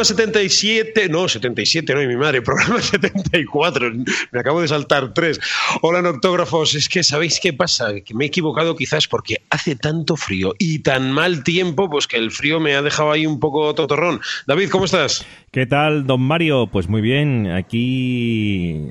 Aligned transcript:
Programa 0.00 0.16
77, 0.16 1.08
no, 1.10 1.28
77, 1.28 1.94
no, 1.94 2.02
y 2.02 2.06
mi 2.06 2.16
madre, 2.16 2.40
programa 2.42 2.80
74, 2.80 3.92
me 4.32 4.40
acabo 4.40 4.62
de 4.62 4.68
saltar 4.68 5.12
tres. 5.12 5.38
Hola, 5.82 6.00
noctógrafos, 6.00 6.74
es 6.74 6.88
que 6.88 7.02
¿sabéis 7.02 7.38
qué 7.38 7.52
pasa? 7.52 8.00
Que 8.00 8.14
me 8.14 8.24
he 8.24 8.28
equivocado 8.28 8.74
quizás 8.76 9.06
porque 9.06 9.42
hace 9.50 9.76
tanto 9.76 10.16
frío 10.16 10.54
y 10.58 10.78
tan 10.78 11.12
mal 11.12 11.44
tiempo, 11.44 11.90
pues 11.90 12.06
que 12.06 12.16
el 12.16 12.30
frío 12.30 12.60
me 12.60 12.76
ha 12.76 12.80
dejado 12.80 13.12
ahí 13.12 13.26
un 13.26 13.40
poco 13.40 13.74
totorrón. 13.74 14.22
David, 14.46 14.70
¿cómo 14.70 14.86
estás? 14.86 15.26
¿Qué 15.50 15.66
tal, 15.66 16.06
don 16.06 16.22
Mario? 16.22 16.68
Pues 16.68 16.88
muy 16.88 17.02
bien, 17.02 17.50
aquí 17.50 18.86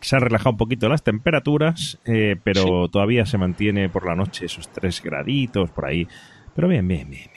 se 0.00 0.16
han 0.16 0.22
relajado 0.22 0.50
un 0.50 0.56
poquito 0.56 0.88
las 0.88 1.04
temperaturas, 1.04 2.00
eh, 2.04 2.34
pero 2.42 2.88
todavía 2.88 3.26
se 3.26 3.38
mantiene 3.38 3.88
por 3.88 4.04
la 4.04 4.16
noche 4.16 4.46
esos 4.46 4.72
tres 4.72 5.00
graditos 5.00 5.70
por 5.70 5.86
ahí. 5.86 6.08
Pero 6.56 6.66
bien, 6.66 6.88
bien, 6.88 7.08
bien, 7.08 7.30
bien. 7.32 7.35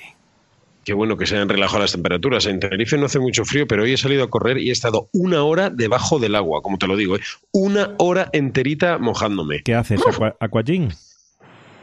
Qué 0.89 0.95
bueno 0.95 1.17
que 1.17 1.27
se 1.27 1.35
hayan 1.35 1.49
relajado 1.49 1.83
las 1.83 1.91
temperaturas. 1.91 2.47
En 2.47 2.59
Tenerife 2.59 2.97
no 2.97 3.05
hace 3.05 3.19
mucho 3.19 3.45
frío, 3.45 3.67
pero 3.67 3.83
hoy 3.83 3.93
he 3.93 3.97
salido 3.97 4.23
a 4.23 4.29
correr 4.31 4.57
y 4.57 4.69
he 4.69 4.71
estado 4.71 5.07
una 5.13 5.43
hora 5.43 5.69
debajo 5.69 6.17
del 6.17 6.33
agua, 6.33 6.63
como 6.63 6.79
te 6.79 6.87
lo 6.87 6.97
digo, 6.97 7.15
¿eh? 7.15 7.19
una 7.51 7.93
hora 7.99 8.27
enterita 8.33 8.97
mojándome. 8.97 9.61
¿Qué 9.61 9.75
haces, 9.75 10.01
aquagym? 10.39 10.89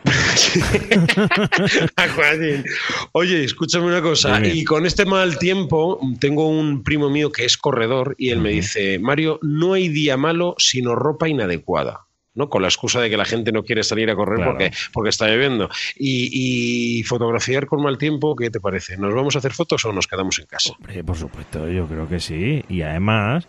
Oye, 3.13 3.45
escúchame 3.45 3.87
una 3.87 4.03
cosa. 4.03 4.45
Y 4.45 4.65
con 4.65 4.87
este 4.87 5.07
mal 5.07 5.39
tiempo, 5.39 6.01
tengo 6.19 6.49
un 6.49 6.83
primo 6.83 7.09
mío 7.09 7.31
que 7.31 7.45
es 7.45 7.57
corredor 7.57 8.17
y 8.19 8.31
él 8.31 8.41
me 8.41 8.51
dice, 8.51 8.99
Mario, 8.99 9.39
no 9.41 9.75
hay 9.75 9.89
día 9.89 10.17
malo 10.17 10.57
sino 10.59 10.97
ropa 10.97 11.29
inadecuada. 11.29 12.06
¿No? 12.37 12.49
Con 12.49 12.63
la 12.63 12.69
excusa 12.69 13.01
de 13.01 13.11
que 13.11 13.17
la 13.17 13.25
gente 13.25 13.51
no 13.51 13.65
quiere 13.65 13.83
salir 13.83 14.09
a 14.11 14.15
correr 14.15 14.45
porque, 14.45 14.71
porque 14.93 15.11
está 15.11 15.27
lloviendo. 15.27 15.69
Y, 15.97 17.03
fotografiar 17.07 17.67
con 17.67 17.83
mal 17.83 17.99
tiempo, 17.99 18.37
¿qué 18.37 18.51
te 18.51 18.61
parece? 18.61 18.97
¿Nos 18.97 19.15
vamos 19.15 19.35
a 19.35 19.39
hacer 19.39 19.53
fotos 19.53 19.85
o 19.85 19.93
nos 19.93 20.07
quedamos 20.07 20.39
en 20.39 20.47
casa? 20.47 20.75
por 21.05 21.17
supuesto, 21.17 21.69
yo 21.69 21.87
creo 21.87 22.09
que 22.09 22.21
sí. 22.21 22.65
Y 22.69 22.83
además, 22.83 23.47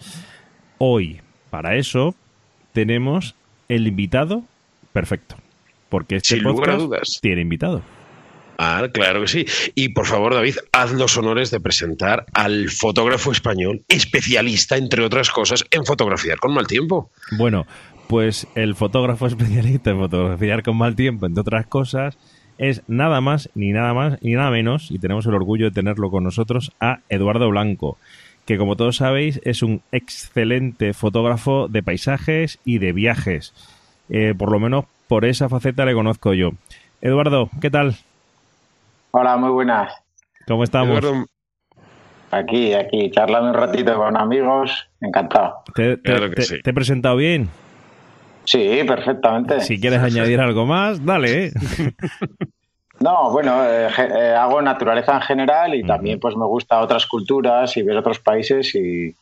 hoy, 0.78 1.22
para 1.50 1.76
eso, 1.76 2.16
tenemos 2.74 3.36
el 3.68 3.88
invitado 3.88 4.44
perfecto. 4.94 5.36
Porque 5.90 6.18
este 6.18 6.42
podcast 6.42 6.80
dudas. 6.80 7.20
tiene 7.22 7.42
invitado. 7.42 7.82
Ah, 8.58 8.88
claro 8.92 9.22
que 9.22 9.28
sí. 9.28 9.46
Y 9.76 9.90
por 9.90 10.06
favor, 10.06 10.34
David, 10.34 10.58
haz 10.72 10.92
los 10.92 11.16
honores 11.18 11.52
de 11.52 11.60
presentar 11.60 12.26
al 12.34 12.70
fotógrafo 12.70 13.32
español, 13.32 13.84
especialista, 13.88 14.78
entre 14.78 15.04
otras 15.04 15.30
cosas, 15.30 15.64
en 15.70 15.86
fotografiar 15.86 16.40
con 16.40 16.54
mal 16.54 16.66
tiempo. 16.66 17.12
Bueno, 17.38 17.68
pues 18.08 18.48
el 18.56 18.76
fotógrafo 18.76 19.28
especialista 19.28 19.92
en 19.92 20.00
fotografiar 20.00 20.64
con 20.64 20.78
mal 20.78 20.96
tiempo, 20.96 21.26
entre 21.26 21.42
otras 21.42 21.68
cosas, 21.68 22.18
es 22.58 22.82
nada 22.88 23.22
más, 23.22 23.50
ni 23.54 23.72
nada 23.72 23.94
más, 23.94 24.22
ni 24.22 24.34
nada 24.34 24.50
menos, 24.50 24.90
y 24.90 25.00
tenemos 25.00 25.26
el 25.26 25.36
orgullo 25.36 25.66
de 25.66 25.72
tenerlo 25.72 26.10
con 26.10 26.24
nosotros, 26.24 26.72
a 26.80 27.00
Eduardo 27.10 27.50
Blanco, 27.50 27.98
que 28.46 28.58
como 28.58 28.76
todos 28.76 28.98
sabéis 28.98 29.42
es 29.44 29.62
un 29.62 29.82
excelente 29.92 30.94
fotógrafo 30.94 31.68
de 31.68 31.84
paisajes 31.84 32.60
y 32.66 32.80
de 32.80 32.94
viajes. 32.94 33.54
Eh, 34.10 34.34
por 34.38 34.52
lo 34.52 34.60
menos 34.60 34.86
por 35.08 35.26
esa 35.26 35.50
faceta 35.50 35.86
le 35.86 35.94
conozco 35.94 36.34
yo. 36.34 36.52
Eduardo, 37.02 37.50
¿qué 37.62 37.70
tal? 37.70 37.96
Hola, 39.12 39.38
muy 39.38 39.50
buenas. 39.50 39.94
¿Cómo 40.48 40.64
estamos? 40.64 41.02
Aquí, 42.32 42.74
aquí, 42.74 43.12
charlando 43.12 43.50
un 43.50 43.54
ratito 43.54 43.96
con 43.96 44.18
amigos, 44.18 44.90
encantado. 45.02 45.64
¿Te, 45.76 45.98
te 45.98 46.70
he 46.70 46.74
presentado 46.74 47.16
bien? 47.16 47.50
Sí, 48.48 48.80
perfectamente. 48.88 49.60
Si 49.60 49.78
quieres 49.80 50.00
añadir 50.00 50.40
algo 50.40 50.66
más, 50.66 51.06
dale. 51.06 51.48
¿eh? 51.48 51.52
No, 53.00 53.30
bueno, 53.30 53.64
eh, 53.64 53.90
eh, 53.96 54.34
hago 54.36 54.60
naturaleza 54.60 55.14
en 55.14 55.22
general 55.22 55.76
y 55.76 55.84
también 55.84 56.20
pues 56.20 56.36
me 56.36 56.46
gusta 56.48 56.80
otras 56.80 57.06
culturas 57.06 57.78
y 57.78 57.84
ver 57.84 57.96
otros 57.96 58.18
países 58.18 58.74
y, 58.74 59.14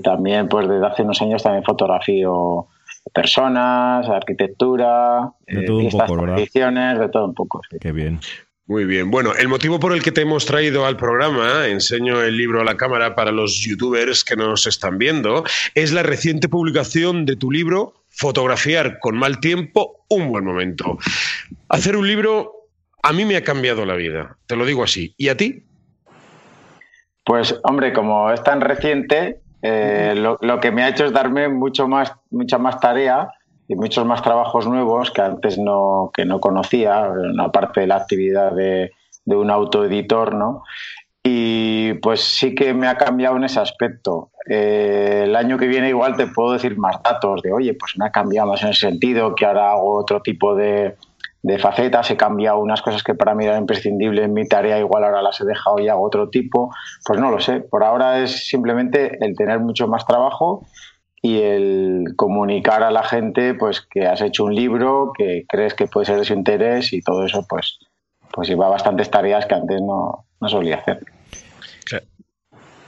también 0.00 0.48
pues 0.48 0.68
desde 0.68 0.86
hace 0.86 1.02
unos 1.02 1.20
años 1.22 1.42
también 1.42 1.64
fotografío 1.64 2.68
personas, 3.12 4.08
arquitectura, 4.08 5.32
de 5.44 5.64
todo 5.64 5.78
un 5.78 5.90
poco, 5.90 6.22
tradiciones, 6.22 7.00
de 7.00 7.08
todo 7.08 7.24
un 7.24 7.34
poco. 7.34 7.62
Qué 7.80 7.90
bien. 7.90 8.20
Muy 8.66 8.84
bien. 8.84 9.10
Bueno, 9.10 9.32
el 9.36 9.48
motivo 9.48 9.80
por 9.80 9.92
el 9.92 10.04
que 10.04 10.12
te 10.12 10.20
hemos 10.20 10.46
traído 10.46 10.86
al 10.86 10.96
programa, 10.96 11.66
enseño 11.66 12.22
el 12.22 12.36
libro 12.36 12.60
a 12.60 12.64
la 12.64 12.76
cámara 12.76 13.16
para 13.16 13.32
los 13.32 13.60
youtubers 13.60 14.22
que 14.22 14.36
nos 14.36 14.68
están 14.68 14.98
viendo, 14.98 15.42
es 15.74 15.92
la 15.92 16.04
reciente 16.04 16.48
publicación 16.48 17.26
de 17.26 17.34
tu 17.34 17.50
libro 17.50 17.94
fotografiar 18.16 18.98
con 18.98 19.16
mal 19.16 19.40
tiempo, 19.40 20.04
un 20.08 20.28
buen 20.28 20.44
momento. 20.44 20.98
Hacer 21.68 21.96
un 21.96 22.06
libro 22.06 22.52
a 23.02 23.12
mí 23.12 23.24
me 23.24 23.36
ha 23.36 23.44
cambiado 23.44 23.84
la 23.84 23.94
vida, 23.94 24.36
te 24.46 24.56
lo 24.56 24.64
digo 24.64 24.82
así. 24.82 25.14
¿Y 25.16 25.28
a 25.28 25.36
ti? 25.36 25.62
Pues 27.24 27.58
hombre, 27.62 27.92
como 27.92 28.30
es 28.32 28.42
tan 28.42 28.60
reciente, 28.60 29.40
eh, 29.62 30.14
lo, 30.16 30.60
que 30.60 30.70
me 30.70 30.82
ha 30.82 30.88
hecho 30.88 31.04
es 31.04 31.12
darme 31.12 31.48
mucho 31.48 31.86
más, 31.88 32.12
mucha 32.30 32.58
más 32.58 32.80
tarea 32.80 33.28
y 33.68 33.74
muchos 33.74 34.06
más 34.06 34.22
trabajos 34.22 34.66
nuevos 34.66 35.10
que 35.10 35.22
antes 35.22 35.58
no, 35.58 36.10
que 36.14 36.24
no 36.24 36.40
conocía, 36.40 37.08
una 37.10 37.50
parte 37.50 37.80
de 37.80 37.86
la 37.88 37.96
actividad 37.96 38.52
de, 38.52 38.92
de 39.24 39.36
un 39.36 39.50
autoeditor, 39.50 40.34
¿no? 40.34 40.62
Y 41.28 41.94
pues 41.94 42.20
sí 42.20 42.54
que 42.54 42.72
me 42.72 42.86
ha 42.86 42.96
cambiado 42.96 43.36
en 43.36 43.42
ese 43.42 43.58
aspecto. 43.58 44.30
Eh, 44.48 45.22
el 45.24 45.34
año 45.34 45.58
que 45.58 45.66
viene 45.66 45.88
igual 45.88 46.16
te 46.16 46.28
puedo 46.28 46.52
decir 46.52 46.78
más 46.78 47.02
datos 47.02 47.42
de, 47.42 47.52
oye, 47.52 47.74
pues 47.74 47.98
me 47.98 48.06
ha 48.06 48.12
cambiado 48.12 48.46
más 48.46 48.62
en 48.62 48.68
ese 48.68 48.86
sentido, 48.86 49.34
que 49.34 49.44
ahora 49.44 49.72
hago 49.72 49.98
otro 49.98 50.22
tipo 50.22 50.54
de, 50.54 50.94
facetas, 51.58 52.12
he 52.12 52.16
cambiado 52.16 52.60
unas 52.60 52.80
cosas 52.80 53.02
que 53.02 53.16
para 53.16 53.34
mí 53.34 53.44
eran 53.44 53.62
imprescindibles 53.62 54.24
en 54.24 54.34
mi 54.34 54.46
tarea, 54.46 54.78
igual 54.78 55.02
ahora 55.02 55.20
las 55.20 55.40
he 55.40 55.44
dejado 55.44 55.80
y 55.80 55.88
hago 55.88 56.06
otro 56.06 56.28
tipo. 56.30 56.72
Pues 57.04 57.18
no 57.18 57.32
lo 57.32 57.40
sé. 57.40 57.58
Por 57.58 57.82
ahora 57.82 58.20
es 58.20 58.46
simplemente 58.46 59.18
el 59.20 59.34
tener 59.34 59.58
mucho 59.58 59.88
más 59.88 60.06
trabajo 60.06 60.64
y 61.20 61.40
el 61.40 62.04
comunicar 62.14 62.84
a 62.84 62.92
la 62.92 63.02
gente 63.02 63.54
pues 63.54 63.80
que 63.80 64.06
has 64.06 64.20
hecho 64.20 64.44
un 64.44 64.54
libro, 64.54 65.10
que 65.18 65.44
crees 65.48 65.74
que 65.74 65.88
puede 65.88 66.06
ser 66.06 66.18
de 66.18 66.24
su 66.24 66.34
interés 66.34 66.92
y 66.92 67.00
todo 67.00 67.24
eso 67.24 67.44
pues 67.48 67.80
pues 68.32 68.48
lleva 68.48 68.68
bastantes 68.68 69.10
tareas 69.10 69.46
que 69.46 69.54
antes 69.54 69.80
no, 69.80 70.26
no 70.40 70.48
solía 70.48 70.76
hacer. 70.76 71.15
Okay. 71.92 72.04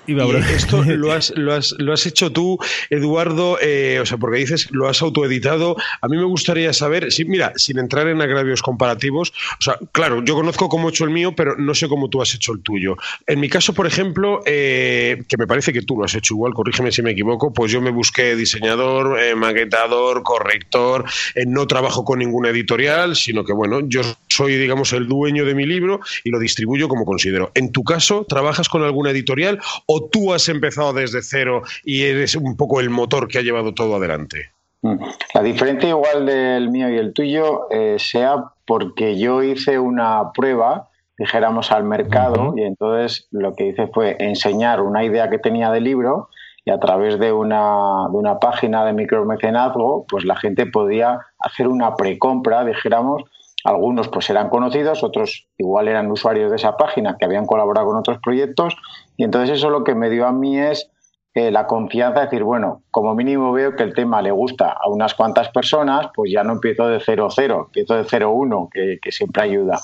Y 0.09 0.19
esto 0.55 0.83
lo 0.87 1.13
has, 1.13 1.33
lo, 1.37 1.53
has, 1.53 1.75
lo 1.79 1.93
has, 1.93 2.07
hecho 2.07 2.33
tú, 2.33 2.59
Eduardo, 2.89 3.59
eh, 3.61 3.99
o 4.01 4.07
sea, 4.07 4.17
porque 4.17 4.39
dices, 4.39 4.71
lo 4.71 4.89
has 4.89 5.03
autoeditado. 5.03 5.77
A 6.01 6.09
mí 6.09 6.17
me 6.17 6.25
gustaría 6.25 6.73
saber, 6.73 7.13
sí, 7.13 7.27
mira, 7.27 7.53
sin 7.57 7.79
entrar 7.79 8.09
en 8.09 8.23
agravios 8.23 8.63
comparativos, 8.63 9.35
o 9.59 9.63
sea, 9.63 9.79
claro, 9.93 10.25
yo 10.25 10.35
conozco 10.35 10.71
cómo 10.71 10.89
he 10.89 10.91
hecho 10.91 11.05
el 11.05 11.11
mío, 11.11 11.35
pero 11.37 11.57
no 11.59 11.75
sé 11.75 11.89
cómo 11.89 12.09
tú 12.09 12.23
has 12.23 12.35
hecho 12.35 12.53
el 12.53 12.61
tuyo. 12.61 12.97
En 13.27 13.39
mi 13.39 13.51
caso, 13.51 13.75
por 13.75 13.87
ejemplo, 13.87 14.41
eh, 14.47 15.23
que 15.29 15.37
me 15.37 15.47
parece 15.47 15.75
que 15.75 15.83
tú 15.83 15.99
lo 15.99 16.05
has 16.05 16.15
hecho 16.15 16.33
igual, 16.33 16.55
corrígeme 16.55 16.91
si 16.91 17.03
me 17.03 17.11
equivoco, 17.11 17.53
pues 17.53 17.71
yo 17.71 17.83
me 17.83 17.91
busqué 17.91 18.35
diseñador, 18.35 19.21
eh, 19.21 19.35
maquetador, 19.35 20.23
corrector, 20.23 21.05
no 21.47 21.67
trabajo 21.67 22.07
con 22.07 22.21
ninguna 22.21 22.49
editorial, 22.49 23.15
sino 23.15 23.45
que, 23.45 23.53
bueno, 23.53 23.81
yo 23.87 24.01
soy, 24.29 24.57
digamos, 24.57 24.95
el 24.95 25.07
dueño 25.07 25.45
de 25.45 25.55
mi 25.55 25.67
libro 25.67 26.01
y 26.25 26.31
lo 26.31 26.39
distribuyo 26.39 26.89
como 26.89 27.05
considero. 27.05 27.53
En 27.55 27.73
tu 27.73 27.85
caso, 27.85 28.25
¿trabajas 28.27 28.71
con 28.71 28.83
alguna 28.83 29.11
editorial 29.11 29.61
o 29.87 29.98
tú 30.05 30.33
has 30.33 30.49
empezado 30.49 30.93
desde 30.93 31.23
cero 31.23 31.63
y 31.85 32.05
eres 32.05 32.37
un 32.37 32.57
poco 32.57 32.81
el 32.81 32.91
motor 32.91 33.29
que 33.29 33.39
ha 33.39 33.43
llevado 33.43 33.75
todo 33.75 33.97
adelante? 33.97 34.51
Mm. 34.83 34.97
La 35.35 35.43
diferencia 35.43 35.89
igual 35.89 36.27
del 36.27 36.71
mío 36.71 36.89
y 36.89 36.97
el 36.97 37.13
tuyo 37.13 37.71
eh, 37.71 37.97
sea 37.99 38.45
porque 38.67 39.19
yo 39.19 39.43
hice 39.43 39.79
una 39.79 40.33
prueba, 40.33 40.89
dijéramos, 41.17 41.73
al 41.73 41.85
mercado 41.85 42.55
y 42.57 42.63
entonces 42.63 43.27
lo 43.31 43.55
que 43.55 43.69
hice 43.69 43.89
fue 43.89 44.17
enseñar 44.21 44.81
una 44.83 45.05
idea 45.05 45.31
que 45.31 45.39
tenía 45.39 45.71
de 45.71 45.81
libro 45.81 46.29
y 46.65 46.71
a 46.71 46.79
través 46.79 47.19
de 47.19 47.33
una, 47.33 48.09
de 48.11 48.17
una 48.17 48.39
página 48.39 48.85
de 48.85 48.93
micromecenazgo, 48.93 50.05
pues 50.09 50.25
la 50.25 50.37
gente 50.37 50.67
podía 50.67 51.19
hacer 51.39 51.67
una 51.67 51.97
precompra, 51.97 52.65
dijéramos, 52.65 53.23
algunos 53.65 54.09
pues 54.09 54.31
eran 54.31 54.49
conocidos, 54.51 55.03
otros 55.03 55.49
igual 55.59 55.89
eran 55.89 56.11
usuarios 56.11 56.51
de 56.51 56.57
esa 56.57 56.77
página 56.77 57.17
que 57.19 57.25
habían 57.25 57.47
colaborado 57.47 57.89
con 57.89 57.97
otros 57.97 58.19
proyectos 58.23 58.77
y 59.17 59.25
entonces 59.25 59.59
eso 59.59 59.71
lo 59.71 59.85
que 59.85 59.95
me 59.95 60.11
dio 60.11 60.27
a 60.27 60.33
mí 60.33 60.59
es 60.59 60.91
eh, 61.35 61.53
la 61.53 61.67
confianza 61.67 62.21
de 62.21 62.27
decir, 62.27 62.43
bueno, 62.43 62.83
como 62.91 63.15
mínimo 63.15 63.53
veo 63.53 63.77
que 63.77 63.85
el 63.85 63.95
tema 63.95 64.21
le 64.23 64.33
gusta 64.33 64.73
a 64.73 64.89
unas 64.89 65.15
cuantas 65.15 65.51
personas, 65.51 66.09
pues 66.13 66.33
ya 66.33 66.43
no 66.43 66.55
empiezo 66.55 66.89
de 66.89 66.99
0-0, 66.99 67.67
empiezo 67.67 67.95
de 67.95 68.05
0-1, 68.05 68.69
que, 68.73 68.99
que, 69.01 69.13
siempre 69.13 69.43
ayuda. 69.43 69.79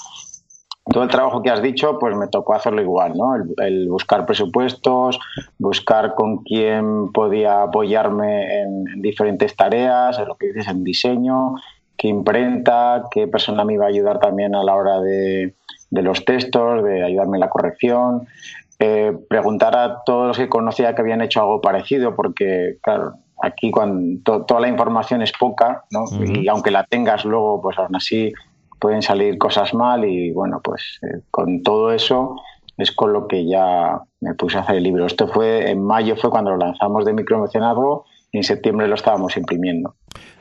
Todo 0.84 1.04
el 1.04 1.08
trabajo 1.10 1.42
que 1.42 1.50
has 1.50 1.62
dicho, 1.62 1.98
pues 2.00 2.16
me 2.16 2.26
tocó 2.26 2.54
hacerlo 2.54 2.82
igual, 2.82 3.12
¿no? 3.14 3.36
El, 3.58 3.88
buscar 3.88 4.26
presupuestos, 4.26 5.20
buscar 5.58 6.14
con 6.16 6.38
quién 6.38 7.12
podía 7.12 7.62
apoyarme 7.62 8.62
en, 8.62 8.88
en 8.88 9.02
diferentes 9.02 9.54
tareas, 9.54 10.18
en 10.18 10.26
lo 10.26 10.36
que 10.36 10.48
dices, 10.48 10.66
en 10.66 10.82
diseño, 10.82 11.54
qué 11.96 12.08
imprenta, 12.08 13.04
qué 13.10 13.26
persona 13.26 13.64
me 13.64 13.74
iba 13.74 13.84
a 13.84 13.88
ayudar 13.88 14.18
también 14.18 14.54
a 14.54 14.62
la 14.64 14.74
hora 14.74 15.00
de, 15.00 15.54
los 15.90 16.24
textos, 16.24 16.82
de 16.84 17.04
ayudarme 17.04 17.36
en 17.36 17.40
la 17.40 17.50
corrección, 17.50 18.26
eh, 18.78 19.16
preguntar 19.28 19.76
a 19.76 20.02
todos 20.04 20.28
los 20.28 20.36
que 20.36 20.48
conocía 20.48 20.94
que 20.94 21.02
habían 21.02 21.22
hecho 21.22 21.40
algo 21.40 21.60
parecido, 21.60 22.16
porque, 22.16 22.78
claro, 22.82 23.14
aquí 23.42 23.70
cuando 23.70 24.44
toda 24.44 24.60
la 24.60 24.68
información 24.68 25.22
es 25.22 25.32
poca, 25.32 25.84
¿no? 25.90 26.04
Y 26.20 26.48
aunque 26.48 26.70
la 26.70 26.84
tengas 26.84 27.24
luego, 27.24 27.60
pues 27.62 27.78
aún 27.78 27.94
así 27.94 28.32
pueden 28.80 29.02
salir 29.02 29.38
cosas 29.38 29.72
mal 29.72 30.04
y, 30.04 30.32
bueno, 30.32 30.60
pues 30.62 30.98
eh, 31.02 31.20
con 31.30 31.62
todo 31.62 31.92
eso 31.92 32.36
es 32.76 32.92
con 32.92 33.12
lo 33.12 33.28
que 33.28 33.46
ya 33.46 34.00
me 34.20 34.34
puse 34.34 34.58
a 34.58 34.62
hacer 34.62 34.76
el 34.76 34.82
libro. 34.82 35.06
Esto 35.06 35.28
fue 35.28 35.70
en 35.70 35.82
mayo, 35.82 36.16
fue 36.16 36.30
cuando 36.30 36.50
lo 36.50 36.56
lanzamos 36.56 37.04
de 37.04 37.12
micromecenazgo 37.12 38.04
y 38.32 38.38
en 38.38 38.44
septiembre 38.44 38.88
lo 38.88 38.94
estábamos 38.94 39.36
imprimiendo. 39.36 39.94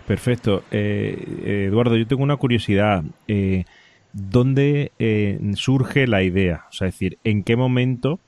Perfecto. 0.07 0.63
Eh, 0.71 1.67
Eduardo, 1.67 1.95
yo 1.95 2.07
tengo 2.07 2.23
una 2.23 2.37
curiosidad. 2.37 3.03
Eh, 3.27 3.65
¿Dónde 4.11 4.91
eh, 4.99 5.39
surge 5.55 6.07
la 6.07 6.23
idea? 6.23 6.65
O 6.69 6.73
sea, 6.73 6.87
es 6.87 6.95
decir, 6.95 7.17
¿en 7.23 7.43
qué 7.43 7.55
momento 7.55 8.19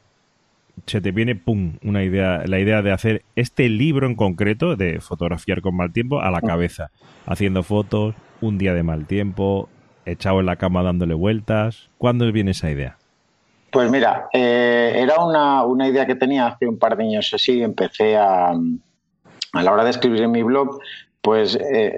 se 0.87 0.99
te 0.99 1.11
viene, 1.11 1.35
pum, 1.35 1.77
una 1.83 2.03
idea, 2.03 2.43
la 2.45 2.59
idea 2.59 2.81
de 2.81 2.91
hacer 2.91 3.23
este 3.35 3.69
libro 3.69 4.07
en 4.07 4.15
concreto, 4.15 4.75
de 4.75 4.99
fotografiar 4.99 5.61
con 5.61 5.75
mal 5.75 5.93
tiempo, 5.93 6.21
a 6.21 6.31
la 6.31 6.41
cabeza? 6.41 6.91
Haciendo 7.25 7.61
fotos, 7.61 8.15
un 8.41 8.57
día 8.57 8.73
de 8.73 8.83
mal 8.83 9.05
tiempo, 9.05 9.69
echado 10.05 10.39
en 10.39 10.45
la 10.45 10.55
cama 10.55 10.81
dándole 10.81 11.13
vueltas. 11.13 11.89
¿Cuándo 11.97 12.31
viene 12.31 12.51
esa 12.51 12.71
idea? 12.71 12.97
Pues 13.71 13.91
mira, 13.91 14.27
eh, 14.31 14.93
era 14.95 15.23
una, 15.23 15.63
una, 15.63 15.87
idea 15.87 16.05
que 16.05 16.15
tenía 16.15 16.47
hace 16.47 16.65
un 16.65 16.79
par 16.79 16.95
de 16.95 17.03
años 17.03 17.31
así. 17.33 17.61
Empecé 17.61 18.15
a, 18.15 18.51
a 18.51 19.63
la 19.63 19.71
hora 19.71 19.83
de 19.83 19.89
escribir 19.89 20.21
en 20.21 20.31
mi 20.31 20.43
blog, 20.43 20.79
pues 21.25 21.55
eh, 21.55 21.91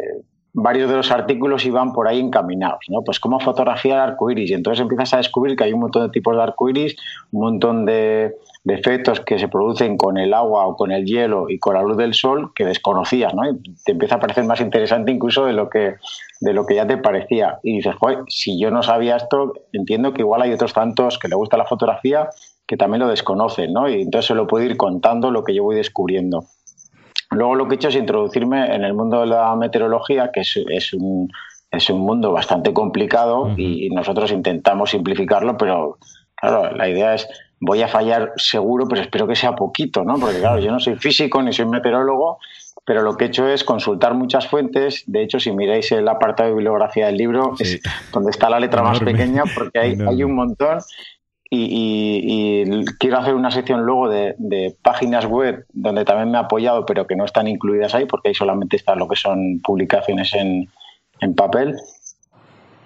varios 0.54 0.90
de 0.90 0.96
los 0.96 1.12
artículos 1.12 1.66
iban 1.66 1.92
por 1.92 2.08
ahí 2.08 2.18
encaminados, 2.18 2.80
¿no? 2.88 3.02
Pues 3.04 3.20
cómo 3.20 3.42
fotografiar 3.42 4.00
arcoiris. 4.00 4.52
Y 4.52 4.54
entonces 4.54 4.82
empiezas 4.82 5.14
a 5.14 5.18
descubrir 5.18 5.58
que 5.58 5.66
hay 5.66 5.74
un 5.74 5.82
montón 5.82 6.04
de 6.04 6.10
tipos 6.12 6.34
de 6.34 6.42
arcoiris, 6.42 6.96
un 7.34 7.42
montón 7.42 7.86
de, 7.86 8.36
de, 8.64 8.74
efectos 8.74 9.20
que 9.20 9.38
se 9.38 9.50
producen 9.50 9.98
con 9.98 10.18
el 10.18 10.34
agua 10.34 10.66
o 10.66 10.78
con 10.78 10.94
el 10.94 11.06
hielo 11.06 11.50
y 11.50 11.60
con 11.60 11.74
la 11.74 11.84
luz 11.84 11.98
del 11.98 12.14
sol 12.14 12.54
que 12.56 12.64
desconocías, 12.64 13.34
¿no? 13.34 13.42
Y 13.50 13.60
te 13.84 13.92
empieza 13.92 14.16
a 14.16 14.20
parecer 14.22 14.46
más 14.46 14.62
interesante 14.62 15.12
incluso 15.12 15.46
de 15.46 15.52
lo 15.52 15.70
que, 15.70 15.96
de 16.40 16.54
lo 16.54 16.66
que 16.66 16.76
ya 16.76 16.88
te 16.88 16.96
parecía. 16.96 17.60
Y 17.64 17.76
dices, 17.76 17.96
joder, 18.00 18.20
si 18.30 18.58
yo 18.58 18.72
no 18.72 18.82
sabía 18.82 19.18
esto, 19.18 19.52
entiendo 19.74 20.14
que 20.14 20.22
igual 20.22 20.42
hay 20.42 20.54
otros 20.54 20.74
tantos 20.74 21.20
que 21.20 21.28
le 21.28 21.36
gusta 21.36 21.58
la 21.58 21.66
fotografía 21.66 22.30
que 22.66 22.78
también 22.78 23.02
lo 23.02 23.10
desconocen, 23.10 23.74
¿no? 23.74 23.90
Y 23.90 24.04
entonces 24.04 24.28
se 24.28 24.36
lo 24.36 24.48
puedo 24.48 24.66
ir 24.66 24.78
contando 24.78 25.32
lo 25.32 25.44
que 25.44 25.54
yo 25.54 25.64
voy 25.64 25.76
descubriendo. 25.76 26.46
Luego 27.32 27.56
lo 27.56 27.68
que 27.68 27.76
he 27.76 27.78
hecho 27.78 27.90
es 27.90 27.96
introducirme 27.96 28.74
en 28.74 28.84
el 28.84 28.94
mundo 28.94 29.22
de 29.22 29.28
la 29.28 29.56
meteorología, 29.56 30.32
que 30.32 30.42
es, 30.42 30.94
un, 30.94 31.30
es 31.72 31.90
un 31.90 32.02
mundo 32.02 32.32
bastante 32.32 32.74
complicado 32.74 33.54
y 33.58 33.90
nosotros 33.90 34.32
intentamos 34.32 34.92
simplificarlo, 34.92 35.58
pero 35.58 35.98
claro, 36.36 36.76
la 36.76 36.88
idea 36.88 37.16
es, 37.16 37.28
voy 37.60 37.82
a 37.82 37.88
fallar 37.88 38.34
seguro, 38.38 38.88
pero 38.88 39.02
espero 39.02 39.28
que 39.28 39.36
sea 39.36 39.56
poquito, 39.56 40.04
¿no? 40.04 40.16
Porque 40.16 40.40
claro, 40.40 40.60
yo 40.60 40.72
no 40.72 40.80
soy 40.80 40.96
físico 40.96 41.42
ni 41.42 41.52
soy 41.52 41.66
meteorólogo, 41.66 42.40
pero 42.86 43.02
lo 43.02 43.18
que 43.18 43.26
he 43.26 43.28
hecho 43.28 43.48
es 43.48 43.66
consultar 43.66 44.14
muchas 44.14 44.48
fuentes. 44.48 45.04
De 45.08 45.22
hecho, 45.22 45.42
si 45.42 45.52
miráis 45.52 45.92
el 45.92 46.08
apartado 46.08 46.48
de 46.48 46.56
bibliografía 46.56 47.08
del 47.08 47.18
libro, 47.18 47.54
es 47.60 47.82
donde 48.14 48.32
está 48.32 48.50
la 48.50 48.62
letra 48.62 48.82
más 48.82 49.02
pequeña, 49.02 49.44
porque 49.54 49.78
hay, 49.78 49.98
hay 50.08 50.24
un 50.24 50.36
montón. 50.36 50.80
Y, 51.50 52.66
quiero 53.00 53.20
hacer 53.20 53.36
una 53.36 53.52
sección 53.52 53.86
luego 53.86 54.10
de, 54.10 54.76
páginas 54.82 55.26
web 55.26 55.66
donde 55.74 56.06
también 56.06 56.32
me 56.32 56.38
he 56.38 56.42
apoyado, 56.42 56.86
pero 56.86 57.08
que 57.08 57.16
no 57.16 57.26
están 57.26 57.48
incluidas 57.48 57.96
ahí, 57.96 58.06
porque 58.06 58.30
ahí 58.30 58.36
solamente 58.36 58.76
están 58.76 59.00
lo 59.00 59.08
que 59.08 59.16
son 59.16 59.62
publicaciones 59.64 60.34
en, 60.34 60.70
papel. 61.36 61.76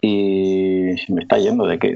Y 0.03 0.95
me 1.09 1.21
está 1.21 1.37
yendo 1.37 1.67
de 1.67 1.77
que. 1.77 1.95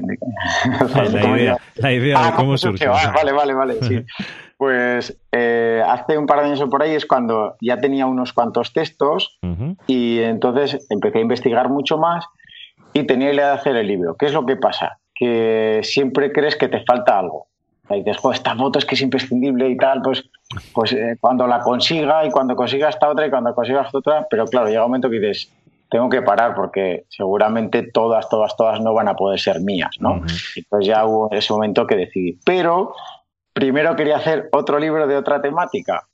la, 1.76 1.92
idea, 1.92 2.26
de 2.26 2.32
cómo 2.36 2.56
surge. 2.56 2.86
Vale, 2.86 3.32
vale, 3.32 3.54
vale. 3.54 3.74
Sí. 3.82 4.04
Pues 4.58 5.20
eh, 5.32 5.82
hace 5.86 6.16
un 6.16 6.24
par 6.24 6.38
de 6.38 6.46
años 6.46 6.62
por 6.70 6.82
ahí 6.82 6.94
es 6.94 7.04
cuando 7.04 7.56
ya 7.60 7.78
tenía 7.78 8.06
unos 8.06 8.32
cuantos 8.32 8.72
textos 8.72 9.38
y 9.86 10.20
entonces 10.20 10.86
empecé 10.88 11.18
a 11.18 11.20
investigar 11.20 11.68
mucho 11.68 11.98
más 11.98 12.24
y 12.94 13.04
tenía 13.04 13.28
la 13.28 13.34
idea 13.34 13.46
de 13.48 13.52
hacer 13.52 13.76
el 13.76 13.86
libro. 13.86 14.16
¿Qué 14.16 14.24
es 14.24 14.32
lo 14.32 14.46
que 14.46 14.56
pasa? 14.56 14.98
Que 15.18 15.80
siempre 15.82 16.32
crees 16.32 16.56
que 16.56 16.68
te 16.68 16.84
falta 16.84 17.18
algo. 17.18 17.46
Y 17.90 18.02
dices, 18.02 18.18
esta 18.32 18.56
foto 18.56 18.78
es 18.78 18.84
que 18.84 18.96
es 18.96 19.00
imprescindible 19.00 19.68
y 19.68 19.76
tal, 19.76 20.02
pues, 20.02 20.28
pues 20.74 20.92
eh, 20.92 21.16
cuando 21.20 21.46
la 21.46 21.60
consiga 21.60 22.24
y 22.24 22.30
cuando 22.30 22.56
consiga 22.56 22.88
esta 22.88 23.08
otra 23.08 23.26
y 23.26 23.30
cuando 23.30 23.54
consiga 23.54 23.82
esta 23.82 23.98
otra, 23.98 24.26
pero 24.28 24.44
claro, 24.46 24.66
llega 24.66 24.84
un 24.84 24.90
momento 24.90 25.08
que 25.08 25.20
dices, 25.20 25.52
tengo 25.88 26.08
que 26.08 26.22
parar 26.22 26.54
porque 26.54 27.04
seguramente 27.08 27.84
todas, 27.92 28.28
todas, 28.28 28.56
todas 28.56 28.80
no 28.80 28.92
van 28.92 29.08
a 29.08 29.14
poder 29.14 29.38
ser 29.38 29.60
mías, 29.60 29.96
¿no? 30.00 30.22
Entonces 30.56 30.88
ya 30.88 31.04
hubo 31.06 31.30
ese 31.30 31.52
momento 31.52 31.86
que 31.86 31.96
decidí. 31.96 32.38
Pero 32.44 32.94
primero 33.52 33.94
quería 33.94 34.16
hacer 34.16 34.48
otro 34.52 34.78
libro 34.78 35.06
de 35.06 35.16
otra 35.16 35.40
temática 35.40 36.08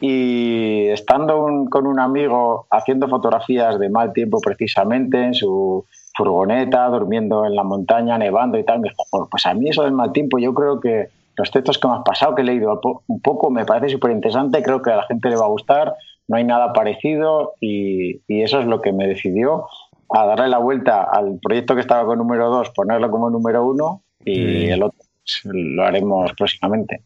y 0.00 0.86
estando 0.88 1.66
con 1.68 1.86
un 1.86 1.98
amigo 1.98 2.66
haciendo 2.70 3.08
fotografías 3.08 3.78
de 3.78 3.90
mal 3.90 4.12
tiempo 4.12 4.40
precisamente 4.40 5.20
en 5.22 5.34
su 5.34 5.84
furgoneta, 6.18 6.88
durmiendo 6.88 7.46
en 7.46 7.54
la 7.54 7.62
montaña, 7.62 8.18
nevando 8.18 8.58
y 8.58 8.64
tal. 8.64 8.80
Me 8.80 8.88
dijo, 8.88 9.28
pues 9.30 9.46
a 9.46 9.54
mí 9.54 9.70
eso 9.70 9.84
del 9.84 9.92
mal 9.92 10.12
tiempo, 10.12 10.38
yo 10.38 10.52
creo 10.52 10.80
que 10.80 11.10
los 11.36 11.50
textos 11.52 11.78
que 11.78 11.86
me 11.86 11.94
has 11.94 12.02
pasado, 12.04 12.34
que 12.34 12.42
he 12.42 12.44
leído 12.44 12.80
un 13.06 13.20
poco, 13.20 13.50
me 13.50 13.64
parece 13.64 13.90
súper 13.90 14.10
interesante, 14.10 14.60
creo 14.62 14.82
que 14.82 14.90
a 14.90 14.96
la 14.96 15.04
gente 15.04 15.30
le 15.30 15.36
va 15.36 15.44
a 15.44 15.50
gustar, 15.50 15.94
no 16.26 16.36
hay 16.36 16.42
nada 16.42 16.72
parecido 16.72 17.54
y, 17.60 18.20
eso 18.28 18.60
es 18.60 18.66
lo 18.66 18.80
que 18.80 18.92
me 18.92 19.06
decidió 19.06 19.66
a 20.10 20.26
darle 20.26 20.48
la 20.48 20.58
vuelta 20.58 21.04
al 21.04 21.38
proyecto 21.40 21.76
que 21.76 21.82
estaba 21.82 22.04
con 22.04 22.18
número 22.18 22.50
2, 22.50 22.70
ponerlo 22.70 23.10
como 23.10 23.30
número 23.30 23.64
1 23.66 24.02
y 24.24 24.66
el 24.66 24.82
otro 24.82 24.98
pues, 25.28 25.54
lo 25.54 25.84
haremos 25.84 26.32
próximamente. 26.32 27.02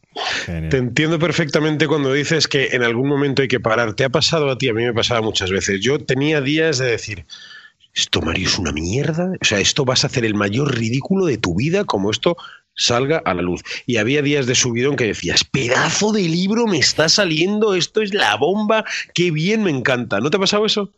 Te 0.46 0.76
entiendo 0.76 1.18
perfectamente 1.18 1.86
cuando 1.86 2.12
dices 2.12 2.48
que 2.48 2.68
en 2.72 2.82
algún 2.82 3.08
momento 3.08 3.42
hay 3.42 3.48
que 3.48 3.60
parar. 3.60 3.94
Te 3.94 4.04
ha 4.04 4.10
pasado 4.10 4.50
a 4.50 4.56
ti, 4.56 4.68
a 4.68 4.74
mí 4.74 4.84
me 4.84 4.94
pasaba 4.94 5.20
muchas 5.20 5.50
veces. 5.50 5.80
Yo 5.80 5.98
tenía 5.98 6.40
días 6.40 6.78
de 6.78 6.86
decir, 6.86 7.26
esto, 7.94 8.20
Mario, 8.22 8.48
es 8.48 8.58
una 8.58 8.72
mierda. 8.72 9.32
O 9.40 9.44
sea, 9.44 9.60
esto 9.60 9.84
vas 9.84 10.04
a 10.04 10.06
hacer 10.06 10.24
el 10.24 10.34
mayor 10.34 10.74
ridículo 10.74 11.26
de 11.26 11.38
tu 11.38 11.54
vida 11.54 11.84
como 11.84 12.10
esto 12.10 12.36
salga 12.74 13.18
a 13.18 13.34
la 13.34 13.42
luz. 13.42 13.62
Y 13.86 13.98
había 13.98 14.22
días 14.22 14.46
de 14.46 14.54
subidón 14.54 14.96
que 14.96 15.06
decías, 15.06 15.44
pedazo 15.44 16.12
de 16.12 16.22
libro 16.22 16.66
me 16.66 16.78
está 16.78 17.08
saliendo, 17.08 17.74
esto 17.74 18.00
es 18.00 18.14
la 18.14 18.36
bomba, 18.36 18.84
qué 19.14 19.30
bien 19.30 19.62
me 19.62 19.70
encanta. 19.70 20.20
¿No 20.20 20.30
te 20.30 20.38
ha 20.38 20.40
pasado 20.40 20.64
eso? 20.64 20.90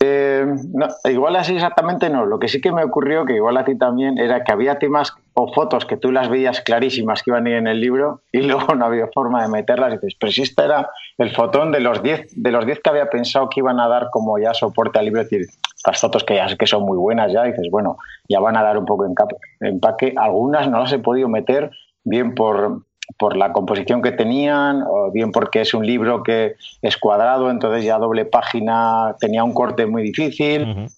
Eh, 0.00 0.44
no, 0.72 0.88
igual 1.10 1.36
así 1.36 1.54
exactamente 1.54 2.10
no. 2.10 2.26
Lo 2.26 2.38
que 2.38 2.48
sí 2.48 2.60
que 2.60 2.72
me 2.72 2.84
ocurrió, 2.84 3.24
que 3.24 3.34
igual 3.34 3.56
a 3.56 3.64
ti 3.64 3.76
también, 3.76 4.18
era 4.18 4.44
que 4.44 4.52
había 4.52 4.78
temas 4.78 5.14
o 5.34 5.52
fotos 5.52 5.84
que 5.86 5.96
tú 5.96 6.12
las 6.12 6.28
veías 6.28 6.60
clarísimas 6.60 7.22
que 7.22 7.30
iban 7.30 7.46
a 7.46 7.50
ir 7.50 7.56
en 7.56 7.66
el 7.66 7.80
libro 7.80 8.22
y 8.32 8.42
luego 8.46 8.74
no 8.74 8.86
había 8.86 9.08
forma 9.12 9.42
de 9.42 9.48
meterlas. 9.48 9.92
Y 9.92 9.94
dices, 9.94 10.16
pero 10.18 10.32
si 10.32 10.42
este 10.42 10.64
era 10.64 10.90
el 11.18 11.30
fotón 11.34 11.72
de 11.72 11.80
los 11.80 12.02
10 12.02 12.42
de 12.42 12.50
los 12.50 12.66
diez 12.66 12.80
que 12.80 12.90
había 12.90 13.08
pensado 13.08 13.48
que 13.48 13.60
iban 13.60 13.80
a 13.80 13.88
dar 13.88 14.08
como 14.10 14.38
ya 14.38 14.52
soporte 14.54 14.98
al 14.98 15.06
libro, 15.06 15.20
es 15.20 15.30
decir, 15.30 15.46
las 15.86 16.00
fotos 16.00 16.24
que 16.24 16.36
ya 16.36 16.46
que 16.56 16.66
son 16.66 16.82
muy 16.84 16.96
buenas 16.96 17.32
ya, 17.32 17.44
dices, 17.44 17.68
bueno, 17.70 17.98
ya 18.28 18.40
van 18.40 18.56
a 18.56 18.62
dar 18.62 18.78
un 18.78 18.86
poco 18.86 19.04
de 19.04 19.14
empaque. 19.60 20.14
Algunas 20.16 20.68
no 20.68 20.80
las 20.80 20.92
he 20.92 20.98
podido 20.98 21.28
meter 21.28 21.70
bien 22.04 22.34
por, 22.34 22.82
por 23.18 23.36
la 23.36 23.52
composición 23.52 24.02
que 24.02 24.12
tenían, 24.12 24.82
o 24.86 25.10
bien 25.10 25.32
porque 25.32 25.60
es 25.60 25.74
un 25.74 25.86
libro 25.86 26.22
que 26.22 26.56
es 26.82 26.96
cuadrado, 26.96 27.50
entonces 27.50 27.84
ya 27.84 27.98
doble 27.98 28.24
página 28.24 29.14
tenía 29.20 29.44
un 29.44 29.54
corte 29.54 29.86
muy 29.86 30.02
difícil, 30.02 30.88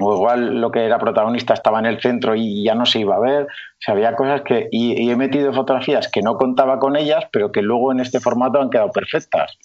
o 0.00 0.14
igual 0.14 0.60
lo 0.60 0.70
que 0.70 0.84
era 0.84 0.98
protagonista 0.98 1.54
estaba 1.54 1.78
en 1.78 1.86
el 1.86 2.00
centro 2.00 2.34
y 2.34 2.64
ya 2.64 2.74
no 2.74 2.86
se 2.86 3.00
iba 3.00 3.16
a 3.16 3.20
ver. 3.20 3.44
O 3.44 3.82
sea, 3.82 3.94
había 3.94 4.16
cosas 4.16 4.42
que. 4.42 4.68
Y, 4.70 5.10
he 5.10 5.16
metido 5.16 5.52
fotografías 5.52 6.08
que 6.08 6.22
no 6.22 6.36
contaba 6.36 6.78
con 6.78 6.96
ellas, 6.96 7.24
pero 7.30 7.52
que 7.52 7.62
luego 7.62 7.92
en 7.92 8.00
este 8.00 8.18
formato 8.18 8.60
han 8.60 8.70
quedado 8.70 8.90
perfectas. 8.90 9.58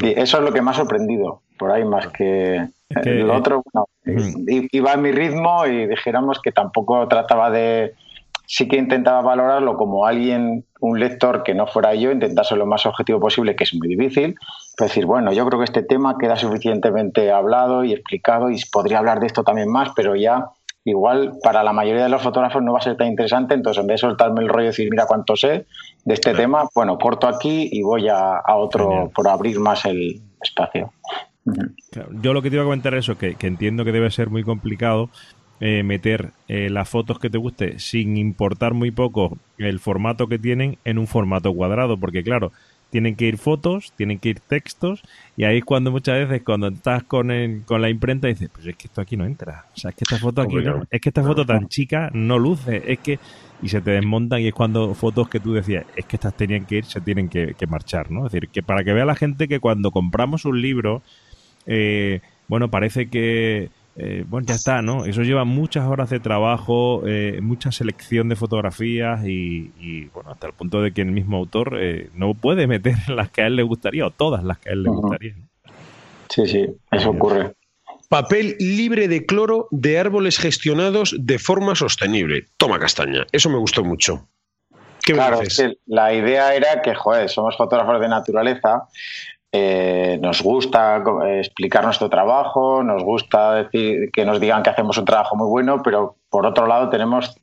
Y 0.00 0.18
eso 0.18 0.38
es 0.38 0.44
lo 0.44 0.52
que 0.52 0.60
me 0.60 0.70
ha 0.70 0.74
sorprendido, 0.74 1.40
por 1.58 1.70
ahí 1.70 1.84
más 1.84 2.08
que. 2.08 2.68
el 2.90 3.30
otro, 3.30 3.62
no, 3.72 3.86
iba 4.06 4.92
a 4.92 4.96
mi 4.96 5.10
ritmo 5.10 5.66
y 5.66 5.86
dijéramos 5.86 6.40
que 6.40 6.52
tampoco 6.52 7.08
trataba 7.08 7.50
de 7.50 7.94
sí 8.46 8.68
que 8.68 8.76
intentaba 8.76 9.22
valorarlo 9.22 9.76
como 9.76 10.06
alguien, 10.06 10.64
un 10.80 11.00
lector 11.00 11.42
que 11.42 11.54
no 11.54 11.66
fuera 11.66 11.94
yo, 11.94 12.10
intentar 12.10 12.44
ser 12.44 12.58
lo 12.58 12.66
más 12.66 12.86
objetivo 12.86 13.20
posible, 13.20 13.56
que 13.56 13.64
es 13.64 13.74
muy 13.74 13.88
difícil. 13.88 14.34
Es 14.78 14.86
decir, 14.88 15.06
bueno, 15.06 15.32
yo 15.32 15.46
creo 15.46 15.58
que 15.58 15.64
este 15.64 15.82
tema 15.82 16.16
queda 16.18 16.36
suficientemente 16.36 17.30
hablado 17.30 17.84
y 17.84 17.92
explicado 17.92 18.50
y 18.50 18.58
podría 18.70 18.98
hablar 18.98 19.20
de 19.20 19.26
esto 19.26 19.44
también 19.44 19.70
más, 19.70 19.90
pero 19.96 20.14
ya 20.16 20.46
igual 20.84 21.38
para 21.42 21.62
la 21.62 21.72
mayoría 21.72 22.02
de 22.02 22.10
los 22.10 22.22
fotógrafos 22.22 22.62
no 22.62 22.72
va 22.72 22.78
a 22.78 22.82
ser 22.82 22.96
tan 22.96 23.06
interesante, 23.06 23.54
entonces 23.54 23.80
en 23.80 23.86
vez 23.86 23.94
de 24.00 24.08
soltarme 24.08 24.42
el 24.42 24.48
rollo 24.48 24.64
y 24.64 24.66
decir, 24.66 24.88
mira 24.90 25.06
cuánto 25.06 25.34
sé 25.34 25.66
de 26.04 26.14
este 26.14 26.34
tema, 26.34 26.68
bueno, 26.74 26.98
corto 26.98 27.26
aquí 27.26 27.70
y 27.72 27.82
voy 27.82 28.08
a, 28.08 28.42
otro 28.54 29.10
por 29.14 29.26
abrir 29.26 29.58
más 29.58 29.86
el 29.86 30.20
espacio. 30.42 30.92
Yo 32.20 32.32
lo 32.32 32.42
que 32.42 32.50
te 32.50 32.56
iba 32.56 32.62
a 32.62 32.66
comentar 32.66 32.92
es 32.94 33.04
eso, 33.04 33.16
que, 33.16 33.34
que 33.34 33.46
entiendo 33.46 33.84
que 33.84 33.92
debe 33.92 34.10
ser 34.10 34.28
muy 34.28 34.44
complicado 34.44 35.08
eh, 35.66 35.82
meter 35.82 36.32
eh, 36.46 36.68
las 36.68 36.90
fotos 36.90 37.18
que 37.18 37.30
te 37.30 37.38
guste 37.38 37.78
sin 37.78 38.18
importar 38.18 38.74
muy 38.74 38.90
poco 38.90 39.38
el 39.56 39.80
formato 39.80 40.26
que 40.26 40.38
tienen 40.38 40.76
en 40.84 40.98
un 40.98 41.06
formato 41.06 41.54
cuadrado, 41.54 41.96
porque 41.96 42.22
claro, 42.22 42.52
tienen 42.90 43.16
que 43.16 43.24
ir 43.24 43.38
fotos, 43.38 43.94
tienen 43.96 44.18
que 44.18 44.28
ir 44.28 44.40
textos, 44.40 45.02
y 45.38 45.44
ahí 45.44 45.56
es 45.56 45.64
cuando 45.64 45.90
muchas 45.90 46.18
veces 46.18 46.42
cuando 46.44 46.68
estás 46.68 47.02
con, 47.04 47.30
con 47.64 47.80
la 47.80 47.88
imprenta 47.88 48.28
dices, 48.28 48.50
pues 48.52 48.66
es 48.66 48.76
que 48.76 48.88
esto 48.88 49.00
aquí 49.00 49.16
no 49.16 49.24
entra, 49.24 49.64
o 49.74 49.78
sea, 49.78 49.88
es 49.88 49.96
que 49.96 50.04
esta 50.06 50.18
foto 50.18 50.42
aquí 50.42 50.56
no, 50.56 50.82
es 50.90 51.00
que 51.00 51.08
esta 51.08 51.22
foto 51.22 51.46
tan 51.46 51.66
chica 51.68 52.10
no 52.12 52.38
luce, 52.38 52.82
es 52.86 52.98
que, 52.98 53.18
y 53.62 53.70
se 53.70 53.80
te 53.80 53.92
desmontan 53.92 54.42
y 54.42 54.48
es 54.48 54.52
cuando 54.52 54.92
fotos 54.92 55.30
que 55.30 55.40
tú 55.40 55.54
decías, 55.54 55.86
es 55.96 56.04
que 56.04 56.16
estas 56.16 56.36
tenían 56.36 56.66
que 56.66 56.76
ir, 56.76 56.84
se 56.84 57.00
tienen 57.00 57.30
que, 57.30 57.56
marchar, 57.70 58.10
¿no? 58.10 58.26
Es 58.26 58.32
decir, 58.32 58.50
que 58.50 58.62
para 58.62 58.84
que 58.84 58.92
vea 58.92 59.06
la 59.06 59.16
gente 59.16 59.48
que 59.48 59.60
cuando 59.60 59.92
compramos 59.92 60.44
un 60.44 60.60
libro, 60.60 61.00
eh, 61.64 62.20
bueno, 62.48 62.68
parece 62.68 63.08
que 63.08 63.70
eh, 63.96 64.24
bueno, 64.26 64.46
ya 64.46 64.54
está, 64.54 64.82
¿no? 64.82 65.04
Eso 65.04 65.22
lleva 65.22 65.44
muchas 65.44 65.86
horas 65.86 66.10
de 66.10 66.18
trabajo, 66.18 67.02
eh, 67.06 67.38
mucha 67.40 67.70
selección 67.70 68.28
de 68.28 68.34
fotografías 68.34 69.20
y, 69.24 70.06
bueno, 70.12 70.32
hasta 70.32 70.48
el 70.48 70.52
punto 70.52 70.82
de 70.82 70.92
que 70.92 71.02
el 71.02 71.12
mismo 71.12 71.36
autor 71.36 71.78
eh, 71.80 72.10
no 72.14 72.34
puede 72.34 72.66
meter 72.66 72.96
las 73.08 73.30
que 73.30 73.42
a 73.42 73.46
él 73.46 73.56
le 73.56 73.62
gustaría 73.62 74.06
o 74.06 74.10
todas 74.10 74.42
las 74.42 74.58
que 74.58 74.70
a 74.70 74.72
él 74.72 74.82
le 74.82 74.90
gustaría. 74.90 75.34
Sí, 76.28 76.46
sí, 76.46 76.66
eso 76.90 77.10
ocurre. 77.10 77.54
Papel 78.08 78.56
libre 78.58 79.08
de 79.08 79.24
cloro 79.24 79.68
de 79.70 79.98
árboles 79.98 80.38
gestionados 80.38 81.14
de 81.18 81.38
forma 81.38 81.74
sostenible. 81.74 82.46
Toma 82.56 82.78
castaña, 82.78 83.26
eso 83.32 83.48
me 83.48 83.58
gustó 83.58 83.84
mucho. 83.84 84.28
claro, 85.02 85.40
es 85.40 85.56
que 85.56 85.78
la 85.86 86.12
idea 86.12 86.54
era 86.54 86.82
que, 86.82 86.94
joder, 86.94 87.28
somos 87.28 87.56
fotógrafos 87.56 88.00
de 88.00 88.08
naturaleza, 88.08 88.88
eh, 89.56 90.18
nos 90.20 90.42
gusta 90.42 91.00
explicar 91.38 91.84
nuestro 91.84 92.10
trabajo, 92.10 92.82
nos 92.82 93.04
gusta 93.04 93.54
decir 93.54 94.10
que 94.12 94.24
nos 94.24 94.40
digan 94.40 94.64
que 94.64 94.70
hacemos 94.70 94.98
un 94.98 95.04
trabajo 95.04 95.36
muy 95.36 95.46
bueno, 95.46 95.80
pero 95.80 96.16
por 96.28 96.44
otro 96.44 96.66
lado 96.66 96.88
tenemos, 96.88 97.40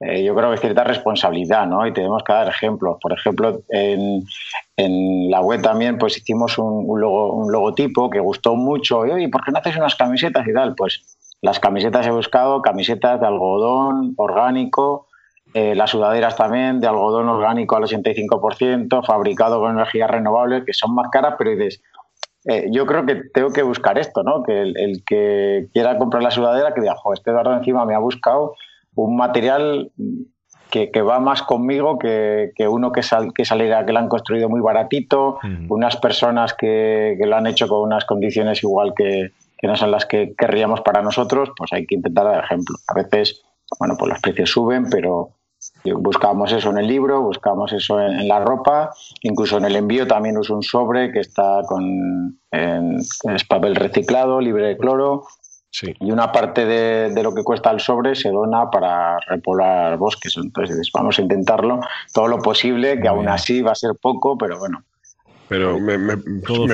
eh, 0.00 0.24
yo 0.24 0.34
creo 0.34 0.50
que 0.50 0.56
cierta 0.56 0.82
responsabilidad, 0.82 1.64
¿no? 1.68 1.86
Y 1.86 1.92
tenemos 1.92 2.24
que 2.24 2.32
dar 2.32 2.48
ejemplos. 2.48 2.96
Por 3.00 3.12
ejemplo, 3.12 3.60
en, 3.68 4.26
la 5.30 5.40
web 5.40 5.62
también 5.62 5.96
pues 5.96 6.16
hicimos 6.16 6.58
un, 6.58 7.00
logotipo 7.00 8.10
que 8.10 8.18
gustó 8.18 8.56
mucho. 8.56 9.06
Y, 9.06 9.28
¿por 9.28 9.44
qué 9.44 9.52
no 9.52 9.58
haces 9.58 9.76
unas 9.76 9.94
camisetas 9.94 10.44
y 10.44 10.52
tal? 10.52 10.74
Pues 10.74 11.04
las 11.40 11.60
camisetas 11.60 12.04
he 12.04 12.10
buscado, 12.10 12.62
camisetas 12.62 13.20
de 13.20 13.26
algodón 13.28 14.14
orgánico, 14.16 15.06
eh, 15.54 15.74
las 15.74 15.90
sudaderas 15.90 16.36
también 16.36 16.80
de 16.80 16.86
algodón 16.86 17.28
orgánico 17.28 17.76
al 17.76 17.84
85%, 17.84 19.04
fabricado 19.04 19.60
con 19.60 19.72
energías 19.72 20.10
renovables, 20.10 20.64
que 20.64 20.72
son 20.72 20.94
más 20.94 21.08
caras, 21.10 21.34
pero 21.38 21.50
dices, 21.50 21.82
eh, 22.44 22.68
yo 22.70 22.86
creo 22.86 23.04
que 23.06 23.16
tengo 23.32 23.50
que 23.50 23.62
buscar 23.62 23.98
esto, 23.98 24.22
¿no? 24.22 24.42
Que 24.42 24.60
el, 24.60 25.02
que 25.06 25.68
quiera 25.72 25.98
comprar 25.98 26.22
la 26.22 26.30
sudadera, 26.30 26.74
que 26.74 26.82
diga, 26.82 26.94
jo, 26.96 27.12
este 27.12 27.30
Eduardo 27.30 27.54
encima 27.54 27.84
me 27.84 27.94
ha 27.94 27.98
buscado 27.98 28.54
un 28.94 29.16
material 29.16 29.90
que, 30.70 30.90
va 31.02 31.18
más 31.18 31.42
conmigo 31.42 31.98
que, 31.98 32.52
uno 32.68 32.92
que, 32.92 33.02
sal, 33.02 33.32
que 33.32 33.44
saliera, 33.44 33.86
que 33.86 33.92
lo 33.92 34.00
han 34.00 34.08
construido 34.08 34.48
muy 34.48 34.60
baratito, 34.60 35.38
unas 35.68 35.96
personas 35.96 36.52
que, 36.52 37.16
lo 37.18 37.36
han 37.36 37.46
hecho 37.46 37.68
con 37.68 37.82
unas 37.82 38.04
condiciones 38.04 38.62
igual 38.62 38.92
que, 38.94 39.30
que 39.58 39.66
no 39.66 39.76
son 39.76 39.90
las 39.90 40.06
que 40.06 40.34
querríamos 40.36 40.80
para 40.82 41.02
nosotros, 41.02 41.50
pues 41.56 41.72
hay 41.72 41.86
que 41.86 41.96
intentar 41.96 42.24
dar 42.24 42.44
ejemplo. 42.44 42.76
A 42.86 42.94
veces, 42.94 43.42
bueno, 43.78 43.96
pues 43.98 44.10
los 44.10 44.20
precios 44.20 44.50
suben, 44.50 44.88
pero, 44.90 45.30
Buscábamos 45.84 46.52
eso 46.52 46.70
en 46.70 46.78
el 46.78 46.86
libro, 46.86 47.22
buscábamos 47.22 47.72
eso 47.72 48.00
en, 48.00 48.26
la 48.28 48.40
ropa, 48.40 48.90
incluso 49.22 49.58
en 49.58 49.64
el 49.64 49.76
envío 49.76 50.06
también 50.06 50.36
uso 50.36 50.54
un 50.54 50.62
sobre 50.62 51.12
que 51.12 51.20
está 51.20 51.62
con 51.66 52.38
es 52.50 53.44
papel 53.44 53.76
reciclado, 53.76 54.40
libre 54.40 54.66
de 54.68 54.76
cloro, 54.76 55.24
Y 56.00 56.10
una 56.10 56.32
parte 56.32 56.64
de, 56.64 57.22
lo 57.22 57.34
que 57.34 57.44
cuesta 57.44 57.70
el 57.70 57.80
sobre 57.80 58.14
se 58.14 58.30
dona 58.30 58.70
para 58.70 59.18
repoblar 59.20 59.96
bosques. 59.98 60.36
Entonces, 60.36 60.90
vamos 60.92 61.18
a 61.18 61.22
intentarlo 61.22 61.80
todo 62.12 62.26
lo 62.26 62.38
posible, 62.38 63.00
que 63.00 63.08
aún 63.08 63.28
así 63.28 63.62
va 63.62 63.72
a 63.72 63.76
ser 63.76 63.92
poco, 64.00 64.36
pero 64.36 64.58
bueno, 64.58 64.82
pero 65.48 65.78
me, 65.78 65.98
me, 65.98 66.16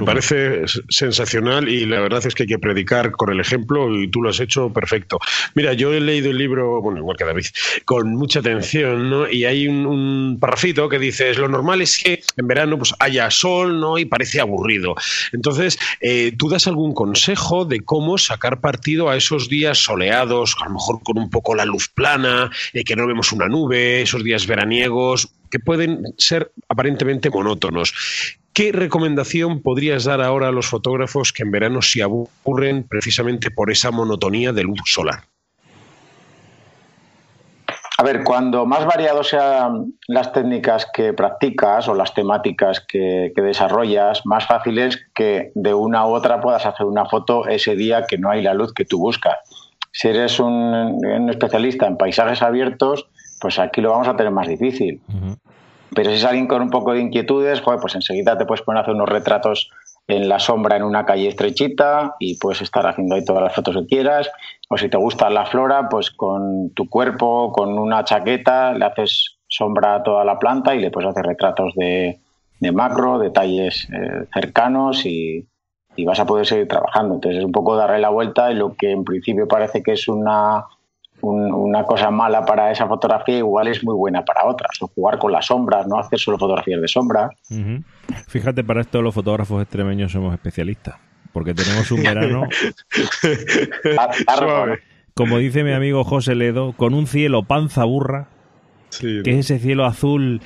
parece 0.03 0.63
sensacional 0.89 1.69
y 1.69 1.87
la 1.87 2.01
verdad 2.01 2.27
es 2.27 2.35
que 2.35 2.45
hay 2.45 2.49
que 2.49 2.59
predicar 2.59 3.13
con 3.13 3.31
el 3.31 3.41
ejemplo 3.41 3.95
y 3.95 4.09
tú 4.09 4.23
lo 4.23 4.31
has 4.31 4.41
hecho 4.41 4.73
perfecto. 4.73 5.19
Mira, 5.55 5.73
yo 5.73 5.93
he 5.93 6.01
leído 6.01 6.31
el 6.31 6.39
libro, 6.39 6.81
bueno, 6.81 6.99
igual 6.99 7.17
que 7.17 7.25
David, 7.25 7.47
con 7.85 8.15
mucha 8.15 8.41
atención, 8.41 9.11
¿no? 9.11 9.31
Y 9.31 9.45
hay 9.45 9.69
un, 9.69 9.87
un 9.87 10.39
parrafito 10.41 10.89
que 10.89 10.99
dice, 10.99 11.35
lo 11.35 11.49
normal 11.49 11.83
es 11.83 12.03
que 12.03 12.23
en 12.37 12.47
verano 12.47 12.79
pues 12.79 12.95
haya 12.99 13.31
sol, 13.31 13.81
¿no? 13.81 13.99
Y 13.99 14.05
parece 14.05 14.41
aburrido. 14.41 14.95
Entonces, 15.33 15.79
eh, 16.01 16.33
¿tú 16.37 16.49
das 16.49 16.67
algún 16.67 16.95
consejo 16.95 17.65
de 17.65 17.81
cómo 17.81 18.19
sacar 18.19 18.61
partido 18.61 19.09
a 19.09 19.17
esos 19.17 19.49
días 19.49 19.79
soleados, 19.79 20.57
a 20.61 20.67
lo 20.67 20.75
mejor 20.75 21.03
con 21.03 21.19
un 21.19 21.31
poco 21.31 21.55
la 21.55 21.65
luz 21.65 21.89
plana, 21.89 22.51
eh, 22.73 22.85
que 22.85 22.97
no 22.97 23.07
vemos 23.07 23.33
una 23.33 23.49
nube, 23.49 24.03
esos 24.03 24.25
días 24.25 24.47
veraniegos? 24.47 25.29
Que 25.55 25.61
pueden 25.61 26.03
ser 26.19 26.51
aparentemente 26.69 27.31
monótonos. 27.31 27.95
¿Qué 28.53 28.73
recomendación 28.73 29.63
podrías 29.63 30.03
dar 30.03 30.21
ahora 30.21 30.49
a 30.49 30.51
los 30.51 30.67
fotógrafos 30.67 31.33
que 31.33 31.45
en 31.45 31.53
verano 31.53 31.81
se 31.81 32.03
aburren 32.03 32.83
precisamente 32.89 33.53
por 33.53 33.71
esa 33.71 33.93
monotonía 33.93 34.53
de 34.53 34.65
luz 34.65 34.81
solar? 34.85 35.21
A 37.99 38.03
ver, 38.03 38.25
cuando 38.25 38.67
más 38.67 38.85
variados 38.85 39.29
sean 39.29 39.95
las 40.09 40.33
técnicas 40.33 40.89
que 40.93 41.13
practicas 41.13 41.87
o 41.87 41.95
las 41.95 42.13
temáticas 42.15 42.81
que, 42.81 43.33
desarrollas, 43.37 44.23
más 44.25 44.49
fácil 44.49 44.81
es 44.81 45.07
que 45.15 45.53
de 45.55 45.73
una 45.73 46.05
u 46.05 46.15
otra 46.15 46.41
puedas 46.41 46.67
hacer 46.67 46.85
una 46.85 47.07
foto 47.07 47.47
ese 47.47 47.77
día 47.77 48.07
que 48.09 48.19
no 48.19 48.29
hay 48.29 48.43
la 48.43 48.55
luz 48.55 48.75
que 48.75 48.85
tú 48.85 48.99
buscas. 48.99 49.37
Si 49.93 50.09
eres 50.09 50.41
un, 50.41 51.01
especialista 51.31 51.87
en 51.87 51.97
paisajes 51.97 52.43
abiertos, 52.43 53.09
pues 53.41 53.59
aquí 53.59 53.81
lo 53.81 53.91
vamos 53.91 54.09
a 54.09 54.17
tener 54.17 54.33
más 54.33 54.49
difícil. 54.49 55.01
Pero 55.95 56.11
si 56.11 56.17
es 56.17 56.25
alguien 56.25 56.47
con 56.47 56.63
un 56.63 56.71
poco 56.71 56.93
de 56.93 57.01
inquietudes, 57.01 57.61
pues 57.61 57.95
enseguida 57.95 58.37
te 58.37 58.47
puedes 58.47 58.63
poner 58.63 58.79
a 58.79 58.83
hacer 58.83 58.95
unos 58.95 59.09
retratos 59.09 59.71
en 60.07 60.29
la 60.29 60.39
sombra 60.39 60.77
en 60.77 60.83
una 60.83 61.07
calle 61.07 61.29
estrechita 61.29 62.17
y 62.19 62.37
puedes 62.39 62.61
estar 62.61 62.87
haciendo 62.87 63.15
ahí 63.15 63.25
todas 63.25 63.43
las 63.43 63.55
fotos 63.55 63.77
que 63.77 63.87
quieras. 63.87 64.31
O 64.69 64.77
si 64.77 64.89
te 64.89 64.97
gusta 64.97 65.31
la 65.31 65.47
flora, 65.47 65.89
pues 65.89 66.11
con 66.11 66.71
tu 66.71 66.89
cuerpo, 66.89 67.53
con 67.53 67.79
una 67.79 68.05
chaqueta, 68.05 68.73
le 68.73 68.85
haces 68.85 69.37
sombra 69.49 69.97
a 69.97 70.03
toda 70.03 70.25
la 70.25 70.39
planta 70.39 70.75
y 70.75 70.81
le 70.81 70.91
puedes 70.91 71.11
hacer 71.11 71.25
retratos 71.25 71.75
de, 71.75 72.21
macro, 72.73 73.19
detalles 73.19 73.89
eh, 73.93 74.27
cercanos 74.33 75.05
y, 75.05 75.47
y 75.97 76.05
vas 76.05 76.19
a 76.19 76.27
poder 76.27 76.47
seguir 76.47 76.67
trabajando. 76.67 77.15
Entonces 77.15 77.39
es 77.39 77.45
un 77.45 77.53
poco 77.53 77.77
darle 77.77 77.99
la 77.99 78.09
vuelta 78.09 78.51
y 78.51 78.55
lo 78.55 78.75
que 78.75 78.91
en 78.91 79.05
principio 79.05 79.47
parece 79.47 79.83
que 79.83 79.93
es 79.93 80.09
una 80.09 80.65
una 81.21 81.85
cosa 81.85 82.11
mala 82.11 82.45
para 82.45 82.71
esa 82.71 82.87
fotografía 82.87 83.39
igual 83.39 83.69
es 83.69 83.83
muy 83.83 83.95
buena 83.95 84.25
para 84.25 84.47
otras. 84.47 84.81
O 84.83 84.89
jugar 84.89 85.19
con 85.19 85.33
las 85.33 85.47
sombras, 85.47 85.87
no 85.87 85.99
hacer 85.99 86.19
solo 86.19 86.39
fotografías 86.39 86.81
de 86.81 86.89
sombras. 86.89 87.31
Fíjate, 88.29 88.65
para 88.65 88.83
esto 88.83 89.03
los 89.03 89.15
fotógrafos 89.15 89.63
extremeños 89.63 90.13
somos 90.13 90.35
especialistas. 90.35 90.97
Porque 91.33 91.55
tenemos 91.55 91.91
un 91.91 92.03
verano. 92.03 92.45
como 95.15 95.39
dice 95.39 95.65
mi 95.65 95.73
amigo 95.73 96.05
José 96.05 96.35
Ledo, 96.35 96.73
con 96.73 96.95
un 96.95 97.07
cielo 97.07 97.45
panza 97.45 97.85
burra. 97.85 98.29
que 99.01 99.21
es 99.21 99.51
ese 99.51 99.59
cielo 99.59 99.85
azul 99.85 100.41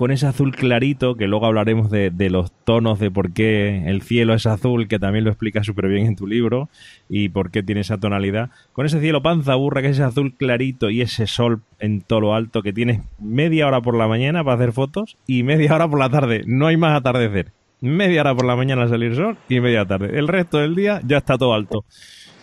con 0.00 0.10
ese 0.10 0.26
azul 0.26 0.56
clarito, 0.56 1.14
que 1.14 1.26
luego 1.26 1.44
hablaremos 1.44 1.90
de, 1.90 2.10
los 2.30 2.52
tonos 2.64 2.98
de 2.98 3.10
por 3.10 3.34
qué 3.34 3.82
el 3.84 4.00
cielo 4.00 4.32
es 4.32 4.46
azul, 4.46 4.88
que 4.88 4.98
también 4.98 5.26
lo 5.26 5.30
explica 5.30 5.62
súper 5.62 5.88
bien 5.88 6.06
en 6.06 6.16
tu 6.16 6.26
libro, 6.26 6.70
y 7.06 7.28
por 7.28 7.50
qué 7.50 7.62
tiene 7.62 7.82
esa 7.82 7.98
tonalidad. 7.98 8.48
Con 8.72 8.86
ese 8.86 8.98
cielo 8.98 9.20
panza 9.20 9.56
burra, 9.56 9.82
que 9.82 9.88
es 9.88 9.96
ese 9.96 10.04
azul 10.04 10.34
clarito 10.34 10.88
y 10.88 11.02
ese 11.02 11.26
sol 11.26 11.60
en 11.80 12.00
todo 12.00 12.22
lo 12.22 12.34
alto, 12.34 12.62
que 12.62 12.72
tienes 12.72 13.02
media 13.18 13.66
hora 13.66 13.82
por 13.82 13.94
la 13.94 14.08
mañana 14.08 14.42
para 14.42 14.54
hacer 14.54 14.72
fotos 14.72 15.18
y 15.26 15.42
media 15.42 15.74
hora 15.74 15.86
por 15.86 15.98
la 15.98 16.08
tarde. 16.08 16.44
No 16.46 16.66
hay 16.66 16.78
más 16.78 16.96
atardecer. 16.96 17.52
Media 17.82 18.22
hora 18.22 18.34
por 18.34 18.46
la 18.46 18.56
mañana 18.56 18.88
salir 18.88 19.14
sol 19.14 19.36
y 19.50 19.60
media 19.60 19.84
tarde. 19.84 20.18
El 20.18 20.28
resto 20.28 20.56
del 20.56 20.74
día 20.74 21.02
ya 21.04 21.18
está 21.18 21.36
todo 21.36 21.52
alto. 21.52 21.84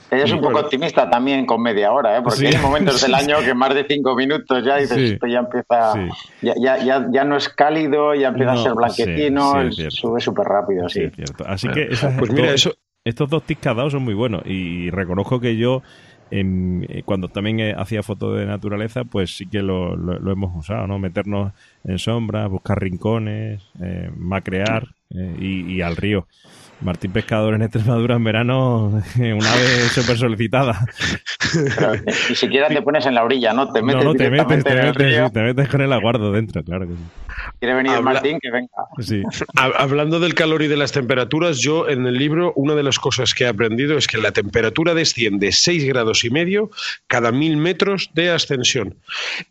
Ella 0.09 0.23
es 0.23 0.31
un 0.31 0.41
poco 0.41 0.59
optimista 0.59 1.09
también 1.09 1.45
con 1.45 1.61
media 1.61 1.91
hora, 1.91 2.17
¿eh? 2.17 2.21
porque 2.23 2.47
hay 2.47 2.57
momentos 2.57 3.01
del 3.01 3.13
año 3.15 3.37
que 3.43 3.53
más 3.53 3.73
de 3.73 3.85
cinco 3.87 4.15
minutos 4.15 4.63
ya 4.63 4.77
dices, 4.77 4.97
esto 4.97 5.27
ya 5.27 5.39
empieza, 5.39 5.93
ya, 6.41 6.77
ya, 6.77 7.07
ya, 7.11 7.23
no 7.23 7.35
es 7.35 7.49
cálido, 7.49 8.15
ya 8.15 8.29
empieza 8.29 8.53
a 8.53 8.57
ser 8.57 8.73
blanquecino, 8.73 9.71
sube 9.89 10.21
súper 10.21 10.45
rápido, 10.45 10.87
sí. 10.87 11.09
Así 11.45 11.67
que 11.69 11.89
pues 12.17 12.31
mira, 12.31 12.53
eso... 12.53 12.73
estos 13.03 13.29
dos 13.29 13.43
tics 13.43 13.67
son 13.91 14.03
muy 14.03 14.13
buenos 14.13 14.43
y 14.45 14.89
reconozco 14.91 15.39
que 15.39 15.57
yo 15.57 15.81
eh, 16.29 17.03
cuando 17.05 17.29
también 17.29 17.59
eh, 17.59 17.73
hacía 17.77 18.03
fotos 18.03 18.37
de 18.37 18.45
naturaleza, 18.45 19.03
pues 19.05 19.35
sí 19.37 19.47
que 19.47 19.61
lo, 19.61 19.95
lo, 19.95 20.31
hemos 20.31 20.55
usado, 20.55 20.87
¿no? 20.87 20.99
Meternos 20.99 21.53
en 21.83 21.99
sombras, 21.99 22.49
buscar 22.49 22.81
rincones, 22.81 23.61
eh, 23.81 24.09
macrear 24.15 24.87
y, 25.09 25.73
y, 25.73 25.81
al 25.81 25.95
río. 25.95 26.27
Martín 26.81 27.11
Pescador 27.11 27.55
en 27.55 27.63
Extremadura 27.63 28.15
en 28.15 28.23
verano, 28.23 28.87
una 29.15 29.55
vez 29.55 29.91
súper 29.93 30.17
solicitada. 30.17 30.85
ni 32.29 32.35
siquiera 32.35 32.67
te 32.67 32.81
pones 32.81 33.05
en 33.05 33.15
la 33.15 33.23
orilla, 33.23 33.53
¿no? 33.53 33.71
Te 33.71 33.81
metes, 33.81 34.03
no, 34.03 34.13
te 34.13 34.29
metes, 34.29 34.63
te 34.63 34.75
metes, 34.75 35.33
te 35.33 35.41
metes 35.41 35.69
con 35.69 35.81
el 35.81 35.91
aguardo 35.91 36.31
dentro, 36.31 36.63
claro 36.63 36.87
que 36.87 36.93
sí. 36.93 37.03
Quiere 37.59 37.75
venir 37.75 38.01
Martín, 38.01 38.39
que 38.41 38.51
venga. 38.51 38.69
Sí. 38.99 39.23
Hablando 39.55 40.19
del 40.19 40.33
calor 40.33 40.61
y 40.63 40.67
de 40.67 40.77
las 40.77 40.91
temperaturas, 40.91 41.59
yo 41.59 41.87
en 41.87 42.05
el 42.05 42.15
libro 42.15 42.53
una 42.55 42.75
de 42.75 42.83
las 42.83 42.99
cosas 42.99 43.33
que 43.33 43.45
he 43.45 43.47
aprendido 43.47 43.97
es 43.97 44.07
que 44.07 44.17
la 44.17 44.31
temperatura 44.31 44.93
desciende 44.93 45.51
6 45.51 45.85
grados 45.85 46.23
y 46.23 46.29
medio 46.29 46.69
cada 47.07 47.31
mil 47.31 47.57
metros 47.57 48.09
de 48.13 48.31
ascensión. 48.31 48.95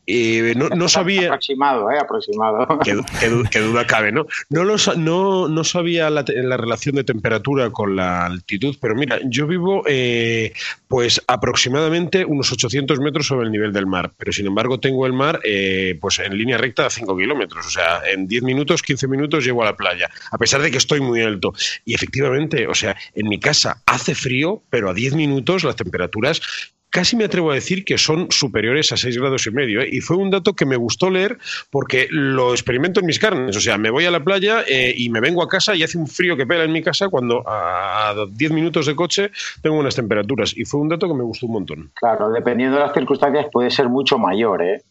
Eh, 0.07 0.55
no, 0.57 0.89
sabía... 0.89 1.29
Aproximado, 1.29 1.91
¿eh? 1.91 1.99
Aproximado. 2.01 2.67
Qué, 2.85 3.61
duda 3.61 3.87
cabe, 3.87 4.13
¿no? 4.13 4.27
No, 4.51 4.65
no, 4.65 5.49
no 5.49 5.65
sabía 5.65 6.11
la, 6.11 6.25
la 6.27 6.57
relación 6.57 6.97
de 6.97 7.05
temperatura 7.05 7.16
temperatura 7.17 7.71
con 7.71 7.97
la 7.97 8.27
altitud, 8.27 8.77
pero 8.81 8.95
mira, 8.95 9.19
yo 9.25 9.47
vivo 9.47 9.83
eh, 9.87 10.53
pues 10.87 11.23
aproximadamente 11.27 12.25
unos 12.25 12.53
800 12.53 13.01
metros 13.01 13.27
sobre 13.27 13.47
el 13.47 13.53
nivel 13.53 13.73
del 13.73 13.87
mar, 13.87 14.13
pero 14.17 14.33
sin 14.33 14.47
embargo 14.47 14.79
tengo 14.79 15.07
el 15.07 15.13
mar 15.13 15.41
eh, 15.45 15.97
pues 16.01 16.19
en 16.19 16.37
línea 16.37 16.59
recta 16.59 16.87
a 16.87 16.91
5 16.91 17.17
kilómetros, 17.17 17.67
o 17.67 17.71
sea, 17.71 18.03
en 18.13 18.27
10 18.27 18.43
minutos, 18.43 18.83
15 18.83 19.09
minutos 19.09 19.45
llego 19.45 19.63
a 19.63 19.67
la 19.67 19.77
playa, 19.77 20.11
a 20.31 20.39
pesar 20.39 20.61
de 20.61 20.71
que 20.71 20.79
estoy 20.79 21.01
muy 21.01 21.23
alto. 21.23 21.53
Y 21.85 21.95
efectivamente, 21.95 22.67
o 22.67 22.75
sea, 22.75 22.97
en 23.15 23.29
mi 23.29 23.41
casa 23.41 23.83
hace 23.87 24.15
frío, 24.15 24.63
pero 24.71 24.91
a 24.91 24.95
10 24.95 25.15
minutos 25.15 25.65
las 25.65 25.77
temperaturas 25.77 26.43
casi 26.91 27.17
me 27.17 27.25
atrevo 27.25 27.51
a 27.51 27.55
decir 27.55 27.85
que 27.85 27.99
son 27.99 28.29
superiores 28.31 28.93
a 28.93 28.97
6 28.97 29.19
grados 29.19 29.47
y 29.47 29.51
medio. 29.51 29.81
¿eh? 29.81 29.89
Y 29.91 30.01
fue 30.01 30.17
un 30.17 30.31
dato 30.31 30.55
que 30.55 30.67
me 30.67 30.77
gustó 30.77 31.11
leer 31.11 31.39
porque 31.71 32.09
lo 32.11 32.53
experimento 32.53 33.01
en 33.01 33.07
mis 33.07 33.19
carnes. 33.19 33.57
O 33.57 33.61
sea, 33.61 33.79
me 33.79 33.91
voy 33.91 34.07
a 34.07 34.11
la 34.11 34.21
playa 34.21 34.63
eh, 34.67 34.95
y 34.97 35.11
me 35.11 35.21
vengo 35.21 35.43
a 35.43 35.49
casa 35.49 35.75
y 35.75 35.83
hace 35.83 35.99
un 35.99 36.07
frío 36.07 36.37
que 36.37 36.47
pela 36.47 36.65
en 36.65 36.73
mi 36.73 36.83
casa 36.83 37.09
cuando 37.09 37.43
a 37.47 38.15
10 38.31 38.53
minutos 38.53 38.87
de 38.87 38.97
coche 38.97 39.31
tengo 39.63 39.77
unas 39.77 39.95
temperaturas. 39.95 40.57
Y 40.57 40.65
fue 40.65 40.81
un 40.81 40.89
dato 40.89 41.09
que 41.09 41.15
me 41.15 41.25
gustó 41.25 41.47
un 41.47 41.53
montón. 41.53 41.91
Claro, 41.95 42.31
dependiendo 42.31 42.77
de 42.77 42.85
las 42.85 42.95
circunstancias 42.95 43.47
puede 43.53 43.71
ser 43.71 43.89
mucho 43.89 44.19
mayor 44.19 44.63
¿eh? 44.63 44.83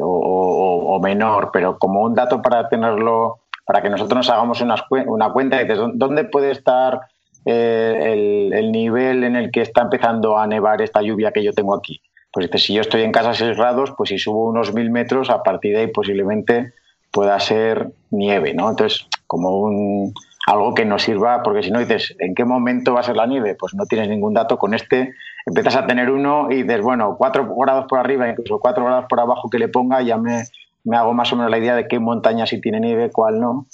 o, 0.00 1.00
menor, 1.02 1.50
pero 1.52 1.78
como 1.78 2.02
un 2.02 2.14
dato 2.14 2.42
para 2.42 2.68
tenerlo, 2.68 3.40
para 3.64 3.80
que 3.82 3.88
nosotros 3.88 4.16
nos 4.16 4.30
hagamos 4.30 4.60
una, 4.60 4.74
una 5.06 5.32
cuenta, 5.32 5.62
de 5.62 5.74
¿dónde 5.94 6.24
puede 6.24 6.50
estar 6.50 7.00
eh, 7.44 8.50
el, 8.52 8.72
nivel 8.72 9.24
en 9.24 9.36
el 9.36 9.50
que 9.50 9.62
está 9.62 9.82
empezando 9.82 10.38
a 10.38 10.46
nevar 10.46 10.82
esta 10.82 11.02
lluvia 11.02 11.32
que 11.32 11.42
yo 11.42 11.52
tengo 11.52 11.74
aquí. 11.74 12.00
Pues 12.32 12.48
si 12.62 12.74
yo 12.74 12.80
estoy 12.80 13.02
en 13.02 13.12
casa 13.12 13.30
a 13.30 13.34
6 13.34 13.56
grados, 13.56 13.92
pues 13.96 14.10
si 14.10 14.18
subo 14.18 14.48
unos 14.48 14.72
mil 14.72 14.90
metros, 14.90 15.30
a 15.30 15.42
partir 15.42 15.74
de 15.74 15.82
ahí 15.82 15.86
posiblemente 15.88 16.72
pueda 17.10 17.38
ser 17.40 17.90
nieve, 18.10 18.54
¿no? 18.54 18.70
Entonces, 18.70 19.06
como 19.26 19.58
un, 19.58 20.14
algo 20.46 20.74
que 20.74 20.84
nos 20.84 21.02
sirva, 21.02 21.42
porque 21.42 21.62
si 21.62 21.70
no 21.70 21.80
dices, 21.80 22.14
¿en 22.18 22.34
qué 22.34 22.44
momento 22.44 22.94
va 22.94 23.00
a 23.00 23.04
ser 23.04 23.16
la 23.16 23.26
nieve? 23.26 23.56
Pues 23.58 23.74
no 23.74 23.86
tienes 23.86 24.08
ningún 24.08 24.34
dato. 24.34 24.58
Con 24.58 24.74
este 24.74 25.14
empiezas 25.46 25.76
a 25.76 25.86
tener 25.86 26.10
uno 26.10 26.48
y 26.50 26.62
dices, 26.62 26.82
bueno, 26.82 27.16
4 27.18 27.54
grados 27.56 27.86
por 27.88 27.98
arriba, 27.98 28.28
incluso 28.28 28.60
4 28.60 28.84
grados 28.84 29.06
por 29.08 29.20
abajo 29.20 29.48
que 29.50 29.58
le 29.58 29.68
ponga, 29.68 30.02
ya 30.02 30.16
me, 30.16 30.44
me 30.84 30.96
hago 30.96 31.12
más 31.12 31.32
o 31.32 31.36
menos 31.36 31.50
la 31.50 31.58
idea 31.58 31.74
de 31.74 31.88
qué 31.88 31.98
montaña 31.98 32.46
si 32.46 32.60
tiene 32.60 32.80
nieve, 32.80 33.10
cuál 33.10 33.40
no. 33.40 33.66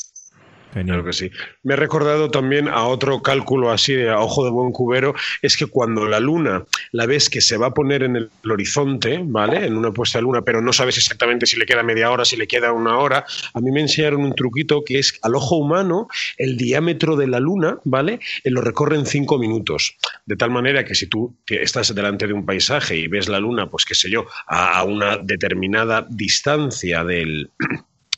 Claro 0.84 1.04
que 1.04 1.12
sí. 1.14 1.30
Me 1.62 1.72
he 1.72 1.76
recordado 1.76 2.30
también 2.30 2.68
a 2.68 2.84
otro 2.84 3.22
cálculo 3.22 3.70
así 3.70 3.94
de 3.94 4.10
a 4.10 4.20
ojo 4.20 4.44
de 4.44 4.50
buen 4.50 4.72
cubero, 4.72 5.14
es 5.40 5.56
que 5.56 5.66
cuando 5.66 6.06
la 6.06 6.20
luna 6.20 6.64
la 6.92 7.06
ves 7.06 7.30
que 7.30 7.40
se 7.40 7.56
va 7.56 7.68
a 7.68 7.74
poner 7.74 8.02
en 8.02 8.16
el 8.16 8.30
horizonte, 8.48 9.20
¿vale? 9.22 9.64
En 9.64 9.76
una 9.76 9.92
puesta 9.92 10.18
de 10.18 10.22
luna, 10.22 10.42
pero 10.42 10.60
no 10.60 10.74
sabes 10.74 10.98
exactamente 10.98 11.46
si 11.46 11.56
le 11.56 11.64
queda 11.64 11.82
media 11.82 12.10
hora, 12.10 12.26
si 12.26 12.36
le 12.36 12.46
queda 12.46 12.72
una 12.72 12.98
hora, 12.98 13.24
a 13.54 13.60
mí 13.60 13.70
me 13.70 13.80
enseñaron 13.80 14.20
un 14.20 14.34
truquito 14.34 14.84
que 14.84 14.98
es 14.98 15.18
al 15.22 15.34
ojo 15.34 15.56
humano 15.56 16.08
el 16.36 16.58
diámetro 16.58 17.16
de 17.16 17.28
la 17.28 17.40
luna, 17.40 17.78
¿vale? 17.84 18.20
Eh, 18.44 18.50
lo 18.50 18.60
recorre 18.60 18.96
en 18.96 19.06
cinco 19.06 19.38
minutos. 19.38 19.96
De 20.26 20.36
tal 20.36 20.50
manera 20.50 20.84
que 20.84 20.94
si 20.94 21.06
tú 21.06 21.34
estás 21.46 21.94
delante 21.94 22.26
de 22.26 22.34
un 22.34 22.44
paisaje 22.44 22.96
y 22.96 23.08
ves 23.08 23.28
la 23.28 23.40
luna, 23.40 23.70
pues 23.70 23.86
qué 23.86 23.94
sé 23.94 24.10
yo, 24.10 24.26
a 24.46 24.84
una 24.84 25.16
determinada 25.16 26.06
distancia 26.10 27.02
del 27.02 27.50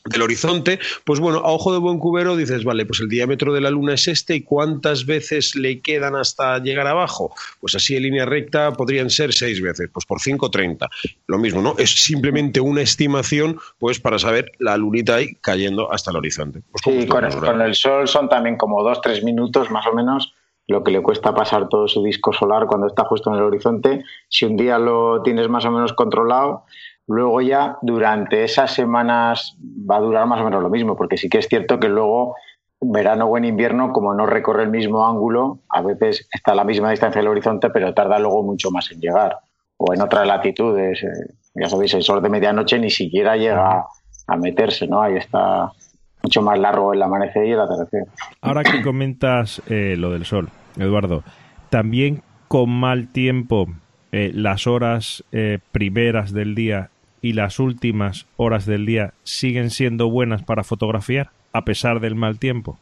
del 0.09 0.23
horizonte, 0.23 0.79
pues 1.05 1.21
bueno, 1.21 1.39
a 1.39 1.51
ojo 1.53 1.73
de 1.73 1.79
buen 1.79 1.99
cubero 1.99 2.37
dices, 2.37 2.65
vale, 2.65 2.87
pues 2.87 3.01
el 3.01 3.09
diámetro 3.09 3.53
de 3.53 3.61
la 3.61 3.71
Luna 3.71 3.95
es 3.95 4.09
este 4.09 4.37
y 4.37 4.43
cuántas 4.43 5.07
veces 5.07 5.55
le 5.55 5.81
quedan 5.81 6.17
hasta 6.17 6.59
llegar 6.59 6.87
abajo. 6.87 7.35
Pues 7.61 7.75
así 7.75 7.97
en 7.97 8.05
línea 8.05 8.27
recta 8.27 8.73
podrían 8.73 9.11
ser 9.11 9.33
seis 9.33 9.61
veces, 9.61 9.89
pues 9.93 10.07
por 10.07 10.21
5,30. 10.21 10.89
Lo 11.27 11.39
mismo, 11.39 11.63
¿no? 11.63 11.75
Es 11.79 11.91
simplemente 11.91 12.61
una 12.61 12.83
estimación, 12.83 13.59
pues 13.79 14.01
para 14.01 14.19
saber 14.19 14.53
la 14.59 14.77
lunita 14.77 15.17
ahí 15.17 15.35
cayendo 15.41 15.93
hasta 15.93 16.11
el 16.11 16.17
horizonte. 16.17 16.63
Pues 16.71 16.83
sí, 16.85 17.07
con, 17.07 17.25
el 17.61 17.75
Sol 17.75 18.09
son 18.09 18.29
también 18.29 18.57
como 18.57 18.83
dos, 18.83 19.01
tres 19.01 19.23
minutos 19.23 19.71
más 19.71 19.87
o 19.87 19.93
menos 19.93 20.35
lo 20.69 20.85
que 20.85 20.91
le 20.91 21.03
cuesta 21.03 21.35
pasar 21.35 21.69
todo 21.69 21.89
su 21.89 22.05
disco 22.05 22.33
solar 22.33 22.67
cuando 22.67 22.87
está 22.87 23.05
justo 23.05 23.31
en 23.31 23.37
el 23.37 23.43
horizonte. 23.43 24.05
Si 24.29 24.45
un 24.45 24.57
día 24.59 24.79
lo 24.79 25.23
tienes 25.23 25.49
más 25.49 25.65
o 25.65 25.71
menos 25.71 25.95
controlado, 25.95 26.65
Luego 27.09 27.41
ya 27.41 27.79
durante 27.81 28.45
esas 28.45 28.73
semanas 28.75 29.57
va 29.59 29.97
a 29.97 30.01
durar 30.01 30.27
más 30.27 30.41
o 30.43 30.45
menos 30.45 30.63
lo 30.63 30.69
mismo, 30.69 30.95
porque 30.95 31.17
sí 31.17 31.31
que 31.31 31.39
es 31.39 31.49
cierto 31.49 31.81
que 31.81 31.89
luego 31.89 32.35
verano 32.81 33.25
o 33.25 33.39
en 33.39 33.47
invierno, 33.47 33.93
como 33.93 34.15
no 34.15 34.27
recorre 34.27 34.65
el 34.65 34.71
mismo 34.71 35.07
ángulo, 35.07 35.61
a 35.71 35.81
veces 35.81 36.29
está 36.31 36.53
a 36.53 36.55
la 36.55 36.65
misma 36.65 36.91
distancia 36.91 37.21
del 37.21 37.29
horizonte, 37.29 37.71
pero 37.71 37.95
tarda 37.95 38.19
luego 38.19 38.43
mucho 38.43 38.71
más 38.71 38.93
en 38.93 39.01
llegar. 39.01 39.37
O 39.79 39.95
en 39.95 40.03
otras 40.03 40.27
latitudes, 40.27 41.03
eh, 41.03 41.35
ya 41.55 41.69
sabéis, 41.69 41.95
el 41.95 42.03
sol 42.03 42.23
de 42.23 42.29
medianoche 42.29 42.79
ni 42.79 42.91
siquiera 42.91 43.37
llega 43.37 43.87
a 44.27 44.37
meterse, 44.37 44.87
¿no? 44.87 45.01
Ahí 45.01 45.17
está 45.17 45.73
mucho 46.23 46.43
más 46.43 46.59
largo 46.59 46.93
el 46.93 47.03
amanecer 47.03 47.47
y 47.47 47.53
el 47.53 47.61
atardecer. 47.61 48.05
Ahora 48.43 48.63
que 48.65 48.83
comentas 48.83 49.63
eh, 49.69 49.95
lo 49.97 50.11
del 50.11 50.27
sol, 50.27 50.51
Eduardo, 50.77 51.23
también 51.71 52.23
con 52.49 52.69
mal 52.69 53.09
tiempo, 53.09 53.67
eh, 54.13 54.31
las 54.35 54.67
horas 54.67 55.25
primeras 55.73 56.33
del 56.33 56.55
día 56.55 56.91
y 57.23 57.33
las 57.33 57.59
últimas 57.59 58.27
horas 58.37 58.67
del 58.67 58.87
día 58.87 59.13
siguen 59.25 59.71
siendo 59.71 60.11
buenas 60.11 60.43
para 60.43 60.65
fotografiar 60.65 61.31
a 61.53 61.65
pesar 61.65 62.01
del 62.01 62.15
mal 62.15 62.39
tiempo? 62.39 62.79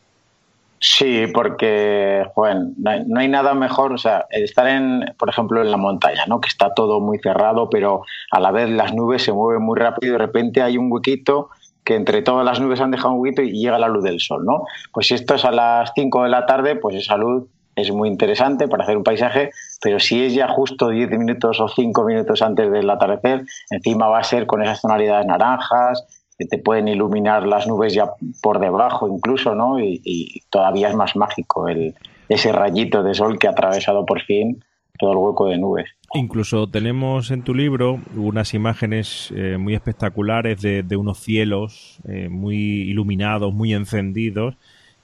Sí, 0.78 1.24
porque 1.32 2.26
bueno, 2.36 2.72
no 2.76 3.20
hay 3.20 3.28
nada 3.28 3.54
mejor, 3.54 3.92
o 3.92 3.98
sea, 3.98 4.26
estar 4.30 4.68
en, 4.68 5.06
por 5.18 5.30
ejemplo, 5.30 5.62
en 5.62 5.70
la 5.70 5.78
montaña, 5.78 6.26
¿no? 6.26 6.40
Que 6.40 6.48
está 6.48 6.74
todo 6.74 7.00
muy 7.00 7.18
cerrado, 7.18 7.70
pero 7.70 8.02
a 8.30 8.40
la 8.40 8.50
vez 8.50 8.68
las 8.68 8.92
nubes 8.92 9.22
se 9.22 9.32
mueven 9.32 9.62
muy 9.62 9.78
rápido 9.78 10.10
y 10.10 10.12
de 10.12 10.18
repente 10.18 10.62
hay 10.62 10.76
un 10.76 10.92
huequito 10.92 11.48
que 11.82 11.94
entre 11.94 12.20
todas 12.20 12.44
las 12.44 12.60
nubes 12.60 12.80
han 12.80 12.90
dejado 12.90 13.14
un 13.14 13.20
huequito 13.20 13.42
y 13.42 13.52
llega 13.52 13.78
la 13.78 13.88
luz 13.88 14.04
del 14.04 14.20
sol, 14.20 14.44
¿no? 14.44 14.64
Pues 14.92 15.06
si 15.06 15.14
esto 15.14 15.34
es 15.36 15.44
a 15.44 15.50
las 15.50 15.92
5 15.94 16.24
de 16.24 16.28
la 16.28 16.44
tarde, 16.44 16.76
pues 16.76 16.96
esa 16.96 17.16
luz 17.16 17.44
es 17.76 17.92
muy 17.92 18.08
interesante 18.08 18.66
para 18.66 18.84
hacer 18.84 18.96
un 18.96 19.04
paisaje, 19.04 19.50
pero 19.82 20.00
si 20.00 20.24
es 20.24 20.34
ya 20.34 20.48
justo 20.48 20.88
10 20.88 21.10
minutos 21.10 21.60
o 21.60 21.68
5 21.68 22.04
minutos 22.04 22.42
antes 22.42 22.72
del 22.72 22.88
atardecer, 22.88 23.44
encima 23.70 24.08
va 24.08 24.18
a 24.18 24.24
ser 24.24 24.46
con 24.46 24.62
esas 24.62 24.80
tonalidades 24.80 25.26
naranjas, 25.26 26.06
que 26.38 26.46
te 26.46 26.58
pueden 26.58 26.88
iluminar 26.88 27.46
las 27.46 27.66
nubes 27.66 27.94
ya 27.94 28.10
por 28.42 28.58
debajo 28.58 29.08
incluso, 29.08 29.54
¿no? 29.54 29.78
Y, 29.80 30.42
todavía 30.50 30.88
es 30.88 30.94
más 30.94 31.16
mágico 31.16 31.68
el, 31.68 31.94
ese 32.28 32.52
rayito 32.52 33.02
de 33.02 33.14
sol 33.14 33.38
que 33.38 33.46
ha 33.46 33.50
atravesado 33.50 34.04
por 34.04 34.22
fin 34.22 34.62
todo 34.98 35.12
el 35.12 35.18
hueco 35.18 35.46
de 35.46 35.58
nubes. 35.58 35.90
Incluso 36.14 36.68
tenemos 36.68 37.30
en 37.30 37.42
tu 37.42 37.52
libro 37.54 38.00
unas 38.16 38.54
imágenes 38.54 39.32
eh, 39.36 39.58
muy 39.58 39.74
espectaculares 39.74 40.62
de, 40.62 40.96
unos 40.96 41.18
cielos 41.18 41.98
eh, 42.08 42.28
muy 42.30 42.56
iluminados, 42.56 43.52
muy 43.52 43.74
encendidos, 43.74 44.54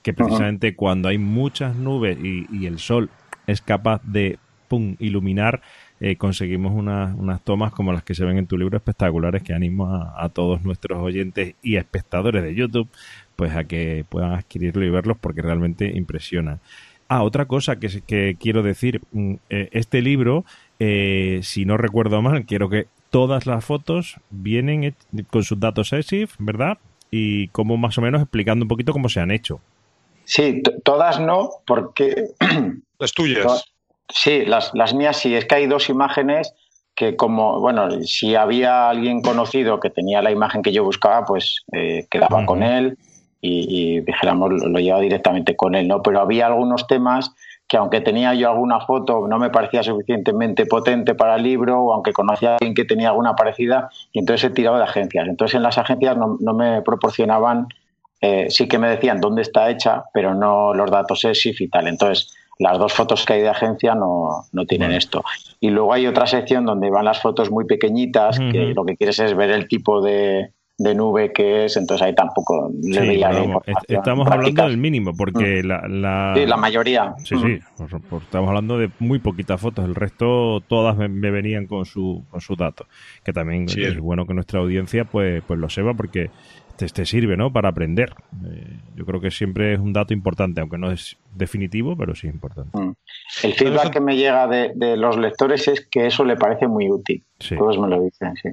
que 0.03 0.13
precisamente 0.13 0.75
cuando 0.75 1.09
hay 1.09 1.19
muchas 1.19 1.77
nubes 1.77 2.19
y, 2.23 2.67
el 2.67 2.79
sol 2.79 3.11
es 3.47 3.61
capaz 3.61 4.03
de 4.05 4.39
pum, 4.69 4.97
iluminar, 4.99 5.63
eh, 6.01 6.17
conseguimos 6.17 6.73
unas 6.75 7.43
tomas 7.43 7.73
como 7.73 7.93
las 7.93 8.03
que 8.03 8.15
se 8.15 8.25
ven 8.25 8.39
en 8.39 8.47
tu 8.47 8.59
libro 8.59 8.77
espectaculares 8.77 9.43
que 9.43 9.55
animo 9.55 9.87
a, 9.87 10.29
todos 10.31 10.63
nuestros 10.63 10.99
oyentes 10.99 11.55
y 11.63 11.77
espectadores 11.77 12.43
de 12.43 12.55
YouTube 12.55 12.89
pues 13.37 13.55
a 13.55 13.65
que 13.65 14.05
puedan 14.09 14.33
adquirirlo 14.33 14.85
y 14.85 14.91
verlos 14.91 15.17
porque 15.21 15.43
realmente 15.43 15.93
impresionan. 15.97 16.61
Ah, 17.09 17.23
otra 17.23 17.45
cosa 17.45 17.77
que, 17.77 18.01
que 18.07 18.37
quiero 18.41 18.63
decir, 18.63 19.01
mm, 19.13 19.35
eh, 19.51 19.69
este 19.73 20.01
libro, 20.03 20.45
eh, 20.79 21.41
si 21.43 21.65
no 21.65 21.77
recuerdo 21.77 22.23
mal, 22.23 22.47
quiero 22.47 22.69
que 22.69 22.87
todas 23.11 23.47
las 23.47 23.65
fotos 23.65 24.17
vienen 24.31 24.95
con 25.29 25.45
sus 25.45 25.61
datos 25.61 25.93
ESIF, 25.93 26.35
¿verdad? 26.39 26.79
Y 27.11 27.49
como 27.49 27.77
más 27.77 27.99
o 27.99 28.01
menos 28.01 28.23
explicando 28.23 28.65
un 28.65 28.69
poquito 28.69 28.93
cómo 28.93 29.09
se 29.11 29.21
han 29.21 29.31
hecho. 29.31 29.61
Sí, 30.25 30.63
todas 30.85 31.21
no, 31.21 31.51
porque... 31.67 32.29
Las 32.99 33.13
tuyas. 33.13 33.65
Sí, 34.09 34.45
las, 34.45 34.73
las 34.75 34.95
mías 34.95 35.17
sí. 35.17 35.35
Es 35.35 35.47
que 35.47 35.57
hay 35.57 35.67
dos 35.67 35.89
imágenes 35.89 36.55
que 36.95 37.17
como, 37.17 37.61
bueno, 37.61 37.91
si 38.03 38.35
había 38.35 38.91
alguien 38.91 39.23
conocido 39.23 39.81
que 39.81 39.91
tenía 39.91 40.23
la 40.23 40.31
imagen 40.31 40.63
que 40.63 40.73
yo 40.73 40.85
buscaba, 40.85 41.25
pues 41.25 41.65
eh, 41.73 42.07
quedaba 42.11 42.45
con 42.45 42.63
él 42.63 42.99
y, 43.41 44.01
dijéramos, 44.01 44.53
lo, 44.53 44.69
lo 44.69 44.79
llevaba 44.79 45.03
directamente 45.03 45.57
con 45.57 45.75
él, 45.75 45.89
¿no? 45.89 46.01
Pero 46.03 46.21
había 46.21 46.47
algunos 46.47 46.87
temas 46.87 47.33
que 47.67 47.77
aunque 47.77 48.03
tenía 48.03 48.35
yo 48.35 48.51
alguna 48.51 48.81
foto 48.81 49.27
no 49.27 49.39
me 49.39 49.49
parecía 49.49 49.83
suficientemente 49.83 50.67
potente 50.67 51.15
para 51.15 51.37
el 51.37 51.43
libro 51.43 51.81
o 51.81 51.95
aunque 51.95 52.13
conocía 52.13 52.51
a 52.51 52.53
alguien 52.55 52.75
que 52.75 52.85
tenía 52.85 53.09
alguna 53.09 53.35
parecida 53.35 53.89
y 54.13 54.19
entonces 54.19 54.51
he 54.51 54.55
tirado 54.55 54.77
de 54.77 54.85
agencias. 54.85 55.27
Entonces 55.27 55.55
en 55.55 55.63
las 55.63 55.79
agencias 55.79 56.17
no, 56.17 56.37
no 56.39 56.53
me 56.53 56.83
proporcionaban 56.83 57.69
eh, 58.23 58.47
sí 58.49 58.69
que 58.69 58.79
me 58.79 58.89
decían 58.89 59.21
dónde 59.21 59.43
está 59.43 59.69
hecha, 59.69 60.05
pero 60.15 60.33
no 60.35 60.73
los 60.73 60.91
datos 60.91 61.25
ESIF 61.25 61.61
y 61.61 61.69
tal. 61.69 61.89
Entonces, 61.89 62.33
las 62.59 62.79
dos 62.79 62.93
fotos 62.93 63.27
que 63.27 63.33
hay 63.33 63.43
de 63.43 63.49
agencia 63.49 63.97
no, 63.97 64.45
no 64.53 64.65
tienen 64.65 64.93
esto. 64.93 65.25
Y 65.59 65.71
luego 65.71 65.93
hay 65.93 66.07
otra 66.07 66.27
sección 66.27 66.65
donde 66.65 66.89
van 66.89 67.05
las 67.05 67.21
fotos 67.21 67.51
muy 67.51 67.65
pequeñitas, 67.65 68.39
que 68.39 68.73
lo 68.75 68.85
que 68.85 68.97
quieres 68.97 69.19
es 69.19 69.35
ver 69.35 69.51
el 69.51 69.67
tipo 69.67 70.01
de, 70.01 70.53
de 70.79 70.95
nube 70.95 71.33
que 71.33 71.65
es, 71.65 71.77
entonces 71.77 72.07
ahí 72.07 72.15
tampoco 72.15 72.71
le 72.83 73.01
veía 73.01 73.31
Estamos 73.89 74.29
hablando 74.31 74.63
del 74.69 74.79
mínimo, 74.79 75.13
porque 75.17 75.63
mm. 75.63 75.67
la, 75.67 75.89
la... 75.89 76.35
Sí, 76.37 76.47
la 76.47 76.57
mayoría. 76.57 77.15
Sí, 77.25 77.37
sí, 77.37 77.59
estamos 77.79 78.49
hablando 78.49 78.79
de 78.79 78.91
muy 79.01 79.19
poquitas 79.19 79.61
fotos, 79.61 79.85
el 79.85 79.95
resto 79.95 80.61
todas 80.69 80.97
me, 80.97 81.31
venían 81.31 81.67
con 81.67 81.85
su, 81.85 82.25
con 82.31 82.41
su 82.41 82.55
dato, 82.55 82.87
que 83.25 83.33
también 83.33 83.67
es 83.69 83.99
bueno 83.99 84.27
que 84.27 84.35
nuestra 84.35 84.61
audiencia 84.61 85.05
pues, 85.05 85.43
pues 85.47 85.59
lo 85.59 85.69
sepa, 85.69 85.95
porque 85.95 86.31
te, 86.77 87.07
sirve, 87.07 87.37
¿no? 87.37 87.53
Para 87.53 87.71
aprender. 87.71 88.15
Eh, 88.47 88.79
yo 88.97 89.05
creo 89.05 89.21
que 89.21 89.31
siempre 89.31 89.75
es 89.75 89.81
un 89.81 89.93
dato 89.93 90.13
importante, 90.13 90.61
aunque 90.61 90.79
no 90.79 90.91
es 90.91 91.17
definitivo, 91.35 91.97
pero 91.97 92.15
sí 92.15 92.27
importante. 92.27 92.77
Mm. 92.79 92.95
El 93.43 93.53
feedback 93.55 93.93
que 93.93 94.01
me 94.01 94.17
llega 94.17 94.47
de, 94.47 94.73
de, 94.75 94.97
los 94.97 95.17
lectores 95.17 95.69
es 95.69 95.87
que 95.87 96.07
eso 96.07 96.25
le 96.25 96.37
parece 96.37 96.67
muy 96.69 96.91
útil. 96.91 97.23
Todos 97.57 97.79
me 97.79 97.89
lo 97.89 98.03
dicen, 98.03 98.35
sí. 98.37 98.51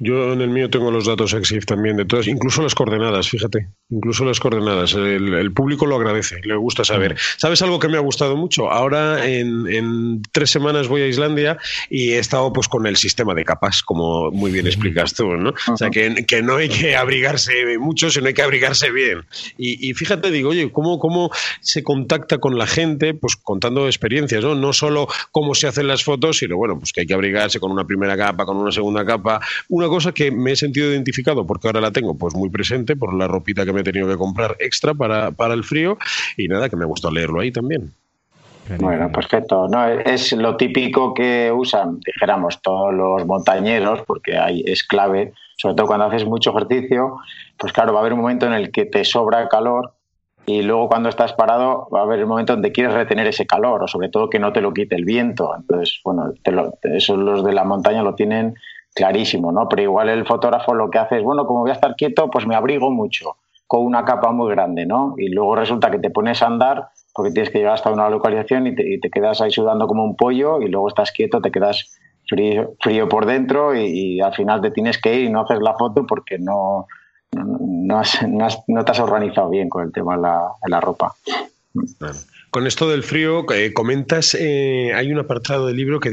Yo 0.00 0.32
en 0.32 0.40
el 0.40 0.50
mío 0.50 0.68
tengo 0.68 0.90
los 0.90 1.06
datos 1.06 1.32
EXIF 1.32 1.64
también 1.64 1.96
de 1.96 2.04
todas, 2.04 2.26
incluso 2.26 2.62
las 2.62 2.74
coordenadas, 2.74 3.28
fíjate, 3.28 3.68
incluso 3.90 4.24
las 4.24 4.40
coordenadas. 4.40 4.94
El, 4.94 5.52
público 5.52 5.86
lo 5.86 5.96
agradece, 5.96 6.40
le 6.42 6.56
gusta 6.56 6.84
saber. 6.84 7.16
¿Sabes 7.36 7.62
algo 7.62 7.78
que 7.78 7.88
me 7.88 7.96
ha 7.96 8.00
gustado 8.00 8.36
mucho? 8.36 8.70
Ahora 8.70 9.26
en, 9.26 10.22
tres 10.32 10.50
semanas 10.50 10.88
voy 10.88 11.02
a 11.02 11.06
Islandia 11.06 11.58
y 11.88 12.10
he 12.10 12.18
estado 12.18 12.52
pues 12.52 12.68
con 12.68 12.86
el 12.86 12.96
sistema 12.96 13.34
de 13.34 13.44
capas, 13.44 13.82
como 13.82 14.30
muy 14.30 14.50
bien 14.50 14.66
explicas 14.66 15.14
tú, 15.14 15.26
¿no? 15.36 15.54
O 15.72 15.76
sea, 15.76 15.90
que, 15.90 16.24
que, 16.26 16.42
no 16.42 16.56
hay 16.56 16.68
que 16.68 16.96
abrigarse 16.96 17.78
mucho, 17.78 18.10
sino 18.10 18.26
hay 18.26 18.34
que 18.34 18.42
abrigarse 18.42 18.90
bien. 18.90 19.24
Y, 19.56 19.92
fíjate, 19.94 20.30
digo, 20.30 20.50
oye, 20.50 20.70
¿cómo, 20.72 20.98
¿cómo 20.98 21.30
se 21.60 21.82
contacta 21.82 22.38
con 22.38 22.58
la 22.58 22.66
gente? 22.66 23.14
Pues 23.14 23.36
contando 23.36 23.86
experiencias, 23.86 24.42
¿no? 24.42 24.54
No 24.54 24.72
solo 24.72 25.06
cómo 25.30 25.54
se 25.54 25.68
hacen 25.68 25.86
las 25.86 26.02
fotos, 26.02 26.38
sino 26.38 26.56
bueno, 26.56 26.78
pues 26.78 26.92
que 26.92 27.02
hay 27.02 27.06
que 27.06 27.14
abrigarse 27.14 27.60
con 27.60 27.70
una 27.70 27.86
primera 27.86 28.16
capa, 28.16 28.44
con 28.44 28.56
una 28.56 28.72
segunda 28.72 29.04
capa, 29.04 29.40
una 29.68 29.88
cosa 29.88 30.12
que 30.12 30.30
me 30.30 30.52
he 30.52 30.56
sentido 30.56 30.90
identificado 30.90 31.46
porque 31.46 31.68
ahora 31.68 31.80
la 31.80 31.90
tengo 31.90 32.16
pues 32.16 32.34
muy 32.34 32.50
presente 32.50 32.96
por 32.96 33.14
la 33.14 33.28
ropita 33.28 33.64
que 33.64 33.72
me 33.72 33.80
he 33.80 33.84
tenido 33.84 34.08
que 34.08 34.16
comprar 34.16 34.56
extra 34.58 34.94
para, 34.94 35.30
para 35.30 35.54
el 35.54 35.64
frío 35.64 35.98
y 36.36 36.48
nada, 36.48 36.68
que 36.68 36.76
me 36.76 36.84
gusta 36.84 37.10
leerlo 37.10 37.40
ahí 37.40 37.52
también. 37.52 37.92
Bueno, 38.78 39.10
perfecto. 39.10 39.66
No, 39.68 39.86
es 39.88 40.32
lo 40.32 40.56
típico 40.56 41.12
que 41.12 41.50
usan, 41.52 41.98
dijéramos, 42.00 42.62
todos 42.62 42.94
los 42.94 43.26
montañeros, 43.26 44.02
porque 44.06 44.38
ahí 44.38 44.62
es 44.64 44.84
clave, 44.84 45.32
sobre 45.56 45.74
todo 45.74 45.86
cuando 45.86 46.06
haces 46.06 46.24
mucho 46.24 46.50
ejercicio, 46.50 47.16
pues 47.56 47.72
claro, 47.72 47.92
va 47.92 47.98
a 47.98 48.02
haber 48.02 48.12
un 48.12 48.20
momento 48.20 48.46
en 48.46 48.52
el 48.52 48.70
que 48.70 48.86
te 48.86 49.04
sobra 49.04 49.48
calor 49.48 49.94
y 50.46 50.62
luego 50.62 50.88
cuando 50.88 51.08
estás 51.08 51.32
parado 51.32 51.88
va 51.94 52.00
a 52.00 52.02
haber 52.02 52.22
un 52.22 52.28
momento 52.28 52.54
donde 52.54 52.72
quieres 52.72 52.94
retener 52.94 53.26
ese 53.26 53.46
calor 53.46 53.82
o 53.82 53.88
sobre 53.88 54.08
todo 54.08 54.30
que 54.30 54.38
no 54.38 54.52
te 54.52 54.60
lo 54.60 54.72
quite 54.72 54.94
el 54.94 55.04
viento. 55.04 55.54
Entonces, 55.54 56.00
bueno, 56.04 56.32
eso 56.82 57.16
los 57.16 57.44
de 57.44 57.52
la 57.52 57.64
montaña 57.64 58.02
lo 58.02 58.14
tienen 58.14 58.54
clarísimo, 58.94 59.52
¿no? 59.52 59.68
Pero 59.68 59.82
igual 59.82 60.08
el 60.08 60.26
fotógrafo 60.26 60.74
lo 60.74 60.90
que 60.90 60.98
hace 60.98 61.18
es, 61.18 61.22
bueno, 61.22 61.46
como 61.46 61.60
voy 61.60 61.70
a 61.70 61.74
estar 61.74 61.94
quieto, 61.96 62.30
pues 62.30 62.46
me 62.46 62.54
abrigo 62.54 62.90
mucho, 62.90 63.36
con 63.66 63.84
una 63.84 64.04
capa 64.04 64.32
muy 64.32 64.50
grande, 64.50 64.86
¿no? 64.86 65.14
Y 65.16 65.28
luego 65.28 65.54
resulta 65.56 65.90
que 65.90 65.98
te 65.98 66.10
pones 66.10 66.42
a 66.42 66.46
andar 66.46 66.88
porque 67.14 67.32
tienes 67.32 67.50
que 67.50 67.58
llegar 67.58 67.74
hasta 67.74 67.90
una 67.90 68.08
localización 68.08 68.66
y 68.66 68.74
te, 68.74 69.10
quedas 69.10 69.40
ahí 69.40 69.50
sudando 69.50 69.86
como 69.86 70.04
un 70.04 70.16
pollo 70.16 70.60
y 70.60 70.68
luego 70.68 70.88
estás 70.88 71.12
quieto, 71.12 71.40
te 71.40 71.50
quedas 71.50 71.96
frío, 72.28 72.72
frío 72.80 73.08
por 73.08 73.26
dentro 73.26 73.74
y, 73.74 74.20
al 74.20 74.34
final 74.34 74.60
te 74.60 74.70
tienes 74.70 74.98
que 74.98 75.14
ir 75.14 75.24
y 75.24 75.30
no 75.30 75.42
haces 75.42 75.58
la 75.60 75.74
foto 75.74 76.06
porque 76.06 76.38
no, 76.38 76.86
no, 77.32 78.02
no, 78.68 78.84
te 78.84 78.90
has 78.90 79.00
organizado 79.00 79.50
bien 79.50 79.68
con 79.68 79.84
el 79.84 79.92
tema 79.92 80.16
de 80.16 80.22
la, 80.22 80.52
de 80.62 80.70
la 80.70 80.80
ropa. 80.80 81.14
Con 82.50 82.66
esto 82.66 82.88
del 82.88 83.04
frío, 83.04 83.46
eh, 83.52 83.72
comentas, 83.72 84.34
eh, 84.34 84.90
hay 84.92 85.12
un 85.12 85.20
apartado 85.20 85.68
del 85.68 85.76
libro 85.76 86.00
que, 86.00 86.10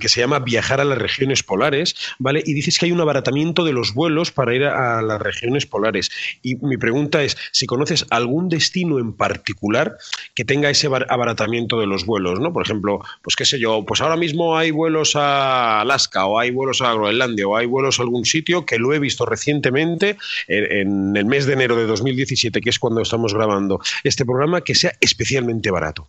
que, 0.00 0.08
se 0.08 0.18
llama 0.18 0.40
Viajar 0.40 0.80
a 0.80 0.84
las 0.84 0.98
regiones 0.98 1.44
polares, 1.44 1.94
¿vale? 2.18 2.42
Y 2.44 2.54
dices 2.54 2.76
que 2.76 2.86
hay 2.86 2.92
un 2.92 3.00
abaratamiento 3.00 3.64
de 3.64 3.72
los 3.72 3.94
vuelos 3.94 4.32
para 4.32 4.52
ir 4.52 4.64
a, 4.64 5.00
las 5.00 5.22
regiones 5.22 5.64
polares. 5.64 6.10
Y 6.42 6.56
mi 6.56 6.76
pregunta 6.76 7.22
es, 7.22 7.36
si 7.52 7.66
conoces 7.66 8.04
algún 8.10 8.48
destino 8.48 8.98
en 8.98 9.12
particular 9.12 9.96
que 10.34 10.44
tenga 10.44 10.70
ese 10.70 10.88
abaratamiento 10.88 11.78
de 11.78 11.86
los 11.86 12.04
vuelos, 12.04 12.40
¿no? 12.40 12.52
Por 12.52 12.64
ejemplo, 12.64 13.00
pues 13.22 13.36
qué 13.36 13.44
sé 13.44 13.60
yo, 13.60 13.84
pues 13.86 14.00
ahora 14.00 14.16
mismo 14.16 14.58
hay 14.58 14.72
vuelos 14.72 15.14
a 15.14 15.82
Alaska 15.82 16.26
o 16.26 16.40
hay 16.40 16.50
vuelos 16.50 16.82
a 16.82 16.94
Groenlandia 16.94 17.46
o 17.46 17.56
hay 17.56 17.66
vuelos 17.66 18.00
a 18.00 18.02
algún 18.02 18.24
sitio 18.24 18.66
que 18.66 18.78
lo 18.78 18.92
he 18.92 18.98
visto 18.98 19.24
recientemente 19.24 20.16
en, 20.48 20.64
en 20.72 21.16
el 21.16 21.26
mes 21.26 21.46
de 21.46 21.52
enero 21.52 21.76
de 21.76 21.86
2017, 21.86 22.60
que 22.60 22.70
es 22.70 22.80
cuando 22.80 23.02
estamos 23.02 23.34
grabando 23.34 23.80
este 24.02 24.24
programa, 24.24 24.62
que 24.62 24.74
sea 24.74 24.92
especialmente 25.00 25.70
barato. 25.76 26.08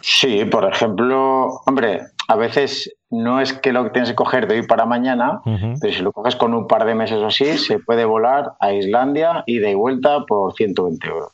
Sí, 0.00 0.44
por 0.46 0.64
ejemplo, 0.64 1.60
hombre, 1.66 2.00
a 2.26 2.36
veces 2.36 2.92
no 3.10 3.40
es 3.40 3.52
que 3.52 3.72
lo 3.72 3.84
que 3.84 3.90
tienes 3.90 4.10
que 4.10 4.16
coger 4.16 4.48
de 4.48 4.56
hoy 4.56 4.66
para 4.66 4.86
mañana, 4.86 5.40
pero 5.80 5.92
si 5.92 6.02
lo 6.02 6.12
coges 6.12 6.34
con 6.34 6.54
un 6.54 6.66
par 6.66 6.86
de 6.86 6.94
meses 6.94 7.18
o 7.18 7.26
así, 7.26 7.58
se 7.58 7.78
puede 7.78 8.04
volar 8.04 8.54
a 8.58 8.72
Islandia 8.72 9.44
y 9.46 9.58
de 9.58 9.74
vuelta 9.74 10.24
por 10.26 10.54
120 10.54 11.06
euros. 11.06 11.32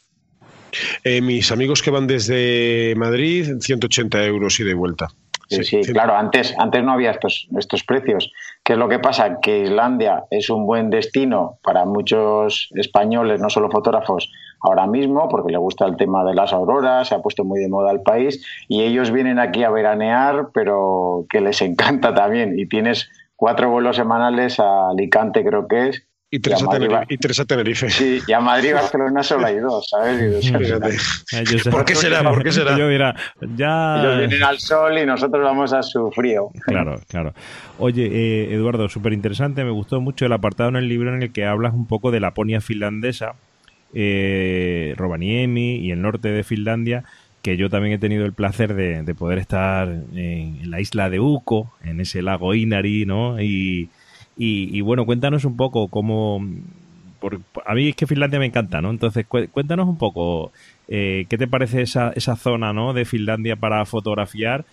Eh, 1.05 1.23
mis 1.23 1.51
amigos 1.51 1.81
que 1.83 1.91
van 1.91 2.07
desde 2.07 2.95
Madrid, 2.97 3.59
180 3.61 4.25
euros 4.25 4.61
y 4.61 4.65
de 4.65 4.75
vuelta. 4.75 5.09
Sí, 5.49 5.65
sí, 5.65 5.81
claro, 5.93 6.15
antes, 6.15 6.55
antes 6.59 6.85
no 6.85 6.93
había 6.93 7.11
estos, 7.11 7.49
estos 7.57 7.83
precios. 7.83 8.31
¿Qué 8.63 8.75
es 8.75 8.79
lo 8.79 8.89
que 8.89 8.99
pasa? 8.99 9.41
Que 9.41 9.63
Islandia 9.63 10.25
es 10.31 10.51
un 10.51 10.67
buen 10.67 10.91
destino 10.91 11.59
para 11.63 11.87
muchos 11.87 12.69
españoles, 12.75 13.41
no 13.41 13.49
solo 13.49 13.71
fotógrafos, 13.71 14.31
ahora 14.61 14.87
mismo, 14.87 15.29
porque 15.29 15.53
le 15.53 15.59
gusta 15.59 15.87
el 15.87 15.97
tema 15.97 16.25
de 16.25 16.35
las 16.35 16.53
auroras, 16.53 17.09
se 17.09 17.15
ha 17.15 17.23
puesto 17.23 17.45
muy 17.45 17.61
de 17.61 17.69
moda 17.69 17.91
el 17.93 18.03
país, 18.03 18.45
y 18.69 18.83
ellos 18.83 19.11
vienen 19.11 19.39
aquí 19.39 19.65
a 19.65 19.71
veranear, 19.71 20.49
pero 20.53 21.25
que 21.31 21.41
les 21.41 21.63
encanta 21.63 22.15
también. 22.15 22.59
Y 22.59 22.67
tienes 22.67 23.11
cuatro 23.37 23.71
vuelos 23.71 23.97
semanales 23.97 24.61
a 24.61 24.91
Alicante, 24.91 25.45
creo 25.45 25.67
que 25.69 25.89
es, 25.89 26.07
y 26.31 26.41
tres, 26.41 26.63
a, 26.63 27.45
Tenerife, 27.47 27.89
Sí, 27.89 28.21
y 28.27 28.33
a 28.33 28.41
Madrid 28.41 28.71
y 28.71 28.73
Barcelona 28.75 29.23
solo 29.23 29.47
hay 29.47 29.57
dos, 29.57 29.89
¿sabes? 29.89 30.53
¿Por 31.71 31.85
qué 31.87 31.95
será? 31.95 32.23
¿Por 32.23 32.43
qué 32.43 32.53
será? 32.53 32.71
Yo 32.79 32.91
ya... 33.57 34.01
Ellos 34.01 34.19
vienen 34.19 34.43
al 34.43 34.59
sol 34.59 34.99
y 34.99 35.07
nosotros 35.07 35.43
vamos 35.43 35.73
a 35.73 35.83
su 35.83 36.11
frío. 36.11 36.51
Claro, 36.67 37.01
claro. 37.09 37.33
Oye, 37.79 38.07
eh, 38.07 38.55
Eduardo, 38.55 38.89
súper 38.91 39.15
interesante. 39.15 39.65
Me 39.65 39.71
gustó 39.71 40.01
mucho 40.03 40.27
el 40.27 40.33
apartado 40.33 40.69
en 40.69 40.77
el 40.77 40.89
libro 40.89 41.15
en 41.15 41.23
el 41.23 41.33
que 41.33 41.47
hablas 41.47 41.73
un 41.73 41.87
poco 41.87 42.11
de 42.11 42.21
la 42.21 42.29
Laponia 42.29 42.61
finlandesa, 42.61 43.35
eh, 43.95 44.95
Rovaniemi 44.99 45.77
y 45.77 45.93
el 45.93 46.03
norte 46.03 46.29
de 46.29 46.45
Finlandia, 46.45 47.05
que 47.41 47.57
yo 47.57 47.71
también 47.71 47.95
he 47.95 47.99
tenido 47.99 48.27
el 48.27 48.35
placer 48.35 48.75
de, 48.75 49.15
poder 49.15 49.39
estar 49.39 49.89
en, 49.89 50.71
la 50.71 50.81
isla 50.81 51.09
de 51.09 51.21
Uko, 51.21 51.73
en 51.83 52.01
ese 52.01 52.21
lago 52.21 52.55
Inari, 52.55 53.07
¿no? 53.07 53.41
Y, 53.41 53.89
y, 54.39 54.81
bueno, 54.83 55.05
cuéntanos 55.05 55.45
un 55.45 55.57
poco 55.57 55.89
cómo... 55.89 56.41
Por, 57.19 57.41
a 57.67 57.75
mí 57.75 57.89
es 57.89 57.97
que 57.97 58.07
Finlandia 58.07 58.39
me 58.39 58.47
encanta, 58.47 58.81
¿no? 58.81 58.91
Entonces, 58.91 59.27
cuéntanos 59.27 59.89
un 59.89 59.99
poco 59.99 60.53
eh, 60.87 61.27
qué 61.29 61.37
te 61.37 61.49
parece 61.49 61.83
esa, 61.83 62.13
esa 62.15 62.37
zona, 62.37 62.73
¿no? 62.73 62.93
De 62.93 63.05
Finlandia 63.05 63.57
para 63.57 63.85
fotografiar 63.85 64.65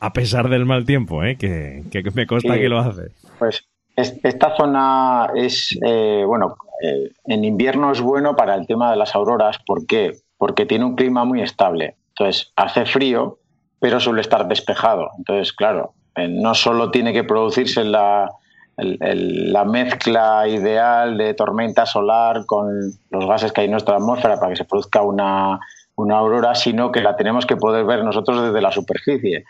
a 0.00 0.12
pesar 0.12 0.50
del 0.50 0.66
mal 0.66 0.84
tiempo, 0.84 1.24
¿eh? 1.24 1.36
Que, 1.36 1.82
me 2.14 2.26
consta 2.26 2.58
que 2.58 2.68
lo 2.68 2.78
hace. 2.78 3.12
Pues 3.38 3.66
esta 3.96 4.54
zona 4.54 5.30
es, 5.34 5.78
eh, 5.86 6.24
bueno, 6.26 6.56
eh, 6.82 7.10
en 7.24 7.44
invierno 7.44 7.90
es 7.90 8.02
bueno 8.02 8.36
para 8.36 8.54
el 8.54 8.66
tema 8.66 8.90
de 8.90 8.98
las 8.98 9.14
auroras. 9.14 9.58
¿Por 9.64 9.86
qué? 9.86 10.12
Porque 10.36 10.66
tiene 10.66 10.84
un 10.84 10.96
clima 10.96 11.24
muy 11.24 11.40
estable. 11.40 11.96
Entonces, 12.08 12.52
hace 12.56 12.84
frío, 12.84 13.38
pero 13.80 13.98
suele 13.98 14.20
estar 14.20 14.46
despejado. 14.46 15.08
Entonces, 15.16 15.54
claro, 15.54 15.94
eh, 16.16 16.28
no 16.28 16.54
solo 16.54 16.90
tiene 16.90 17.12
que 17.12 17.24
producirse 17.24 17.82
la, 17.84 18.28
la 18.76 19.64
mezcla 19.64 20.48
ideal 20.48 21.16
de 21.16 21.34
tormenta 21.34 21.86
solar 21.86 22.44
con 22.46 22.68
los 23.10 23.26
gases 23.26 23.52
que 23.52 23.62
hay 23.62 23.64
en 23.66 23.72
nuestra 23.72 23.96
atmósfera 23.96 24.36
para 24.36 24.50
que 24.50 24.56
se 24.56 24.64
produzca 24.64 25.02
una, 25.02 25.60
una 25.96 26.16
aurora, 26.16 26.54
sino 26.54 26.90
que 26.90 27.00
la 27.00 27.16
tenemos 27.16 27.46
que 27.46 27.56
poder 27.56 27.84
ver 27.84 28.04
nosotros 28.04 28.42
desde 28.42 28.60
la 28.60 28.72
superficie. 28.72 29.44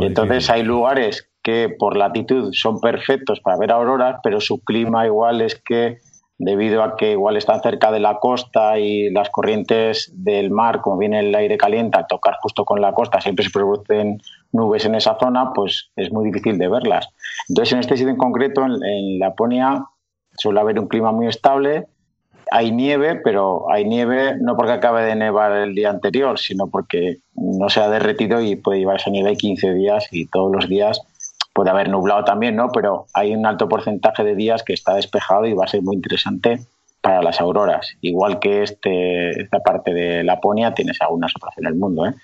y 0.00 0.04
entonces 0.04 0.48
hay 0.50 0.62
lugares 0.62 1.28
que 1.42 1.74
por 1.78 1.96
latitud 1.96 2.50
son 2.52 2.80
perfectos 2.80 3.40
para 3.40 3.58
ver 3.58 3.72
auroras, 3.72 4.20
pero 4.22 4.40
su 4.40 4.62
clima 4.62 5.06
igual 5.06 5.40
es 5.42 5.60
que 5.60 5.98
debido 6.38 6.82
a 6.82 6.96
que 6.96 7.12
igual 7.12 7.36
están 7.36 7.60
cerca 7.62 7.92
de 7.92 8.00
la 8.00 8.18
costa 8.18 8.78
y 8.78 9.10
las 9.10 9.30
corrientes 9.30 10.12
del 10.14 10.50
mar, 10.50 10.80
como 10.80 10.98
viene 10.98 11.20
el 11.20 11.34
aire 11.34 11.56
caliente, 11.56 11.98
al 11.98 12.06
tocar 12.06 12.36
justo 12.42 12.64
con 12.64 12.80
la 12.80 12.92
costa, 12.92 13.20
siempre 13.20 13.44
se 13.44 13.50
producen 13.50 14.20
nubes 14.52 14.84
en 14.84 14.94
esa 14.94 15.16
zona, 15.18 15.52
pues 15.52 15.90
es 15.96 16.12
muy 16.12 16.24
difícil 16.24 16.58
de 16.58 16.68
verlas. 16.68 17.08
Entonces, 17.48 17.72
en 17.72 17.80
este 17.80 17.96
sitio 17.96 18.10
en 18.10 18.16
concreto, 18.16 18.64
en, 18.64 18.82
en 18.84 19.18
Laponia, 19.18 19.84
suele 20.36 20.60
haber 20.60 20.78
un 20.78 20.88
clima 20.88 21.12
muy 21.12 21.28
estable, 21.28 21.86
hay 22.52 22.70
nieve, 22.70 23.16
pero 23.16 23.70
hay 23.70 23.86
nieve 23.86 24.36
no 24.38 24.56
porque 24.56 24.72
acabe 24.72 25.04
de 25.04 25.14
nevar 25.14 25.52
el 25.52 25.74
día 25.74 25.88
anterior, 25.88 26.38
sino 26.38 26.66
porque 26.66 27.16
no 27.34 27.70
se 27.70 27.80
ha 27.80 27.88
derretido 27.88 28.42
y 28.42 28.56
puede 28.56 28.80
llevar 28.80 28.96
esa 28.96 29.10
nieve 29.10 29.36
15 29.36 29.72
días 29.72 30.08
y 30.10 30.26
todos 30.26 30.52
los 30.52 30.68
días 30.68 31.00
puede 31.52 31.70
haber 31.70 31.88
nublado 31.88 32.24
también, 32.24 32.56
¿no? 32.56 32.68
Pero 32.70 33.06
hay 33.14 33.34
un 33.34 33.46
alto 33.46 33.68
porcentaje 33.68 34.24
de 34.24 34.34
días 34.34 34.62
que 34.62 34.72
está 34.72 34.94
despejado 34.94 35.46
y 35.46 35.54
va 35.54 35.64
a 35.64 35.68
ser 35.68 35.82
muy 35.82 35.96
interesante 35.96 36.60
para 37.02 37.20
las 37.20 37.40
auroras. 37.40 37.96
Igual 38.00 38.38
que 38.38 38.62
este, 38.62 39.30
esta 39.42 39.58
parte 39.58 39.92
de 39.92 40.22
Laponia, 40.22 40.72
tienes 40.72 41.00
algunas 41.02 41.32
otras 41.36 41.58
en 41.58 41.66
el 41.66 41.74
mundo. 41.74 42.06
¿eh? 42.06 42.14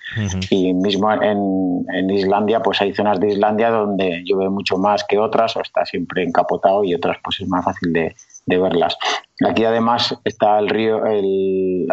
Y 0.49 0.73
mismo 0.73 1.11
en, 1.11 1.85
en, 1.93 2.09
Islandia, 2.09 2.61
pues 2.61 2.81
hay 2.81 2.93
zonas 2.93 3.19
de 3.19 3.27
Islandia 3.27 3.69
donde 3.71 4.23
llueve 4.25 4.49
mucho 4.49 4.77
más 4.77 5.03
que 5.03 5.19
otras 5.19 5.55
o 5.57 5.61
está 5.61 5.85
siempre 5.85 6.23
encapotado 6.23 6.85
y 6.85 6.95
otras 6.95 7.17
pues 7.21 7.41
es 7.41 7.47
más 7.49 7.65
fácil 7.65 7.91
de, 7.91 8.15
de 8.45 8.57
verlas. 8.57 8.97
Aquí 9.45 9.65
además 9.65 10.17
está 10.23 10.57
el 10.59 10.69
río, 10.69 11.05
el, 11.05 11.87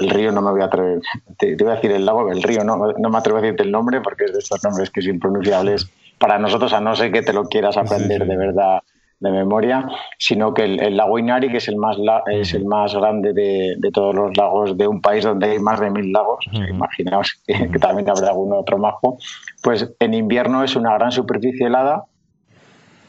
el 0.00 0.10
río 0.10 0.30
no 0.30 0.42
me 0.42 0.50
voy 0.50 0.60
a 0.60 0.66
atrever, 0.66 1.00
te, 1.38 1.56
voy 1.56 1.72
a 1.72 1.76
decir 1.76 1.90
el 1.92 2.04
lago, 2.04 2.30
el 2.30 2.42
río 2.42 2.64
no, 2.64 2.76
no 2.98 3.10
me 3.10 3.18
atrevo 3.18 3.38
a 3.38 3.42
decirte 3.42 3.64
el 3.64 3.72
nombre 3.72 4.00
porque 4.02 4.24
es 4.24 4.32
de 4.32 4.38
estos 4.38 4.62
nombres 4.62 4.90
que 4.90 5.00
son 5.00 5.14
impronunciables 5.14 5.90
para 6.18 6.38
nosotros, 6.38 6.72
a 6.72 6.80
no 6.80 6.94
ser 6.96 7.12
que 7.12 7.22
te 7.22 7.32
lo 7.32 7.44
quieras 7.44 7.76
aprender 7.76 8.26
de 8.26 8.36
verdad 8.36 8.80
de 9.18 9.30
memoria, 9.30 9.88
sino 10.18 10.52
que 10.52 10.64
el, 10.64 10.96
lago 10.96 11.18
Inari, 11.18 11.50
que 11.50 11.56
es 11.56 11.68
el 11.68 11.76
más, 11.76 11.96
es 12.30 12.52
el 12.52 12.66
más 12.66 12.94
grande 12.94 13.32
de, 13.32 13.90
todos 13.92 14.14
los 14.14 14.36
lagos 14.36 14.76
de 14.76 14.86
un 14.86 15.00
país 15.00 15.24
donde 15.24 15.52
hay 15.52 15.58
más 15.58 15.80
de 15.80 15.90
mil 15.90 16.12
lagos, 16.12 16.44
imaginaos 16.52 17.40
que, 17.46 17.70
que, 17.70 17.78
también 17.78 18.10
habrá 18.10 18.28
algún 18.28 18.52
otro 18.52 18.76
majo, 18.76 19.16
pues 19.62 19.90
en 20.00 20.12
invierno 20.12 20.62
es 20.62 20.76
una 20.76 20.92
gran 20.94 21.12
superficie 21.12 21.66
helada 21.66 22.04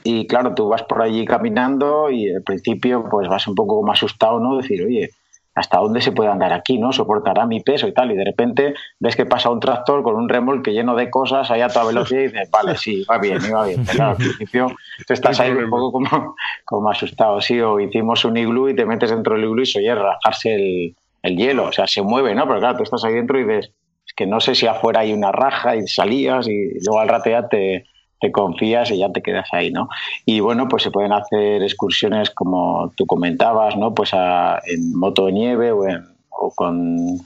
y 0.03 0.25
claro, 0.27 0.55
tú 0.55 0.69
vas 0.69 0.83
por 0.83 1.01
allí 1.01 1.25
caminando 1.25 2.09
y 2.09 2.33
al 2.33 2.41
principio 2.41 3.09
pues 3.11 3.27
vas 3.27 3.45
un 3.45 3.55
poco 3.55 3.83
más 3.83 3.99
asustado, 3.99 4.39
¿no? 4.39 4.55
Decir, 4.55 4.85
oye, 4.85 5.09
¿hasta 5.57 5.79
dónde 5.79 6.01
se 6.01 6.11
puede 6.11 6.29
andar 6.29 6.53
aquí, 6.53 6.77
no? 6.77 6.93
¿Soportará 6.93 7.47
mi 7.47 7.61
peso 7.61 7.87
y 7.87 7.91
tal? 7.91 8.11
Y 8.11 8.15
de 8.15 8.23
repente 8.23 8.75
ves 8.99 9.15
que 9.15 9.25
pasa 9.25 9.49
un 9.49 9.59
tractor 9.59 10.03
con 10.03 10.15
un 10.15 10.29
remolque 10.29 10.71
lleno 10.71 10.95
de 10.95 11.09
cosas 11.09 11.49
ahí 11.49 11.61
a 11.61 11.67
toda 11.67 11.85
velocidad 11.85 12.21
y 12.21 12.27
dices, 12.27 12.49
vale, 12.51 12.77
sí, 12.77 13.03
va 13.09 13.17
bien, 13.17 13.39
va 13.51 13.65
bien. 13.65 13.83
Pero 13.83 13.97
claro, 13.97 14.11
al 14.11 14.17
principio 14.17 14.67
tú 15.07 15.13
estás 15.13 15.39
ahí 15.39 15.51
un 15.51 15.69
poco 15.71 15.91
como, 15.91 16.35
como 16.63 16.91
asustado, 16.91 17.41
sí, 17.41 17.59
o 17.59 17.79
hicimos 17.79 18.23
un 18.23 18.37
iglú 18.37 18.69
y 18.69 18.75
te 18.75 18.85
metes 18.85 19.09
dentro 19.09 19.33
del 19.33 19.45
iglú 19.45 19.63
y 19.63 19.65
se 19.65 19.79
oye 19.79 19.95
rajarse 19.95 20.53
el, 20.53 20.95
el 21.23 21.35
hielo, 21.35 21.65
o 21.65 21.71
sea, 21.71 21.87
se 21.87 22.03
mueve, 22.03 22.35
¿no? 22.35 22.47
Pero 22.47 22.59
claro, 22.59 22.77
tú 22.77 22.83
estás 22.83 23.03
ahí 23.03 23.15
dentro 23.15 23.39
y 23.39 23.43
ves, 23.43 23.71
es 24.05 24.13
que 24.15 24.27
no 24.27 24.39
sé 24.39 24.53
si 24.53 24.67
afuera 24.67 24.99
hay 24.99 25.11
una 25.11 25.31
raja 25.31 25.75
y 25.75 25.87
salías 25.87 26.47
y 26.47 26.79
luego 26.85 26.99
al 26.99 27.09
rato 27.09 27.31
ya 27.31 27.47
te 27.47 27.85
te 28.19 28.31
confías 28.31 28.91
y 28.91 28.97
ya 28.97 29.11
te 29.11 29.21
quedas 29.21 29.47
ahí, 29.51 29.71
¿no? 29.71 29.89
Y 30.25 30.39
bueno, 30.39 30.67
pues 30.67 30.83
se 30.83 30.91
pueden 30.91 31.13
hacer 31.13 31.61
excursiones 31.61 32.31
como 32.31 32.91
tú 32.95 33.05
comentabas, 33.05 33.77
¿no? 33.77 33.93
Pues 33.93 34.13
a, 34.13 34.59
en 34.65 34.95
moto 34.95 35.27
de 35.27 35.33
nieve 35.33 35.71
o, 35.71 35.83
o 36.29 36.51
con, 36.55 37.19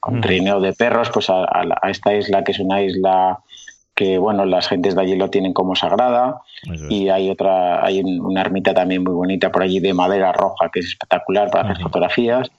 con 0.00 0.20
trineo 0.20 0.60
de 0.60 0.72
perros, 0.72 1.10
pues 1.12 1.30
a, 1.30 1.46
esta 1.88 2.14
isla 2.14 2.44
que 2.44 2.52
es 2.52 2.58
una 2.58 2.82
isla 2.82 3.40
que 3.94 4.18
bueno 4.18 4.44
las 4.44 4.68
gentes 4.68 4.96
de 4.96 5.00
allí 5.00 5.16
lo 5.16 5.30
tienen 5.30 5.52
como 5.52 5.74
sagrada. 5.74 6.40
Y 6.88 7.08
hay 7.08 7.30
otra 7.30 7.84
hay 7.84 8.02
una 8.02 8.40
ermita 8.40 8.74
también 8.74 9.04
muy 9.04 9.14
bonita 9.14 9.52
por 9.52 9.62
allí 9.62 9.80
de 9.80 9.94
madera 9.94 10.32
roja 10.32 10.68
que 10.72 10.80
es 10.80 10.86
espectacular 10.86 11.50
para 11.50 11.70
hacer 11.70 11.82
fotografías. 11.82 12.50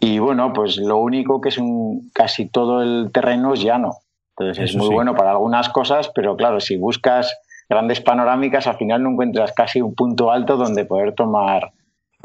Y 0.00 0.18
bueno 0.18 0.52
pues 0.52 0.76
lo 0.76 0.98
único 0.98 1.40
que 1.40 1.50
es 1.50 1.58
un 1.58 2.10
casi 2.12 2.46
todo 2.46 2.82
el 2.82 3.10
terreno 3.12 3.54
es 3.54 3.62
llano 3.62 4.01
entonces 4.36 4.70
es 4.70 4.76
muy 4.76 4.88
bueno 4.88 5.14
para 5.14 5.32
algunas 5.32 5.68
cosas, 5.68 6.10
pero 6.14 6.36
claro, 6.36 6.60
si 6.60 6.76
buscas 6.76 7.36
grandes 7.68 8.00
panorámicas, 8.00 8.66
al 8.66 8.76
final 8.76 9.02
no 9.02 9.10
encuentras 9.10 9.52
casi 9.52 9.80
un 9.80 9.94
punto 9.94 10.30
alto 10.30 10.56
donde 10.56 10.84
poder 10.84 11.14
tomar. 11.14 11.72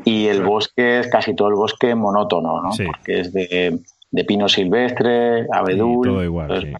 Y 0.03 0.27
el 0.27 0.43
bosque 0.43 0.99
es 0.99 1.09
casi 1.09 1.35
todo 1.35 1.49
el 1.49 1.55
bosque 1.55 1.95
monótono, 1.95 2.61
¿no? 2.61 2.69
Porque 2.69 3.19
es 3.19 3.33
de, 3.33 3.79
pino 4.27 4.47
silvestre, 4.47 5.47
abedul. 5.51 6.07
todo 6.07 6.23
igual, 6.23 6.77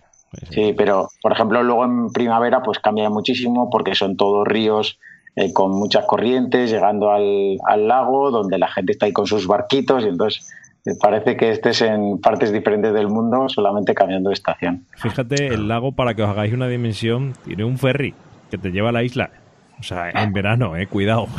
sí. 0.49 0.73
pero 0.77 1.07
por 1.21 1.31
ejemplo, 1.31 1.63
luego 1.63 1.85
en 1.85 2.11
primavera 2.11 2.61
pues 2.61 2.79
cambia 2.79 3.09
muchísimo 3.09 3.69
porque 3.69 3.95
son 3.95 4.17
todos 4.17 4.47
ríos 4.47 4.99
eh, 5.35 5.51
con 5.51 5.71
muchas 5.71 6.05
corrientes 6.05 6.69
llegando 6.71 7.11
al, 7.11 7.57
al, 7.67 7.87
lago 7.87 8.31
donde 8.31 8.57
la 8.57 8.67
gente 8.67 8.93
está 8.93 9.07
ahí 9.07 9.13
con 9.13 9.27
sus 9.27 9.47
barquitos 9.47 10.03
y 10.03 10.07
entonces 10.07 10.47
parece 10.95 11.36
que 11.36 11.52
estés 11.52 11.82
en 11.82 12.19
partes 12.19 12.52
diferentes 12.52 12.93
del 12.93 13.08
mundo 13.08 13.50
solamente 13.50 13.93
cambiando 13.93 14.30
de 14.30 14.34
estación. 14.34 14.86
Fíjate, 14.95 15.47
el 15.47 15.67
lago, 15.67 15.91
para 15.91 16.13
que 16.13 16.23
os 16.23 16.30
hagáis 16.30 16.54
una 16.54 16.67
dimensión, 16.67 17.34
tiene 17.45 17.63
un 17.63 17.78
ferry 17.78 18.13
que 18.50 18.58
te 18.58 18.71
lleva 18.71 18.89
a 18.89 18.93
la 18.93 19.04
isla. 19.04 19.32
O 19.80 19.84
sea, 19.84 20.10
en 20.10 20.34
verano, 20.34 20.76
eh, 20.76 20.88
cuidado. 20.88 21.28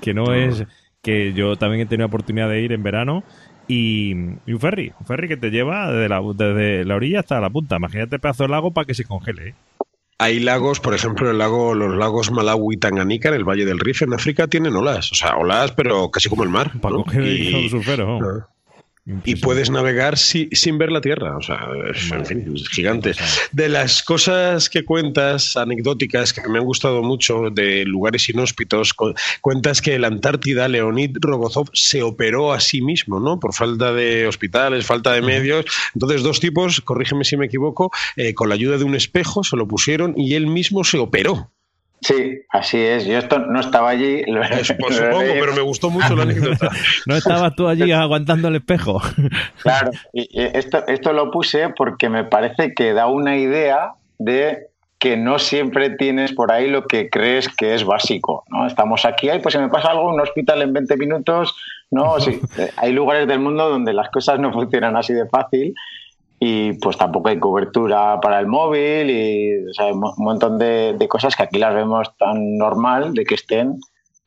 Que 0.00 0.12
no 0.12 0.34
es 0.34 0.62
que 1.00 1.32
yo 1.32 1.56
también 1.56 1.80
he 1.80 1.86
tenido 1.86 2.06
oportunidad 2.06 2.50
de 2.50 2.60
ir 2.60 2.72
en 2.72 2.82
verano 2.82 3.24
y, 3.66 4.12
un 4.12 4.60
ferry, 4.60 4.92
un 5.00 5.06
ferry 5.06 5.26
que 5.26 5.38
te 5.38 5.50
lleva 5.50 5.90
desde 5.90 6.08
la, 6.08 6.20
desde 6.34 6.84
la 6.84 6.96
orilla 6.96 7.20
hasta 7.20 7.40
la 7.40 7.48
punta. 7.48 7.76
Imagínate 7.76 8.16
el 8.16 8.20
pedazo 8.20 8.42
de 8.42 8.50
lago 8.50 8.72
para 8.72 8.84
que 8.84 8.92
se 8.92 9.04
congele. 9.04 9.48
Eh. 9.48 9.54
Hay 10.18 10.40
lagos, 10.40 10.80
por 10.80 10.94
ejemplo, 10.94 11.30
el 11.30 11.38
lago, 11.38 11.74
los 11.74 11.94
lagos 11.94 12.30
Malawi 12.30 12.74
y 12.74 12.76
Tanganica 12.78 13.28
en 13.28 13.34
el 13.34 13.44
Valle 13.44 13.66
del 13.66 13.78
Rif 13.78 14.02
en 14.02 14.14
África 14.14 14.46
tienen 14.48 14.74
olas, 14.74 15.12
o 15.12 15.14
sea, 15.14 15.36
olas, 15.36 15.72
pero 15.72 16.10
casi 16.10 16.30
como 16.30 16.42
el 16.42 16.48
mar. 16.48 16.72
Para 16.80 16.96
coger 16.96 17.26
y, 17.26 17.70
un 17.72 17.82
y 19.24 19.36
puedes 19.36 19.70
navegar 19.70 20.18
sin 20.18 20.78
ver 20.78 20.90
la 20.90 21.00
Tierra. 21.00 21.36
O 21.36 21.42
sea, 21.42 21.68
es, 21.90 22.10
en 22.10 22.26
fin, 22.26 22.52
es 22.54 22.68
gigante. 22.68 23.12
De 23.52 23.68
las 23.68 24.02
cosas 24.02 24.68
que 24.68 24.84
cuentas, 24.84 25.56
anecdóticas, 25.56 26.32
que 26.32 26.48
me 26.48 26.58
han 26.58 26.64
gustado 26.64 27.02
mucho, 27.02 27.50
de 27.50 27.84
lugares 27.84 28.28
inhóspitos, 28.28 28.94
cuentas 29.40 29.80
que 29.80 29.98
la 29.98 30.08
Antártida, 30.08 30.68
Leonid 30.68 31.18
Rogozov, 31.20 31.70
se 31.72 32.02
operó 32.02 32.52
a 32.52 32.60
sí 32.60 32.82
mismo, 32.82 33.20
¿no? 33.20 33.38
Por 33.38 33.54
falta 33.54 33.92
de 33.92 34.26
hospitales, 34.26 34.86
falta 34.86 35.12
de 35.12 35.22
medios. 35.22 35.64
Entonces, 35.94 36.22
dos 36.22 36.40
tipos, 36.40 36.80
corrígeme 36.80 37.24
si 37.24 37.36
me 37.36 37.46
equivoco, 37.46 37.92
eh, 38.16 38.34
con 38.34 38.48
la 38.48 38.56
ayuda 38.56 38.78
de 38.78 38.84
un 38.84 38.94
espejo 38.94 39.44
se 39.44 39.56
lo 39.56 39.68
pusieron 39.68 40.14
y 40.16 40.34
él 40.34 40.46
mismo 40.46 40.82
se 40.82 40.98
operó. 40.98 41.52
Sí, 42.06 42.38
así 42.50 42.78
es. 42.78 43.04
Yo 43.04 43.18
esto 43.18 43.40
no 43.40 43.58
estaba 43.58 43.90
allí. 43.90 44.22
Lo, 44.26 44.42
supongo, 44.62 45.18
pero 45.18 45.52
me 45.54 45.60
gustó 45.60 45.90
mucho 45.90 46.14
la 46.14 46.22
anécdota. 46.22 46.70
no 47.06 47.16
estabas 47.16 47.54
tú 47.56 47.66
allí 47.66 47.90
aguantando 47.90 48.46
el 48.46 48.56
espejo. 48.56 49.02
claro, 49.62 49.90
y 50.12 50.28
esto, 50.32 50.86
esto 50.86 51.12
lo 51.12 51.32
puse 51.32 51.70
porque 51.70 52.08
me 52.08 52.22
parece 52.22 52.74
que 52.74 52.92
da 52.92 53.08
una 53.08 53.36
idea 53.36 53.94
de 54.18 54.68
que 55.00 55.16
no 55.16 55.40
siempre 55.40 55.90
tienes 55.90 56.32
por 56.32 56.52
ahí 56.52 56.70
lo 56.70 56.86
que 56.86 57.10
crees 57.10 57.48
que 57.48 57.74
es 57.74 57.84
básico. 57.84 58.44
¿no? 58.50 58.66
Estamos 58.66 59.04
aquí, 59.04 59.28
pues 59.42 59.52
si 59.52 59.58
me 59.58 59.68
pasa 59.68 59.90
algo, 59.90 60.08
un 60.08 60.20
hospital 60.20 60.62
en 60.62 60.72
20 60.72 60.96
minutos. 60.96 61.56
No, 61.90 62.20
sí. 62.20 62.40
hay 62.76 62.92
lugares 62.92 63.26
del 63.26 63.40
mundo 63.40 63.68
donde 63.68 63.92
las 63.92 64.10
cosas 64.10 64.38
no 64.38 64.52
funcionan 64.52 64.96
así 64.96 65.12
de 65.12 65.28
fácil 65.28 65.74
y 66.38 66.74
pues 66.74 66.98
tampoco 66.98 67.28
hay 67.28 67.38
cobertura 67.38 68.20
para 68.20 68.38
el 68.38 68.46
móvil 68.46 69.10
y 69.10 69.52
un 69.92 70.14
montón 70.18 70.58
de, 70.58 71.06
cosas 71.08 71.34
que 71.34 71.44
aquí 71.44 71.58
las 71.58 71.74
vemos 71.74 72.16
tan 72.18 72.56
normal 72.56 73.14
de 73.14 73.24
que 73.24 73.34
estén, 73.34 73.78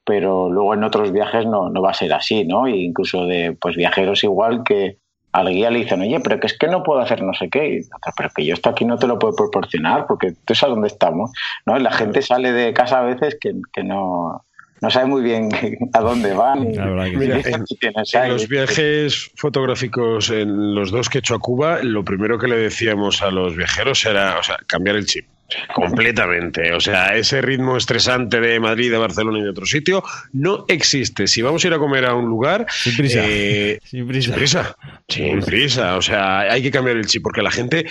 pero 0.03 0.49
luego 0.49 0.73
en 0.73 0.83
otros 0.83 1.11
viajes 1.11 1.45
no, 1.45 1.69
no 1.69 1.81
va 1.81 1.91
a 1.91 1.93
ser 1.93 2.13
así, 2.13 2.45
¿no? 2.45 2.65
E 2.67 2.77
incluso 2.77 3.25
de 3.25 3.55
pues 3.59 3.75
viajeros 3.75 4.23
igual 4.23 4.63
que 4.63 4.97
al 5.31 5.49
guía 5.49 5.69
le 5.69 5.79
dicen, 5.79 6.01
oye, 6.01 6.19
pero 6.21 6.39
que 6.39 6.47
es 6.47 6.57
que 6.57 6.67
no 6.67 6.81
puedo 6.81 6.99
hacer 6.99 7.21
no 7.21 7.35
sé 7.35 7.49
qué, 7.49 7.81
pero 8.17 8.29
que 8.35 8.45
yo 8.45 8.55
esto 8.55 8.69
aquí 8.69 8.85
no 8.85 8.97
te 8.97 9.05
lo 9.05 9.19
puedo 9.19 9.35
proporcionar 9.35 10.07
porque 10.07 10.33
tú 10.45 10.55
sabes 10.55 10.73
dónde 10.73 10.87
estamos, 10.87 11.31
¿no? 11.67 11.77
Y 11.77 11.81
la 11.81 11.91
gente 11.91 12.23
sale 12.23 12.51
de 12.51 12.73
casa 12.73 12.99
a 12.99 13.03
veces 13.03 13.37
que, 13.39 13.53
que 13.71 13.83
no, 13.83 14.43
no 14.81 14.89
sabe 14.89 15.05
muy 15.07 15.21
bien 15.21 15.49
a 15.93 15.99
dónde 15.99 16.33
van. 16.33 16.67
en, 16.67 18.29
los 18.29 18.47
viajes 18.47 19.31
fotográficos, 19.35 20.29
en 20.29 20.75
los 20.75 20.91
dos 20.91 21.09
que 21.09 21.17
he 21.17 21.19
hecho 21.19 21.35
a 21.35 21.39
Cuba, 21.39 21.79
lo 21.83 22.03
primero 22.03 22.37
que 22.37 22.47
le 22.47 22.57
decíamos 22.57 23.21
a 23.21 23.31
los 23.31 23.55
viajeros 23.55 24.05
era 24.05 24.39
o 24.39 24.43
sea, 24.43 24.57
cambiar 24.67 24.95
el 24.95 25.05
chip. 25.05 25.25
Completamente. 25.73 26.73
O 26.73 26.79
sea, 26.79 27.15
ese 27.15 27.41
ritmo 27.41 27.77
estresante 27.77 28.39
de 28.39 28.59
Madrid, 28.59 28.91
de 28.91 28.97
Barcelona 28.97 29.39
y 29.39 29.43
de 29.43 29.49
otro 29.49 29.65
sitio 29.65 30.03
no 30.33 30.65
existe. 30.67 31.27
Si 31.27 31.41
vamos 31.41 31.63
a 31.63 31.67
ir 31.67 31.73
a 31.73 31.79
comer 31.79 32.05
a 32.05 32.15
un 32.15 32.25
lugar. 32.25 32.65
Sin 32.69 32.95
prisa. 32.95 33.19
Eh, 33.23 33.79
sin 33.83 34.07
prisa. 34.07 34.75
Sin 35.07 35.39
prisa. 35.41 35.97
O 35.97 36.01
sea, 36.01 36.39
hay 36.39 36.61
que 36.61 36.71
cambiar 36.71 36.97
el 36.97 37.05
chip 37.05 37.23
porque 37.23 37.41
la 37.41 37.51
gente. 37.51 37.85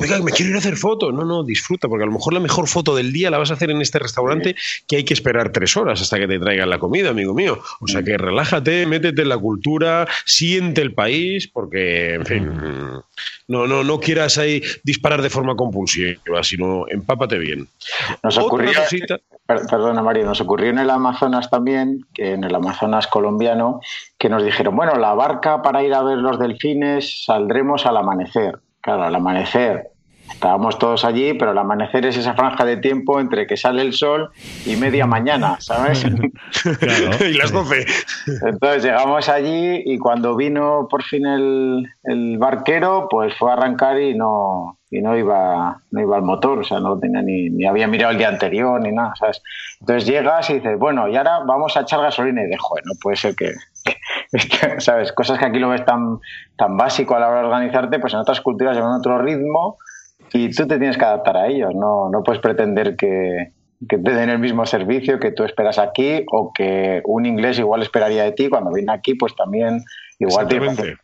venga, 0.00 0.20
me 0.20 0.32
quiero 0.32 0.50
ir 0.50 0.56
a 0.56 0.58
hacer 0.58 0.76
fotos. 0.76 1.12
No, 1.12 1.24
no, 1.24 1.44
disfruta 1.44 1.88
porque 1.88 2.04
a 2.04 2.06
lo 2.06 2.12
mejor 2.12 2.32
la 2.32 2.40
mejor 2.40 2.68
foto 2.68 2.94
del 2.96 3.12
día 3.12 3.30
la 3.30 3.38
vas 3.38 3.50
a 3.50 3.54
hacer 3.54 3.70
en 3.70 3.80
este 3.80 3.98
restaurante 3.98 4.56
que 4.86 4.96
hay 4.96 5.04
que 5.04 5.14
esperar 5.14 5.52
tres 5.52 5.76
horas 5.76 6.00
hasta 6.00 6.18
que 6.18 6.26
te 6.26 6.38
traigan 6.38 6.70
la 6.70 6.78
comida, 6.78 7.10
amigo 7.10 7.34
mío. 7.34 7.60
O 7.80 7.86
sea 7.86 8.02
que 8.02 8.16
relájate, 8.16 8.86
métete 8.86 9.22
en 9.22 9.28
la 9.28 9.38
cultura, 9.38 10.06
siente 10.24 10.82
el 10.82 10.92
país 10.92 11.48
porque, 11.48 12.14
en 12.14 12.26
fin. 12.26 12.50
No, 13.48 13.66
no, 13.66 13.84
no 13.84 14.00
quieras 14.00 14.38
ahí 14.38 14.62
disparar 14.82 15.22
de 15.22 15.30
forma 15.30 15.54
compulsiva, 15.56 16.42
sino 16.42 16.86
empápate 16.88 17.38
bien. 17.38 17.68
Nos 18.22 18.38
ocurrió, 18.38 18.72
perdona 19.46 20.02
Mario, 20.02 20.26
nos 20.26 20.40
ocurrió 20.40 20.70
en 20.70 20.78
el 20.78 20.90
Amazonas 20.90 21.48
también, 21.50 22.06
que 22.12 22.32
en 22.32 22.44
el 22.44 22.54
Amazonas 22.54 23.06
colombiano, 23.06 23.80
que 24.18 24.28
nos 24.28 24.44
dijeron, 24.44 24.76
bueno, 24.76 24.96
la 24.96 25.14
barca 25.14 25.62
para 25.62 25.82
ir 25.82 25.94
a 25.94 26.02
ver 26.02 26.18
los 26.18 26.38
delfines 26.38 27.24
saldremos 27.24 27.86
al 27.86 27.96
amanecer. 27.96 28.58
Claro, 28.80 29.04
al 29.04 29.14
amanecer 29.14 29.95
Estábamos 30.30 30.78
todos 30.78 31.04
allí, 31.04 31.34
pero 31.34 31.52
el 31.52 31.58
amanecer 31.58 32.04
es 32.04 32.16
esa 32.16 32.34
franja 32.34 32.64
de 32.64 32.76
tiempo 32.76 33.20
entre 33.20 33.46
que 33.46 33.56
sale 33.56 33.82
el 33.82 33.92
sol 33.92 34.30
y 34.64 34.76
media 34.76 35.06
mañana, 35.06 35.56
¿sabes? 35.60 36.04
y 37.20 37.32
las 37.34 37.52
12. 37.52 37.86
Entonces 38.42 38.84
llegamos 38.84 39.28
allí 39.28 39.82
y 39.84 39.98
cuando 39.98 40.36
vino 40.36 40.88
por 40.90 41.02
fin 41.04 41.26
el, 41.26 41.86
el, 42.04 42.38
barquero, 42.38 43.08
pues 43.08 43.34
fue 43.38 43.50
a 43.50 43.54
arrancar 43.54 44.00
y 44.00 44.14
no, 44.14 44.78
y 44.90 45.00
no 45.00 45.16
iba, 45.16 45.80
no 45.90 46.00
iba 46.00 46.16
al 46.16 46.22
motor, 46.22 46.58
o 46.58 46.64
sea, 46.64 46.80
no 46.80 46.98
tenía 46.98 47.22
ni, 47.22 47.48
ni 47.50 47.66
había 47.66 47.86
mirado 47.86 48.12
el 48.12 48.18
día 48.18 48.28
anterior 48.28 48.80
ni 48.80 48.92
nada, 48.92 49.14
¿sabes? 49.18 49.42
Entonces 49.80 50.06
llegas 50.08 50.50
y 50.50 50.54
dices, 50.54 50.78
bueno, 50.78 51.08
y 51.08 51.16
ahora 51.16 51.40
vamos 51.46 51.76
a 51.76 51.80
echar 51.80 52.00
gasolina 52.00 52.42
y 52.42 52.46
de 52.48 52.56
joder, 52.58 52.84
no 52.84 52.92
puede 53.00 53.16
ser 53.16 53.34
que, 53.36 53.52
¿sabes? 54.80 55.12
Cosas 55.12 55.38
que 55.38 55.46
aquí 55.46 55.58
lo 55.58 55.70
ves 55.70 55.84
tan, 55.84 56.18
tan 56.56 56.76
básico 56.76 57.14
a 57.14 57.20
la 57.20 57.28
hora 57.28 57.40
de 57.40 57.46
organizarte, 57.46 57.98
pues 57.98 58.12
en 58.12 58.20
otras 58.20 58.40
culturas 58.40 58.76
llevan 58.76 58.92
otro 58.92 59.18
ritmo 59.18 59.78
y 60.32 60.50
tú 60.50 60.66
te 60.66 60.78
tienes 60.78 60.96
que 60.96 61.04
adaptar 61.04 61.36
a 61.36 61.48
ellos, 61.48 61.74
no, 61.74 62.08
no 62.10 62.22
puedes 62.22 62.40
pretender 62.40 62.96
que, 62.96 63.52
que 63.88 63.98
te 63.98 64.12
den 64.12 64.30
el 64.30 64.38
mismo 64.38 64.64
servicio 64.66 65.18
que 65.18 65.32
tú 65.32 65.44
esperas 65.44 65.78
aquí 65.78 66.24
o 66.32 66.52
que 66.52 67.02
un 67.04 67.26
inglés 67.26 67.58
igual 67.58 67.82
esperaría 67.82 68.24
de 68.24 68.32
ti 68.32 68.48
cuando 68.48 68.72
viene 68.72 68.92
aquí, 68.92 69.14
pues 69.14 69.34
también 69.34 69.82
igual 70.18 70.48
tiene 70.48 70.96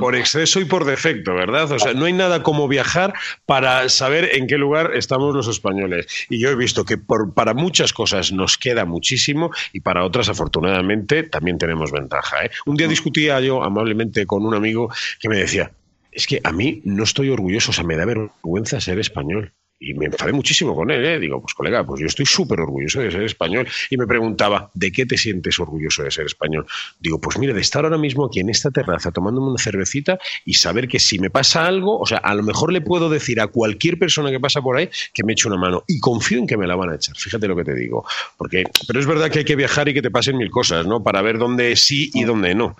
Por 0.00 0.16
exceso 0.16 0.60
y 0.60 0.64
por 0.64 0.84
defecto, 0.84 1.34
¿verdad? 1.34 1.70
O 1.70 1.78
sea, 1.78 1.94
no 1.94 2.06
hay 2.06 2.12
nada 2.12 2.42
como 2.42 2.66
viajar 2.66 3.14
para 3.46 3.88
saber 3.88 4.30
en 4.34 4.46
qué 4.46 4.58
lugar 4.58 4.92
estamos 4.94 5.34
los 5.34 5.46
españoles. 5.46 6.06
Y 6.28 6.40
yo 6.40 6.50
he 6.50 6.56
visto 6.56 6.84
que 6.84 6.98
por, 6.98 7.34
para 7.34 7.54
muchas 7.54 7.92
cosas 7.92 8.32
nos 8.32 8.58
queda 8.58 8.84
muchísimo 8.84 9.50
y 9.72 9.80
para 9.80 10.04
otras, 10.04 10.28
afortunadamente, 10.28 11.22
también 11.22 11.58
tenemos 11.58 11.92
ventaja. 11.92 12.44
¿eh? 12.44 12.50
Un 12.66 12.76
día 12.76 12.88
discutía 12.88 13.40
yo 13.40 13.62
amablemente 13.62 14.26
con 14.26 14.44
un 14.44 14.54
amigo 14.54 14.90
que 15.20 15.28
me 15.28 15.36
decía, 15.36 15.70
es 16.12 16.26
que 16.26 16.40
a 16.44 16.52
mí 16.52 16.80
no 16.84 17.04
estoy 17.04 17.30
orgulloso, 17.30 17.70
o 17.70 17.74
sea, 17.74 17.84
me 17.84 17.96
da 17.96 18.04
vergüenza 18.04 18.80
ser 18.80 18.98
español. 18.98 19.54
Y 19.80 19.94
me 19.94 20.06
enfadé 20.06 20.32
muchísimo 20.32 20.74
con 20.74 20.90
él, 20.90 21.04
¿eh? 21.04 21.20
Digo, 21.20 21.40
pues 21.40 21.54
colega, 21.54 21.84
pues 21.84 22.00
yo 22.00 22.06
estoy 22.06 22.26
súper 22.26 22.60
orgulloso 22.60 23.00
de 23.00 23.12
ser 23.12 23.22
español. 23.22 23.68
Y 23.90 23.96
me 23.96 24.08
preguntaba, 24.08 24.70
¿de 24.74 24.90
qué 24.90 25.06
te 25.06 25.16
sientes 25.16 25.60
orgulloso 25.60 26.02
de 26.02 26.10
ser 26.10 26.26
español? 26.26 26.66
Digo, 26.98 27.20
pues 27.20 27.38
mire, 27.38 27.54
de 27.54 27.60
estar 27.60 27.84
ahora 27.84 27.98
mismo 27.98 28.26
aquí 28.26 28.40
en 28.40 28.50
esta 28.50 28.72
terraza 28.72 29.12
tomándome 29.12 29.50
una 29.50 29.58
cervecita 29.58 30.18
y 30.44 30.54
saber 30.54 30.88
que 30.88 30.98
si 30.98 31.20
me 31.20 31.30
pasa 31.30 31.66
algo, 31.66 31.98
o 31.98 32.06
sea, 32.06 32.18
a 32.18 32.34
lo 32.34 32.42
mejor 32.42 32.72
le 32.72 32.80
puedo 32.80 33.08
decir 33.08 33.40
a 33.40 33.46
cualquier 33.46 34.00
persona 34.00 34.30
que 34.30 34.40
pasa 34.40 34.60
por 34.60 34.76
ahí 34.76 34.90
que 35.14 35.22
me 35.22 35.34
eche 35.34 35.46
una 35.46 35.58
mano. 35.58 35.84
Y 35.86 36.00
confío 36.00 36.38
en 36.38 36.48
que 36.48 36.56
me 36.56 36.66
la 36.66 36.74
van 36.74 36.90
a 36.90 36.96
echar. 36.96 37.16
Fíjate 37.16 37.46
lo 37.46 37.54
que 37.54 37.64
te 37.64 37.74
digo. 37.74 38.04
Porque, 38.36 38.64
pero 38.86 38.98
es 38.98 39.06
verdad 39.06 39.30
que 39.30 39.40
hay 39.40 39.44
que 39.44 39.56
viajar 39.56 39.88
y 39.88 39.94
que 39.94 40.02
te 40.02 40.10
pasen 40.10 40.38
mil 40.38 40.50
cosas, 40.50 40.86
¿no? 40.86 41.04
Para 41.04 41.22
ver 41.22 41.38
dónde 41.38 41.76
sí 41.76 42.10
y 42.14 42.24
dónde 42.24 42.54
no. 42.54 42.76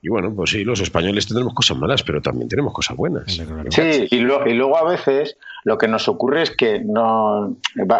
Y 0.00 0.08
bueno, 0.08 0.34
pues 0.34 0.50
sí, 0.50 0.64
los 0.64 0.80
españoles 0.80 1.26
tenemos 1.26 1.52
cosas 1.52 1.76
malas, 1.76 2.02
pero 2.02 2.22
también 2.22 2.48
tenemos 2.48 2.72
cosas 2.72 2.96
buenas. 2.96 3.38
Sí, 3.68 4.08
y, 4.10 4.16
y 4.16 4.20
luego 4.20 4.78
a 4.78 4.90
veces 4.90 5.36
lo 5.64 5.76
que 5.76 5.88
nos 5.88 6.08
ocurre 6.08 6.37
es 6.38 6.54
que 6.54 6.80
no 6.80 7.56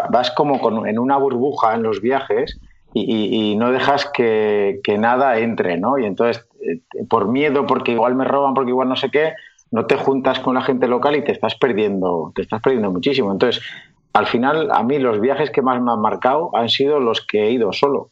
vas 0.09 0.31
como 0.31 0.85
en 0.85 0.99
una 0.99 1.17
burbuja 1.17 1.75
en 1.75 1.83
los 1.83 2.01
viajes 2.01 2.59
y, 2.93 3.55
no 3.55 3.71
dejas 3.71 4.05
que, 4.05 4.81
nada 4.97 5.37
entre, 5.39 5.77
¿no? 5.77 5.97
Y 5.97 6.05
entonces, 6.05 6.47
eh, 6.61 6.81
por 7.07 7.27
miedo, 7.27 7.65
porque 7.65 7.91
igual 7.91 8.15
me 8.15 8.25
roban, 8.25 8.53
porque 8.53 8.71
igual 8.71 8.89
no 8.89 8.95
sé 8.95 9.09
qué, 9.09 9.33
no 9.71 9.85
te 9.85 9.95
juntas 9.95 10.39
con 10.39 10.55
la 10.55 10.61
gente 10.61 10.87
local 10.87 11.15
y 11.15 11.23
te 11.23 11.31
estás 11.31 11.55
perdiendo, 11.55 12.31
te 12.35 12.41
estás 12.41 12.61
perdiendo 12.61 12.91
muchísimo. 12.91 13.31
Entonces, 13.31 13.63
al 14.13 14.25
final, 14.25 14.69
a 14.71 14.83
mí 14.83 14.97
los 14.97 15.21
viajes 15.21 15.51
que 15.51 15.61
más 15.61 15.81
me 15.81 15.91
han 15.91 16.01
marcado 16.01 16.49
han 16.55 16.69
sido 16.69 16.99
los 16.99 17.25
que 17.25 17.43
he 17.43 17.51
ido 17.51 17.71
solo. 17.73 18.09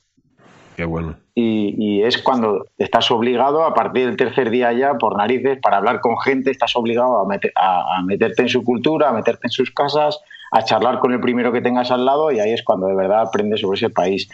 Qué 0.78 0.86
bueno. 0.86 1.18
Y, 1.34 2.04
es 2.04 2.22
cuando 2.22 2.68
estás 2.78 3.10
obligado, 3.10 3.64
a 3.64 3.74
partir 3.74 4.06
del 4.06 4.16
tercer 4.16 4.52
día 4.52 4.72
ya, 4.74 4.94
por 4.94 5.18
narices, 5.18 5.58
para 5.60 5.78
hablar 5.78 6.02
con 6.02 6.20
gente, 6.20 6.52
estás 6.52 6.76
obligado 6.76 7.20
a, 7.20 8.04
meterte 8.04 8.44
en 8.44 8.50
su 8.50 8.64
cultura, 8.64 9.10
a 9.10 9.12
meterte 9.12 9.48
en 9.48 9.52
sus 9.52 9.72
casas, 9.72 10.22
a 10.52 10.62
charlar 10.62 11.00
con 11.00 11.14
el 11.14 11.20
primero 11.20 11.52
que 11.52 11.62
tengas 11.62 11.90
al 11.90 12.06
lado 12.06 12.32
y 12.32 12.40
ahí 12.40 12.52
es 12.52 12.64
cuando 12.64 12.86
de 12.86 12.96
verdad 12.96 13.22
aprendes 13.22 13.62
sobre 13.62 13.78
ese 13.78 13.90
país. 13.90 14.30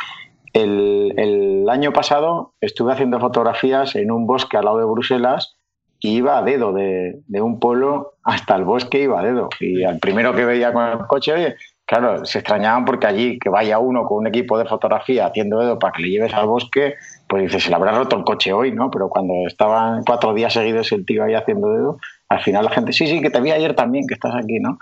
El, 0.51 1.65
año 1.69 1.93
pasado 1.93 2.53
estuve 2.59 2.91
haciendo 2.91 3.21
fotografías 3.21 3.95
en 3.95 4.11
un 4.11 4.27
bosque 4.27 4.57
al 4.57 4.65
lado 4.65 4.79
de 4.79 4.85
Bruselas 4.85 5.55
y 6.01 6.17
iba 6.17 6.37
a 6.37 6.43
dedo 6.43 6.73
de, 6.73 7.21
de 7.25 7.41
un 7.41 7.59
pueblo 7.59 8.15
hasta 8.21 8.57
el 8.57 8.65
bosque 8.65 9.01
iba 9.01 9.21
a 9.21 9.23
dedo. 9.23 9.47
Y 9.61 9.85
al 9.85 9.99
primero 9.99 10.35
que 10.35 10.43
veía 10.43 10.73
con 10.73 10.85
el 10.85 10.97
coche, 11.07 11.33
oye, 11.33 11.55
claro, 11.85 12.25
se 12.25 12.39
extrañaban 12.39 12.85
porque 12.85 13.07
allí 13.07 13.39
que 13.39 13.49
vaya 13.49 13.79
uno 13.79 14.03
con 14.05 14.19
un 14.19 14.27
equipo 14.27 14.57
de 14.57 14.65
fotografía 14.65 15.27
haciendo 15.27 15.59
dedo 15.59 15.79
para 15.79 15.93
que 15.93 16.03
le 16.03 16.09
lleves 16.09 16.33
al 16.33 16.47
bosque, 16.47 16.95
pues 17.27 17.43
dice, 17.43 17.59
se 17.59 17.69
le 17.69 17.75
habrá 17.75 17.91
roto 17.91 18.17
el 18.17 18.23
coche 18.23 18.53
hoy, 18.53 18.71
¿no? 18.71 18.89
Pero 18.89 19.09
cuando 19.09 19.33
estaban 19.47 20.03
cuatro 20.05 20.33
días 20.33 20.53
seguidos 20.53 20.91
el 20.91 21.05
tío 21.05 21.23
ahí 21.23 21.33
haciendo 21.33 21.69
dedo, 21.69 21.99
al 22.29 22.41
final 22.41 22.65
la 22.65 22.71
gente, 22.71 22.93
sí, 22.93 23.07
sí, 23.07 23.21
que 23.21 23.29
te 23.29 23.41
vi 23.41 23.51
ayer 23.51 23.75
también, 23.75 24.07
que 24.07 24.13
estás 24.13 24.33
aquí, 24.35 24.59
¿no? 24.59 24.79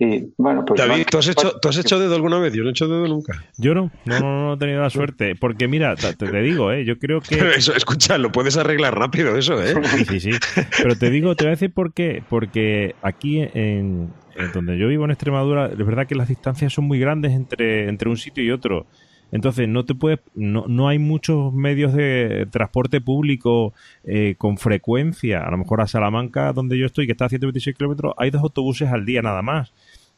Y 0.00 0.32
bueno, 0.38 0.64
pues. 0.64 0.80
David, 0.80 1.04
¿tú 1.10 1.18
has, 1.18 1.28
hecho, 1.28 1.60
¿tú 1.60 1.68
has 1.68 1.76
hecho 1.76 1.98
dedo 1.98 2.14
alguna 2.14 2.38
vez? 2.38 2.54
Yo 2.54 2.62
no 2.62 2.70
he 2.70 2.72
hecho 2.72 2.88
dedo 2.88 3.06
nunca. 3.06 3.44
Yo 3.58 3.74
no, 3.74 3.90
no, 4.06 4.20
no, 4.20 4.54
he 4.54 4.56
tenido 4.56 4.80
la 4.80 4.88
suerte. 4.88 5.34
Porque 5.38 5.68
mira, 5.68 5.94
te, 5.94 6.40
digo, 6.40 6.72
¿eh? 6.72 6.86
yo 6.86 6.98
creo 6.98 7.20
que. 7.20 7.34
eso, 7.56 7.74
escucha, 7.74 8.16
lo 8.16 8.32
puedes 8.32 8.56
arreglar 8.56 8.98
rápido, 8.98 9.36
eso, 9.36 9.62
¿eh? 9.62 9.74
Sí, 9.84 10.04
sí, 10.06 10.20
sí. 10.20 10.30
Pero 10.82 10.96
te 10.96 11.10
digo, 11.10 11.36
te 11.36 11.44
voy 11.44 11.48
a 11.48 11.50
decir 11.50 11.74
por 11.74 11.92
qué. 11.92 12.22
Porque 12.30 12.94
aquí 13.02 13.46
en, 13.52 14.10
donde 14.52 14.78
yo 14.78 14.88
vivo 14.88 15.04
en 15.04 15.10
Extremadura, 15.10 15.66
es 15.66 15.76
verdad 15.76 16.06
que 16.06 16.14
las 16.14 16.28
distancias 16.28 16.72
son 16.72 16.84
muy 16.86 16.98
grandes 16.98 17.32
entre, 17.32 17.88
entre 17.88 18.08
un 18.08 18.16
sitio 18.16 18.44
y 18.44 18.50
otro. 18.50 18.86
Entonces 19.32 19.68
no 19.68 19.84
te 19.84 19.94
puedes, 19.94 20.20
no, 20.34 20.64
no 20.66 20.88
hay 20.88 20.98
muchos 20.98 21.52
medios 21.52 21.92
de 21.94 22.46
transporte 22.50 23.00
público 23.00 23.72
eh, 24.04 24.34
con 24.36 24.58
frecuencia. 24.58 25.44
A 25.44 25.50
lo 25.50 25.58
mejor 25.58 25.80
a 25.80 25.86
Salamanca, 25.86 26.52
donde 26.52 26.78
yo 26.78 26.86
estoy, 26.86 27.06
que 27.06 27.12
está 27.12 27.26
a 27.26 27.28
126 27.28 27.76
kilómetros, 27.76 28.14
hay 28.16 28.30
dos 28.30 28.42
autobuses 28.42 28.88
al 28.90 29.04
día 29.04 29.22
nada 29.22 29.42
más. 29.42 29.72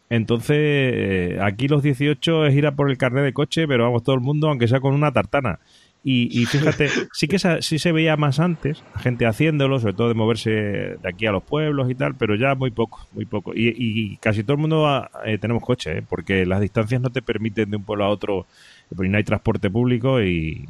Entonces, 0.08 0.56
eh, 0.58 1.38
aquí 1.40 1.68
los 1.68 1.82
18 1.82 2.46
es 2.46 2.54
ir 2.54 2.66
a 2.66 2.74
por 2.74 2.90
el 2.90 2.98
carnet 2.98 3.24
de 3.24 3.32
coche, 3.32 3.66
pero 3.66 3.84
vamos, 3.84 4.02
todo 4.02 4.14
el 4.14 4.20
mundo, 4.20 4.48
aunque 4.48 4.68
sea 4.68 4.80
con 4.80 4.94
una 4.94 5.12
tartana. 5.12 5.58
Y, 6.04 6.46
fíjate, 6.46 6.88
sí 7.12 7.28
que 7.28 7.38
sí 7.38 7.78
se 7.78 7.92
veía 7.92 8.16
más 8.16 8.40
antes, 8.40 8.82
gente 8.98 9.24
haciéndolo, 9.24 9.78
sobre 9.78 9.94
todo 9.94 10.08
de 10.08 10.14
moverse 10.14 10.50
de 10.50 11.08
aquí 11.08 11.26
a 11.26 11.32
los 11.32 11.44
pueblos 11.44 11.88
y 11.90 11.94
tal, 11.94 12.16
pero 12.16 12.34
ya 12.34 12.56
muy 12.56 12.72
poco, 12.72 13.06
muy 13.12 13.24
poco. 13.24 13.52
Y, 13.54 14.16
casi 14.16 14.42
todo 14.42 14.54
el 14.54 14.60
mundo 14.60 15.08
eh, 15.24 15.38
tenemos 15.38 15.62
coche, 15.62 15.98
¿eh? 15.98 16.02
porque 16.08 16.44
las 16.44 16.60
distancias 16.60 17.00
no 17.00 17.10
te 17.10 17.22
permiten 17.22 17.70
de 17.70 17.76
un 17.76 17.84
pueblo 17.84 18.04
a 18.04 18.08
otro, 18.08 18.46
porque 18.88 19.08
no 19.08 19.16
hay 19.16 19.22
transporte 19.22 19.70
público 19.70 20.20
y, 20.20 20.68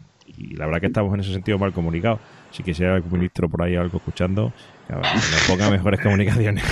la 0.51 0.67
verdad 0.67 0.81
que 0.81 0.87
estamos 0.87 1.15
en 1.15 1.21
ese 1.21 1.33
sentido 1.33 1.59
mal 1.59 1.73
comunicados. 1.73 2.21
Si 2.53 2.63
quisiera 2.63 2.97
el 2.97 3.05
ministro 3.05 3.49
por 3.49 3.63
ahí 3.63 3.77
algo 3.77 3.97
escuchando, 3.99 4.53
que 4.87 4.95
nos 4.95 5.43
ponga 5.49 5.71
mejores 5.71 6.01
comunicaciones. 6.03 6.65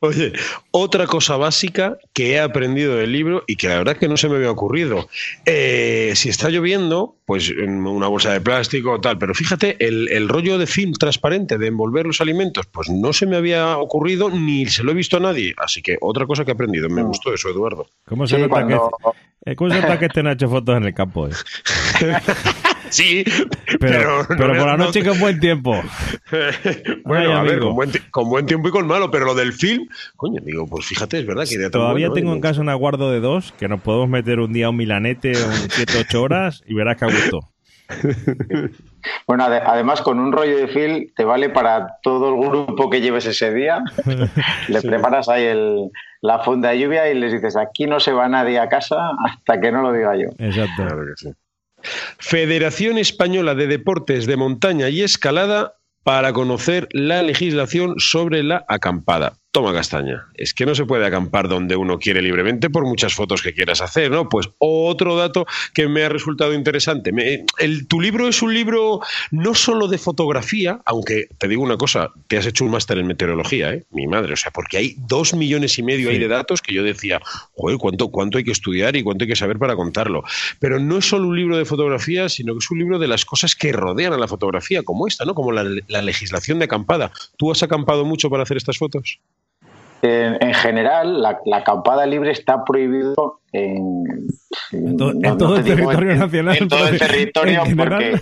Oye, 0.00 0.32
otra 0.70 1.06
cosa 1.06 1.36
básica 1.36 1.96
que 2.12 2.32
he 2.32 2.40
aprendido 2.40 2.96
del 2.96 3.12
libro 3.12 3.44
y 3.46 3.56
que 3.56 3.68
la 3.68 3.78
verdad 3.78 3.96
que 3.96 4.08
no 4.08 4.16
se 4.16 4.28
me 4.28 4.36
había 4.36 4.50
ocurrido. 4.50 5.08
Eh, 5.44 6.12
si 6.16 6.28
está 6.28 6.48
lloviendo, 6.48 7.16
pues 7.24 7.50
en 7.50 7.86
una 7.86 8.08
bolsa 8.08 8.32
de 8.32 8.40
plástico 8.40 8.92
o 8.92 9.00
tal, 9.00 9.18
pero 9.18 9.34
fíjate, 9.34 9.76
el, 9.78 10.28
rollo 10.28 10.58
de 10.58 10.66
film 10.66 10.92
transparente 10.92 11.58
de 11.58 11.68
envolver 11.68 12.06
los 12.06 12.20
alimentos, 12.20 12.66
pues 12.66 12.88
no 12.88 13.12
se 13.12 13.26
me 13.26 13.36
había 13.36 13.78
ocurrido 13.78 14.30
ni 14.30 14.66
se 14.66 14.82
lo 14.82 14.92
he 14.92 14.94
visto 14.94 15.18
a 15.18 15.20
nadie. 15.20 15.54
Así 15.58 15.82
que 15.82 15.98
otra 16.00 16.26
cosa 16.26 16.44
que 16.44 16.50
he 16.50 16.54
aprendido. 16.54 16.88
Me 16.88 17.02
gustó 17.02 17.32
eso, 17.32 17.48
Eduardo. 17.48 17.86
¿Cómo 18.06 18.26
se 18.26 18.38
nota 18.38 18.66
que, 18.66 18.78
eh, 19.44 19.54
¿cómo 19.54 19.70
se 19.70 19.80
nota 19.80 19.98
que 19.98 20.06
este 20.06 20.32
hecho 20.32 20.48
fotos 20.48 20.76
en 20.76 20.84
el 20.84 20.94
campo? 20.94 21.28
Eh? 21.28 21.32
Sí, 22.92 23.24
pero, 23.80 24.26
pero, 24.28 24.54
por 24.54 24.66
la 24.66 24.76
noche 24.76 25.02
con 25.02 25.18
buen 25.18 25.40
tiempo. 25.40 25.74
bueno, 27.04 27.32
a 27.38 27.42
ver, 27.42 27.58
con 28.10 28.28
buen, 28.28 28.46
tiempo 28.46 28.68
y 28.68 28.70
con 28.70 28.86
malo, 28.86 29.10
pero 29.10 29.24
lo 29.24 29.34
del 29.34 29.54
film, 29.54 29.88
coño, 30.14 30.42
digo, 30.44 30.66
pues 30.66 30.84
fíjate, 30.86 31.18
es 31.18 31.26
verdad 31.26 31.44
que 31.48 31.70
Todavía 31.70 32.10
tengo 32.10 32.34
en 32.34 32.40
casa 32.40 32.60
un 32.60 32.68
aguardo 32.68 33.10
de 33.10 33.20
dos, 33.20 33.52
que 33.58 33.66
nos 33.66 33.80
podemos 33.80 34.10
meter 34.10 34.40
un 34.40 34.52
día 34.52 34.68
un 34.68 34.76
milanete 34.76 35.32
o 35.32 35.46
un 35.46 35.68
7-8 35.68 36.14
horas 36.16 36.62
y 36.66 36.74
verás 36.74 36.98
que 36.98 37.04
a 37.06 37.08
gusto. 37.08 37.40
Bueno, 39.26 39.44
además 39.44 40.00
con 40.00 40.20
un 40.20 40.30
rollo 40.30 40.56
de 40.56 40.68
film 40.68 41.06
te 41.16 41.24
vale 41.24 41.50
para 41.50 41.98
todo 42.04 42.28
el 42.28 42.48
grupo 42.48 42.88
que 42.88 43.00
lleves 43.00 43.26
ese 43.26 43.52
día. 43.52 43.82
Le 44.68 44.80
preparas 44.80 45.28
ahí 45.28 45.44
el, 45.44 45.90
la 46.20 46.38
funda 46.38 46.70
de 46.70 46.78
lluvia 46.78 47.10
y 47.10 47.18
les 47.18 47.32
dices, 47.32 47.56
aquí 47.56 47.86
no 47.86 47.98
se 47.98 48.12
va 48.12 48.28
nadie 48.28 48.60
a 48.60 48.68
casa 48.68 49.10
hasta 49.26 49.60
que 49.60 49.72
no 49.72 49.82
lo 49.82 49.92
diga 49.92 50.16
yo. 50.16 50.28
Exacto. 50.38 50.84
Claro 50.84 51.04
que 51.04 51.12
sí. 51.16 51.32
Federación 52.18 52.98
Española 52.98 53.54
de 53.54 53.66
Deportes 53.66 54.26
de 54.26 54.36
Montaña 54.36 54.88
y 54.88 55.02
Escalada 55.02 55.74
para 56.04 56.32
conocer 56.32 56.88
la 56.92 57.22
legislación 57.22 57.94
sobre 57.98 58.42
la 58.42 58.64
acampada. 58.68 59.38
Toma 59.52 59.74
castaña. 59.74 60.28
Es 60.32 60.54
que 60.54 60.64
no 60.64 60.74
se 60.74 60.86
puede 60.86 61.04
acampar 61.04 61.46
donde 61.46 61.76
uno 61.76 61.98
quiere 61.98 62.22
libremente 62.22 62.70
por 62.70 62.86
muchas 62.86 63.12
fotos 63.12 63.42
que 63.42 63.52
quieras 63.52 63.82
hacer, 63.82 64.10
¿no? 64.10 64.30
Pues 64.30 64.48
otro 64.56 65.14
dato 65.14 65.44
que 65.74 65.88
me 65.88 66.04
ha 66.04 66.08
resultado 66.08 66.54
interesante. 66.54 67.12
el, 67.58 67.86
tu 67.86 68.00
libro 68.00 68.28
es 68.28 68.40
un 68.40 68.54
libro 68.54 69.00
no 69.30 69.52
solo 69.54 69.88
de 69.88 69.98
fotografía, 69.98 70.80
aunque 70.86 71.26
te 71.36 71.48
digo 71.48 71.62
una 71.62 71.76
cosa, 71.76 72.12
te 72.28 72.38
has 72.38 72.46
hecho 72.46 72.64
un 72.64 72.70
máster 72.70 72.96
en 72.96 73.06
meteorología, 73.06 73.74
¿eh? 73.74 73.84
Mi 73.90 74.06
madre, 74.06 74.32
o 74.32 74.36
sea, 74.36 74.50
porque 74.52 74.78
hay 74.78 74.94
dos 74.96 75.34
millones 75.34 75.78
y 75.78 75.82
medio 75.82 76.08
ahí 76.08 76.18
de 76.18 76.28
datos 76.28 76.62
que 76.62 76.72
yo 76.72 76.82
decía, 76.82 77.20
joder, 77.54 77.76
¿cuánto, 77.76 78.08
cuánto 78.08 78.38
hay 78.38 78.44
que 78.44 78.52
estudiar 78.52 78.96
y 78.96 79.02
cuánto 79.02 79.24
hay 79.24 79.28
que 79.28 79.36
saber 79.36 79.58
para 79.58 79.76
contarlo. 79.76 80.24
Pero 80.60 80.80
no 80.80 80.96
es 80.96 81.04
solo 81.04 81.28
un 81.28 81.36
libro 81.36 81.58
de 81.58 81.66
fotografía, 81.66 82.30
sino 82.30 82.54
que 82.54 82.60
es 82.60 82.70
un 82.70 82.78
libro 82.78 82.98
de 82.98 83.06
las 83.06 83.26
cosas 83.26 83.54
que 83.54 83.70
rodean 83.70 84.14
a 84.14 84.16
la 84.16 84.28
fotografía, 84.28 84.82
como 84.82 85.06
esta, 85.06 85.26
¿no? 85.26 85.34
Como 85.34 85.52
la, 85.52 85.66
la 85.88 86.00
legislación 86.00 86.58
de 86.58 86.64
acampada. 86.64 87.12
¿Tú 87.36 87.52
has 87.52 87.62
acampado 87.62 88.06
mucho 88.06 88.30
para 88.30 88.44
hacer 88.44 88.56
estas 88.56 88.78
fotos? 88.78 89.18
En, 90.02 90.54
general, 90.54 91.22
la, 91.22 91.40
acampada 91.54 92.06
libre 92.06 92.32
está 92.32 92.64
prohibido 92.64 93.40
en, 93.52 94.26
todo, 94.98 95.56
el 95.56 95.64
territorio 95.64 96.14
nacional. 96.16 96.56
En 96.60 96.68
todo 96.68 96.88
el 96.88 96.98
territorio, 96.98 97.62
porque 97.76 98.20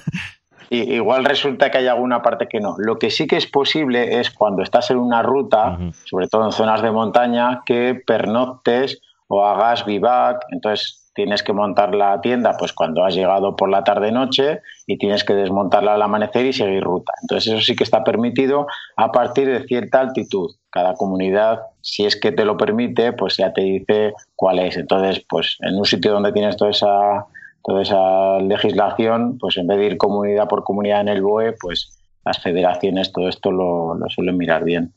igual 0.71 1.25
resulta 1.25 1.71
que 1.71 1.79
hay 1.79 1.87
alguna 1.87 2.23
parte 2.23 2.47
que 2.49 2.61
no. 2.61 2.77
Lo 2.79 2.99
que 2.99 3.11
sí 3.11 3.27
que 3.27 3.37
es 3.37 3.47
posible 3.47 4.21
es 4.21 4.31
cuando 4.31 4.62
estás 4.62 4.90
en 4.90 4.99
una 4.99 5.23
ruta, 5.23 5.79
sobre 6.05 6.29
todo 6.29 6.45
en 6.45 6.53
zonas 6.53 6.83
de 6.83 6.90
montaña, 6.90 7.62
que 7.64 8.01
pernoctes 8.07 9.01
o 9.27 9.45
a 9.47 9.57
gas 9.57 9.87
vivac, 9.87 10.45
entonces 10.51 11.11
tienes 11.14 11.43
que 11.43 11.53
montar 11.53 11.95
la 11.95 12.21
tienda 12.21 12.57
pues 12.59 12.73
cuando 12.73 13.05
has 13.05 13.14
llegado 13.14 13.57
por 13.57 13.69
la 13.69 13.85
tarde 13.85 14.12
noche 14.12 14.61
y 14.87 14.97
tienes 14.99 15.25
que 15.25 15.35
desmontarla 15.35 15.95
al 15.95 16.03
amanecer 16.03 16.47
y 16.47 16.53
seguir 16.53 16.83
ruta. 16.83 17.13
Entonces 17.23 17.52
eso 17.52 17.63
sí 17.63 17.75
que 17.75 17.85
está 17.85 18.04
permitido 18.04 18.67
a 18.96 19.11
partir 19.13 19.48
de 19.48 19.65
cierta 19.67 20.00
altitud. 20.00 20.50
Cada 20.71 20.94
comunidad, 20.94 21.60
si 21.81 22.06
es 22.06 22.18
que 22.18 22.33
te 22.33 22.44
lo 22.44 22.56
permite, 22.56 23.12
pues 23.12 23.37
ya 23.37 23.52
te 23.52 23.62
dice 23.62 24.14
cuál 24.37 24.60
es. 24.60 24.77
Entonces, 24.77 25.25
pues 25.29 25.56
en 25.60 25.77
un 25.77 25.85
sitio 25.85 26.12
donde 26.12 26.33
tienes 26.33 26.56
toda 26.56 26.71
esa 26.71 27.27
toda 27.62 27.83
esa 27.83 28.38
legislación, 28.38 29.37
pues 29.38 29.58
en 29.58 29.66
vez 29.66 29.79
de 29.79 29.87
ir 29.87 29.98
comunidad 29.98 30.48
por 30.48 30.64
comunidad 30.64 31.02
en 31.02 31.08
el 31.08 31.23
BOE, 31.23 31.52
pues 31.60 31.98
las 32.25 32.38
federaciones 32.38 33.12
todo 33.12 33.29
esto 33.29 33.50
lo, 33.50 33.94
lo 33.94 34.08
suelen 34.08 34.38
mirar 34.38 34.64
bien 34.64 34.94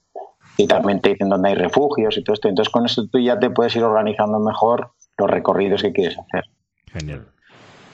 y 0.58 0.68
también 0.68 1.02
te 1.02 1.10
dicen 1.10 1.30
dónde 1.30 1.50
hay 1.50 1.56
refugios 1.56 2.18
y 2.18 2.24
todo 2.24 2.34
esto. 2.36 2.48
Entonces 2.48 2.72
con 2.72 2.86
eso 2.86 3.08
tú 3.08 3.20
ya 3.20 3.40
te 3.40 3.50
puedes 3.50 3.76
ir 3.76 3.84
organizando 3.84 4.40
mejor 4.40 4.92
los 5.18 5.30
recorridos 5.30 5.82
que 5.82 5.92
quieres 5.92 6.18
hacer. 6.18 6.46
Genial. 6.92 7.28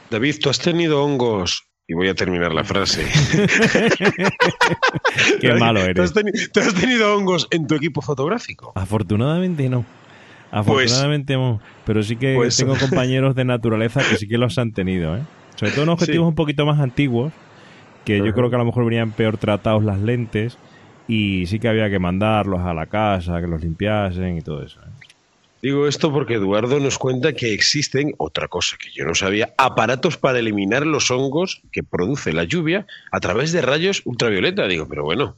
David, 0.10 0.36
tú 0.42 0.50
has 0.50 0.60
tenido 0.60 1.04
hongos. 1.04 1.69
Y 1.90 1.96
voy 1.96 2.08
a 2.08 2.14
terminar 2.14 2.54
la 2.54 2.64
frase. 2.64 3.04
Qué 5.42 5.54
malo 5.56 5.80
eres. 5.80 5.96
¿Tú 5.96 6.60
has, 6.60 6.76
tenido, 6.76 7.16
hongos 7.16 7.48
en 7.50 7.66
tu 7.66 7.74
equipo 7.74 8.04
fotográfico? 8.04 8.74
Afortunadamente 8.76 9.68
no. 9.70 9.84
Afortunadamente 10.52 11.34
no. 11.34 11.60
Pero 11.86 12.04
sí 12.04 12.16
que 12.16 12.36
pues- 12.36 12.58
tengo 12.58 12.76
compañeros 12.80 13.34
de 13.34 13.44
naturaleza 13.44 14.02
que 14.08 14.18
sí 14.18 14.28
que 14.28 14.38
los 14.38 14.60
han 14.60 14.72
tenido. 14.72 15.18
¿eh? 15.18 15.22
Sobre 15.56 15.72
todo 15.72 15.82
en 15.82 15.90
objetivos 15.90 16.28
un 16.28 16.36
poquito 16.36 16.64
más 16.64 16.80
antiguos, 16.80 17.34
que 18.06 18.20
yo 18.20 18.34
creo 18.36 18.52
que 18.52 18.56
a 18.56 18.60
lo 18.60 18.66
mejor 18.66 18.86
venían 18.86 19.12
peor 19.12 19.38
tratados 19.38 19.84
las 19.84 20.00
lentes 20.00 20.60
y 21.08 21.48
sí 21.48 21.58
que 21.58 21.70
había 21.70 21.90
que 21.90 21.98
mandarlos 21.98 22.60
a 22.60 22.76
la 22.76 22.86
casa, 22.86 23.42
que 23.42 23.48
los 23.48 23.64
limpiasen 23.64 24.38
y 24.38 24.42
todo 24.42 24.64
eso. 24.64 24.80
¿eh? 24.82 24.99
Digo 25.62 25.88
esto 25.88 26.12
porque 26.12 26.36
Eduardo 26.36 26.80
nos 26.80 26.98
cuenta 26.98 27.34
que 27.34 27.54
existen, 27.54 28.14
otra 28.18 28.48
cosa 28.48 28.78
que 28.80 28.90
yo 28.92 29.06
no 29.06 29.14
sabía, 29.14 29.54
aparatos 29.58 30.18
para 30.18 30.40
eliminar 30.40 30.86
los 30.86 31.12
hongos 31.12 31.62
que 31.72 31.84
produce 31.84 32.32
la 32.32 32.46
lluvia 32.46 32.86
a 33.12 33.20
través 33.20 33.52
de 33.52 33.62
rayos 33.62 34.02
ultravioleta. 34.06 34.68
Digo, 34.68 34.88
pero 34.88 35.04
bueno, 35.04 35.36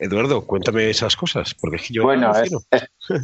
Eduardo, 0.00 0.44
cuéntame 0.44 0.90
esas 0.90 1.16
cosas, 1.16 1.54
porque 1.54 1.78
yo 1.90 2.02
bueno, 2.02 2.32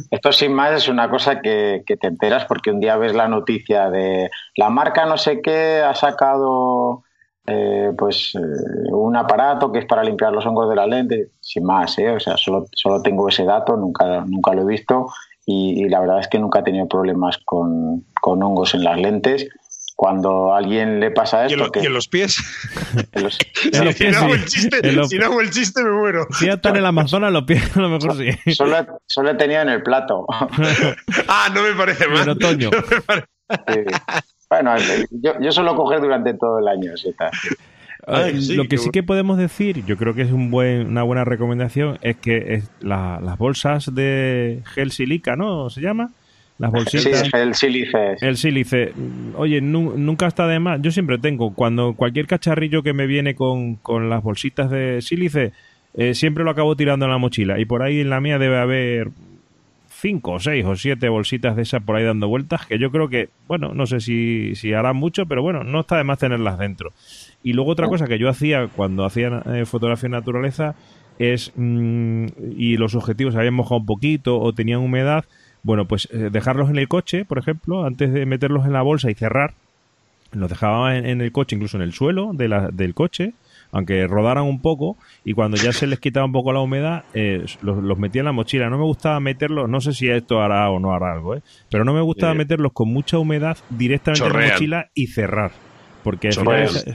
esto 0.09 0.31
sin 0.31 0.53
más 0.53 0.83
es 0.83 0.87
una 0.87 1.09
cosa 1.09 1.41
que, 1.41 1.83
que, 1.85 1.97
te 1.97 2.07
enteras 2.07 2.45
porque 2.45 2.71
un 2.71 2.79
día 2.79 2.95
ves 2.95 3.13
la 3.13 3.27
noticia 3.27 3.89
de 3.89 4.29
la 4.55 4.69
marca 4.69 5.05
no 5.05 5.17
sé 5.17 5.41
qué 5.41 5.81
ha 5.81 5.93
sacado 5.93 7.03
eh, 7.45 7.91
pues 7.97 8.33
eh, 8.35 8.91
un 8.91 9.17
aparato 9.17 9.71
que 9.71 9.79
es 9.79 9.85
para 9.85 10.03
limpiar 10.03 10.31
los 10.31 10.45
hongos 10.45 10.69
de 10.69 10.75
la 10.75 10.87
lente, 10.87 11.31
sin 11.41 11.65
más, 11.65 11.97
¿eh? 11.99 12.11
o 12.11 12.19
sea, 12.19 12.37
solo, 12.37 12.65
solo 12.73 13.01
tengo 13.01 13.27
ese 13.27 13.43
dato, 13.43 13.75
nunca, 13.75 14.23
nunca 14.25 14.53
lo 14.53 14.61
he 14.61 14.65
visto 14.65 15.07
y, 15.51 15.89
la 15.89 15.99
verdad 15.99 16.19
es 16.19 16.27
que 16.27 16.39
nunca 16.39 16.59
he 16.59 16.63
tenido 16.63 16.87
problemas 16.87 17.37
con, 17.45 18.05
hongos 18.23 18.73
en 18.73 18.83
las 18.83 18.97
lentes. 18.97 19.49
Cuando 19.95 20.53
a 20.53 20.57
alguien 20.57 20.99
le 20.99 21.11
pasa 21.11 21.45
esto... 21.45 21.69
¿Y 21.75 21.85
en, 21.85 21.93
los 21.93 22.07
pies? 22.07 22.35
si, 23.93 24.07
no 24.07 24.17
hago 24.17 24.33
el 25.41 25.51
chiste, 25.51 25.83
me 25.83 25.91
muero. 25.91 26.25
Si 26.31 26.47
ya 26.47 26.53
están 26.53 26.71
en 26.71 26.79
el 26.79 26.85
Amazonas, 26.87 27.31
los 27.31 27.43
pies 27.43 27.63
a 27.77 27.81
lo 27.81 27.89
mejor 27.89 28.17
sí. 28.17 28.31
Solo, 28.55 28.77
solo 29.05 29.31
he 29.31 29.35
tenido 29.35 29.61
en 29.61 29.69
el 29.69 29.83
plato. 29.83 30.25
ah, 31.27 31.49
no 31.53 31.61
me 31.61 31.73
parece 31.73 32.07
mal. 32.07 32.23
En 32.23 32.29
otoño. 32.29 32.69
Bueno, 34.49 34.75
yo, 35.11 35.33
yo 35.39 35.51
suelo 35.51 35.75
coger 35.75 36.01
durante 36.01 36.33
todo 36.33 36.59
el 36.59 36.67
año. 36.67 36.93
Lo 38.07 38.65
que 38.65 38.77
sí 38.77 38.89
que 38.91 39.03
podemos 39.03 39.37
decir, 39.37 39.85
yo 39.85 39.97
creo 39.97 40.13
que 40.13 40.23
es 40.23 40.31
un 40.31 40.51
buen, 40.51 40.87
una 40.87 41.03
buena 41.03 41.23
recomendación, 41.23 41.97
es 42.01 42.17
que 42.17 42.55
es 42.55 42.69
las 42.81 43.37
bolsas 43.37 43.93
de 43.93 44.61
gel 44.73 44.91
silica, 44.91 45.35
¿no? 45.35 45.69
¿Se 45.69 45.81
llama? 45.81 46.11
Las 46.57 46.71
bolsitas. 46.71 47.21
Sí, 47.21 47.31
el 47.33 47.55
sílice. 47.55 48.17
El 48.21 48.37
sílice. 48.37 48.93
Oye, 49.35 49.61
nunca 49.61 50.27
está 50.27 50.47
de 50.47 50.59
más. 50.59 50.79
Yo 50.81 50.91
siempre 50.91 51.17
tengo, 51.17 51.55
cuando 51.55 51.93
cualquier 51.93 52.27
cacharrillo 52.27 52.83
que 52.83 52.93
me 52.93 53.07
viene 53.07 53.33
con, 53.33 53.77
con 53.77 54.11
las 54.11 54.21
bolsitas 54.21 54.69
de 54.69 55.01
sílice, 55.01 55.53
eh, 55.95 56.13
siempre 56.13 56.43
lo 56.43 56.51
acabo 56.51 56.75
tirando 56.75 57.05
en 57.05 57.11
la 57.11 57.17
mochila. 57.17 57.59
Y 57.59 57.65
por 57.65 57.81
ahí 57.81 58.01
en 58.01 58.11
la 58.11 58.21
mía 58.21 58.37
debe 58.37 58.59
haber 58.59 59.09
cinco 60.01 60.33
o 60.33 60.39
seis 60.39 60.65
o 60.65 60.75
siete 60.75 61.09
bolsitas 61.09 61.55
de 61.55 61.61
esas 61.61 61.83
por 61.83 61.95
ahí 61.95 62.03
dando 62.03 62.27
vueltas, 62.27 62.65
que 62.65 62.79
yo 62.79 62.91
creo 62.91 63.07
que, 63.07 63.29
bueno, 63.47 63.73
no 63.73 63.85
sé 63.85 63.99
si, 63.99 64.55
si 64.55 64.73
harán 64.73 64.95
mucho, 64.95 65.27
pero 65.27 65.43
bueno, 65.43 65.63
no 65.63 65.81
está 65.81 65.97
de 65.97 66.03
más 66.03 66.17
tenerlas 66.17 66.57
dentro. 66.57 66.91
Y 67.43 67.53
luego 67.53 67.71
otra 67.71 67.87
cosa 67.87 68.07
que 68.07 68.17
yo 68.17 68.27
hacía 68.27 68.67
cuando 68.67 69.05
hacía 69.05 69.43
eh, 69.53 69.65
fotografía 69.65 70.09
de 70.09 70.15
naturaleza 70.15 70.75
es, 71.19 71.53
mm, 71.55 72.25
y 72.57 72.77
los 72.77 72.95
objetivos 72.95 73.35
habían 73.35 73.53
mojado 73.53 73.77
un 73.77 73.85
poquito 73.85 74.39
o 74.39 74.53
tenían 74.53 74.79
humedad, 74.79 75.25
bueno, 75.61 75.85
pues 75.85 76.07
eh, 76.11 76.29
dejarlos 76.31 76.71
en 76.71 76.79
el 76.79 76.87
coche, 76.87 77.23
por 77.23 77.37
ejemplo, 77.37 77.85
antes 77.85 78.11
de 78.11 78.25
meterlos 78.25 78.65
en 78.65 78.73
la 78.73 78.81
bolsa 78.81 79.11
y 79.11 79.13
cerrar, 79.13 79.53
los 80.31 80.49
dejaba 80.49 80.97
en, 80.97 81.21
el 81.21 81.31
coche, 81.31 81.55
incluso 81.55 81.77
en 81.77 81.83
el 81.83 81.93
suelo 81.93 82.31
de 82.33 82.47
la, 82.47 82.69
del 82.69 82.93
coche, 82.95 83.33
aunque 83.71 84.07
rodaran 84.07 84.43
un 84.43 84.61
poco, 84.61 84.97
y 85.23 85.33
cuando 85.33 85.57
ya 85.57 85.71
se 85.71 85.87
les 85.87 85.99
quitaba 85.99 86.25
un 86.25 86.31
poco 86.31 86.53
la 86.53 86.59
humedad, 86.59 87.03
eh, 87.13 87.45
los, 87.61 87.97
metía 87.97 88.21
en 88.21 88.25
la 88.25 88.31
mochila. 88.31 88.69
No 88.69 88.77
me 88.77 88.83
gustaba 88.83 89.19
meterlos, 89.19 89.69
no 89.69 89.81
sé 89.81 89.93
si 89.93 90.09
esto 90.09 90.41
hará 90.41 90.69
o 90.69 90.79
no 90.79 90.93
hará 90.93 91.13
algo, 91.13 91.35
¿eh? 91.35 91.41
pero 91.69 91.85
no 91.85 91.93
me 91.93 92.01
gustaba 92.01 92.33
meterlos 92.33 92.73
con 92.73 92.89
mucha 92.89 93.17
humedad 93.17 93.57
directamente 93.69 94.25
en 94.25 94.33
la 94.33 94.53
mochila 94.53 94.89
y 94.93 95.07
cerrar. 95.07 95.51
Porque 96.03 96.29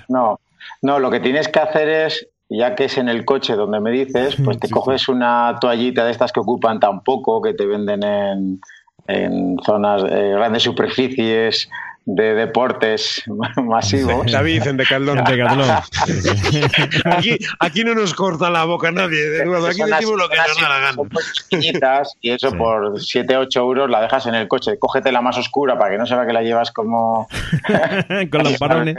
no, 0.09 0.41
no, 0.83 0.99
lo 0.99 1.11
que 1.11 1.21
tienes 1.21 1.49
que 1.49 1.61
hacer 1.61 1.89
es 1.89 2.29
ya 2.49 2.75
que 2.75 2.85
es 2.85 2.99
en 2.99 3.09
el 3.09 3.25
coche 3.25 3.55
donde 3.55 3.81
me 3.81 3.91
dices, 3.91 4.37
pues 4.45 4.59
te 4.59 4.69
coges 4.69 5.09
una 5.09 5.57
toallita 5.61 6.05
de 6.05 6.11
estas 6.11 6.33
que 6.33 6.41
ocupan 6.41 6.81
tan 6.81 7.03
poco, 7.03 7.41
que 7.43 7.55
te 7.55 7.67
venden 7.67 8.03
en, 8.03 8.61
en 9.07 9.57
zonas, 9.65 10.03
de 10.03 10.31
grandes 10.31 10.63
superficies, 10.63 11.69
de 12.07 12.35
deportes 12.35 13.23
masivos. 13.57 14.31
David, 14.31 14.67
en 14.67 14.77
Decathlon. 14.77 15.19
aquí, 17.05 17.37
aquí 17.59 17.85
no 17.85 17.95
nos 17.95 18.15
corta 18.15 18.49
la 18.49 18.65
boca 18.65 18.93
nadie. 18.93 19.43
aquí 19.43 19.83
decimos 19.83 20.17
lo 20.17 20.29
que 20.29 20.37
nos 20.37 20.61
da 20.61 20.69
la 20.69 20.79
gana. 20.79 20.93
Son 20.95 21.09
y 22.21 22.31
eso 22.31 22.53
por 22.53 23.01
7, 23.01 23.37
8 23.37 23.61
euros 23.61 23.91
la 23.91 24.01
dejas 24.01 24.27
en 24.27 24.37
el 24.37 24.47
coche. 24.47 24.79
Cógete 24.79 25.11
la 25.11 25.21
más 25.21 25.37
oscura 25.37 25.77
para 25.79 25.91
que 25.91 25.99
no 25.99 26.07
se 26.07 26.15
vea 26.15 26.27
que 26.27 26.33
la 26.33 26.43
llevas 26.43 26.71
como... 26.71 27.29
Con 28.31 28.45
los 28.45 28.57
parones. 28.59 28.97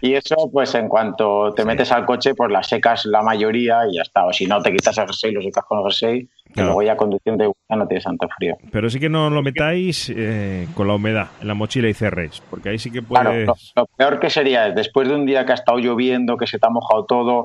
y 0.00 0.14
eso, 0.14 0.50
pues 0.52 0.74
en 0.74 0.88
cuanto 0.88 1.54
te 1.54 1.64
metes 1.64 1.92
al 1.92 2.04
coche, 2.04 2.34
pues 2.34 2.50
la 2.50 2.62
secas 2.62 3.06
la 3.06 3.22
mayoría 3.22 3.86
y 3.88 3.96
ya 3.96 4.02
está. 4.02 4.26
O 4.26 4.32
si 4.32 4.46
no, 4.46 4.60
te 4.60 4.72
quitas 4.72 4.98
el 4.98 5.06
jersey, 5.06 5.32
lo 5.32 5.42
secas 5.42 5.64
con 5.66 5.78
el 5.78 5.84
jersey 5.84 6.28
luego 6.54 6.82
ya 6.82 6.96
conduciendo 6.96 7.54
ya 7.68 7.76
no 7.76 7.86
tiene 7.86 8.02
tanto 8.02 8.28
frío. 8.36 8.56
Pero 8.70 8.90
sí 8.90 8.98
que 8.98 9.08
no 9.08 9.30
lo 9.30 9.42
metáis 9.42 10.12
eh, 10.14 10.66
con 10.74 10.88
la 10.88 10.94
humedad 10.94 11.28
en 11.40 11.48
la 11.48 11.54
mochila 11.54 11.88
y 11.88 11.94
cerréis, 11.94 12.42
porque 12.48 12.70
ahí 12.70 12.78
sí 12.78 12.90
que 12.90 13.02
puedes... 13.02 13.44
Claro, 13.44 13.54
lo, 13.76 13.86
peor 13.86 14.20
que 14.20 14.30
sería 14.30 14.68
es, 14.68 14.74
después 14.74 15.08
de 15.08 15.14
un 15.14 15.26
día 15.26 15.44
que 15.44 15.52
ha 15.52 15.54
estado 15.54 15.78
lloviendo, 15.78 16.36
que 16.36 16.46
se 16.46 16.58
te 16.58 16.66
ha 16.66 16.70
mojado 16.70 17.04
todo, 17.04 17.44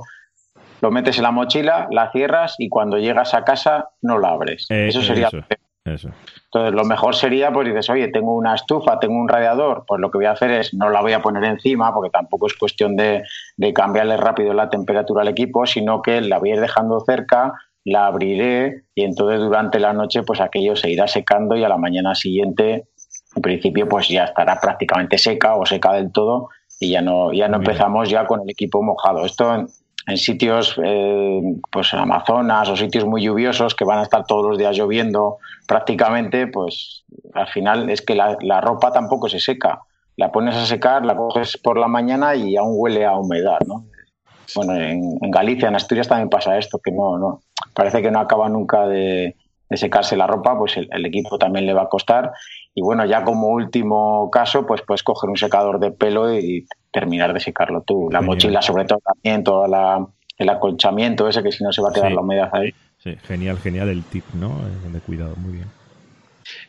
lo 0.82 0.92
metes 0.92 1.18
en 1.18 1.24
la 1.24 1.32
mochila, 1.32 1.88
la 1.92 2.12
cierras 2.12 2.56
y 2.58 2.70
cuando 2.70 2.98
llegas 2.98 3.34
a 3.34 3.44
casa 3.44 3.90
no 4.02 4.20
la 4.20 4.30
abres. 4.30 4.68
Eh, 4.70 4.88
eso 4.88 5.02
sería... 5.02 5.30
Eso, 5.86 6.10
Entonces, 6.46 6.74
lo 6.74 6.86
mejor 6.86 7.14
sería, 7.14 7.52
pues 7.52 7.68
dices, 7.68 7.90
oye, 7.90 8.08
tengo 8.08 8.38
una 8.38 8.56
estufa, 8.56 9.00
tengo 9.00 9.16
un 9.16 9.28
radiador, 9.28 9.84
pues 9.86 10.00
lo 10.00 10.10
que 10.10 10.18
voy 10.18 10.28
a 10.28 10.32
hacer 10.32 10.52
es, 10.52 10.74
no 10.74 10.90
la 10.90 11.02
voy 11.02 11.12
a 11.12 11.22
poner 11.22 11.44
encima, 11.44 11.94
porque 11.94 12.10
tampoco 12.10 12.48
es 12.48 12.54
cuestión 12.54 12.96
de, 12.96 13.24
de 13.58 13.74
cambiarle 13.74 14.16
rápido 14.16 14.54
la 14.54 14.70
temperatura 14.70 15.24
al 15.24 15.28
equipo, 15.28 15.66
sino 15.66 16.02
que 16.02 16.22
la 16.22 16.40
voy 16.40 16.52
a 16.52 16.54
ir 16.54 16.62
dejando 16.62 17.02
cerca, 17.02 17.54
la 17.86 18.08
abriré 18.08 18.84
y 18.96 19.04
entonces 19.04 19.40
durante 19.40 19.80
la 19.80 19.94
noche 19.94 20.24
pues 20.24 20.40
aquello 20.40 20.76
se 20.76 20.90
irá 20.90 21.08
secando 21.08 21.56
y 21.56 21.64
a 21.64 21.70
la 21.70 21.78
mañana 21.78 22.16
siguiente 22.16 22.88
en 23.36 23.42
principio 23.42 23.88
pues 23.88 24.08
ya 24.08 24.26
estará 24.26 24.60
prácticamente 24.60 25.18
seca 25.18 25.56
o 25.56 25.66
seca 25.66 25.94
del 25.94 26.12
todo 26.12 26.50
y 26.80 26.92
ya 26.92 27.02
no 27.02 27.34
ya 27.34 27.48
no 27.48 27.58
empezamos 27.58 28.10
ya 28.10 28.26
con 28.26 28.42
el 28.42 28.50
equipo 28.50 28.82
mojado. 28.82 29.26
Esto 29.26 29.54
en, 29.56 30.18
sitios 30.18 30.80
eh, 30.84 31.42
pues 31.72 31.94
en 31.94 32.00
Amazonas 32.00 32.70
o 32.70 32.76
sitios 32.76 33.06
muy 33.06 33.24
lluviosos 33.24 33.74
que 33.74 33.86
van 33.86 34.00
a 34.00 34.04
estar 34.04 34.26
todos 34.26 34.46
los 34.46 34.58
días 34.58 34.76
lloviendo 34.76 35.38
prácticamente 35.66 36.48
pues 36.48 37.06
al 37.34 37.48
final 37.48 37.90
es 37.90 38.02
que 38.02 38.16
la, 38.16 38.38
la 38.42 38.62
ropa 38.62 38.92
tampoco 38.92 39.30
se 39.30 39.40
seca. 39.40 39.82
La 40.16 40.32
pones 40.32 40.56
a 40.56 40.66
secar 40.66 41.06
la 41.06 41.16
coges 41.16 41.58
por 41.58 41.78
la 41.78 41.88
mañana 41.88 42.36
y 42.36 42.56
aún 42.56 42.76
huele 42.76 43.06
a 43.06 43.18
humedad 43.18 43.60
no 43.68 43.86
bueno, 44.56 44.76
en, 44.76 45.20
Galicia, 45.32 45.68
en 45.68 45.76
Asturias 45.76 46.08
también 46.08 46.30
pasa 46.30 46.58
esto, 46.58 46.80
que 46.80 46.92
no, 46.92 47.18
no 47.18 47.42
parece 47.74 48.02
que 48.02 48.12
no 48.12 48.20
acaba 48.20 48.50
nunca 48.50 48.88
de, 48.88 49.36
secarse 49.72 50.16
la 50.16 50.28
ropa, 50.28 50.58
pues 50.58 50.78
el, 50.78 51.06
equipo 51.06 51.38
también 51.38 51.66
le 51.66 51.74
va 51.74 51.84
a 51.84 51.90
costar. 51.90 52.32
Y 52.76 52.82
bueno, 52.82 53.06
ya 53.06 53.24
como 53.24 53.50
último 53.50 54.30
caso, 54.32 54.66
pues 54.66 54.82
puedes 54.82 55.04
coger 55.04 55.30
un 55.30 55.38
secador 55.38 55.80
de 55.80 55.92
pelo 55.92 56.34
y 56.38 56.68
terminar 56.92 57.34
de 57.34 57.40
secarlo 57.40 57.82
tú. 57.82 58.10
La 58.12 58.22
mochila, 58.22 58.62
sobre 58.62 58.86
todo 58.86 59.00
también, 59.00 59.44
todo 59.44 59.66
el 59.66 60.50
acolchamiento 60.50 61.28
ese, 61.28 61.42
que 61.42 61.52
si 61.52 61.64
no 61.64 61.72
se 61.72 61.82
va 61.82 61.90
a 61.90 61.94
quedar 61.94 62.12
la 62.12 62.22
humedad 62.22 62.50
ahí. 62.54 62.74
Sí, 63.00 63.16
genial, 63.24 63.58
genial 63.58 63.90
el 63.90 64.04
tip, 64.04 64.24
¿no? 64.34 64.50
De 64.92 65.00
cuidado, 65.00 65.36
muy 65.38 65.54
bien. 65.54 65.83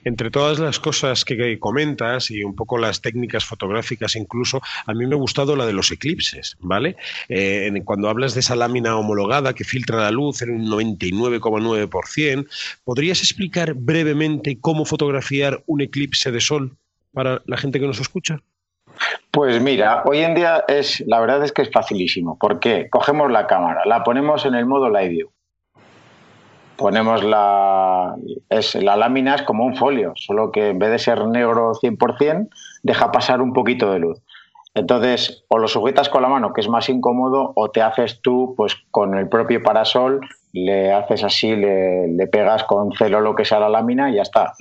Entre 0.04 0.30
todas 0.30 0.58
las 0.58 0.80
cosas 0.80 1.24
que 1.24 1.58
comentas 1.58 2.30
y 2.30 2.42
un 2.42 2.54
poco 2.54 2.78
las 2.78 3.00
técnicas 3.00 3.44
fotográficas 3.44 4.16
incluso, 4.16 4.60
a 4.86 4.94
mí 4.94 5.06
me 5.06 5.14
ha 5.14 5.18
gustado 5.18 5.56
la 5.56 5.66
de 5.66 5.72
los 5.72 5.90
eclipses, 5.90 6.56
¿vale? 6.60 6.96
Eh, 7.28 7.70
cuando 7.84 8.08
hablas 8.08 8.34
de 8.34 8.40
esa 8.40 8.56
lámina 8.56 8.96
homologada 8.96 9.54
que 9.54 9.64
filtra 9.64 9.98
la 9.98 10.10
luz 10.10 10.42
en 10.42 10.50
un 10.50 10.66
99,9%, 10.66 12.46
¿podrías 12.84 13.20
explicar 13.20 13.74
brevemente 13.74 14.58
cómo 14.60 14.84
fotografiar 14.84 15.62
un 15.66 15.80
eclipse 15.80 16.30
de 16.30 16.40
sol 16.40 16.76
para 17.12 17.42
la 17.46 17.56
gente 17.56 17.80
que 17.80 17.86
nos 17.86 18.00
escucha? 18.00 18.40
Pues 19.30 19.60
mira, 19.60 20.02
hoy 20.04 20.18
en 20.18 20.34
día 20.34 20.64
es 20.68 21.02
la 21.06 21.20
verdad 21.20 21.42
es 21.44 21.52
que 21.52 21.62
es 21.62 21.70
facilísimo. 21.70 22.38
¿Por 22.38 22.60
qué? 22.60 22.88
Cogemos 22.88 23.30
la 23.30 23.46
cámara, 23.46 23.82
la 23.84 24.04
ponemos 24.04 24.46
en 24.46 24.54
el 24.54 24.66
modo 24.66 24.88
live 24.88 25.08
view. 25.08 25.33
Ponemos 26.76 27.22
la 27.22 28.16
es 28.48 28.74
la 28.74 28.96
lámina 28.96 29.36
es 29.36 29.42
como 29.42 29.64
un 29.64 29.76
folio, 29.76 30.12
solo 30.16 30.50
que 30.50 30.70
en 30.70 30.78
vez 30.78 30.90
de 30.90 30.98
ser 30.98 31.26
negro 31.26 31.72
100%, 31.74 32.48
deja 32.82 33.12
pasar 33.12 33.40
un 33.40 33.52
poquito 33.52 33.92
de 33.92 33.98
luz. 33.98 34.20
Entonces, 34.74 35.44
o 35.48 35.58
lo 35.58 35.68
sujetas 35.68 36.08
con 36.08 36.22
la 36.22 36.28
mano, 36.28 36.52
que 36.52 36.60
es 36.60 36.68
más 36.68 36.88
incómodo, 36.88 37.52
o 37.54 37.70
te 37.70 37.80
haces 37.80 38.20
tú, 38.22 38.54
pues 38.56 38.74
con 38.90 39.16
el 39.16 39.28
propio 39.28 39.62
parasol, 39.62 40.20
le 40.52 40.92
haces 40.92 41.22
así, 41.22 41.54
le, 41.54 42.08
le 42.08 42.26
pegas 42.26 42.64
con 42.64 42.90
celo 42.92 43.20
lo 43.20 43.36
que 43.36 43.44
sea 43.44 43.60
la 43.60 43.68
lámina 43.68 44.10
y 44.10 44.16
ya 44.16 44.22
está. 44.22 44.52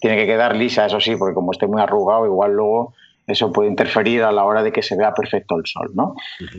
Tiene 0.00 0.16
que 0.16 0.26
quedar 0.26 0.56
lisa, 0.56 0.86
eso 0.86 1.00
sí, 1.00 1.16
porque 1.16 1.34
como 1.34 1.52
esté 1.52 1.66
muy 1.66 1.82
arrugado, 1.82 2.24
igual 2.24 2.52
luego 2.52 2.94
eso 3.28 3.52
puede 3.52 3.68
interferir 3.68 4.22
a 4.22 4.32
la 4.32 4.44
hora 4.44 4.62
de 4.62 4.72
que 4.72 4.82
se 4.82 4.96
vea 4.96 5.12
perfecto 5.12 5.56
el 5.56 5.66
sol, 5.66 5.90
¿no? 5.94 6.14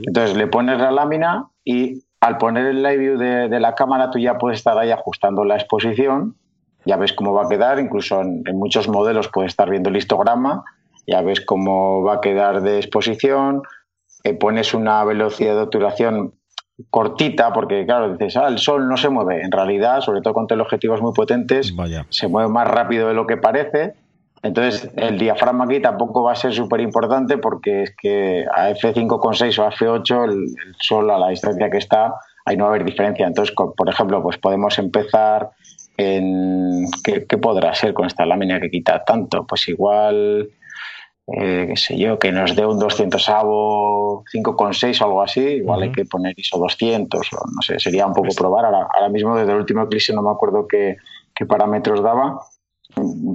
Entonces 0.06 0.38
le 0.38 0.46
pones 0.46 0.80
la 0.80 0.92
lámina 0.92 1.50
y 1.66 2.04
al 2.22 2.38
poner 2.38 2.66
el 2.66 2.84
live 2.84 2.98
view 2.98 3.18
de, 3.18 3.60
la 3.60 3.76
cámara 3.76 4.12
tú 4.12 4.20
ya 4.20 4.38
puedes 4.38 4.60
estar 4.60 4.78
ahí 4.78 4.92
ajustando 4.92 5.46
la 5.46 5.56
exposición, 5.56 6.36
ya 6.86 6.98
ves 6.98 7.14
cómo 7.14 7.34
va 7.34 7.46
a 7.46 7.50
quedar, 7.50 7.80
incluso 7.80 8.22
en, 8.22 8.44
muchos 8.54 8.88
modelos 8.88 9.30
puedes 9.30 9.52
estar 9.52 9.70
viendo 9.70 9.90
el 9.90 9.98
histograma, 9.98 10.64
ya 11.08 11.22
ves 11.22 11.42
cómo 11.42 12.04
va 12.04 12.16
a 12.16 12.22
quedar 12.22 12.62
de 12.62 12.78
exposición, 12.78 13.64
eh, 14.24 14.34
pones 14.34 14.74
una 14.74 15.04
velocidad 15.04 15.56
de 15.56 15.62
obturación 15.62 16.34
cortita, 16.90 17.54
porque 17.54 17.86
claro, 17.86 18.12
dices, 18.12 18.38
ah, 18.38 18.48
el 18.48 18.58
sol 18.58 18.88
no 18.88 18.98
se 18.98 19.10
mueve. 19.10 19.42
En 19.42 19.52
realidad, 19.52 20.02
sobre 20.02 20.22
todo 20.22 20.34
con 20.34 20.48
teleobjetivos 20.48 21.02
muy 21.02 21.14
potentes, 21.14 21.74
se 22.10 22.28
mueve 22.28 22.50
más 22.50 22.68
rápido 22.68 23.08
de 23.08 23.14
lo 23.14 23.28
que 23.28 23.38
parece 23.38 23.96
entonces, 24.42 24.90
el 24.96 25.18
diafragma 25.18 25.66
aquí 25.66 25.82
tampoco 25.82 26.24
va 26.24 26.32
a 26.32 26.36
ser 26.36 26.54
súper 26.54 26.80
importante 26.80 27.38
porque 27.38 27.84
es 27.84 27.96
que 27.96 28.46
a 28.54 28.70
F5,6 28.70 29.60
o 29.60 29.64
a 29.64 29.72
F8 29.72 30.32
el, 30.32 30.56
sol 30.80 31.10
a 31.12 31.18
la 31.18 31.30
distancia 31.30 31.70
que 31.70 31.78
está, 31.78 32.16
ahí 32.46 32.56
no 32.56 32.66
va 32.66 32.72
a 32.72 32.74
haber 32.76 32.86
diferencia. 32.86 33.28
Entonces, 33.28 33.54
por 33.56 33.90
ejemplo, 33.90 34.22
pues 34.24 34.38
podemos 34.38 34.78
empezar 34.80 35.50
en... 35.98 36.86
¿Qué, 37.04 37.38
podrá 37.38 37.74
ser 37.74 37.94
con 37.94 38.06
esta 38.06 38.26
lámina 38.26 38.62
que 38.62 38.70
quita 38.70 39.04
tanto? 39.04 39.46
Pues 39.46 39.68
igual, 39.68 40.50
eh, 41.28 41.66
qué 41.70 41.76
sé 41.76 41.98
yo, 41.98 42.18
que 42.18 42.32
nos 42.32 42.56
dé 42.56 42.66
un 42.66 42.80
200 42.80 43.28
avo 43.28 44.24
5,6 44.34 45.02
o 45.02 45.04
algo 45.04 45.22
así, 45.22 45.42
igual 45.42 45.84
hay 45.84 45.92
que 45.92 46.06
poner 46.06 46.34
ISO 46.38 46.58
200 46.58 47.34
o 47.34 47.36
no 47.56 47.62
sé, 47.62 47.78
sería 47.78 48.08
un 48.08 48.14
poco 48.14 48.28
pues 48.28 48.38
probar. 48.38 48.64
Ahora, 48.64 48.88
ahora 48.96 49.10
mismo 49.10 49.38
desde 49.38 49.52
el 49.52 49.58
último 49.58 49.84
eclipse 49.84 50.14
no 50.14 50.22
me 50.22 50.32
acuerdo 50.32 50.66
qué, 50.66 50.96
qué 51.36 51.46
parámetros 51.46 52.02
daba 52.02 52.40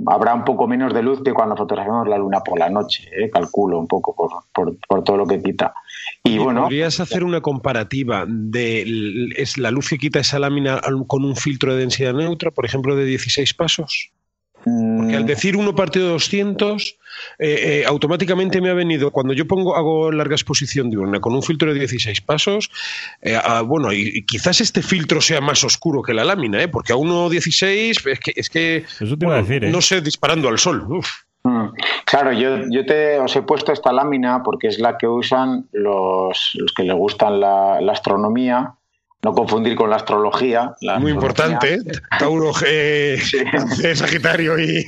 habrá 0.07 0.35
un 0.35 0.45
poco 0.45 0.67
menos 0.67 0.93
de 0.95 1.03
luz 1.03 1.23
que 1.23 1.33
cuando 1.33 1.57
fotografiamos 1.57 2.09
la 2.09 2.19
luna 2.19 2.41
por 2.41 2.59
la 2.59 2.71
noche, 2.71 3.09
¿eh? 3.13 3.31
calculo 3.31 3.79
un 3.79 3.87
poco 3.87 4.15
por, 4.53 5.05
todo 5.05 5.17
lo 5.17 5.27
que 5.27 5.43
quita. 5.43 5.75
Y, 6.23 6.39
bueno, 6.39 6.63
¿Podrías 6.63 7.01
hacer 7.01 7.25
una 7.25 7.41
comparativa 7.41 8.25
de 8.29 9.31
es 9.37 9.59
la 9.59 9.71
luz 9.71 9.89
que 9.91 9.99
quita 9.99 10.21
esa 10.21 10.39
lámina 10.39 10.81
con 11.07 11.25
un 11.25 11.37
filtro 11.37 11.75
de 11.75 11.81
densidad 11.81 12.15
neutra, 12.15 12.51
por 12.51 12.65
ejemplo, 12.65 12.97
de 12.97 13.05
16 13.05 13.55
pasos? 13.55 14.11
Porque 14.65 15.15
al 15.15 15.25
mm. 15.25 15.27
decir 15.27 15.57
uno 15.57 15.75
partido 15.75 16.07
de 16.07 16.13
200, 16.13 16.97
eh, 17.39 17.83
eh, 17.83 17.85
automáticamente 17.87 18.63
me 18.63 18.71
ha 18.71 18.75
venido, 18.75 19.11
cuando 19.11 19.35
yo 19.35 19.47
pongo, 19.47 19.77
hago 19.77 20.11
larga 20.11 20.35
exposición 20.35 20.89
diurna 20.89 21.21
con 21.21 21.35
un 21.35 21.43
filtro 21.43 21.73
de 21.73 21.81
16 21.81 22.23
pasos, 22.23 22.71
eh, 23.21 23.39
bueno, 23.67 23.93
y, 23.93 24.25
quizás 24.25 24.63
este 24.63 24.81
filtro 24.81 25.21
sea 25.21 25.43
más 25.43 25.65
oscuro 25.65 26.01
que 26.01 26.15
la 26.15 26.25
lámina, 26.25 26.63
¿eh? 26.63 26.69
porque 26.69 26.95
a 26.95 26.97
1.16 26.97 28.11
es 28.11 28.21
que, 28.21 28.33
es 28.35 28.49
que 28.49 28.85
no 29.71 29.83
sé, 29.83 30.01
disparando 30.01 30.49
al 30.49 30.59
sol. 30.59 30.87
Mm. 31.43 31.67
Claro, 32.07 32.33
yo, 32.33 32.67
yo 32.71 32.87
te, 32.87 33.19
os 33.19 33.37
he 33.37 33.43
puesto 33.43 33.71
esta 33.71 33.93
lámina 33.93 34.43
porque 34.43 34.69
es 34.69 34.79
la 34.79 34.97
que 34.97 35.07
usan 35.07 35.67
los, 35.73 36.53
los 36.55 36.73
que 36.73 36.85
les 36.85 36.97
gustan 36.97 37.39
la 37.39 37.93
astronomía 37.93 38.77
no 39.25 39.33
confundir 39.35 39.75
con 39.75 39.89
la 39.89 39.97
astrología. 39.97 40.75
Muy 41.01 41.13
importante, 41.13 41.79
Tauro, 42.19 42.53
G, 42.53 43.95
Sagitario 43.95 44.59
y... 44.59 44.87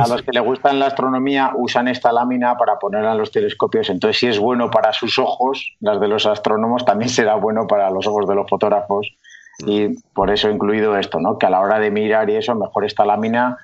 A 0.00 0.08
los 0.08 0.22
que 0.22 0.32
le 0.32 0.40
gustan 0.40 0.78
la 0.78 0.86
astronomía 0.86 1.52
usan 1.56 1.88
esta 1.88 2.12
lámina 2.12 2.56
para 2.56 2.78
ponerla 2.78 3.12
en 3.12 3.18
los 3.18 3.32
telescopios, 3.32 3.88
entonces 3.88 4.20
si 4.20 4.26
es 4.26 4.38
bueno 4.38 4.70
para 4.70 4.92
sus 4.92 5.18
ojos, 5.18 5.74
las 5.80 5.98
de 6.00 6.08
los 6.08 6.26
astrónomos, 6.26 6.84
también 6.84 7.08
será 7.08 7.36
bueno 7.36 7.66
para 7.66 7.90
los 7.90 8.06
ojos 8.06 8.28
de 8.28 8.34
los 8.34 8.48
fotógrafos 8.48 9.08
y 9.66 9.88
por 10.12 10.30
eso 10.30 10.48
he 10.48 10.52
incluido 10.52 10.96
esto, 10.98 11.18
¿no? 11.18 11.38
que 11.38 11.46
a 11.46 11.50
la 11.50 11.60
hora 11.60 11.78
de 11.78 11.90
mirar 11.90 12.28
y 12.28 12.36
eso, 12.36 12.54
mejor 12.54 12.84
esta 12.84 13.04
lámina... 13.04 13.56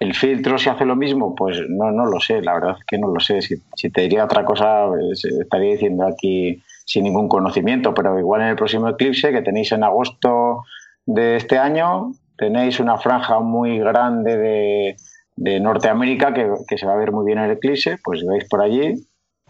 ¿El 0.00 0.14
filtro 0.14 0.58
se 0.58 0.70
hace 0.70 0.84
lo 0.84 0.94
mismo? 0.94 1.34
Pues 1.34 1.58
no, 1.68 1.90
no 1.90 2.06
lo 2.06 2.20
sé, 2.20 2.40
la 2.40 2.54
verdad 2.54 2.76
es 2.78 2.84
que 2.86 2.98
no 2.98 3.08
lo 3.08 3.18
sé. 3.18 3.42
Si, 3.42 3.56
si 3.74 3.90
te 3.90 4.02
diría 4.02 4.26
otra 4.26 4.44
cosa, 4.44 4.86
pues, 4.86 5.24
estaría 5.24 5.72
diciendo 5.72 6.06
aquí 6.06 6.62
sin 6.88 7.04
ningún 7.04 7.28
conocimiento, 7.28 7.92
pero 7.92 8.18
igual 8.18 8.40
en 8.40 8.48
el 8.48 8.56
próximo 8.56 8.88
eclipse 8.88 9.30
que 9.30 9.42
tenéis 9.42 9.72
en 9.72 9.84
agosto 9.84 10.64
de 11.04 11.36
este 11.36 11.58
año, 11.58 12.12
tenéis 12.38 12.80
una 12.80 12.96
franja 12.96 13.40
muy 13.40 13.78
grande 13.78 14.38
de, 14.38 14.96
de 15.36 15.60
Norteamérica 15.60 16.32
que, 16.32 16.78
se 16.78 16.86
va 16.86 16.94
a 16.94 16.96
ver 16.96 17.12
muy 17.12 17.26
bien 17.26 17.40
el 17.40 17.50
eclipse, 17.50 17.98
pues 18.02 18.24
vais 18.24 18.48
por 18.48 18.62
allí, 18.62 18.94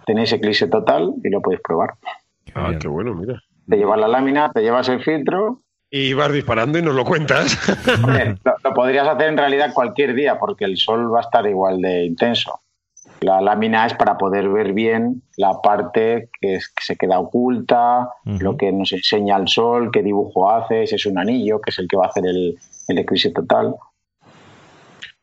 tenéis 0.05 0.33
eclipse 0.33 0.67
total 0.67 1.15
y 1.23 1.31
lo 1.31 1.41
podéis 1.41 1.61
probar. 1.63 1.91
Ah, 2.57 2.73
qué 2.81 2.89
bueno, 2.89 3.15
mira. 3.15 3.41
Te 3.69 3.77
llevas 3.77 4.01
la 4.01 4.09
lámina, 4.09 4.51
te 4.53 4.63
llevas 4.63 4.89
el 4.89 5.01
filtro. 5.05 5.61
Y 5.93 6.15
vas 6.15 6.33
disparando 6.33 6.81
y 6.81 6.83
nos 6.83 6.97
lo 6.97 7.05
cuentas. 7.05 7.57
lo 8.65 8.75
podrías 8.75 9.07
hacer 9.07 9.29
en 9.29 9.37
realidad 9.37 9.73
cualquier 9.73 10.15
día 10.15 10.41
porque 10.41 10.65
el 10.65 10.77
sol 10.77 11.15
va 11.15 11.19
a 11.19 11.23
estar 11.23 11.47
igual 11.47 11.81
de 11.81 12.05
intenso. 12.05 12.63
La 13.21 13.41
lámina 13.41 13.87
es 13.87 13.95
para 13.95 14.17
poder 14.17 14.49
ver 14.49 14.73
bien 14.73 15.23
la 15.37 15.61
parte 15.61 16.31
que, 16.41 16.59
se 16.81 16.97
queda 16.97 17.19
oculta, 17.19 18.09
lo 18.25 18.57
que 18.57 18.71
nos 18.73 18.93
enseña 18.93 19.37
el 19.37 19.49
sol, 19.49 19.91
qué 19.93 20.03
dibujo 20.03 20.51
hace, 20.51 20.87
si 20.87 20.95
es 20.95 21.07
un 21.07 21.19
anillo, 21.19 21.61
que 21.61 21.71
es 21.71 21.79
el 21.79 21.89
que 21.89 21.97
va 21.97 22.07
a 22.07 22.09
hacer 22.09 22.27
el, 22.27 22.57
el 22.89 22.99
eclipse 22.99 23.31
total. 23.31 23.75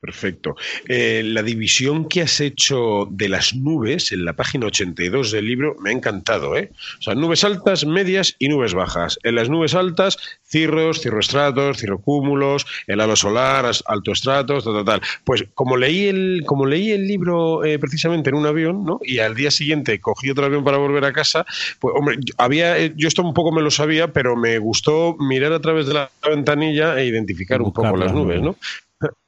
Perfecto. 0.05 0.55
Eh, 0.87 1.23
la 1.25 1.41
división 1.41 2.07
que 2.07 2.21
has 2.21 2.39
hecho 2.39 3.07
de 3.09 3.27
las 3.27 3.55
nubes 3.55 4.11
en 4.11 4.23
la 4.23 4.33
página 4.33 4.67
82 4.67 5.31
del 5.31 5.47
libro 5.47 5.75
me 5.79 5.89
ha 5.89 5.93
encantado. 5.93 6.55
¿eh? 6.55 6.69
O 6.99 7.01
sea, 7.01 7.15
nubes 7.15 7.43
altas, 7.43 7.87
medias 7.87 8.35
y 8.37 8.49
nubes 8.49 8.75
bajas. 8.75 9.17
En 9.23 9.33
las 9.33 9.49
nubes 9.49 9.73
altas, 9.73 10.19
cirros, 10.43 11.01
cirroestratos, 11.01 11.79
cirrocúmulos, 11.79 12.67
el 12.85 13.01
halo 13.01 13.15
solar, 13.15 13.65
altoestratos, 13.87 14.63
tal, 14.63 14.73
tal, 14.73 14.85
tal. 14.85 15.01
Pues 15.23 15.45
como 15.55 15.75
leí 15.75 16.05
el, 16.05 16.43
como 16.45 16.67
leí 16.67 16.91
el 16.91 17.07
libro 17.07 17.65
eh, 17.65 17.79
precisamente 17.79 18.29
en 18.29 18.35
un 18.35 18.45
avión, 18.45 18.85
¿no? 18.85 18.99
Y 19.01 19.19
al 19.19 19.33
día 19.33 19.49
siguiente 19.49 19.99
cogí 19.99 20.29
otro 20.29 20.45
avión 20.45 20.63
para 20.63 20.77
volver 20.77 21.03
a 21.05 21.13
casa, 21.13 21.47
pues 21.79 21.95
hombre, 21.97 22.19
había, 22.37 22.77
eh, 22.77 22.93
yo 22.95 23.07
esto 23.07 23.23
un 23.23 23.33
poco 23.33 23.51
me 23.51 23.63
lo 23.63 23.71
sabía, 23.71 24.13
pero 24.13 24.35
me 24.35 24.59
gustó 24.59 25.15
mirar 25.17 25.51
a 25.51 25.61
través 25.61 25.87
de 25.87 25.95
la 25.95 26.11
ventanilla 26.23 26.99
e 26.99 27.07
identificar 27.07 27.63
un 27.63 27.73
poco 27.73 27.97
las 27.97 28.13
nubes, 28.13 28.39
¿no? 28.39 28.55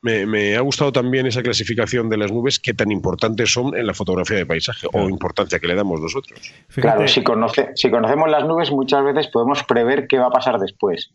Me, 0.02 0.56
ha 0.56 0.62
gustado 0.62 0.92
también 0.92 1.26
esa 1.26 1.42
clasificación 1.42 2.10
de 2.10 2.18
las 2.18 2.32
nubes, 2.32 2.60
que 2.60 2.74
tan 2.74 2.92
importantes 2.92 3.52
son 3.52 3.76
en 3.76 3.86
la 3.86 3.94
fotografía 3.94 4.38
de 4.38 4.46
paisaje 4.46 4.88
o 4.94 5.10
importancia 5.10 5.60
que 5.60 5.68
le 5.68 5.76
damos 5.76 6.00
nosotros. 6.00 6.40
Claro, 6.76 7.08
si, 7.08 7.24
conoce, 7.24 7.70
si 7.76 7.90
conocemos 7.90 8.30
las 8.30 8.46
nubes, 8.46 8.72
muchas 8.72 9.04
veces 9.04 9.28
podemos 9.28 9.64
prever 9.64 10.08
qué 10.08 10.18
va 10.18 10.28
a 10.28 10.32
pasar 10.32 10.60
después. 10.60 11.12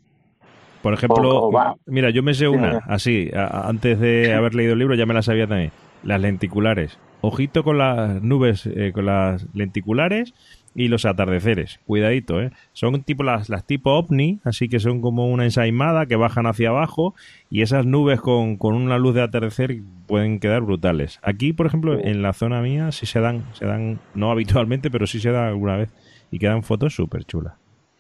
Por 0.82 0.94
ejemplo, 0.94 1.50
mira, 1.86 2.10
yo 2.10 2.22
me 2.22 2.34
sé 2.34 2.48
una, 2.48 2.82
así, 2.88 3.30
antes 3.34 4.00
de 4.00 4.34
haber 4.34 4.54
leído 4.54 4.72
el 4.72 4.80
libro 4.80 4.96
ya 4.96 5.06
me 5.06 5.14
la 5.14 5.22
sabía 5.22 5.46
también, 5.46 5.70
las 6.02 6.20
lenticulares. 6.20 6.98
Ojito 7.20 7.62
con 7.62 7.78
las 7.78 8.20
nubes, 8.20 8.66
eh, 8.66 8.90
con 8.92 9.06
las 9.06 9.46
lenticulares 9.54 10.34
y 10.74 10.88
los 10.88 11.04
atardeceres. 11.04 11.80
Cuidadito, 11.86 12.40
¿eh? 12.40 12.50
Son 12.72 13.02
tipo 13.02 13.22
las, 13.22 13.48
las 13.48 13.64
tipo 13.64 13.92
ovni, 13.92 14.40
así 14.44 14.68
que 14.68 14.80
son 14.80 15.00
como 15.00 15.28
una 15.28 15.44
ensaimada 15.44 16.06
que 16.06 16.16
bajan 16.16 16.46
hacia 16.46 16.70
abajo 16.70 17.14
y 17.50 17.62
esas 17.62 17.86
nubes 17.86 18.20
con, 18.20 18.56
con 18.56 18.74
una 18.74 18.98
luz 18.98 19.14
de 19.14 19.22
atardecer 19.22 19.78
pueden 20.06 20.40
quedar 20.40 20.62
brutales. 20.62 21.20
Aquí, 21.22 21.52
por 21.52 21.66
ejemplo, 21.66 21.98
en 21.98 22.22
la 22.22 22.32
zona 22.32 22.60
mía 22.60 22.92
sí 22.92 23.06
se 23.06 23.20
dan, 23.20 23.44
se 23.54 23.66
dan, 23.66 23.98
no 24.14 24.30
habitualmente, 24.30 24.90
pero 24.90 25.06
sí 25.06 25.20
se 25.20 25.30
dan 25.30 25.48
alguna 25.48 25.76
vez 25.76 25.90
y 26.30 26.38
quedan 26.38 26.62
fotos 26.62 26.94
súper 26.94 27.24
chulas. 27.24 27.54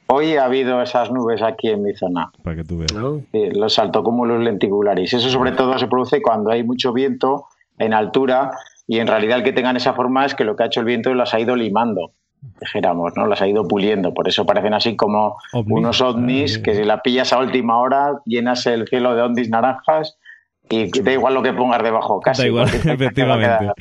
Hoy 0.08 0.36
ha 0.36 0.44
habido 0.44 0.82
esas 0.82 1.10
nubes 1.10 1.42
aquí 1.42 1.68
en 1.68 1.82
mi 1.82 1.94
zona. 1.94 2.30
Para 2.42 2.56
que 2.56 2.64
tú 2.64 2.78
veas. 2.78 2.92
Sí, 3.32 3.50
los 3.54 3.78
lenticulares. 4.40 5.14
Eso 5.14 5.30
sobre 5.30 5.52
todo 5.52 5.78
se 5.78 5.86
produce 5.86 6.20
cuando 6.20 6.50
hay 6.50 6.62
mucho 6.64 6.92
viento 6.92 7.46
en 7.78 7.94
altura 7.94 8.50
y 8.86 8.98
en 8.98 9.06
realidad 9.06 9.38
el 9.38 9.44
que 9.44 9.52
tengan 9.52 9.76
esa 9.76 9.94
forma 9.94 10.26
es 10.26 10.34
que 10.34 10.44
lo 10.44 10.54
que 10.54 10.64
ha 10.64 10.66
hecho 10.66 10.80
el 10.80 10.86
viento 10.86 11.14
las 11.14 11.32
ha 11.32 11.40
ido 11.40 11.56
limando 11.56 12.12
dijéramos, 12.60 13.12
¿no? 13.16 13.26
Las 13.26 13.40
ha 13.40 13.46
ido 13.46 13.66
puliendo, 13.66 14.12
por 14.12 14.28
eso 14.28 14.44
parecen 14.44 14.74
así 14.74 14.96
como 14.96 15.36
unos 15.52 16.00
ovnis 16.00 16.58
ah, 16.58 16.62
que 16.62 16.74
si 16.74 16.84
la 16.84 17.02
pillas 17.02 17.32
a 17.32 17.38
última 17.38 17.78
hora 17.78 18.20
llenas 18.24 18.66
el 18.66 18.86
cielo 18.88 19.14
de 19.14 19.22
ovnis 19.22 19.48
naranjas 19.48 20.18
Y 20.68 20.90
da 21.02 21.12
igual 21.12 21.34
lo 21.34 21.42
que 21.42 21.52
pongas 21.52 21.82
debajo, 21.82 22.20
casi. 22.20 22.42
Da 22.42 22.48
igual, 22.48 22.68
efectivamente. 22.74 23.66
Va 23.66 23.74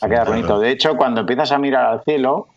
a 0.00 0.08
quedar, 0.08 0.28
bonito. 0.28 0.58
De 0.58 0.70
hecho, 0.70 0.96
cuando 0.96 1.20
empiezas 1.20 1.52
a 1.52 1.58
mirar 1.58 1.86
al 1.86 2.02
cielo, 2.04 2.48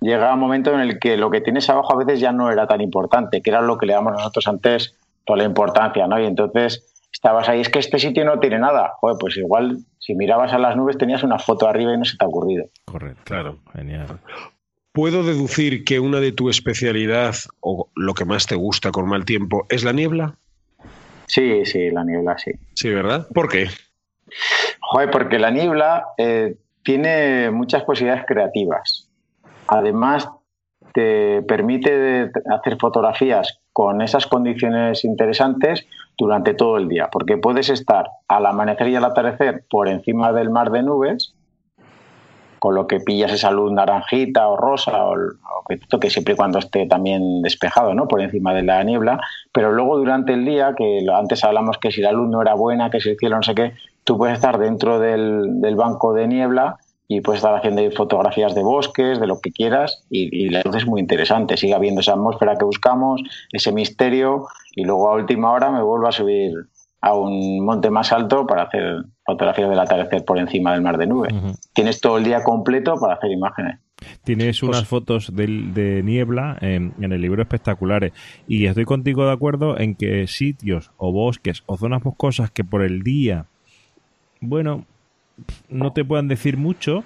llega 0.00 0.32
un 0.32 0.40
momento 0.40 0.72
en 0.74 0.80
el 0.80 0.98
que 0.98 1.16
lo 1.16 1.30
que 1.30 1.40
tienes 1.40 1.68
abajo 1.70 1.92
a 1.94 1.96
veces 1.96 2.20
ya 2.20 2.32
no 2.32 2.50
era 2.50 2.66
tan 2.66 2.80
importante, 2.80 3.42
que 3.42 3.50
era 3.50 3.60
lo 3.60 3.78
que 3.78 3.86
le 3.86 3.94
damos 3.94 4.12
nosotros 4.12 4.46
antes 4.48 4.96
toda 5.24 5.38
la 5.38 5.44
importancia, 5.44 6.06
¿no? 6.06 6.20
Y 6.20 6.26
entonces 6.26 6.92
estabas 7.12 7.48
ahí, 7.48 7.60
es 7.60 7.68
que 7.68 7.78
este 7.78 7.98
sitio 7.98 8.24
no 8.24 8.38
tiene 8.38 8.58
nada. 8.58 8.92
Joder, 9.00 9.16
pues 9.18 9.36
igual 9.36 9.78
si 9.98 10.14
mirabas 10.14 10.52
a 10.52 10.58
las 10.58 10.76
nubes 10.76 10.98
tenías 10.98 11.22
una 11.22 11.38
foto 11.38 11.68
arriba 11.68 11.94
y 11.94 11.98
no 11.98 12.04
se 12.04 12.16
te 12.16 12.24
ha 12.24 12.28
ocurrido. 12.28 12.66
Correcto, 12.84 13.22
claro, 13.24 13.58
genial. 13.74 14.20
¿Puedo 14.96 15.24
deducir 15.24 15.84
que 15.84 16.00
una 16.00 16.20
de 16.20 16.32
tu 16.32 16.48
especialidad 16.48 17.34
o 17.60 17.90
lo 17.94 18.14
que 18.14 18.24
más 18.24 18.46
te 18.46 18.54
gusta 18.54 18.92
con 18.92 19.06
mal 19.06 19.26
tiempo 19.26 19.66
es 19.68 19.84
la 19.84 19.92
niebla? 19.92 20.36
Sí, 21.26 21.66
sí, 21.66 21.90
la 21.90 22.02
niebla, 22.02 22.38
sí. 22.38 22.52
Sí, 22.72 22.88
¿verdad? 22.88 23.26
¿Por 23.34 23.50
qué? 23.50 23.66
Joder, 24.80 25.10
porque 25.10 25.38
la 25.38 25.50
niebla 25.50 26.06
eh, 26.16 26.56
tiene 26.82 27.50
muchas 27.50 27.84
posibilidades 27.84 28.24
creativas. 28.26 29.10
Además, 29.66 30.30
te 30.94 31.42
permite 31.42 32.30
hacer 32.50 32.78
fotografías 32.80 33.58
con 33.74 34.00
esas 34.00 34.26
condiciones 34.26 35.04
interesantes 35.04 35.86
durante 36.16 36.54
todo 36.54 36.78
el 36.78 36.88
día, 36.88 37.10
porque 37.12 37.36
puedes 37.36 37.68
estar 37.68 38.06
al 38.28 38.46
amanecer 38.46 38.88
y 38.88 38.96
al 38.96 39.04
atardecer 39.04 39.66
por 39.68 39.88
encima 39.88 40.32
del 40.32 40.48
mar 40.48 40.70
de 40.70 40.82
nubes 40.82 41.35
con 42.58 42.74
lo 42.74 42.86
que 42.86 43.00
pillas 43.00 43.32
esa 43.32 43.50
luz 43.50 43.72
naranjita 43.72 44.48
o 44.48 44.56
rosa 44.56 45.04
o, 45.04 45.14
o 45.14 46.00
que 46.00 46.10
siempre 46.10 46.34
y 46.34 46.36
cuando 46.36 46.58
esté 46.58 46.86
también 46.86 47.42
despejado, 47.42 47.94
¿no? 47.94 48.08
Por 48.08 48.20
encima 48.20 48.54
de 48.54 48.62
la 48.62 48.82
niebla, 48.82 49.20
pero 49.52 49.72
luego 49.72 49.98
durante 49.98 50.34
el 50.34 50.44
día, 50.44 50.74
que 50.76 51.04
antes 51.12 51.42
hablamos 51.44 51.78
que 51.78 51.90
si 51.90 52.00
la 52.00 52.12
luz 52.12 52.28
no 52.28 52.42
era 52.42 52.54
buena, 52.54 52.90
que 52.90 53.00
si 53.00 53.10
el 53.10 53.16
cielo 53.16 53.36
no 53.36 53.42
sé 53.42 53.54
qué, 53.54 53.72
tú 54.04 54.16
puedes 54.16 54.36
estar 54.36 54.58
dentro 54.58 54.98
del, 55.00 55.76
banco 55.76 56.12
de 56.14 56.28
niebla 56.28 56.78
y 57.08 57.20
puedes 57.20 57.38
estar 57.38 57.54
haciendo 57.54 57.82
fotografías 57.90 58.54
de 58.54 58.62
bosques, 58.62 59.20
de 59.20 59.26
lo 59.26 59.40
que 59.40 59.52
quieras, 59.52 60.04
y, 60.10 60.48
la 60.48 60.62
luz 60.64 60.76
es 60.76 60.86
muy 60.86 61.00
interesante. 61.00 61.56
Sigue 61.56 61.74
habiendo 61.74 62.00
esa 62.00 62.12
atmósfera 62.12 62.56
que 62.56 62.64
buscamos, 62.64 63.22
ese 63.52 63.72
misterio, 63.72 64.46
y 64.74 64.84
luego 64.84 65.10
a 65.10 65.14
última 65.14 65.52
hora 65.52 65.70
me 65.70 65.82
vuelvo 65.82 66.08
a 66.08 66.12
subir 66.12 66.52
a 67.00 67.14
un 67.14 67.64
monte 67.64 67.90
más 67.90 68.12
alto 68.12 68.46
para 68.46 68.64
hacer 68.64 69.04
fotografías 69.24 69.68
del 69.68 69.78
atardecer 69.78 70.24
por 70.24 70.38
encima 70.38 70.72
del 70.72 70.82
mar 70.82 70.98
de 70.98 71.06
nubes. 71.06 71.34
Tienes 71.72 72.00
todo 72.00 72.18
el 72.18 72.24
día 72.24 72.42
completo 72.42 72.94
para 72.98 73.14
hacer 73.14 73.30
imágenes. 73.30 73.78
Tienes 74.24 74.62
unas 74.62 74.80
pues 74.80 74.88
fotos 74.88 75.34
de, 75.34 76.02
niebla 76.04 76.58
en, 76.60 76.92
el 77.00 77.20
libro 77.20 77.42
espectaculares 77.42 78.12
y 78.46 78.66
estoy 78.66 78.84
contigo 78.84 79.24
de 79.24 79.32
acuerdo 79.32 79.78
en 79.78 79.94
que 79.94 80.26
sitios 80.26 80.90
o 80.96 81.12
bosques 81.12 81.62
o 81.66 81.76
zonas 81.76 82.02
boscosas 82.02 82.50
que 82.50 82.62
por 82.62 82.82
el 82.82 83.02
día, 83.02 83.46
bueno, 84.40 84.84
no 85.68 85.92
te 85.92 86.04
puedan 86.04 86.28
decir 86.28 86.56
mucho, 86.56 87.04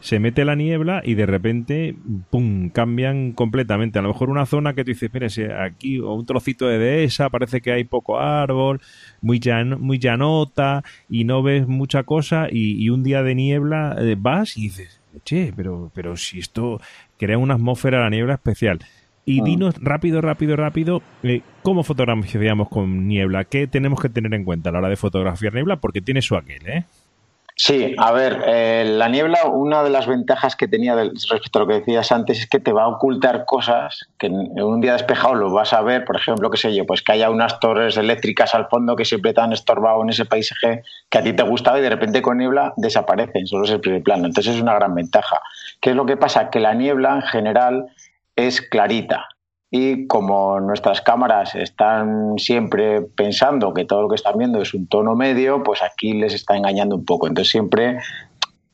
se 0.00 0.20
mete 0.20 0.44
la 0.44 0.54
niebla 0.54 1.02
y 1.04 1.14
de 1.14 1.26
repente, 1.26 1.94
¡pum!, 2.30 2.70
cambian 2.70 3.32
completamente. 3.32 3.98
A 3.98 4.02
lo 4.02 4.08
mejor 4.08 4.30
una 4.30 4.46
zona 4.46 4.74
que 4.74 4.84
tú 4.84 4.90
dices, 4.90 5.04
espérese, 5.04 5.52
aquí 5.52 5.98
o 5.98 6.12
un 6.14 6.26
trocito 6.26 6.66
de 6.66 6.78
dehesa, 6.78 7.30
parece 7.30 7.60
que 7.60 7.72
hay 7.72 7.84
poco 7.84 8.18
árbol, 8.18 8.80
muy, 9.20 9.40
muy 9.78 9.98
llanota 9.98 10.84
y 11.08 11.24
no 11.24 11.42
ves 11.42 11.66
mucha 11.66 12.04
cosa 12.04 12.48
y, 12.50 12.88
un 12.88 13.02
día 13.02 13.22
de 13.22 13.34
niebla 13.34 13.96
eh, 13.98 14.16
vas 14.18 14.56
y 14.56 14.62
dices, 14.62 15.00
che, 15.24 15.52
pero, 15.54 15.90
pero 15.94 16.16
si 16.16 16.38
esto 16.38 16.80
crea 17.18 17.38
una 17.38 17.54
atmósfera 17.54 18.00
la 18.00 18.10
niebla 18.10 18.34
especial. 18.34 18.78
Y 19.24 19.40
ah. 19.40 19.44
dinos 19.44 19.74
rápido, 19.82 20.22
rápido, 20.22 20.56
rápido, 20.56 21.02
eh, 21.22 21.42
¿cómo 21.62 21.82
fotografiamos 21.82 22.70
con 22.70 23.06
niebla? 23.08 23.44
¿Qué 23.44 23.66
tenemos 23.66 24.00
que 24.00 24.08
tener 24.08 24.32
en 24.32 24.44
cuenta 24.44 24.70
a 24.70 24.72
la 24.72 24.78
hora 24.78 24.88
de 24.88 24.96
fotografiar 24.96 25.52
niebla? 25.52 25.76
Porque 25.76 26.00
tiene 26.00 26.22
su 26.22 26.34
aquel, 26.34 26.66
¿eh? 26.66 26.84
Sí, 27.60 27.92
a 27.98 28.12
ver, 28.12 28.44
eh, 28.46 28.84
la 28.86 29.08
niebla, 29.08 29.46
una 29.46 29.82
de 29.82 29.90
las 29.90 30.06
ventajas 30.06 30.54
que 30.54 30.68
tenía 30.68 30.94
respecto 30.94 31.58
a 31.58 31.62
lo 31.62 31.66
que 31.66 31.80
decías 31.80 32.12
antes 32.12 32.38
es 32.38 32.46
que 32.48 32.60
te 32.60 32.72
va 32.72 32.84
a 32.84 32.88
ocultar 32.88 33.46
cosas 33.46 34.06
que 34.16 34.28
en 34.28 34.62
un 34.62 34.80
día 34.80 34.92
despejado 34.92 35.34
lo 35.34 35.52
vas 35.52 35.72
a 35.72 35.82
ver, 35.82 36.04
por 36.04 36.14
ejemplo, 36.14 36.50
qué 36.50 36.56
sé 36.56 36.72
yo, 36.72 36.86
pues 36.86 37.02
que 37.02 37.10
haya 37.10 37.30
unas 37.30 37.58
torres 37.58 37.96
eléctricas 37.96 38.54
al 38.54 38.68
fondo 38.68 38.94
que 38.94 39.04
siempre 39.04 39.34
te 39.34 39.40
han 39.40 39.52
estorbado 39.52 40.00
en 40.04 40.10
ese 40.10 40.24
paisaje 40.24 40.84
que 41.10 41.18
a 41.18 41.22
ti 41.24 41.32
te 41.32 41.42
gustaba 41.42 41.80
y 41.80 41.82
de 41.82 41.90
repente 41.90 42.22
con 42.22 42.38
niebla 42.38 42.74
desaparecen, 42.76 43.48
solo 43.48 43.64
es 43.64 43.72
el 43.72 43.80
primer 43.80 44.04
plano. 44.04 44.26
Entonces 44.26 44.54
es 44.54 44.62
una 44.62 44.74
gran 44.74 44.94
ventaja. 44.94 45.40
¿Qué 45.80 45.90
es 45.90 45.96
lo 45.96 46.06
que 46.06 46.16
pasa? 46.16 46.50
Que 46.50 46.60
la 46.60 46.74
niebla 46.74 47.16
en 47.16 47.22
general 47.22 47.86
es 48.36 48.62
clarita, 48.62 49.30
y 49.70 50.06
como 50.06 50.60
nuestras 50.60 51.02
cámaras 51.02 51.54
están 51.54 52.38
siempre 52.38 53.02
pensando 53.02 53.74
que 53.74 53.84
todo 53.84 54.02
lo 54.02 54.08
que 54.08 54.14
están 54.14 54.38
viendo 54.38 54.62
es 54.62 54.72
un 54.72 54.86
tono 54.86 55.14
medio, 55.14 55.62
pues 55.62 55.82
aquí 55.82 56.14
les 56.14 56.34
está 56.34 56.56
engañando 56.56 56.96
un 56.96 57.04
poco. 57.04 57.26
Entonces 57.26 57.50
siempre 57.50 57.98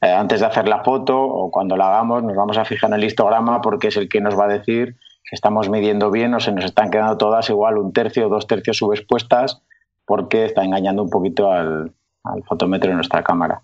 eh, 0.00 0.12
antes 0.12 0.40
de 0.40 0.46
hacer 0.46 0.68
la 0.68 0.84
foto 0.84 1.20
o 1.20 1.50
cuando 1.50 1.76
la 1.76 1.88
hagamos 1.88 2.22
nos 2.22 2.36
vamos 2.36 2.58
a 2.58 2.64
fijar 2.64 2.90
en 2.90 2.96
el 2.96 3.04
histograma 3.04 3.60
porque 3.60 3.88
es 3.88 3.96
el 3.96 4.08
que 4.08 4.20
nos 4.20 4.38
va 4.38 4.44
a 4.44 4.48
decir 4.48 4.96
si 5.24 5.34
estamos 5.34 5.68
midiendo 5.68 6.10
bien 6.10 6.34
o 6.34 6.40
se 6.40 6.52
nos 6.52 6.64
están 6.64 6.90
quedando 6.90 7.16
todas 7.16 7.48
igual 7.50 7.78
un 7.78 7.92
tercio 7.92 8.26
o 8.26 8.28
dos 8.28 8.46
tercios 8.46 8.76
subexpuestas 8.76 9.62
porque 10.04 10.44
está 10.44 10.62
engañando 10.62 11.02
un 11.02 11.10
poquito 11.10 11.50
al, 11.50 11.92
al 12.22 12.42
fotómetro 12.44 12.90
de 12.90 12.96
nuestra 12.96 13.22
cámara. 13.22 13.62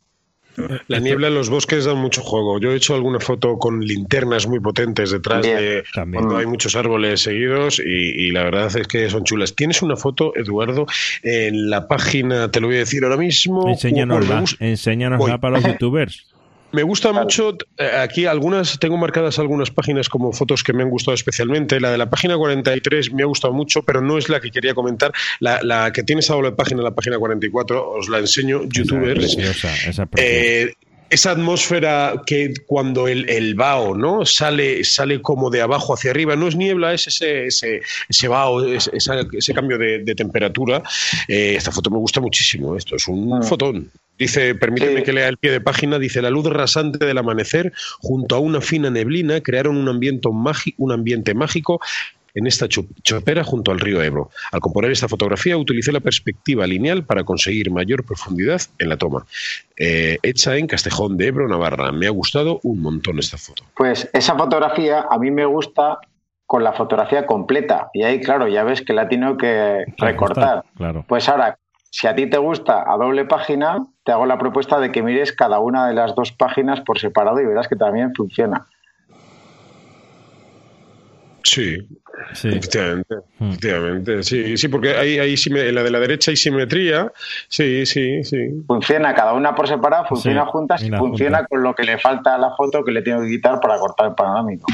La 0.88 0.98
niebla 0.98 1.28
en 1.28 1.34
los 1.34 1.50
bosques 1.50 1.84
da 1.84 1.94
mucho 1.94 2.22
juego. 2.22 2.58
Yo 2.58 2.72
he 2.72 2.76
hecho 2.76 2.94
alguna 2.94 3.20
foto 3.20 3.58
con 3.58 3.80
linternas 3.80 4.46
muy 4.46 4.60
potentes 4.60 5.10
detrás 5.10 5.42
de 5.42 5.84
cuando 5.94 6.36
hay 6.36 6.46
muchos 6.46 6.76
árboles 6.76 7.20
seguidos 7.20 7.80
y, 7.84 8.30
la 8.30 8.44
verdad 8.44 8.74
es 8.76 8.86
que 8.86 9.10
son 9.10 9.24
chulas. 9.24 9.54
Tienes 9.54 9.82
una 9.82 9.96
foto, 9.96 10.32
Eduardo, 10.36 10.86
en 11.22 11.70
la 11.70 11.88
página, 11.88 12.50
te 12.50 12.60
lo 12.60 12.68
voy 12.68 12.76
a 12.76 12.80
decir 12.80 13.04
ahora 13.04 13.16
mismo. 13.16 13.68
Enséñanosla, 13.68 14.44
enséñanosla 14.60 15.38
para 15.38 15.56
los 15.56 15.64
youtubers. 15.64 16.26
Me 16.72 16.82
gusta 16.82 17.12
mucho, 17.12 17.56
eh, 17.78 17.90
aquí 17.98 18.26
algunas, 18.26 18.78
tengo 18.78 18.96
marcadas 18.96 19.38
algunas 19.38 19.70
páginas 19.70 20.08
como 20.08 20.32
fotos 20.32 20.62
que 20.62 20.72
me 20.72 20.82
han 20.82 20.90
gustado 20.90 21.14
especialmente. 21.14 21.80
La 21.80 21.90
de 21.90 21.98
la 21.98 22.08
página 22.08 22.36
43 22.36 23.12
me 23.12 23.22
ha 23.22 23.26
gustado 23.26 23.52
mucho, 23.52 23.82
pero 23.82 24.00
no 24.00 24.18
es 24.18 24.28
la 24.28 24.40
que 24.40 24.50
quería 24.50 24.74
comentar. 24.74 25.12
La, 25.40 25.90
que 25.92 26.02
tiene 26.02 26.20
esa 26.20 26.34
doble 26.34 26.52
página, 26.52 26.82
la 26.82 26.94
página 26.94 27.18
44, 27.18 27.90
os 27.90 28.08
la 28.08 28.18
enseño, 28.18 28.62
youtubers. 28.68 29.36
Esa, 29.36 30.08
eh, 30.16 30.72
esa 31.10 31.32
atmósfera 31.32 32.22
que 32.24 32.54
cuando 32.66 33.08
el, 33.08 33.28
el 33.28 33.56
vaho 33.56 33.96
¿no? 33.96 34.24
sale, 34.24 34.84
sale 34.84 35.20
como 35.20 35.50
de 35.50 35.60
abajo 35.60 35.92
hacia 35.92 36.12
arriba, 36.12 36.36
no 36.36 36.46
es 36.46 36.54
niebla, 36.54 36.94
es 36.94 37.08
ese, 37.08 37.46
ese, 37.46 37.80
ese 38.08 38.28
vaho, 38.28 38.64
ese, 38.64 38.92
ese 38.94 39.54
cambio 39.54 39.76
de, 39.76 40.14
temperatura. 40.14 40.82
Eh, 41.26 41.54
esta 41.56 41.72
foto 41.72 41.90
me 41.90 41.98
gusta 41.98 42.20
muchísimo, 42.20 42.76
esto 42.76 42.94
es 42.94 43.08
un 43.08 43.42
fotón. 43.42 43.90
Dice, 44.20 44.54
permíteme 44.54 45.02
que 45.02 45.14
lea 45.14 45.28
el 45.28 45.38
pie 45.38 45.50
de 45.50 45.62
página, 45.62 45.98
dice, 45.98 46.20
la 46.20 46.28
luz 46.28 46.44
rasante 46.44 47.06
del 47.06 47.16
amanecer 47.16 47.72
junto 48.00 48.36
a 48.36 48.38
una 48.38 48.60
fina 48.60 48.90
neblina 48.90 49.40
crearon 49.40 49.78
un 49.78 49.88
ambiente, 49.88 50.28
un 50.76 50.92
ambiente 50.92 51.32
mágico 51.32 51.80
en 52.34 52.46
esta 52.46 52.68
chopera 52.68 53.44
junto 53.44 53.72
al 53.72 53.80
río 53.80 54.02
Ebro. 54.02 54.28
Al 54.52 54.60
componer 54.60 54.90
esta 54.90 55.08
fotografía 55.08 55.56
utilicé 55.56 55.90
la 55.90 56.00
perspectiva 56.00 56.66
lineal 56.66 57.02
para 57.02 57.24
conseguir 57.24 57.70
mayor 57.70 58.04
profundidad 58.04 58.60
en 58.78 58.90
la 58.90 58.98
toma. 58.98 59.24
Eh, 59.78 60.18
hecha 60.22 60.54
en 60.58 60.66
Castejón 60.66 61.16
de 61.16 61.28
Ebro, 61.28 61.48
Navarra. 61.48 61.90
Me 61.90 62.06
ha 62.06 62.10
gustado 62.10 62.60
un 62.62 62.82
montón 62.82 63.18
esta 63.18 63.38
foto. 63.38 63.64
Pues 63.74 64.06
esa 64.12 64.36
fotografía 64.36 65.06
a 65.10 65.18
mí 65.18 65.30
me 65.30 65.46
gusta 65.46 65.98
con 66.44 66.62
la 66.62 66.74
fotografía 66.74 67.24
completa. 67.24 67.88
Y 67.94 68.02
ahí, 68.02 68.20
claro, 68.20 68.48
ya 68.48 68.64
ves 68.64 68.82
que 68.82 68.92
la 68.92 69.08
tengo 69.08 69.38
que 69.38 69.86
recortar. 69.96 70.64
Claro. 70.76 71.06
Pues 71.08 71.26
ahora, 71.28 71.56
si 71.90 72.06
a 72.06 72.14
ti 72.14 72.28
te 72.28 72.38
gusta 72.38 72.84
a 72.86 72.96
doble 72.96 73.24
página, 73.24 73.86
te 74.10 74.14
hago 74.14 74.26
la 74.26 74.38
propuesta 74.38 74.80
de 74.80 74.90
que 74.90 75.04
mires 75.04 75.32
cada 75.32 75.60
una 75.60 75.86
de 75.86 75.94
las 75.94 76.16
dos 76.16 76.32
páginas 76.32 76.80
por 76.80 76.98
separado 76.98 77.40
y 77.40 77.46
verás 77.46 77.68
que 77.68 77.76
también 77.76 78.12
funciona. 78.12 78.66
Sí, 81.50 81.78
sí. 82.32 82.48
Efectivamente, 82.48 83.14
hmm. 83.40 83.48
efectivamente, 83.48 84.22
sí, 84.22 84.56
sí, 84.56 84.68
porque 84.68 84.90
ahí, 84.94 85.18
ahí 85.18 85.34
en 85.46 85.74
la 85.74 85.82
de 85.82 85.90
la 85.90 85.98
derecha 85.98 86.30
hay 86.30 86.36
simetría, 86.36 87.10
sí, 87.48 87.84
sí, 87.86 88.22
sí. 88.22 88.62
Funciona 88.68 89.12
cada 89.12 89.32
una 89.32 89.52
por 89.52 89.66
separado, 89.66 90.04
funciona 90.04 90.46
juntas 90.46 90.80
y 90.84 90.90
funciona 90.90 91.44
con 91.46 91.64
lo 91.64 91.74
que 91.74 91.82
le 91.82 91.98
falta 91.98 92.36
a 92.36 92.38
la 92.38 92.54
foto 92.54 92.84
que 92.84 92.92
le 92.92 93.02
tengo 93.02 93.22
que 93.22 93.30
quitar 93.30 93.58
para 93.58 93.78
cortar 93.80 94.10
el 94.10 94.14
panorámico. 94.14 94.72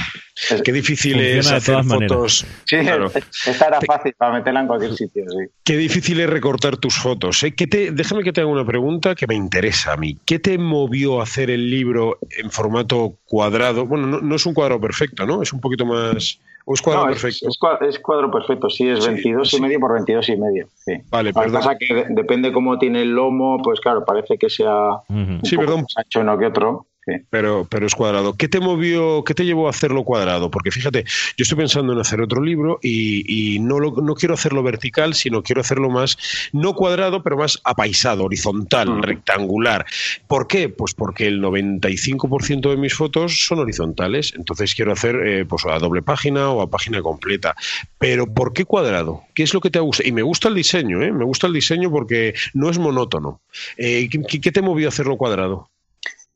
Qué 0.63 0.71
difícil 0.71 1.19
es 1.19 1.51
hacer 1.51 1.83
fotos. 1.83 2.45
Sí, 2.67 2.77
esta 2.77 3.69
era 3.69 3.81
fácil 3.81 4.13
para 4.19 4.35
meterla 4.35 4.61
en 4.61 4.67
cualquier 4.67 4.95
sitio, 4.95 5.25
sí. 5.27 5.51
Qué 5.65 5.79
difícil 5.79 6.21
es 6.21 6.29
recortar 6.29 6.77
tus 6.77 6.95
fotos. 6.95 7.43
¿eh? 7.43 7.53
te, 7.53 7.91
déjame 7.91 8.23
que 8.23 8.35
te 8.35 8.43
haga 8.43 8.51
una 8.51 8.67
pregunta 8.67 9.15
que 9.15 9.27
me 9.27 9.35
interesa 9.35 9.95
a 9.95 9.97
mí. 9.97 10.19
¿Qué 10.27 10.39
te 10.39 10.59
movió 10.59 11.21
a 11.21 11.23
hacer 11.23 11.49
el 11.49 11.71
libro 11.71 12.19
en 12.37 12.51
formato 12.51 13.15
cuadrado? 13.25 13.87
Bueno, 13.87 14.07
no, 14.07 14.21
no 14.21 14.37
es 14.37 14.45
un 14.45 14.53
cuadro 14.53 14.79
perfecto, 14.79 15.25
¿no? 15.25 15.41
Es 15.41 15.55
un 15.55 15.61
poquito 15.61 15.87
más 15.87 16.39
¿O 16.69 16.75
es 16.75 16.83
cuadro 16.83 17.07
perfecto? 17.07 17.49
Es, 17.89 17.99
cuadro 18.01 18.29
perfecto, 18.29 18.69
sí, 18.69 18.89
es 18.89 19.07
22 19.07 19.55
y 19.55 19.61
medio 19.61 19.79
por 19.79 19.93
22 19.93 20.29
y 20.31 20.37
medio. 20.37 20.69
Sí. 20.75 20.95
Vale, 21.11 21.33
perdón. 21.33 21.53
Lo 21.53 21.61
que 21.61 21.65
pasa 21.65 21.79
que 21.79 22.07
depende 22.11 22.53
cómo 22.53 22.77
tiene 22.77 23.03
el 23.03 23.13
lomo, 23.13 23.59
pues 23.63 23.79
claro, 23.79 24.05
parece 24.05 24.37
que 24.37 24.51
sea 24.51 24.91
un 25.09 25.41
sí, 25.45 25.57
perdón. 25.57 25.83
más 25.83 25.97
ancho 25.97 26.21
uno 26.21 26.37
que 26.37 26.47
otro. 26.47 26.87
Pero, 27.31 27.67
pero 27.71 27.87
es 27.87 27.95
cuadrado. 27.95 28.35
¿Qué 28.37 28.49
te 28.49 28.59
movió, 28.59 29.23
qué 29.25 29.35
te 29.35 29.45
llevó 29.45 29.69
a 29.69 29.71
hacerlo 29.71 30.03
cuadrado? 30.03 30.51
Porque 30.51 30.73
fíjate, 30.73 31.05
yo 31.37 31.43
estoy 31.43 31.57
pensando 31.57 31.93
en 31.93 32.01
hacer 32.01 32.21
otro 32.21 32.43
libro 32.43 32.81
y, 32.83 33.59
no, 33.61 33.79
no 33.79 34.15
quiero 34.15 34.35
hacerlo 34.35 34.63
vertical, 34.63 35.15
sino 35.15 35.43
quiero 35.43 35.61
hacerlo 35.61 35.89
más, 35.89 36.19
no 36.53 36.75
cuadrado, 36.75 37.23
pero 37.23 37.37
más 37.37 37.61
apaisado, 37.63 38.25
horizontal, 38.25 38.91
mm. 38.91 39.03
rectangular. 39.03 39.87
¿Por 40.27 40.49
qué? 40.49 40.69
Pues 40.69 40.95
porque 40.95 41.27
el 41.27 41.41
95% 41.41 42.71
de 42.71 42.77
mis 42.77 42.95
fotos 42.95 43.47
son 43.47 43.61
horizontales, 43.61 44.33
entonces 44.37 44.75
quiero 44.75 44.93
hacer 44.93 45.17
eh, 45.25 45.45
pues 45.45 45.65
a 45.67 45.79
doble 45.79 46.03
página 46.03 46.51
o 46.51 46.61
a 46.61 46.71
página 46.71 47.03
completa. 47.03 47.55
Pero 47.99 48.27
¿por 48.27 48.53
qué 48.53 48.65
cuadrado? 48.65 49.23
¿Qué 49.35 49.45
es 49.45 49.55
lo 49.55 49.61
que 49.61 49.71
te 49.71 49.79
gusta? 49.79 50.03
Y 50.07 50.13
me 50.13 50.23
gusta 50.23 50.49
el 50.49 50.55
diseño, 50.55 51.03
¿eh? 51.03 51.13
me 51.13 51.25
gusta 51.25 51.47
el 51.47 51.53
diseño 51.53 51.91
porque 51.91 52.35
no 52.53 52.69
es 52.69 52.79
monótono. 52.79 53.41
Eh, 53.77 54.09
¿qué, 54.09 54.53
te 54.53 54.63
movió 54.63 54.89
a 54.89 54.91
hacerlo 54.91 55.17
cuadrado? 55.17 55.71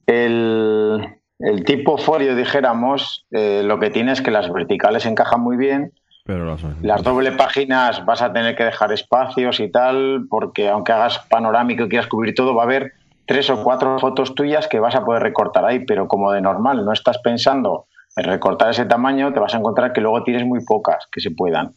El, 0.07 1.17
tipo 1.65 1.99
folio, 1.99 2.37
dijéramos, 2.37 3.27
eh, 3.31 3.63
lo 3.65 3.79
que 3.79 3.91
tiene 3.91 4.13
es 4.13 4.21
que 4.21 4.31
las 4.31 4.53
verticales 4.53 5.07
encajan 5.07 5.41
muy 5.41 5.57
bien. 5.57 5.93
Pero 6.25 6.57
las, 6.83 7.03
doble 7.03 7.33
páginas 7.33 8.05
vas 8.05 8.23
a 8.23 8.33
tener 8.33 8.55
que 8.55 8.65
dejar 8.65 8.93
espacios 8.93 9.59
y 9.59 9.71
tal, 9.71 10.27
porque 10.29 10.69
aunque 10.69 10.93
hagas 10.93 11.19
panorámico 11.31 11.85
y 11.85 11.89
quieras 11.89 12.09
cubrir 12.09 12.35
todo, 12.35 12.55
va 12.55 12.63
a 12.63 12.67
haber 12.67 12.93
tres 13.27 13.49
o 13.51 13.63
cuatro 13.63 13.99
fotos 13.99 14.35
tuyas 14.35 14.69
que 14.69 14.81
vas 14.81 14.95
a 14.95 15.05
poder 15.05 15.23
recortar 15.23 15.65
ahí, 15.65 15.81
pero 15.81 16.09
como 16.09 16.33
de 16.33 16.41
normal 16.41 16.85
no 16.85 16.93
estás 16.93 17.19
pensando 17.19 17.87
en 18.17 18.25
recortar 18.25 18.71
ese 18.71 18.85
tamaño, 18.85 19.33
te 19.33 19.41
vas 19.41 19.55
a 19.55 19.59
encontrar 19.59 19.93
que 19.93 20.01
luego 20.01 20.23
tienes 20.25 20.45
muy 20.45 20.65
pocas 20.65 21.07
que 21.11 21.21
se 21.21 21.31
puedan. 21.31 21.75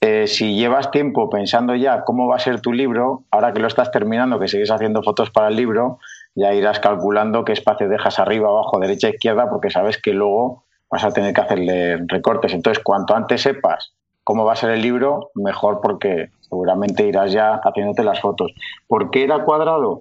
Eh, 0.00 0.26
si 0.26 0.56
llevas 0.56 0.90
tiempo 0.90 1.28
pensando 1.28 1.74
ya 1.74 2.04
cómo 2.04 2.26
va 2.26 2.36
a 2.36 2.38
ser 2.38 2.60
tu 2.60 2.72
libro, 2.72 3.24
ahora 3.30 3.52
que 3.52 3.60
lo 3.60 3.66
estás 3.66 3.90
terminando, 3.90 4.40
que 4.40 4.48
sigues 4.48 4.70
haciendo 4.70 5.02
fotos 5.02 5.30
para 5.30 5.48
el 5.48 5.56
libro, 5.56 5.98
ya 6.34 6.52
irás 6.54 6.80
calculando 6.80 7.44
qué 7.44 7.52
espacio 7.52 7.88
dejas 7.88 8.18
arriba, 8.18 8.48
abajo, 8.48 8.78
derecha, 8.78 9.08
izquierda, 9.08 9.48
porque 9.50 9.70
sabes 9.70 10.00
que 10.00 10.12
luego 10.12 10.64
vas 10.90 11.04
a 11.04 11.12
tener 11.12 11.34
que 11.34 11.40
hacerle 11.40 11.98
recortes. 12.06 12.52
Entonces, 12.52 12.82
cuanto 12.82 13.14
antes 13.14 13.42
sepas 13.42 13.92
cómo 14.24 14.44
va 14.44 14.52
a 14.52 14.56
ser 14.56 14.70
el 14.70 14.82
libro, 14.82 15.30
mejor 15.34 15.80
porque 15.82 16.30
seguramente 16.40 17.06
irás 17.06 17.32
ya 17.32 17.60
haciéndote 17.62 18.04
las 18.04 18.20
fotos. 18.20 18.52
¿Por 18.86 19.10
qué 19.10 19.24
era 19.24 19.44
cuadrado? 19.44 20.00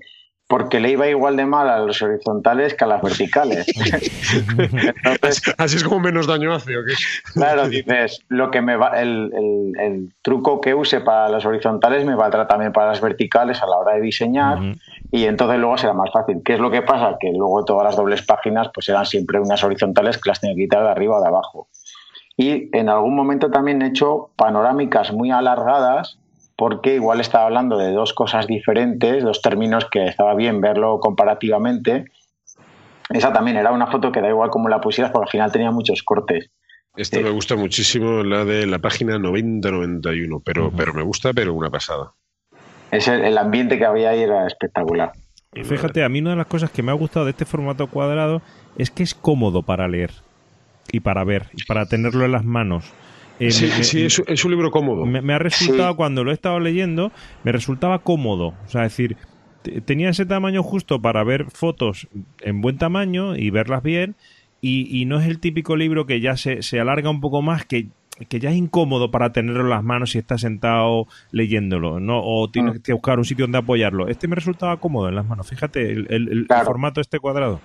porque 0.49 0.79
le 0.79 0.89
iba 0.89 1.07
igual 1.07 1.37
de 1.37 1.45
mal 1.45 1.69
a 1.69 1.77
los 1.77 2.01
horizontales 2.01 2.73
que 2.73 2.83
a 2.83 2.87
las 2.87 3.03
verticales. 3.03 3.67
Así 5.59 5.77
es 5.77 5.83
como 5.83 5.99
menos 5.99 6.25
daño 6.25 6.51
hace, 6.51 6.75
¿o 6.75 6.83
qué? 6.83 6.95
Claro, 7.33 7.69
dices, 7.69 8.25
lo 8.29 8.49
que 8.49 8.59
me 8.59 8.75
va, 8.75 8.99
el, 8.99 10.11
truco 10.23 10.59
que 10.59 10.73
use 10.73 11.01
para 11.01 11.29
las 11.29 11.45
horizontales 11.45 12.03
me 12.03 12.15
valdrá 12.15 12.47
también 12.47 12.73
para 12.73 12.87
las 12.87 12.99
verticales 12.99 13.61
a 13.61 13.67
la 13.67 13.77
hora 13.77 13.93
de 13.93 14.01
diseñar 14.01 14.57
y 15.11 15.25
entonces 15.25 15.59
luego 15.59 15.77
será 15.77 15.93
más 15.93 16.11
fácil. 16.11 16.41
¿Qué 16.43 16.53
es 16.53 16.59
lo 16.59 16.69
que 16.69 16.81
pasa? 16.81 17.17
Que 17.19 17.31
luego 17.31 17.65
todas 17.65 17.83
las 17.83 17.95
dobles 17.95 18.21
páginas 18.21 18.69
pues 18.73 18.89
eran 18.89 19.05
siempre 19.05 19.39
unas 19.39 19.63
horizontales 19.63 20.17
que 20.17 20.29
las 20.29 20.39
tenía 20.39 20.55
que 20.55 20.63
quitar 20.63 20.83
de 20.83 20.89
arriba 20.89 21.17
o 21.17 21.21
de 21.21 21.27
abajo. 21.27 21.67
Y 22.37 22.75
en 22.77 22.89
algún 22.89 23.15
momento 23.15 23.49
también 23.49 23.81
he 23.81 23.87
hecho 23.87 24.29
panorámicas 24.35 25.11
muy 25.11 25.31
alargadas 25.31 26.19
porque 26.55 26.95
igual 26.95 27.21
estaba 27.21 27.45
hablando 27.45 27.77
de 27.77 27.91
dos 27.91 28.13
cosas 28.13 28.45
diferentes, 28.45 29.23
dos 29.23 29.41
términos 29.41 29.87
que 29.89 30.05
estaba 30.05 30.35
bien 30.35 30.61
verlo 30.61 30.99
comparativamente. 30.99 32.05
Esa 33.09 33.33
también 33.33 33.57
era 33.57 33.71
una 33.71 33.87
foto 33.87 34.11
que 34.11 34.21
da 34.21 34.29
igual 34.29 34.49
cómo 34.49 34.69
la 34.69 34.81
pusieras, 34.81 35.11
porque 35.11 35.27
al 35.27 35.31
final 35.31 35.51
tenía 35.51 35.71
muchos 35.71 36.03
cortes. 36.03 36.51
Esta 36.95 37.21
me 37.21 37.29
gusta 37.29 37.55
muchísimo, 37.55 38.23
la 38.23 38.43
de 38.43 38.67
la 38.67 38.79
página 38.79 39.17
9091, 39.17 40.41
pero, 40.43 40.71
pero 40.75 40.93
me 40.93 41.01
gusta, 41.01 41.33
pero 41.33 41.53
una 41.53 41.69
pasada. 41.69 42.13
Es 42.91 43.07
el, 43.07 43.37
ambiente 43.37 43.77
que 43.77 43.85
había 43.85 44.11
ahí 44.11 44.21
era 44.21 44.47
espectacular. 44.47 45.11
Y 45.53 45.63
fíjate, 45.63 46.03
a 46.03 46.09
mí 46.09 46.19
una 46.19 46.31
de 46.31 46.35
las 46.37 46.47
cosas 46.47 46.71
que 46.71 46.83
me 46.83 46.91
ha 46.91 46.95
gustado 46.95 47.25
de 47.25 47.31
este 47.31 47.45
formato 47.45 47.87
cuadrado 47.87 48.41
es 48.77 48.91
que 48.91 49.03
es 49.03 49.13
cómodo 49.13 49.63
para 49.63 49.87
leer 49.87 50.11
y 50.91 50.99
para 50.99 51.23
ver 51.23 51.47
y 51.53 51.65
para 51.65 51.85
tenerlo 51.85 52.25
en 52.25 52.31
las 52.31 52.43
manos. 52.43 52.91
Eh, 53.39 53.51
sí, 53.51 53.69
sí 53.83 54.05
es, 54.05 54.45
un 54.45 54.51
libro 54.51 54.69
cómodo. 54.69 55.05
Me, 55.05 55.33
ha 55.33 55.39
resultado, 55.39 55.95
cuando 55.95 56.23
lo 56.23 56.31
he 56.31 56.33
estado 56.33 56.59
leyendo, 56.59 57.11
me 57.43 57.51
resultaba 57.51 57.99
cómodo. 57.99 58.53
O 58.65 58.67
sea, 58.67 58.85
es 58.85 58.91
decir, 58.91 59.17
tenía 59.85 60.09
ese 60.09 60.25
tamaño 60.25 60.61
justo 60.61 61.01
para 61.01 61.23
ver 61.23 61.45
fotos 61.49 62.07
en 62.41 62.61
buen 62.61 62.77
tamaño 62.77 63.35
y 63.35 63.49
verlas 63.49 63.81
bien. 63.81 64.15
Y, 64.61 65.05
no 65.05 65.21
es 65.21 65.27
el 65.27 65.39
típico 65.39 65.77
libro 65.77 66.05
que 66.05 66.19
ya 66.19 66.35
se, 66.35 66.63
se 66.63 66.81
alarga 66.81 67.09
un 67.09 67.21
poco 67.21 67.41
más, 67.41 67.63
que, 67.65 67.87
que, 68.27 68.39
ya 68.39 68.49
es 68.49 68.55
incómodo 68.55 69.11
para 69.11 69.31
tenerlo 69.31 69.61
en 69.61 69.69
las 69.69 69.83
manos 69.83 70.11
si 70.11 70.19
estás 70.19 70.41
sentado 70.41 71.07
leyéndolo, 71.31 71.99
¿no? 71.99 72.21
O 72.23 72.49
tienes 72.49 72.75
mm. 72.75 72.81
que 72.81 72.93
buscar 72.93 73.19
un 73.19 73.25
sitio 73.25 73.45
donde 73.45 73.59
apoyarlo. 73.59 74.07
Este 74.07 74.27
me 74.27 74.35
resultaba 74.35 74.77
cómodo 74.77 75.09
en 75.09 75.15
las 75.15 75.25
manos. 75.25 75.47
Fíjate, 75.47 75.91
el, 75.91 76.07
el, 76.09 76.47
formato 76.65 77.01
este 77.01 77.19
cuadrado. 77.19 77.59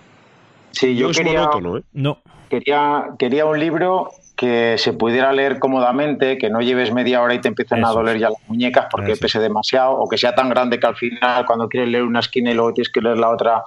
Sí, 0.72 0.96
yo 0.96 1.10
quería, 1.10 1.44
¿eh? 1.44 1.82
No. 1.92 2.18
Quería, 2.50 3.04
quería 3.18 3.46
un 3.46 3.58
libro 3.58 4.10
que 4.36 4.76
se 4.78 4.92
pudiera 4.92 5.32
leer 5.32 5.58
cómodamente, 5.58 6.38
que 6.38 6.50
no 6.50 6.60
lleves 6.60 6.92
media 6.92 7.22
hora 7.22 7.34
y 7.34 7.40
te 7.40 7.48
empiezan 7.48 7.84
a 7.84 7.90
doler 7.90 8.18
ya 8.18 8.30
las 8.30 8.48
muñecas 8.48 8.86
porque 8.90 9.14
pese 9.16 9.38
demasiado, 9.38 9.92
o 9.92 10.08
que 10.08 10.18
sea 10.18 10.34
tan 10.34 10.48
grande 10.48 10.80
que 10.80 10.86
al 10.86 10.96
final 10.96 11.46
cuando 11.46 11.68
quieres 11.68 11.88
leer 11.88 12.02
una 12.02 12.20
esquina 12.20 12.50
y 12.50 12.54
luego 12.54 12.72
tienes 12.72 12.90
que 12.90 13.00
leer 13.00 13.18
la 13.18 13.30
otra, 13.30 13.62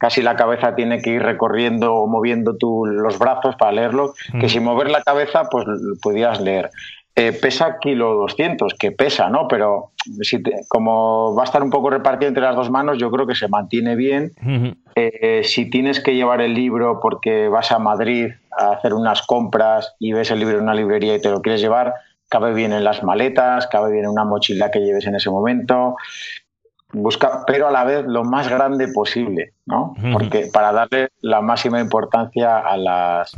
casi 0.00 0.22
la 0.22 0.34
cabeza 0.34 0.74
tiene 0.74 1.00
que 1.02 1.10
ir 1.10 1.22
recorriendo 1.22 1.94
o 1.94 2.06
moviendo 2.06 2.56
tú 2.56 2.86
los 2.86 3.18
brazos 3.18 3.54
para 3.56 3.72
leerlo, 3.72 4.14
que 4.40 4.48
sin 4.48 4.64
mover 4.64 4.90
la 4.90 5.02
cabeza 5.02 5.44
pues 5.50 5.66
pudieras 6.02 6.40
leer. 6.40 6.70
Eh, 7.14 7.32
pesa 7.32 7.78
kilo 7.80 8.14
200, 8.14 8.74
que 8.78 8.92
pesa, 8.92 9.28
¿no? 9.28 9.46
Pero 9.46 9.90
si 10.22 10.42
como 10.68 11.34
va 11.34 11.42
a 11.42 11.44
estar 11.44 11.62
un 11.62 11.68
poco 11.68 11.90
repartido 11.90 12.28
entre 12.28 12.42
las 12.42 12.56
dos 12.56 12.70
manos, 12.70 12.96
yo 12.98 13.10
creo 13.10 13.26
que 13.26 13.34
se 13.34 13.46
mantiene 13.46 13.94
bien. 13.94 14.32
Eh, 14.94 15.42
si 15.44 15.68
tienes 15.68 16.00
que 16.00 16.14
llevar 16.14 16.40
el 16.40 16.54
libro 16.54 16.98
porque 17.02 17.48
vas 17.48 17.70
a 17.70 17.78
Madrid 17.78 18.30
a 18.58 18.72
hacer 18.72 18.94
unas 18.94 19.20
compras 19.26 19.94
y 19.98 20.12
ves 20.12 20.30
el 20.30 20.38
libro 20.38 20.56
en 20.56 20.62
una 20.62 20.74
librería 20.74 21.14
y 21.14 21.20
te 21.20 21.30
lo 21.30 21.42
quieres 21.42 21.60
llevar, 21.60 21.92
cabe 22.30 22.54
bien 22.54 22.72
en 22.72 22.84
las 22.84 23.02
maletas, 23.02 23.66
cabe 23.66 23.92
bien 23.92 24.04
en 24.04 24.12
una 24.12 24.24
mochila 24.24 24.70
que 24.70 24.80
lleves 24.80 25.06
en 25.06 25.16
ese 25.16 25.28
momento. 25.28 25.96
Busca, 26.92 27.44
pero 27.46 27.68
a 27.68 27.70
la 27.70 27.84
vez 27.84 28.04
lo 28.06 28.24
más 28.24 28.48
grande 28.48 28.88
posible, 28.88 29.52
¿no? 29.66 29.94
Porque 30.12 30.48
para 30.52 30.72
darle 30.72 31.10
la 31.20 31.40
máxima 31.40 31.80
importancia 31.80 32.58
a 32.58 32.76
las, 32.76 33.32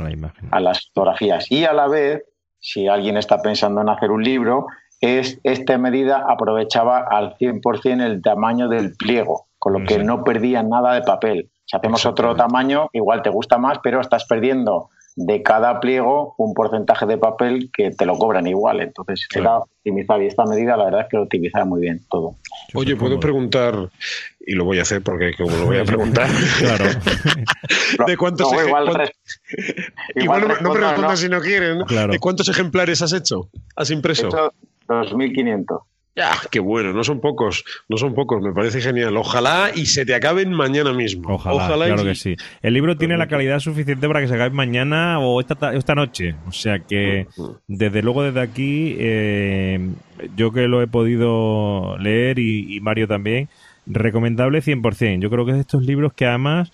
a 0.51 0.59
las 0.59 0.87
fotografías. 0.87 1.51
Y 1.51 1.65
a 1.65 1.73
la 1.73 1.87
vez 1.87 2.23
si 2.63 2.87
alguien 2.87 3.17
está 3.17 3.41
pensando 3.41 3.81
en 3.81 3.89
hacer 3.89 4.09
un 4.09 4.23
libro, 4.23 4.67
es, 5.01 5.39
esta 5.43 5.77
medida 5.77 6.25
aprovechaba 6.27 7.05
al 7.09 7.35
100% 7.35 8.01
el 8.01 8.21
tamaño 8.21 8.69
del 8.69 8.95
pliego, 8.95 9.47
con 9.59 9.73
lo 9.73 9.85
que 9.85 9.99
no 9.99 10.23
perdía 10.23 10.63
nada 10.63 10.93
de 10.93 11.01
papel. 11.01 11.49
Si 11.65 11.75
hacemos 11.75 12.05
otro 12.05 12.35
tamaño, 12.35 12.87
igual 12.93 13.21
te 13.21 13.29
gusta 13.29 13.57
más, 13.57 13.79
pero 13.83 13.99
estás 13.99 14.25
perdiendo 14.25 14.89
de 15.15 15.43
cada 15.43 15.79
pliego 15.79 16.35
un 16.37 16.53
porcentaje 16.53 17.05
de 17.05 17.17
papel 17.17 17.69
que 17.71 17.91
te 17.91 18.05
lo 18.05 18.17
cobran 18.17 18.47
igual. 18.47 18.81
Entonces 18.81 19.27
era 19.33 19.57
optimizar 19.57 20.21
y 20.21 20.27
esta 20.27 20.45
medida 20.45 20.77
la 20.77 20.85
verdad 20.85 21.01
es 21.01 21.07
que 21.09 21.17
lo 21.17 21.23
optimiza 21.23 21.65
muy 21.65 21.81
bien 21.81 22.01
todo. 22.09 22.35
Oye, 22.73 22.95
puedo 22.95 23.19
preguntar, 23.19 23.89
y 24.39 24.55
lo 24.55 24.65
voy 24.65 24.79
a 24.79 24.83
hacer 24.83 25.01
porque 25.01 25.33
como 25.35 25.55
lo 25.57 25.65
voy 25.65 25.77
a 25.77 25.83
preguntar, 25.85 26.29
claro. 26.59 26.85
¿de 28.07 28.17
cuántos 28.17 28.51
igual, 28.65 29.11
igual, 30.15 30.47
no, 30.61 30.73
me 30.73 30.79
respondas 30.79 31.19
si 31.19 31.29
no 31.29 31.41
quieren. 31.41 31.79
¿De 32.09 32.19
cuántos 32.19 32.49
ejemplares 32.49 33.01
has 33.01 33.13
hecho? 33.13 33.49
¿Has 33.75 33.91
impreso? 33.91 34.25
He 34.25 34.29
hecho 34.29 34.53
2.500. 34.87 35.81
Ya, 36.15 36.31
qué 36.51 36.59
bueno, 36.59 36.93
no 36.93 37.03
son 37.03 37.19
pocos, 37.19 37.65
no 37.89 37.97
son 37.97 38.13
pocos, 38.13 38.39
me 38.39 38.53
parece 38.53 38.81
genial. 38.81 39.17
Ojalá 39.17 39.71
y 39.73 39.87
se 39.87 40.05
te 40.05 40.13
acaben 40.13 40.53
mañana 40.53 40.93
mismo. 40.93 41.33
Ojalá, 41.33 41.85
claro 41.85 42.03
que 42.03 42.13
sí. 42.13 42.35
El 42.61 42.75
libro 42.75 42.95
tiene 42.95 43.17
la 43.17 43.27
calidad 43.27 43.59
suficiente 43.59 44.07
para 44.07 44.21
que 44.21 44.27
se 44.27 44.35
acabe 44.35 44.51
mañana 44.51 45.19
o 45.19 45.41
esta, 45.41 45.73
esta 45.73 45.95
noche. 45.95 46.35
O 46.47 46.51
sea 46.51 46.77
que, 46.77 47.25
desde 47.67 48.03
luego, 48.03 48.21
desde 48.21 48.41
aquí, 48.41 48.95
eh, 48.99 49.89
yo 50.35 50.51
que 50.51 50.67
lo 50.67 50.83
he 50.83 50.87
podido 50.87 51.97
leer 51.97 52.37
y, 52.37 52.79
Mario 52.81 53.07
también, 53.07 53.49
recomendable 53.87 54.61
100%. 54.61 55.19
Yo 55.19 55.31
creo 55.31 55.45
que 55.45 55.51
es 55.51 55.57
de 55.57 55.61
estos 55.61 55.83
libros 55.83 56.13
que 56.13 56.27
además 56.27 56.71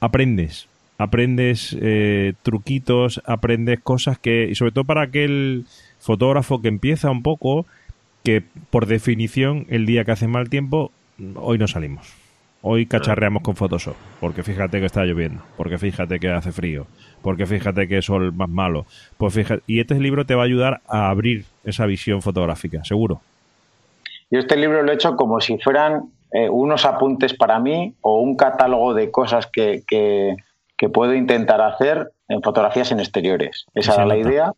aprendes. 0.00 0.66
Aprendes 0.98 1.76
eh, 1.80 2.32
truquitos, 2.42 3.22
aprendes 3.26 3.78
cosas 3.80 4.18
que, 4.18 4.48
y 4.50 4.56
sobre 4.56 4.72
todo 4.72 4.84
para 4.84 5.02
aquel 5.02 5.66
fotógrafo 6.00 6.60
que 6.60 6.66
empieza 6.66 7.10
un 7.10 7.22
poco 7.22 7.64
que 8.22 8.42
por 8.70 8.86
definición 8.86 9.66
el 9.68 9.86
día 9.86 10.04
que 10.04 10.12
hace 10.12 10.28
mal 10.28 10.48
tiempo, 10.48 10.92
hoy 11.36 11.58
no 11.58 11.68
salimos. 11.68 12.14
Hoy 12.64 12.86
cacharreamos 12.86 13.42
con 13.42 13.56
Photoshop, 13.56 13.96
porque 14.20 14.44
fíjate 14.44 14.78
que 14.78 14.86
está 14.86 15.04
lloviendo, 15.04 15.42
porque 15.56 15.78
fíjate 15.78 16.20
que 16.20 16.30
hace 16.30 16.52
frío, 16.52 16.86
porque 17.20 17.44
fíjate 17.44 17.88
que 17.88 17.98
es 17.98 18.04
sol 18.04 18.32
más 18.32 18.48
malo. 18.48 18.86
Pues 19.18 19.34
fíjate, 19.34 19.62
y 19.66 19.80
este 19.80 19.98
libro 19.98 20.24
te 20.26 20.36
va 20.36 20.42
a 20.42 20.44
ayudar 20.44 20.80
a 20.86 21.10
abrir 21.10 21.44
esa 21.64 21.86
visión 21.86 22.22
fotográfica, 22.22 22.84
seguro. 22.84 23.20
Yo 24.30 24.38
este 24.38 24.56
libro 24.56 24.82
lo 24.82 24.92
he 24.92 24.94
hecho 24.94 25.16
como 25.16 25.40
si 25.40 25.58
fueran 25.58 26.04
eh, 26.32 26.48
unos 26.48 26.84
apuntes 26.84 27.34
para 27.34 27.58
mí 27.58 27.94
o 28.00 28.20
un 28.20 28.36
catálogo 28.36 28.94
de 28.94 29.10
cosas 29.10 29.48
que, 29.48 29.82
que, 29.86 30.36
puedo 30.92 31.14
intentar 31.14 31.60
hacer 31.60 32.10
en 32.28 32.42
fotografías 32.42 32.90
en 32.90 32.98
exteriores. 32.98 33.66
Esa 33.72 33.94
era 33.94 34.06
la 34.06 34.16
idea 34.16 34.52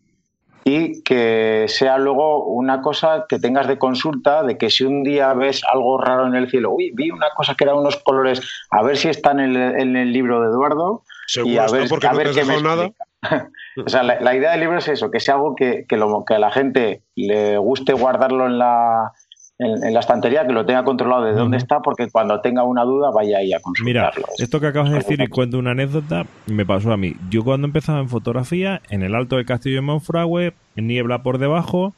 y 0.67 1.03
que 1.03 1.65
sea 1.67 1.99
luego 1.99 2.43
una 2.47 2.81
cosa 2.81 3.27
que 3.29 3.37
tengas 3.37 3.67
de 3.67 3.77
consulta, 3.77 4.41
de 4.41 4.57
que 4.57 4.71
si 4.71 4.83
un 4.83 5.03
día 5.03 5.31
ves 5.35 5.61
algo 5.71 6.01
raro 6.01 6.25
en 6.25 6.33
el 6.33 6.49
cielo, 6.49 6.71
uy, 6.71 6.91
vi 6.95 7.11
una 7.11 7.29
cosa 7.35 7.53
que 7.53 7.65
era 7.65 7.75
unos 7.75 7.97
colores, 7.97 8.41
a 8.71 8.81
ver 8.81 8.97
si 8.97 9.09
está 9.09 9.29
en 9.31 9.41
el, 9.41 9.55
en 9.55 9.95
el 9.95 10.11
libro 10.11 10.41
de 10.41 10.47
Eduardo, 10.47 11.03
y 11.43 11.57
a 11.57 11.67
ver, 11.67 11.87
a 12.07 12.13
ver 12.13 12.31
qué 12.31 12.43
me 12.45 12.61
nada. 12.63 12.89
o 13.85 13.89
sea, 13.89 14.01
la, 14.01 14.35
idea 14.35 14.51
del 14.51 14.61
libro 14.61 14.79
es 14.79 14.87
eso, 14.87 15.11
que 15.11 15.19
sea 15.19 15.35
algo 15.35 15.53
que, 15.55 15.85
que, 15.87 15.97
lo, 15.97 16.25
que 16.25 16.33
a 16.33 16.39
la 16.39 16.51
gente 16.51 17.03
le 17.15 17.59
guste 17.59 17.93
guardarlo 17.93 18.47
en 18.47 18.57
la, 18.57 19.11
en, 19.57 19.93
la 19.93 19.99
estantería, 19.99 20.45
que 20.45 20.53
lo 20.53 20.65
tenga 20.65 20.83
controlado 20.83 21.23
de 21.23 21.33
dónde 21.33 21.57
está, 21.57 21.81
porque 21.81 22.09
cuando 22.09 22.41
tenga 22.41 22.63
una 22.63 22.83
duda 22.83 23.09
vaya 23.11 23.37
ahí 23.37 23.53
a 23.53 23.59
consultarlo. 23.59 24.11
Mira, 24.17 24.33
esto 24.37 24.59
que 24.59 24.67
acabas 24.67 24.91
de 24.91 24.97
decir 24.97 25.21
y 25.21 25.27
cuento 25.27 25.57
una 25.57 25.71
anécdota, 25.71 26.25
me 26.47 26.65
pasó 26.65 26.91
a 26.91 26.97
mí. 26.97 27.15
Yo 27.29 27.43
cuando 27.43 27.67
empezaba 27.67 27.99
en 27.99 28.09
fotografía, 28.09 28.81
en 28.89 29.01
el 29.01 29.15
alto 29.15 29.37
del 29.37 29.45
castillo 29.45 29.75
de 29.75 29.81
Monfragüe, 29.81 30.53
niebla 30.75 31.23
por 31.23 31.37
debajo, 31.37 31.93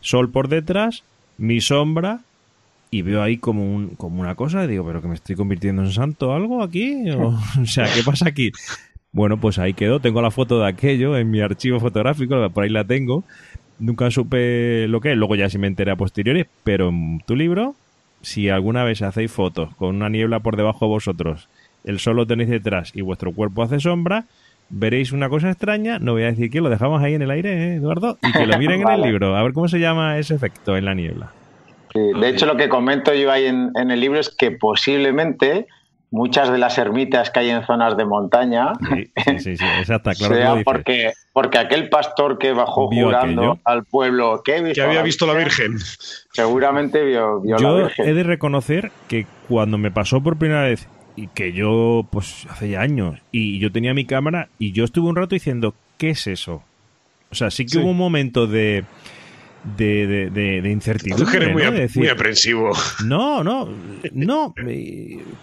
sol 0.00 0.30
por 0.30 0.48
detrás, 0.48 1.02
mi 1.38 1.60
sombra, 1.60 2.20
y 2.90 3.02
veo 3.02 3.22
ahí 3.22 3.38
como, 3.38 3.64
un, 3.64 3.90
como 3.96 4.20
una 4.20 4.34
cosa, 4.34 4.64
y 4.64 4.66
digo, 4.66 4.84
pero 4.86 5.00
que 5.00 5.08
me 5.08 5.14
estoy 5.14 5.36
convirtiendo 5.36 5.82
en 5.82 5.92
santo 5.92 6.30
o 6.30 6.32
algo 6.34 6.62
aquí, 6.62 7.10
o, 7.10 7.28
o 7.62 7.66
sea, 7.66 7.86
¿qué 7.94 8.02
pasa 8.02 8.28
aquí? 8.28 8.52
Bueno, 9.12 9.38
pues 9.40 9.58
ahí 9.58 9.72
quedó, 9.72 10.00
tengo 10.00 10.20
la 10.20 10.30
foto 10.30 10.60
de 10.60 10.68
aquello 10.68 11.16
en 11.16 11.30
mi 11.30 11.40
archivo 11.40 11.80
fotográfico, 11.80 12.50
por 12.50 12.64
ahí 12.64 12.70
la 12.70 12.84
tengo, 12.84 13.24
nunca 13.78 14.10
supe 14.10 14.86
lo 14.88 15.00
que 15.00 15.12
es, 15.12 15.16
luego 15.16 15.36
ya 15.36 15.48
sí 15.48 15.58
me 15.58 15.66
enteré 15.66 15.90
a 15.90 15.96
posteriores, 15.96 16.46
pero 16.64 16.88
en 16.88 17.20
tu 17.26 17.36
libro, 17.36 17.74
si 18.22 18.48
alguna 18.48 18.84
vez 18.84 19.02
hacéis 19.02 19.30
fotos 19.30 19.74
con 19.76 19.96
una 19.96 20.08
niebla 20.08 20.40
por 20.40 20.56
debajo 20.56 20.86
de 20.86 20.90
vosotros, 20.90 21.48
el 21.84 21.98
sol 21.98 22.16
lo 22.16 22.26
tenéis 22.26 22.50
detrás 22.50 22.94
y 22.94 23.00
vuestro 23.00 23.32
cuerpo 23.32 23.62
hace 23.62 23.80
sombra, 23.80 24.24
veréis 24.68 25.12
una 25.12 25.28
cosa 25.28 25.50
extraña, 25.50 25.98
no 25.98 26.12
voy 26.12 26.22
a 26.24 26.26
decir 26.26 26.50
que 26.50 26.60
lo 26.60 26.68
dejamos 26.68 27.02
ahí 27.02 27.14
en 27.14 27.22
el 27.22 27.30
aire, 27.30 27.52
¿eh, 27.52 27.74
Eduardo, 27.76 28.18
y 28.22 28.32
que 28.32 28.46
lo 28.46 28.58
miren 28.58 28.82
en 28.82 28.88
el 28.88 29.02
libro, 29.02 29.36
a 29.36 29.42
ver 29.42 29.52
cómo 29.52 29.68
se 29.68 29.78
llama 29.78 30.18
ese 30.18 30.34
efecto 30.34 30.76
en 30.76 30.84
la 30.84 30.94
niebla. 30.94 31.32
de 31.94 32.28
hecho 32.28 32.46
lo 32.46 32.56
que 32.56 32.68
comento 32.68 33.14
yo 33.14 33.30
ahí 33.30 33.46
en, 33.46 33.70
en 33.76 33.90
el 33.90 34.00
libro 34.00 34.20
es 34.20 34.28
que 34.30 34.50
posiblemente 34.50 35.66
muchas 36.10 36.50
de 36.50 36.58
las 36.58 36.78
ermitas 36.78 37.30
que 37.30 37.40
hay 37.40 37.50
en 37.50 37.64
zonas 37.66 37.96
de 37.96 38.04
montaña 38.04 38.72
sí, 39.38 39.56
sí, 39.56 39.64
exacto, 39.78 40.10
claro 40.16 40.34
sea 40.34 40.64
porque, 40.64 41.12
porque 41.32 41.58
aquel 41.58 41.88
pastor 41.88 42.38
que 42.38 42.52
bajó 42.52 42.88
jurando 42.88 43.58
al 43.64 43.84
pueblo 43.84 44.42
que, 44.42 44.72
había 44.80 45.02
visto 45.02 45.26
la 45.26 45.34
Virgen 45.34 45.78
seguramente 46.32 47.04
vio, 47.04 47.42
yo 47.44 47.56
la 47.58 47.84
Virgen. 47.84 48.08
he 48.08 48.14
de 48.14 48.22
reconocer 48.22 48.90
que 49.08 49.26
cuando 49.48 49.76
me 49.76 49.90
pasó 49.90 50.22
por 50.22 50.38
primera 50.38 50.62
vez 50.62 50.88
y 51.16 51.28
que 51.28 51.52
yo 51.52 52.06
pues 52.10 52.46
hace 52.48 52.70
ya 52.70 52.80
años 52.80 53.20
y 53.30 53.58
yo 53.58 53.70
tenía 53.70 53.92
mi 53.92 54.04
cámara 54.04 54.48
y 54.58 54.72
yo 54.72 54.84
estuve 54.84 55.08
un 55.08 55.16
rato 55.16 55.34
diciendo 55.34 55.74
¿qué 55.98 56.10
es 56.10 56.26
eso? 56.26 56.62
o 57.30 57.34
sea 57.34 57.50
sí 57.50 57.66
que 57.66 57.78
hubo 57.78 57.90
un 57.90 57.98
momento 57.98 58.46
de 58.46 58.84
de, 59.64 60.30
de, 60.30 60.70
incertidumbre. 60.70 61.52
muy, 61.52 62.08
aprensivo. 62.08 62.72
No, 63.04 63.42
no, 63.42 63.68
no. 64.12 64.54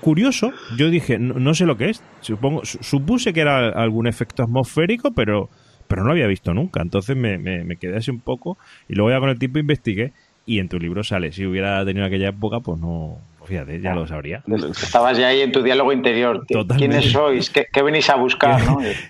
curioso. 0.01 0.51
Yo 0.77 0.89
dije, 0.89 1.19
no, 1.19 1.53
sé 1.53 1.65
lo 1.65 1.77
que 1.77 1.89
es. 1.89 2.01
Supongo, 2.21 2.63
supuse 2.65 3.33
que 3.33 3.41
era 3.41 3.69
algún 3.69 4.07
efecto 4.07 4.43
atmosférico, 4.43 5.11
pero, 5.11 5.49
pero 5.87 6.01
no 6.01 6.07
lo 6.07 6.13
había 6.13 6.27
visto 6.27 6.53
nunca. 6.53 6.81
Entonces 6.81 7.15
me, 7.15 7.37
me, 7.37 7.75
quedé 7.77 7.97
así 7.97 8.11
un 8.11 8.19
poco 8.19 8.57
y 8.87 8.95
luego 8.95 9.11
ya 9.11 9.19
con 9.19 9.29
el 9.29 9.39
tiempo 9.39 9.59
investigué 9.59 10.13
y 10.45 10.59
en 10.59 10.69
tu 10.69 10.79
libro 10.79 11.03
sale. 11.03 11.31
Si 11.31 11.45
hubiera 11.45 11.83
tenido 11.85 12.05
aquella 12.05 12.29
época, 12.29 12.59
pues 12.59 12.79
no, 12.79 13.19
fíjate, 13.45 13.81
ya 13.81 13.93
lo 13.93 14.07
sabría. 14.07 14.43
Estabas 14.47 15.17
ya 15.17 15.27
ahí 15.27 15.41
en 15.41 15.51
tu 15.51 15.61
diálogo 15.61 15.91
interior. 15.91 16.45
¿Quiénes 16.77 17.11
sois? 17.11 17.49
¿Qué, 17.49 17.83
venís 17.83 18.09
a 18.09 18.15
buscar? 18.15 18.61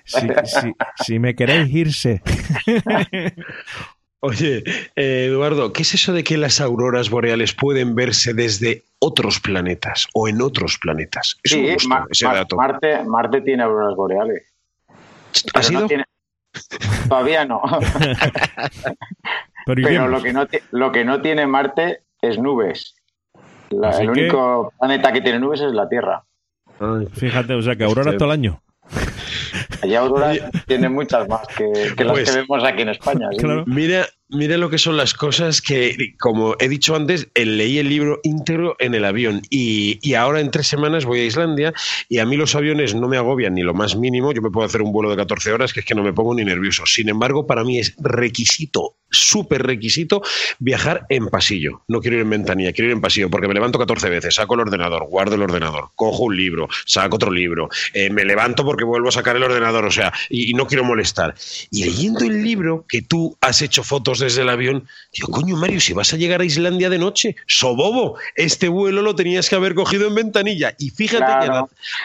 si, 1.05 1.19
me 1.19 1.35
queréis 1.35 1.73
irse. 1.73 2.21
Oye, 4.21 4.63
eh, 4.95 5.27
Eduardo, 5.27 5.71
¿qué 5.71 5.83
es 5.83 5.93
eso 5.93 6.13
de 6.13 6.23
que 6.23 6.37
las 6.37 6.59
auroras 6.61 7.09
boreales 7.09 7.53
pueden 7.53 7.95
verse 7.95 8.33
desde 8.33 8.83
otros 8.99 9.39
planetas 9.39 10.07
o 10.13 10.27
en 10.27 10.41
otros 10.41 10.77
planetas? 10.79 11.37
Es 11.43 11.51
sí, 11.51 11.67
ese 11.67 12.25
dato. 12.25 12.55
Marte, 12.55 13.03
Marte 13.03 13.41
tiene 13.41 13.63
auroras 13.63 13.95
boreales. 13.95 14.43
¿Ha 15.53 15.61
sido? 15.61 15.87
Todavía 17.09 17.45
no. 17.45 17.61
Pero, 19.65 20.07
lo, 20.07 20.21
que 20.21 20.33
no 20.33 20.47
lo 20.71 20.91
que 20.91 21.05
no 21.05 21.21
tiene 21.21 21.45
Marte 21.45 22.01
es 22.21 22.39
nubes. 22.39 22.95
el 23.69 24.09
único 24.09 24.73
planeta 24.79 25.11
que 25.11 25.21
tiene 25.21 25.39
nubes 25.39 25.61
es 25.61 25.73
la 25.73 25.87
Tierra. 25.89 26.23
Fíjate, 27.13 27.53
o 27.53 27.61
sea 27.61 27.75
que 27.75 27.83
aurora 27.83 28.13
todo 28.13 28.25
el 28.25 28.31
año. 28.31 28.61
Allá 29.81 29.99
Aurora 29.99 30.33
tiene 30.67 30.89
muchas 30.89 31.27
más 31.27 31.47
que, 31.47 31.93
las 32.03 32.11
pues 32.13 32.29
que 32.29 32.39
vemos 32.39 32.63
aquí 32.63 32.81
en 32.81 32.89
España. 32.89 33.29
Mira, 33.65 34.05
mira 34.29 34.57
lo 34.57 34.69
que 34.69 34.77
son 34.77 34.97
las 34.97 35.13
cosas 35.13 35.61
que, 35.61 36.15
como 36.19 36.55
he 36.59 36.67
dicho 36.67 36.95
antes, 36.95 37.27
eh, 37.35 37.45
leí 37.45 37.77
el 37.77 37.89
libro 37.89 38.19
íntegro 38.23 38.75
en 38.79 38.95
el 38.95 39.05
avión 39.05 39.41
y, 39.49 39.99
y, 40.01 40.15
ahora 40.15 40.39
en 40.39 40.51
tres 40.51 40.67
semanas 40.67 41.05
voy 41.05 41.19
a 41.19 41.25
Islandia 41.25 41.73
y 42.09 42.19
a 42.19 42.25
mí 42.25 42.37
los 42.37 42.55
aviones 42.55 42.95
no 42.95 43.07
me 43.07 43.17
agobian 43.17 43.53
ni 43.53 43.61
lo 43.61 43.73
más 43.73 43.95
mínimo. 43.95 44.31
Yo 44.31 44.41
me 44.41 44.51
puedo 44.51 44.65
hacer 44.65 44.81
un 44.81 44.91
vuelo 44.91 45.09
de 45.09 45.17
14 45.17 45.51
horas 45.51 45.73
que 45.73 45.81
es 45.81 45.85
que 45.85 45.95
no 45.95 46.03
me 46.03 46.13
pongo 46.13 46.33
ni 46.33 46.43
nervioso. 46.43 46.85
Sin 46.85 47.09
embargo, 47.09 47.45
para 47.45 47.63
mí 47.63 47.79
es 47.79 47.95
requisito 47.99 48.95
súper 49.15 49.63
requisito 49.63 50.21
viajar 50.59 51.05
en 51.09 51.27
pasillo. 51.27 51.83
No 51.87 52.01
quiero 52.01 52.17
ir 52.17 52.23
en 52.23 52.29
ventanilla, 52.29 52.73
quiero 52.73 52.89
ir 52.89 52.93
en 52.93 53.01
pasillo 53.01 53.29
porque 53.29 53.47
me 53.47 53.53
levanto 53.53 53.79
14 53.79 54.09
veces, 54.09 54.35
saco 54.35 54.55
el 54.55 54.61
ordenador, 54.61 55.07
guardo 55.07 55.35
el 55.35 55.41
ordenador, 55.41 55.89
cojo 55.95 56.23
un 56.23 56.35
libro, 56.35 56.67
saco 56.85 57.15
otro 57.15 57.31
libro, 57.31 57.69
eh, 57.93 58.09
me 58.09 58.25
levanto 58.25 58.65
porque 58.65 58.83
vuelvo 58.83 59.09
a 59.09 59.11
sacar 59.11 59.35
el 59.35 59.43
ordenador, 59.43 59.85
o 59.85 59.91
sea, 59.91 60.13
y, 60.29 60.53
no 60.53 60.67
quiero 60.67 60.83
molestar. 60.83 61.35
Y 61.71 61.85
leyendo 61.85 62.25
el 62.25 62.43
libro 62.43 62.85
que 62.87 63.01
tú 63.01 63.37
has 63.41 63.61
hecho 63.61 63.83
fotos 63.83 64.14
desde 64.19 64.41
el 64.41 64.49
avión, 64.49 64.87
digo, 65.13 65.29
coño 65.29 65.55
Mario, 65.55 65.79
si 65.79 65.93
vas 65.93 66.13
a 66.13 66.17
llegar 66.17 66.41
a 66.41 66.45
Islandia 66.45 66.89
de 66.89 66.97
noche, 66.97 67.35
sobobo, 67.47 68.17
este 68.35 68.67
vuelo 68.67 69.01
lo 69.01 69.15
tenías 69.15 69.49
que 69.49 69.55
haber 69.55 69.75
cogido 69.75 70.07
en 70.07 70.15
ventanilla. 70.15 70.73
Y 70.79 70.89
fíjate 70.89 71.45
que 71.45 71.51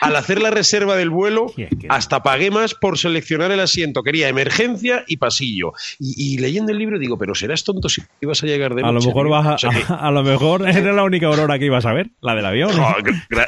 al, 0.00 0.16
hacer 0.16 0.40
la 0.40 0.50
reserva 0.50 0.96
del 0.96 1.10
vuelo, 1.10 1.52
hasta 1.88 2.22
pagué 2.22 2.50
más 2.50 2.74
por 2.74 2.98
seleccionar 2.98 3.50
el 3.50 3.60
asiento. 3.60 4.02
Quería 4.02 4.28
emergencia 4.28 5.04
y 5.06 5.16
pasillo. 5.16 5.72
y 5.98 6.38
leyendo 6.38 6.72
el 6.72 6.78
libro 6.78 6.98
digo, 6.98 7.18
pero 7.18 7.34
serás 7.34 7.64
tonto 7.64 7.88
si 7.88 8.02
ibas 8.20 8.42
a 8.42 8.46
llegar 8.46 8.74
de 8.74 8.82
noche. 8.82 8.90
A 8.90 8.92
lo 8.92 9.00
mejor 9.00 9.28
vas 9.28 9.64
a, 9.64 10.10
lo 10.10 10.22
mejor 10.22 10.68
era 10.68 10.92
la 10.92 11.04
única 11.04 11.26
aurora 11.26 11.58
que 11.58 11.64
ibas 11.64 11.86
a 11.86 11.92
ver, 11.92 12.10
la 12.20 12.34
del 12.34 12.44
avión. 12.44 12.70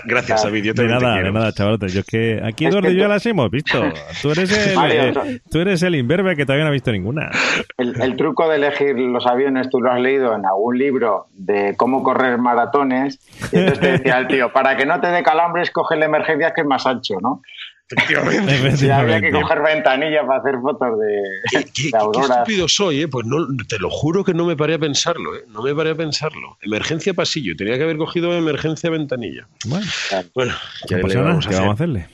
gracias, 0.04 0.44
David. 0.44 0.64
Yo 0.64 0.72
de 0.74 0.86
nada, 0.86 1.16
de 1.16 1.32
nada, 1.32 1.52
chavalotes. 1.52 1.92
Yo 1.92 2.00
es 2.00 2.06
que 2.06 2.40
aquí 2.42 2.66
Eduardo 2.66 2.90
y 2.90 2.96
yo 2.96 3.08
las 3.08 3.24
hemos 3.26 3.50
visto. 3.50 3.82
Tú 4.20 4.30
eres 4.30 4.50
el, 4.76 5.42
tú 5.50 5.60
eres 5.60 5.82
el 5.82 5.94
imberbe 5.94 6.36
que 6.36 6.44
todavía 6.44 6.64
no 6.64 6.70
ha 6.70 6.72
visto 6.72 6.92
ninguna. 6.92 7.30
El, 7.76 8.16
truco 8.16 8.48
de 8.48 8.51
elegir 8.56 8.98
los 8.98 9.26
aviones, 9.26 9.70
tú 9.70 9.80
lo 9.80 9.92
has 9.92 10.00
leído 10.00 10.34
en 10.34 10.46
algún 10.46 10.78
libro 10.78 11.26
de 11.32 11.74
cómo 11.76 12.02
correr 12.02 12.38
maratones. 12.38 13.18
Y 13.52 13.58
entonces 13.58 13.80
te 13.80 13.92
decía 13.92 14.18
el 14.18 14.28
tío, 14.28 14.52
para 14.52 14.76
que 14.76 14.86
no 14.86 15.00
te 15.00 15.08
dé 15.08 15.22
calambres, 15.22 15.70
coge 15.70 15.96
la 15.96 16.06
emergencia 16.06 16.52
que 16.52 16.62
es 16.62 16.66
más 16.66 16.86
ancho, 16.86 17.14
¿no? 17.20 17.42
Efectivamente. 17.90 18.92
había 18.92 19.20
que 19.20 19.30
coger 19.30 19.62
ventanilla 19.62 20.26
para 20.26 20.40
hacer 20.40 20.54
fotos 20.60 20.98
de, 20.98 21.64
¿Qué, 21.74 21.90
estúpido 21.90 22.68
soy, 22.68 23.02
¿eh? 23.02 23.08
Pues 23.08 23.26
no, 23.26 23.46
te 23.68 23.78
lo 23.78 23.90
juro 23.90 24.24
que 24.24 24.34
no 24.34 24.44
me 24.44 24.56
paré 24.56 24.74
a 24.74 24.78
pensarlo, 24.78 25.34
¿eh? 25.36 25.44
No 25.48 25.62
me 25.62 25.74
paré 25.74 25.90
a 25.90 25.94
pensarlo. 25.94 26.56
Emergencia 26.62 27.14
pasillo, 27.14 27.54
tenía 27.56 27.76
que 27.76 27.84
haber 27.84 27.98
cogido 27.98 28.32
emergencia 28.36 28.90
ventanilla. 28.90 29.46
Bueno, 29.66 29.86
bueno 30.34 30.54
¿qué, 30.88 30.96
vamos, 30.96 31.46
a 31.46 31.70
hacerle? 31.70 32.06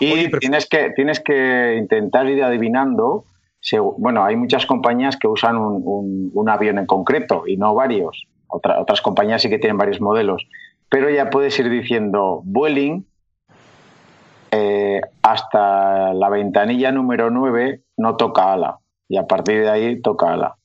Y 0.00 0.30
tienes, 0.38 0.66
que, 0.66 0.90
tienes 0.96 1.20
que 1.20 1.76
intentar 1.78 2.26
ir 2.28 2.42
adivinando. 2.42 3.24
Bueno, 3.98 4.24
hay 4.24 4.36
muchas 4.36 4.66
compañías 4.66 5.16
que 5.16 5.26
usan 5.26 5.56
un, 5.56 6.48
avión 6.48 6.78
en 6.78 6.86
concreto 6.86 7.44
y 7.46 7.56
no 7.56 7.74
varios. 7.74 8.26
otras 8.48 9.00
compañías 9.00 9.42
sí 9.42 9.48
que 9.48 9.58
tienen 9.58 9.78
varios 9.78 10.00
modelos. 10.00 10.46
Pero 10.88 11.10
ya 11.10 11.30
puedes 11.30 11.58
ir 11.58 11.68
diciendo 11.68 12.42
Vueling 12.44 13.04
eh, 14.52 15.00
hasta 15.22 16.14
la 16.14 16.28
ventanilla 16.28 16.92
número 16.92 17.30
9 17.30 17.82
no 17.96 18.16
toca 18.16 18.52
ala. 18.52 18.78
Y 19.08 19.18
a 19.18 19.26
partir 19.26 19.62
de 19.62 19.70
ahí 19.70 20.00
toca 20.00 20.32
ala. 20.32 20.56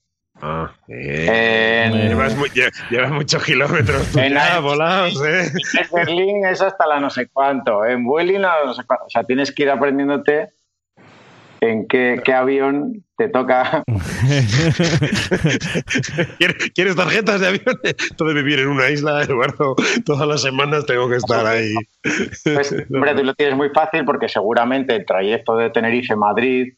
Ah, 0.43 0.71
llevas, 0.87 2.35
muchos 2.35 3.43
kilómetros. 3.43 4.15
En 4.15 4.33
volados, 4.63 5.23
¿eh? 5.23 5.51
En 5.79 5.87
Berlín 5.93 6.45
es 6.45 6.61
hasta 6.61 6.87
la 6.87 6.99
no 6.99 7.09
sé 7.09 7.27
cuánto. 7.27 7.85
En 7.85 8.05
Vueling 8.05 8.41
no 8.41 8.73
sé 8.73 8.83
cuánto. 8.85 9.05
O 9.05 9.09
sea, 9.09 9.23
tienes 9.23 9.51
que 9.51 9.63
ir 9.63 9.69
aprendiéndote 9.69 10.53
en 11.61 11.87
qué, 11.87 12.21
avión 12.33 13.05
te 13.17 13.29
toca. 13.29 13.83
¿Quieres 16.73 16.95
tarjetas 16.95 17.39
de 17.39 17.47
avión? 17.47 17.79
Todo 18.17 18.33
vivir 18.33 18.59
en 18.59 18.69
una 18.69 18.89
isla, 18.89 19.21
Eduardo, 19.21 19.75
todas 20.05 20.27
las 20.27 20.41
semanas 20.41 20.87
tengo 20.87 21.07
que 21.07 21.17
estar 21.17 21.45
ahí. 21.45 21.75
Pues, 22.43 22.75
hombre, 22.91 23.13
tú 23.15 23.23
lo 23.23 23.35
tienes 23.35 23.55
muy 23.55 23.69
fácil 23.69 24.03
porque 24.05 24.27
seguramente 24.27 24.95
el 24.95 25.05
trayecto 25.05 25.55
de 25.55 25.69
Tenerife-Madrid 25.69 26.73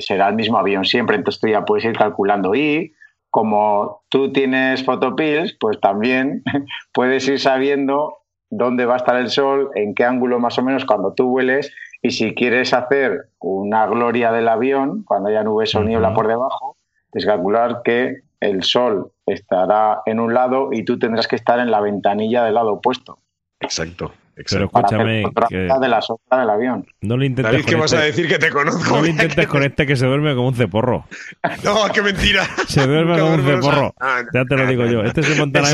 será 0.00 0.28
el 0.28 0.34
mismo 0.34 0.58
avión 0.58 0.84
siempre, 0.84 1.16
entonces 1.16 1.40
tú 1.40 1.48
ya 1.48 1.64
puedes 1.64 1.86
ir 1.86 1.96
calculando. 1.96 2.54
Y 2.54 2.92
como 3.30 4.02
tú 4.10 4.32
tienes 4.32 4.84
photopills, 4.84 5.56
pues 5.58 5.80
también 5.80 6.42
puedes 6.92 7.26
ir 7.26 7.40
sabiendo 7.40 8.18
dónde 8.50 8.86
va 8.86 8.94
a 8.94 8.98
estar 8.98 9.16
el 9.16 9.30
sol, 9.30 9.70
en 9.74 9.94
qué 9.94 10.04
ángulo 10.04 10.38
más 10.38 10.58
o 10.58 10.62
menos 10.62 10.84
cuando 10.84 11.14
tú 11.14 11.30
vueles 11.30 11.72
y 12.06 12.10
si 12.12 12.34
quieres 12.34 12.72
hacer 12.72 13.30
una 13.40 13.84
gloria 13.86 14.30
del 14.30 14.46
avión, 14.46 15.02
cuando 15.02 15.28
haya 15.28 15.42
nubes 15.42 15.74
o 15.74 15.82
niebla 15.82 16.14
por 16.14 16.28
debajo, 16.28 16.76
es 17.12 17.26
calcular 17.26 17.82
que 17.82 18.20
el 18.38 18.62
sol 18.62 19.10
estará 19.26 20.02
en 20.06 20.20
un 20.20 20.32
lado 20.32 20.68
y 20.70 20.84
tú 20.84 21.00
tendrás 21.00 21.26
que 21.26 21.34
estar 21.34 21.58
en 21.58 21.72
la 21.72 21.80
ventanilla 21.80 22.44
del 22.44 22.54
lado 22.54 22.74
opuesto. 22.74 23.18
Exacto. 23.58 24.12
Pero 24.36 24.66
escúchame. 24.66 25.24
Que... 25.48 25.56
de 25.56 25.88
la 25.88 26.02
sombra 26.02 26.40
del 26.40 26.50
avión. 26.50 26.86
No 27.00 27.16
le 27.16 27.26
intentes. 27.26 27.52
David, 27.52 27.64
¿qué 27.64 27.74
vas 27.74 27.92
a 27.94 28.06
este- 28.06 28.22
decir 28.22 28.28
que 28.28 28.38
te 28.38 28.50
conozco? 28.50 28.96
No 28.96 29.02
le 29.02 29.10
intentes 29.10 29.46
con 29.46 29.62
este 29.62 29.86
que 29.86 29.96
se 29.96 30.06
duerme 30.06 30.34
como 30.34 30.48
un 30.48 30.54
ceporro. 30.54 31.06
no, 31.64 31.76
qué 31.92 32.02
mentira. 32.02 32.44
Se 32.68 32.86
duerme 32.86 33.18
como 33.18 33.34
un 33.34 33.44
ceporro. 33.46 33.94
ya 34.34 34.44
te 34.44 34.56
lo 34.56 34.66
digo 34.66 34.84
yo. 34.86 35.02
Este 35.04 35.22
se 35.22 35.34
monta 35.40 35.62
la 35.62 35.70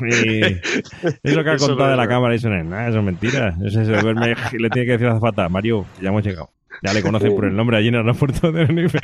y 0.00 0.42
Eso 1.22 1.44
que 1.44 1.50
ha 1.50 1.56
contado 1.56 1.90
de 1.90 1.96
la 1.96 2.06
cámara, 2.06 2.34
eso 2.34 2.50
no 2.50 2.58
es 2.58 2.64
nada, 2.64 2.88
eso 2.88 2.98
es 2.98 3.04
mentira. 3.04 3.54
Ese 3.64 3.86
se 3.86 3.92
duerme 3.92 4.34
y 4.52 4.58
le 4.58 4.68
tiene 4.68 4.86
que 4.86 4.92
decir 4.92 5.06
a 5.06 5.14
Zafata, 5.14 5.48
Mario, 5.48 5.86
ya 6.00 6.10
hemos 6.10 6.22
llegado. 6.22 6.50
Ya 6.82 6.92
le 6.92 7.02
conocen 7.02 7.34
por 7.34 7.46
el 7.46 7.56
nombre 7.56 7.78
allí 7.78 7.88
en 7.88 7.94
el 7.94 8.00
aeropuerto 8.00 8.52
de 8.52 8.66
Tenerife. 8.66 8.98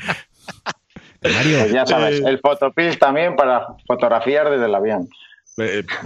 Mario. 1.23 1.59
Pues 1.61 1.73
ya 1.73 1.87
sabes, 1.87 2.21
el 2.21 2.39
fotopil 2.39 2.99
también 2.99 3.35
para 3.35 3.67
fotografiar 3.87 4.51
desde 4.51 4.67
el 4.67 4.75
avión. 4.75 5.09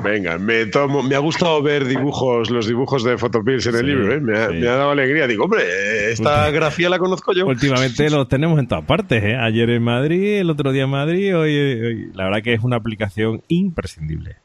Venga, 0.03 0.39
me, 0.39 0.67
tomo, 0.67 1.03
me 1.03 1.15
ha 1.15 1.19
gustado 1.19 1.63
ver 1.63 1.85
dibujos, 1.85 2.51
los 2.51 2.67
dibujos 2.67 3.05
de 3.05 3.19
Photopills 3.19 3.67
en 3.67 3.77
el 3.77 3.87
libro, 3.87 4.13
¿eh? 4.15 4.21
me, 4.21 4.39
ha, 4.39 4.77
dado 4.77 4.91
alegría. 4.91 5.27
Digo, 5.27 5.45
hombre, 5.45 6.11
esta 6.11 6.51
grafía 6.51 6.89
la 6.89 6.99
conozco 6.99 7.35
yo. 7.35 7.47
Últimamente 7.47 8.09
los 8.09 8.29
tenemos 8.29 8.59
en 8.59 8.67
todas 8.67 8.85
partes, 8.85 9.23
¿eh? 9.23 9.37
Ayer 9.37 9.69
en 9.69 9.83
Madrid, 9.83 10.39
el 10.39 10.49
otro 10.49 10.73
día 10.73 10.85
en 10.85 10.91
Madrid, 10.91 11.37
hoy, 11.37 12.11
La 12.15 12.25
verdad 12.25 12.43
que 12.43 12.55
es 12.55 12.63
una 12.63 12.77
aplicación 12.77 13.43
imprescindible. 13.49 14.37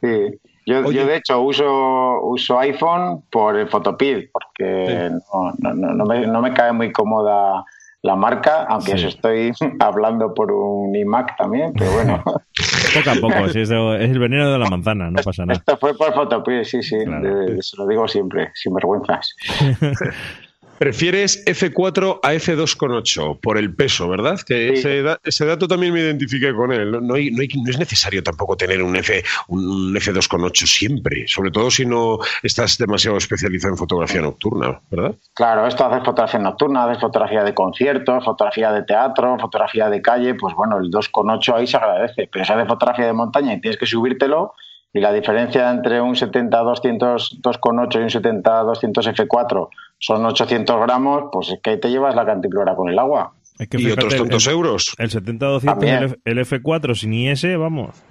Sí, 0.00 0.38
yo, 0.64 0.82
de 0.82 1.16
hecho 1.16 1.40
uso, 1.42 2.22
uso 2.22 2.58
iPhone 2.58 3.22
por 3.30 3.56
el 3.56 3.68
Photopil, 3.68 4.30
porque 4.32 5.10
no, 5.32 5.74
no, 5.74 6.06
me, 6.06 6.26
no 6.26 6.40
me 6.40 6.54
cae 6.54 6.72
muy 6.72 6.90
cómoda 6.90 7.64
la 8.06 8.16
marca, 8.16 8.64
aunque 8.68 8.92
eso 8.92 9.08
estoy 9.08 9.52
hablando 9.80 10.32
por 10.32 10.52
un 10.52 10.94
iMac 10.94 11.36
también, 11.36 11.72
pero 11.76 11.92
bueno. 11.92 12.22
poco 12.94 13.10
a 13.10 13.14
poco, 13.20 13.46
es, 13.46 13.70
el 13.70 14.18
veneno 14.18 14.50
de 14.50 14.58
la 14.58 14.70
manzana, 14.70 15.10
no 15.10 15.22
pasa 15.22 15.44
nada. 15.44 15.58
Esto 15.58 15.76
fue 15.76 15.96
por 15.96 16.14
Photopil, 16.14 16.64
sí, 16.64 16.82
sí, 16.82 16.96
se 16.98 17.76
lo 17.76 17.86
digo 17.86 18.08
siempre, 18.08 18.50
sin 18.54 18.72
vergüenzas. 18.72 19.34
Prefieres 20.78 21.44
F4 21.46 22.20
a 22.22 22.34
F2,8 22.34 23.40
por 23.40 23.56
el 23.56 23.74
peso, 23.74 24.08
¿verdad? 24.08 24.38
Que 24.46 24.74
ese, 24.74 25.46
dato 25.46 25.68
también 25.68 25.92
me 25.92 26.00
identifiqué 26.00 26.54
con 26.54 26.72
él. 26.72 27.06
No, 27.06 27.16
es 27.16 27.78
necesario 27.78 28.22
tampoco 28.22 28.56
tener 28.56 28.82
un, 28.82 28.94
F, 28.96 29.22
un 29.48 29.94
F2,8 29.94 30.66
siempre, 30.66 31.26
sobre 31.28 31.50
todo 31.50 31.70
si 31.70 31.86
no 31.86 32.18
estás 32.42 32.76
demasiado 32.76 33.16
especializado 33.16 33.72
en 33.72 33.78
fotografía 33.78 34.20
nocturna, 34.20 34.80
¿verdad? 34.90 35.14
Claro, 35.34 35.66
esto 35.66 35.86
hace 35.86 36.04
fotografía 36.04 36.40
nocturna, 36.40 36.84
hace 36.84 37.00
fotografía 37.00 37.42
de 37.42 37.54
conciertos, 37.54 38.24
fotografía 38.24 38.72
de 38.72 38.82
teatro, 38.82 39.38
fotografía 39.38 39.88
de 39.88 40.02
calle, 40.02 40.34
pues 40.34 40.54
bueno, 40.54 40.78
el 40.78 40.90
2,8 40.90 41.54
ahí 41.54 41.66
se 41.66 41.76
agradece, 41.76 42.28
pero 42.30 42.44
si 42.44 42.52
hace 42.52 42.66
fotografía 42.66 43.06
de 43.06 43.12
montaña 43.12 43.54
y 43.54 43.60
tienes 43.60 43.78
que 43.78 43.86
subírtelo, 43.86 44.52
y 44.96 45.00
la 45.00 45.12
diferencia 45.12 45.70
entre 45.70 46.00
un 46.00 46.14
70-200 46.14 47.42
2,8 47.42 47.94
y 47.94 47.98
un 47.98 48.08
70-200 48.42 49.14
F4 49.14 49.68
son 49.98 50.24
800 50.24 50.80
gramos, 50.80 51.24
pues 51.30 51.50
es 51.50 51.60
que 51.62 51.70
ahí 51.70 51.80
te 51.80 51.90
llevas 51.90 52.14
la 52.14 52.24
cantimplora 52.24 52.74
con 52.74 52.88
el 52.88 52.98
agua. 52.98 53.34
y 53.58 53.90
otros 53.90 54.16
tantos 54.16 54.46
euros. 54.46 54.94
El 54.98 55.10
70-200, 55.10 56.18
el, 56.24 56.38
F4 56.38 56.94
sin 56.94 57.12
IS, 57.12 57.58
vamos. 57.58 58.02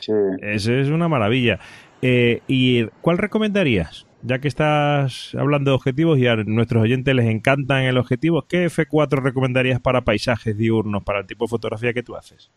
Sí. 0.00 0.12
Ese 0.40 0.80
es 0.80 0.88
una 0.88 1.08
maravilla. 1.08 1.58
Eh, 2.00 2.40
¿Y 2.48 2.86
cuál 3.02 3.18
recomendarías? 3.18 4.06
Ya 4.22 4.38
que 4.38 4.48
estás 4.48 5.34
hablando 5.38 5.72
de 5.72 5.74
objetivos 5.76 6.18
y 6.18 6.26
a 6.26 6.36
nuestros 6.36 6.82
oyentes 6.82 7.14
les 7.14 7.26
encantan 7.26 7.82
el 7.82 7.98
objetivo, 7.98 8.46
¿qué 8.48 8.66
F4 8.66 9.22
recomendarías 9.22 9.80
para 9.80 10.02
paisajes 10.02 10.56
diurnos, 10.56 11.04
para 11.04 11.20
el 11.20 11.26
tipo 11.26 11.44
de 11.44 11.50
fotografía 11.50 11.92
que 11.92 12.02
tú 12.02 12.16
haces? 12.16 12.50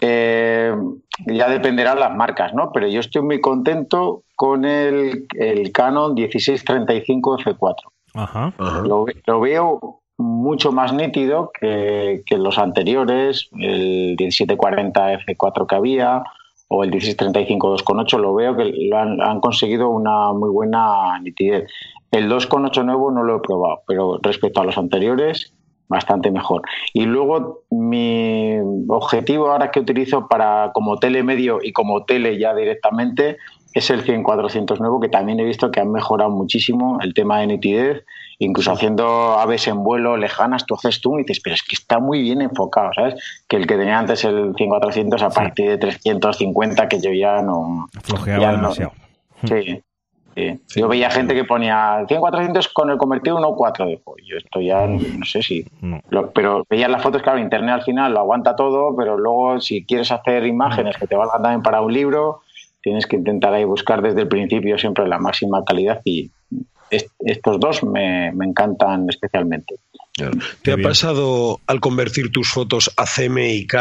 Eh, 0.00 0.74
ya 1.26 1.48
dependerán 1.48 2.00
las 2.00 2.14
marcas, 2.14 2.54
¿no? 2.54 2.72
Pero 2.72 2.88
yo 2.88 3.00
estoy 3.00 3.22
muy 3.22 3.40
contento 3.40 4.22
con 4.34 4.64
el, 4.64 5.26
Canon 5.72 6.14
1635 6.14 7.38
F4. 7.38 7.74
Ajá. 8.14 8.52
Lo, 8.84 9.40
veo 9.40 10.00
mucho 10.16 10.72
más 10.72 10.92
nítido 10.92 11.50
que, 11.58 12.22
los 12.30 12.58
anteriores, 12.58 13.48
el 13.52 14.16
1740 14.18 15.20
F4 15.26 15.66
que 15.66 15.74
había 15.74 16.22
o 16.68 16.84
el 16.84 16.90
1635 16.90 17.76
2.8, 17.78 18.18
lo 18.18 18.34
veo 18.34 18.56
que 18.56 18.90
han, 18.94 19.20
han 19.20 19.40
conseguido 19.40 19.90
una 19.90 20.32
muy 20.32 20.50
buena 20.50 21.18
nitidez. 21.20 21.68
El 22.10 22.30
2.8 22.30 22.84
nuevo 22.84 23.10
no 23.10 23.22
lo 23.22 23.36
he 23.36 23.40
probado, 23.40 23.82
pero 23.86 24.18
respecto 24.22 24.60
a 24.60 24.64
los 24.64 24.78
anteriores, 24.78 25.52
bastante 25.90 26.30
mejor. 26.30 26.62
Y 26.94 27.04
luego 27.04 27.64
mi 27.68 28.56
objetivo 28.88 29.50
ahora 29.50 29.70
que 29.70 29.80
utilizo 29.80 30.28
para 30.28 30.70
como 30.72 30.98
tele 30.98 31.22
medio 31.22 31.58
y 31.62 31.72
como 31.72 32.04
tele 32.04 32.38
ya 32.38 32.54
directamente 32.54 33.36
es 33.74 33.90
el 33.90 34.04
100-400 34.04 34.78
nuevo, 34.78 35.00
que 35.00 35.08
también 35.08 35.38
he 35.38 35.44
visto 35.44 35.70
que 35.70 35.80
han 35.80 35.92
mejorado 35.92 36.30
muchísimo 36.30 36.98
el 37.02 37.14
tema 37.14 37.40
de 37.40 37.48
nitidez, 37.48 38.04
incluso 38.38 38.72
haciendo 38.72 39.38
aves 39.38 39.68
en 39.68 39.84
vuelo 39.84 40.16
lejanas, 40.16 40.66
tú 40.66 40.74
haces 40.74 41.00
tú 41.00 41.18
y 41.18 41.22
dices, 41.22 41.40
pero 41.42 41.54
es 41.54 41.62
que 41.62 41.74
está 41.74 42.00
muy 42.00 42.22
bien 42.22 42.40
enfocado, 42.40 42.90
¿sabes? 42.94 43.14
Que 43.48 43.56
el 43.56 43.66
que 43.66 43.76
tenía 43.76 43.98
antes 43.98 44.24
el 44.24 44.54
100-400 44.54 45.22
a 45.22 45.30
partir 45.30 45.70
de 45.70 45.78
350, 45.78 46.88
que 46.88 47.00
yo 47.00 47.12
ya 47.12 47.42
no... 47.42 47.86
Flojeaba 48.02 48.52
demasiado. 48.52 48.92
sí, 49.44 49.82
yo 50.36 50.88
veía 50.88 51.10
gente 51.10 51.34
que 51.34 51.44
ponía 51.44 52.06
100-400 52.06 52.72
con 52.72 52.90
el 52.90 52.98
convertido 52.98 53.38
1.4. 53.38 54.00
Yo 54.24 54.36
esto 54.36 54.60
ya 54.60 54.86
no 54.86 55.24
sé 55.24 55.42
si. 55.42 55.66
pero 56.34 56.64
veía 56.68 56.88
las 56.88 57.02
fotos, 57.02 57.22
claro, 57.22 57.38
Internet 57.38 57.74
al 57.74 57.82
final 57.82 58.12
lo 58.12 58.20
aguanta 58.20 58.56
todo, 58.56 58.94
pero 58.96 59.18
luego 59.18 59.60
si 59.60 59.84
quieres 59.84 60.10
hacer 60.10 60.46
imágenes 60.46 60.96
que 60.96 61.06
te 61.06 61.16
valgan 61.16 61.42
también 61.42 61.62
para 61.62 61.80
un 61.80 61.92
libro, 61.92 62.40
tienes 62.82 63.06
que 63.06 63.16
intentar 63.16 63.52
ahí 63.52 63.64
buscar 63.64 64.02
desde 64.02 64.22
el 64.22 64.28
principio 64.28 64.78
siempre 64.78 65.06
la 65.06 65.18
máxima 65.18 65.64
calidad 65.64 66.00
y 66.04 66.30
estos 66.90 67.60
dos 67.60 67.84
me, 67.84 68.28
encantan 68.28 69.08
especialmente. 69.08 69.76
¿Te 70.62 70.72
ha 70.72 70.76
pasado 70.76 71.60
al 71.66 71.80
convertir 71.80 72.32
tus 72.32 72.48
fotos 72.48 72.92
a 72.96 73.04
CMYK? 73.04 73.74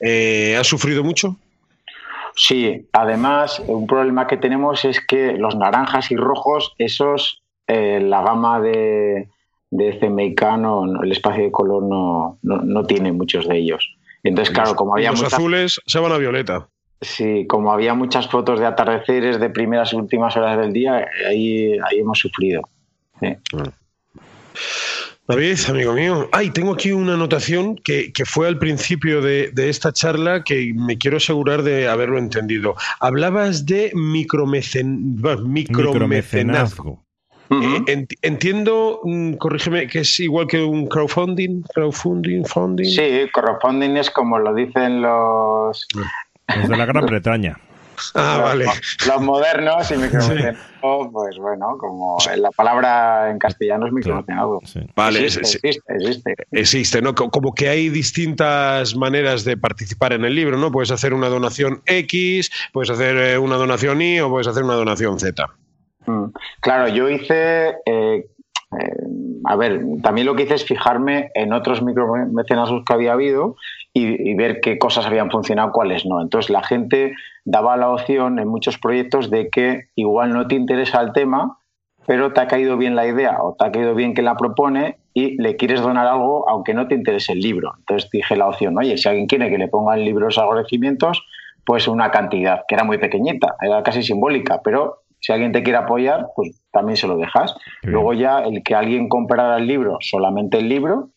Eh, 0.00 0.56
¿Has 0.58 0.66
sufrido 0.66 1.02
mucho? 1.02 1.38
Sí, 2.34 2.88
además, 2.92 3.62
un 3.66 3.86
problema 3.86 4.26
que 4.26 4.36
tenemos 4.36 4.84
es 4.84 5.04
que 5.04 5.32
los 5.32 5.56
naranjas 5.56 6.10
y 6.10 6.16
rojos, 6.16 6.74
esos, 6.78 7.42
eh, 7.66 8.00
la 8.00 8.22
gama 8.22 8.60
de, 8.60 9.28
de 9.70 9.98
CMYK, 9.98 10.42
el 11.02 11.12
espacio 11.12 11.44
de 11.44 11.50
color 11.50 11.82
no, 11.82 12.38
no, 12.42 12.84
tiene 12.84 13.12
muchos 13.12 13.48
de 13.48 13.58
ellos. 13.58 13.96
Entonces, 14.22 14.54
claro, 14.54 14.74
como 14.76 14.94
había 14.94 15.10
los 15.10 15.24
azules 15.24 15.80
se 15.86 15.98
van 15.98 16.12
a 16.12 16.18
violeta. 16.18 16.68
Sí, 17.00 17.46
como 17.48 17.72
había 17.72 17.94
muchas 17.94 18.28
fotos 18.28 18.60
de 18.60 18.66
atardeceres 18.66 19.40
de 19.40 19.50
primeras 19.50 19.92
y 19.92 19.96
últimas 19.96 20.36
horas 20.36 20.56
del 20.56 20.72
día, 20.72 21.08
ahí, 21.28 21.72
ahí 21.72 21.98
hemos 21.98 22.18
sufrido. 22.20 22.62
Sí. 23.20 23.34
Ah. 23.56 23.72
David, 25.28 25.58
amigo 25.68 25.92
mío. 25.92 26.28
Ay, 26.32 26.50
tengo 26.50 26.72
aquí 26.72 26.90
una 26.90 27.14
anotación 27.14 27.76
que, 27.76 28.12
fue 28.24 28.48
al 28.48 28.58
principio 28.58 29.20
de, 29.22 29.52
esta 29.56 29.92
charla 29.92 30.42
que 30.42 30.72
me 30.74 30.98
quiero 30.98 31.18
asegurar 31.18 31.62
de 31.62 31.88
haberlo 31.88 32.18
entendido. 32.18 32.74
Hablabas 32.98 33.64
de 33.64 33.92
micromecen, 33.94 35.16
micromecenazgo. 35.46 37.04
Eh, 37.50 38.06
entiendo, 38.22 39.00
mm, 39.04 39.34
corrígeme, 39.34 39.86
que 39.86 40.00
es 40.00 40.20
igual 40.20 40.46
que 40.46 40.62
un 40.62 40.86
crowdfunding, 40.86 41.62
crowdfunding, 41.74 42.44
funding. 42.46 42.86
Sí, 42.86 43.28
crowdfunding 43.32 43.96
es 43.98 44.10
como 44.10 44.38
lo 44.38 44.54
dicen 44.54 45.02
los... 45.02 45.86
Los 46.56 46.68
de 46.68 46.76
la 46.76 46.86
Gran 46.86 47.06
Bretaña. 47.06 47.58
Ah, 48.14 48.40
vale. 48.42 48.66
Los 49.06 49.20
modernos 49.20 49.90
y 49.90 49.96
micromecenazgo, 49.96 51.10
pues 51.12 51.36
bueno, 51.38 51.76
como 51.78 52.18
la 52.36 52.50
palabra 52.50 53.30
en 53.30 53.38
castellano 53.38 53.86
es 53.86 53.92
micromecenazgo. 53.92 54.60
Vale, 54.94 55.24
existe, 55.24 55.68
existe, 55.88 56.34
existe. 56.50 57.02
¿no? 57.02 57.14
Como 57.14 57.54
que 57.54 57.68
hay 57.68 57.88
distintas 57.88 58.96
maneras 58.96 59.44
de 59.44 59.56
participar 59.56 60.12
en 60.12 60.24
el 60.24 60.34
libro, 60.34 60.56
¿no? 60.56 60.70
Puedes 60.70 60.90
hacer 60.90 61.14
una 61.14 61.28
donación 61.28 61.82
X, 61.86 62.50
puedes 62.72 62.90
hacer 62.90 63.16
eh, 63.16 63.38
una 63.38 63.56
donación 63.56 64.00
Y 64.02 64.20
o 64.20 64.28
puedes 64.28 64.46
hacer 64.46 64.64
una 64.64 64.74
donación 64.74 65.18
Z. 65.18 65.46
Mm. 66.06 66.26
Claro, 66.60 66.88
yo 66.88 67.08
hice 67.08 67.76
eh, 67.86 68.26
eh, 68.80 68.96
a 69.44 69.56
ver, 69.56 69.82
también 70.02 70.26
lo 70.26 70.34
que 70.34 70.44
hice 70.44 70.54
es 70.54 70.64
fijarme 70.64 71.30
en 71.34 71.52
otros 71.52 71.82
micromecenazgos 71.82 72.84
que 72.84 72.92
había 72.92 73.12
habido 73.12 73.56
y, 73.94 74.34
ver 74.34 74.60
qué 74.60 74.78
cosas 74.78 75.06
habían 75.06 75.30
funcionado, 75.30 75.72
cuáles 75.72 76.06
no. 76.06 76.20
Entonces 76.20 76.50
la 76.50 76.62
gente 76.62 77.14
daba 77.44 77.76
la 77.76 77.90
opción 77.90 78.38
en 78.38 78.48
muchos 78.48 78.78
proyectos 78.78 79.30
de 79.30 79.50
que 79.50 79.88
igual 79.94 80.32
no 80.32 80.46
te 80.46 80.54
interesa 80.54 81.00
el 81.00 81.12
tema, 81.12 81.58
pero 82.06 82.32
te 82.32 82.40
ha 82.40 82.46
caído 82.46 82.76
bien 82.76 82.96
la 82.96 83.06
idea 83.06 83.42
o 83.42 83.54
te 83.54 83.66
ha 83.66 83.72
caído 83.72 83.94
bien 83.94 84.14
que 84.14 84.22
la 84.22 84.36
propone 84.36 84.96
y 85.14 85.40
le 85.40 85.56
quieres 85.56 85.82
donar 85.82 86.06
algo 86.06 86.48
aunque 86.48 86.74
no 86.74 86.88
te 86.88 86.94
interese 86.94 87.32
el 87.32 87.40
libro. 87.40 87.74
Entonces 87.78 88.10
dije 88.10 88.34
la 88.34 88.48
opción, 88.48 88.76
oye, 88.78 88.96
si 88.96 89.08
alguien 89.08 89.26
quiere 89.26 89.50
que 89.50 89.58
le 89.58 89.68
ponga 89.68 89.94
en 89.94 90.04
libros 90.04 90.38
agradecimientos, 90.38 91.24
pues 91.64 91.86
una 91.86 92.10
cantidad 92.10 92.62
que 92.66 92.74
era 92.74 92.84
muy 92.84 92.98
pequeñita, 92.98 93.56
era 93.60 93.82
casi 93.82 94.02
simbólica, 94.02 94.60
pero 94.64 95.02
si 95.20 95.32
alguien 95.32 95.52
te 95.52 95.62
quiere 95.62 95.78
apoyar, 95.78 96.28
pues 96.34 96.60
también 96.72 96.96
se 96.96 97.06
lo 97.06 97.16
dejas. 97.16 97.54
Luego 97.82 98.12
ya 98.12 98.40
el 98.40 98.64
que 98.64 98.74
alguien 98.74 99.08
comprara 99.08 99.56
el 99.56 99.68
libro, 99.68 99.98
solamente 100.00 100.58
el 100.58 100.68
libro, 100.68 101.10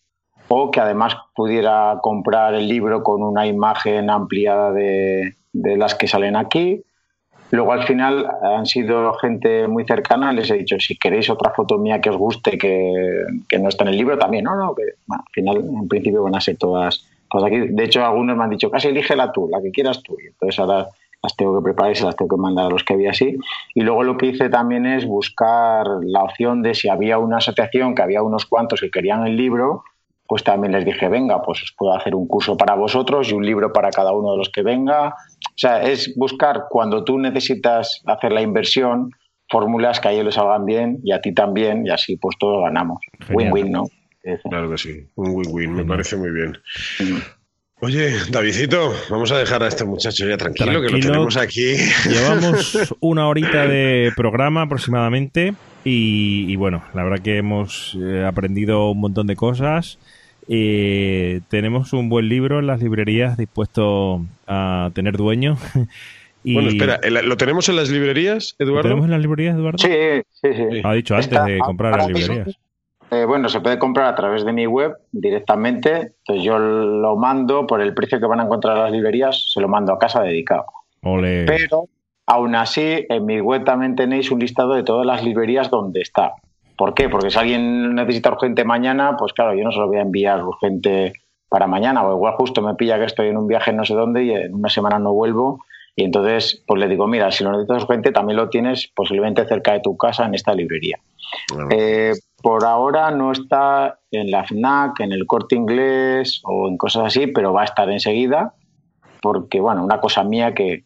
o 0.47 0.71
que 0.71 0.79
además 0.79 1.15
pudiera 1.35 1.99
comprar 2.01 2.53
el 2.53 2.67
libro 2.67 3.03
con 3.03 3.23
una 3.23 3.47
imagen 3.47 4.09
ampliada 4.09 4.71
de, 4.71 5.35
las 5.53 5.95
que 5.95 6.07
salen 6.07 6.35
aquí, 6.35 6.83
Luego 7.51 7.73
al 7.73 7.83
final 7.83 8.27
han 8.41 8.65
sido 8.65 9.13
gente 9.13 9.67
muy 9.67 9.85
cercana, 9.85 10.33
les 10.33 10.49
he 10.49 10.55
dicho, 10.55 10.77
si 10.79 10.97
queréis 10.97 11.29
otra 11.29 11.51
foto 11.51 11.77
mía 11.77 12.01
que 12.01 12.09
os 12.09 12.17
guste, 12.17 12.57
que, 12.57 13.23
no 13.59 13.69
está 13.69 13.83
en 13.83 13.91
el 13.91 13.97
libro, 13.97 14.17
también, 14.17 14.45
no, 14.45 14.55
no, 14.55 14.73
que 14.73 14.81
al 15.09 15.21
final 15.31 15.57
en 15.57 15.87
principio 15.87 16.23
van 16.23 16.35
a 16.35 16.41
ser 16.41 16.57
todas, 16.57 17.05
todas 17.29 17.47
aquí. 17.47 17.59
De 17.69 17.83
hecho, 17.83 18.03
algunos 18.03 18.35
me 18.35 18.43
han 18.43 18.49
dicho, 18.49 18.71
casi 18.71 18.87
elígela 18.87 19.31
tú, 19.31 19.47
la 19.47 19.61
que 19.61 19.71
quieras 19.71 20.01
tú. 20.01 20.17
entonces 20.19 20.59
ahora 20.59 20.87
las 21.21 21.35
tengo 21.35 21.57
que 21.57 21.63
preparar 21.63 21.91
y 21.91 21.95
se 21.95 22.03
las 22.03 22.15
tengo 22.15 22.35
que 22.35 22.41
mandar 22.41 22.65
a 22.65 22.69
los 22.69 22.83
que 22.83 22.93
había 22.93 23.11
así. 23.11 23.37
Y 23.73 23.81
luego 23.81 24.03
lo 24.03 24.17
que 24.17 24.27
hice 24.27 24.49
también 24.49 24.85
es 24.85 25.05
buscar 25.05 25.85
la 26.01 26.23
opción 26.23 26.61
de 26.61 26.73
si 26.73 26.89
había 26.89 27.19
una 27.19 27.37
asociación, 27.37 27.95
que 27.95 28.01
había 28.01 28.23
unos 28.23 28.45
cuantos 28.45 28.81
que 28.81 28.91
querían 28.91 29.25
el 29.25 29.37
libro, 29.37 29.83
pues 30.27 30.43
también 30.43 30.73
les 30.73 30.85
dije, 30.85 31.07
venga, 31.07 31.41
pues 31.41 31.61
os 31.61 31.73
puedo 31.77 31.93
hacer 31.93 32.15
un 32.15 32.27
curso 32.27 32.57
para 32.57 32.75
vosotros 32.75 33.29
y 33.29 33.33
un 33.33 33.45
libro 33.45 33.71
para 33.71 33.91
cada 33.91 34.11
uno 34.11 34.31
de 34.31 34.37
los 34.37 34.49
que 34.49 34.63
venga. 34.63 35.09
O 35.09 35.57
sea, 35.57 35.83
es 35.83 36.13
buscar 36.15 36.63
cuando 36.69 37.03
tú 37.03 37.17
necesitas 37.19 38.01
hacer 38.05 38.31
la 38.31 38.41
inversión, 38.41 39.11
fórmulas 39.49 39.99
que 39.99 40.07
a 40.07 40.11
ellos 40.11 40.25
les 40.25 40.35
salgan 40.35 40.65
bien 40.65 40.99
y 41.03 41.11
a 41.11 41.21
ti 41.21 41.33
también, 41.33 41.85
y 41.85 41.91
así 41.91 42.17
pues 42.17 42.35
todos 42.39 42.63
ganamos. 42.63 42.99
Win-win, 43.29 43.71
¿no? 43.71 43.85
Claro 44.49 44.71
que 44.71 44.77
sí, 44.77 45.07
un 45.15 45.35
win-win, 45.35 45.73
me 45.73 45.85
parece 45.85 46.17
muy 46.17 46.31
bien. 46.31 46.57
Oye, 47.81 48.13
Davidito, 48.31 48.93
vamos 49.09 49.31
a 49.31 49.37
dejar 49.37 49.61
a 49.61 49.67
este 49.67 49.83
muchacho 49.83 50.27
ya 50.27 50.37
tranquilo, 50.37 50.81
que 50.81 50.89
lo 50.89 50.99
tenemos 50.99 51.37
aquí. 51.37 51.75
Llevamos 52.09 52.95
una 53.01 53.27
horita 53.27 53.67
de 53.67 54.11
programa 54.15 54.63
aproximadamente 54.63 55.53
y, 55.83 56.55
bueno, 56.55 56.83
la 56.95 57.03
verdad 57.03 57.23
que 57.23 57.37
hemos 57.37 57.95
eh, 58.01 58.25
aprendido 58.25 58.89
un 58.89 59.01
montón 59.01 59.27
de 59.27 59.35
cosas. 59.35 59.99
Eh, 60.47 61.41
tenemos 61.49 61.93
un 61.93 62.09
buen 62.09 62.29
libro 62.29 62.59
en 62.59 62.67
las 62.67 62.81
librerías 62.81 63.37
dispuesto 63.37 64.21
a 64.47 64.91
tener 64.93 65.17
dueño. 65.17 65.57
Bueno, 66.47 66.69
espera, 66.69 66.99
¿lo 67.23 67.37
tenemos 67.37 67.67
en 67.69 67.75
las 67.75 67.89
librerías, 67.89 68.55
Eduardo? 68.59 68.75
¿Lo 68.75 68.83
tenemos 68.83 69.05
en 69.05 69.11
las 69.13 69.19
librerías, 69.19 69.55
Eduardo? 69.55 69.79
Sí, 69.79 69.89
sí, 70.29 70.53
sí. 70.53 70.81
Ha 70.83 70.93
dicho 70.93 71.15
antes 71.15 71.43
de 71.43 71.57
comprar 71.57 71.97
las 71.97 72.07
librerías. 72.07 72.55
Eh, 73.11 73.25
bueno, 73.25 73.49
se 73.49 73.61
puede 73.61 73.79
comprar 73.79 74.07
a 74.07 74.15
través 74.15 74.45
de 74.45 74.53
mi 74.53 74.67
web 74.67 74.95
directamente. 75.11 76.13
Entonces 76.19 76.43
yo 76.43 76.59
lo 76.59 77.15
mando 77.15 77.65
por 77.65 77.81
el 77.81 77.93
precio 77.93 78.19
que 78.19 78.25
van 78.25 78.39
a 78.39 78.43
encontrar 78.43 78.77
las 78.77 78.91
librerías, 78.91 79.51
se 79.51 79.61
lo 79.61 79.67
mando 79.67 79.93
a 79.93 79.99
casa 79.99 80.21
dedicado. 80.21 80.65
Pero 81.01 81.87
aún 82.25 82.55
así, 82.55 83.05
en 83.09 83.25
mi 83.25 83.39
web 83.41 83.63
también 83.63 83.95
tenéis 83.95 84.31
un 84.31 84.39
listado 84.39 84.73
de 84.73 84.83
todas 84.83 85.05
las 85.05 85.23
librerías 85.23 85.69
donde 85.69 86.01
está. 86.01 86.33
¿Por 86.77 86.93
qué? 86.93 87.09
Porque 87.09 87.29
si 87.29 87.39
alguien 87.39 87.95
necesita 87.95 88.31
urgente 88.31 88.63
mañana, 88.65 89.15
pues 89.17 89.33
claro, 89.33 89.55
yo 89.55 89.63
no 89.63 89.71
se 89.71 89.79
lo 89.79 89.87
voy 89.87 89.97
a 89.97 90.01
enviar 90.01 90.43
urgente 90.43 91.13
para 91.49 91.67
mañana, 91.67 92.05
o 92.05 92.13
igual 92.13 92.33
justo 92.33 92.61
me 92.61 92.75
pilla 92.75 92.99
que 92.99 93.05
estoy 93.05 93.29
en 93.29 93.37
un 93.37 93.47
viaje 93.47 93.71
no 93.71 93.85
sé 93.85 93.93
dónde 93.93 94.23
y 94.23 94.31
en 94.31 94.53
una 94.53 94.69
semana 94.69 94.99
no 94.99 95.13
vuelvo. 95.13 95.59
Y 95.95 96.03
entonces, 96.03 96.61
pues 96.67 96.79
le 96.81 96.89
digo, 96.89 97.07
mira, 97.07 97.31
si 97.31 97.45
lo 97.45 97.51
necesitas 97.51 97.83
urgente, 97.83 98.11
también 98.11 98.35
lo 98.35 98.49
tienes 98.49 98.91
posiblemente 98.93 99.45
cerca 99.47 99.71
de 99.71 99.79
tu 99.79 99.95
casa 99.95 100.25
en 100.25 100.35
esta 100.35 100.53
librería. 100.53 100.99
Eh, 101.71 102.11
por 102.41 102.65
ahora 102.65 103.11
no 103.11 103.31
está 103.31 103.99
en 104.11 104.29
la 104.29 104.43
FNAC, 104.43 104.99
en 104.99 105.13
el 105.13 105.25
corte 105.25 105.55
inglés 105.55 106.41
o 106.43 106.67
en 106.67 106.77
cosas 106.77 107.05
así, 107.05 107.27
pero 107.27 107.53
va 107.53 107.61
a 107.61 107.65
estar 107.65 107.89
enseguida, 107.89 108.53
porque, 109.21 109.61
bueno, 109.61 109.83
una 109.85 110.01
cosa 110.01 110.23
mía 110.25 110.53
que 110.53 110.83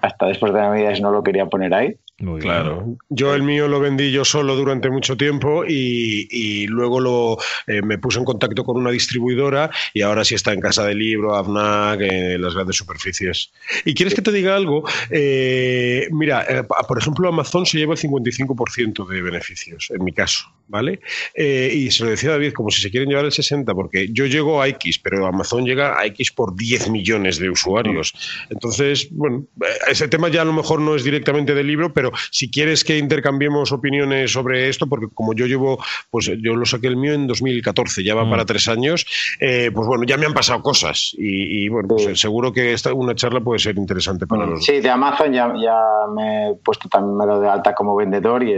hasta 0.00 0.26
después 0.26 0.52
de 0.52 0.60
Navidades 0.60 1.00
no 1.00 1.10
lo 1.10 1.24
quería 1.24 1.46
poner 1.46 1.74
ahí, 1.74 1.96
claro. 2.40 2.96
Yo 3.08 3.34
el 3.34 3.42
mío 3.42 3.68
lo 3.68 3.80
vendí 3.80 4.12
yo 4.12 4.24
solo 4.24 4.54
durante 4.56 4.90
mucho 4.90 5.16
tiempo 5.16 5.64
y, 5.66 6.66
luego 6.68 7.00
lo, 7.00 7.38
eh, 7.66 7.82
me 7.82 7.98
puse 7.98 8.18
en 8.18 8.24
contacto 8.24 8.64
con 8.64 8.76
una 8.76 8.90
distribuidora 8.90 9.70
y 9.92 10.02
ahora 10.02 10.24
sí 10.24 10.34
está 10.34 10.52
en 10.52 10.60
Casa 10.60 10.84
de 10.84 10.94
Libro, 10.94 11.34
AFNAC, 11.34 12.00
en 12.00 12.40
las 12.40 12.54
grandes 12.54 12.76
superficies. 12.76 13.52
¿Y 13.84 13.94
quieres 13.94 14.14
que 14.14 14.22
te 14.22 14.32
diga 14.32 14.54
algo? 14.54 14.84
Eh, 15.10 16.08
mira, 16.10 16.44
eh, 16.48 16.62
por 16.86 16.98
ejemplo, 16.98 17.28
Amazon 17.28 17.66
se 17.66 17.78
lleva 17.78 17.94
el 17.94 18.00
55% 18.00 19.06
de 19.08 19.22
beneficios, 19.22 19.90
en 19.90 20.04
mi 20.04 20.12
caso, 20.12 20.46
¿vale? 20.68 21.00
y 21.34 21.90
se 21.90 22.04
lo 22.04 22.10
decía 22.10 22.30
David, 22.30 22.52
como 22.52 22.70
si 22.70 22.80
se 22.80 22.90
quieren 22.90 23.08
llevar 23.08 23.24
el 23.24 23.32
60%, 23.32 23.74
porque 23.74 24.08
yo 24.12 24.26
llego 24.26 24.62
a 24.62 24.68
X, 24.68 24.98
pero 24.98 25.26
Amazon 25.26 25.64
llega 25.64 25.98
a 25.98 26.06
X 26.06 26.30
por 26.30 26.54
10 26.54 26.90
millones 26.90 27.38
de 27.38 27.50
usuarios. 27.50 28.14
Entonces, 28.50 29.08
bueno, 29.10 29.44
ese 29.90 30.08
tema 30.08 30.28
ya 30.28 30.42
a 30.42 30.44
lo 30.44 30.52
mejor 30.52 30.80
no 30.80 30.94
es 30.94 31.04
directamente 31.04 31.54
del 31.54 31.66
libro, 31.66 31.92
pero 31.92 32.11
si 32.30 32.50
quieres 32.50 32.84
que 32.84 32.98
intercambiemos 32.98 33.72
opiniones 33.72 34.32
sobre 34.32 34.68
esto, 34.68 34.86
porque 34.86 35.06
como 35.12 35.34
yo 35.34 35.46
llevo, 35.46 35.82
pues 36.10 36.30
yo 36.40 36.54
lo 36.54 36.66
saqué 36.66 36.88
el 36.88 36.96
mío 36.96 37.12
en 37.12 37.26
2014, 37.26 38.04
ya 38.04 38.14
va 38.14 38.24
mm. 38.24 38.30
para 38.30 38.44
tres 38.44 38.68
años, 38.68 39.06
eh, 39.40 39.70
pues 39.74 39.86
bueno, 39.86 40.04
ya 40.04 40.16
me 40.16 40.26
han 40.26 40.34
pasado 40.34 40.62
cosas 40.62 41.14
y, 41.16 41.68
bueno, 41.68 41.88
pues 41.88 42.18
seguro 42.18 42.52
que 42.52 42.72
esta, 42.72 42.92
una 42.92 43.14
charla 43.14 43.40
puede 43.40 43.58
ser 43.58 43.76
interesante 43.76 44.26
para 44.26 44.46
los 44.46 44.64
Sí, 44.64 44.80
de 44.80 44.90
Amazon 44.90 45.32
ya, 45.32 45.52
ya 45.60 45.76
me 46.14 46.50
he 46.50 46.54
puesto 46.54 46.88
también 46.88 47.40
de 47.40 47.48
alta 47.48 47.74
como 47.74 47.96
vendedor 47.96 48.42
y, 48.42 48.54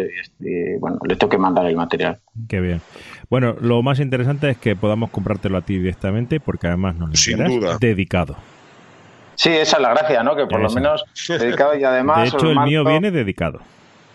bueno, 0.78 0.98
le 1.07 1.16
tengo 1.16 1.30
que 1.30 1.38
mandar 1.38 1.66
el 1.66 1.76
material. 1.76 2.18
Qué 2.48 2.61
bien. 2.61 2.80
Bueno, 3.30 3.57
lo 3.61 3.82
más 3.82 4.00
interesante 4.00 4.50
es 4.50 4.59
que 4.59 4.76
podamos 4.76 5.11
comprártelo 5.11 5.57
a 5.57 5.62
ti 5.62 5.78
directamente 5.78 6.40
porque 6.40 6.66
además 6.66 6.96
nos 6.96 7.26
lo 7.26 7.78
dedicado. 7.78 8.36
Sí, 9.37 9.51
esa 9.51 9.76
es 9.76 9.82
la 9.82 9.91
gracia, 9.91 10.22
¿no? 10.22 10.37
Que 10.37 10.47
por 10.47 10.61
lo 10.61 10.70
menos 10.70 11.05
dedicado 11.28 11.76
y 11.76 11.85
además. 11.85 12.32
De 12.32 12.37
hecho, 12.37 12.51
el 12.51 12.61
mío 12.61 12.85
viene 12.85 13.11
dedicado. 13.11 13.61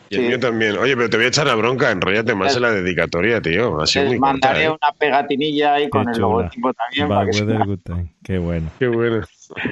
Y 0.09 0.15
el 0.15 0.27
mío 0.27 0.39
también. 0.39 0.77
Oye, 0.77 0.95
pero 0.95 1.09
te 1.09 1.17
voy 1.17 1.27
a 1.27 1.29
echar 1.29 1.45
la 1.45 1.55
bronca, 1.55 1.91
enrollate 1.91 2.33
más 2.33 2.55
en 2.55 2.63
la 2.63 2.71
dedicatoria, 2.71 3.41
tío. 3.41 3.79
Así 3.79 3.99
muy 3.99 4.17
mandaré 4.17 4.63
¿eh? 4.63 4.69
una 4.69 4.91
pegatinilla 4.97 5.75
ahí 5.75 5.89
con 5.89 6.09
el 6.09 6.19
logotipo 6.19 6.73
también. 6.73 7.07
Para 7.07 7.29
que 7.29 8.09
Qué 8.23 8.37
bueno. 8.39 8.71
Qué 8.79 8.87
bueno. 8.87 9.21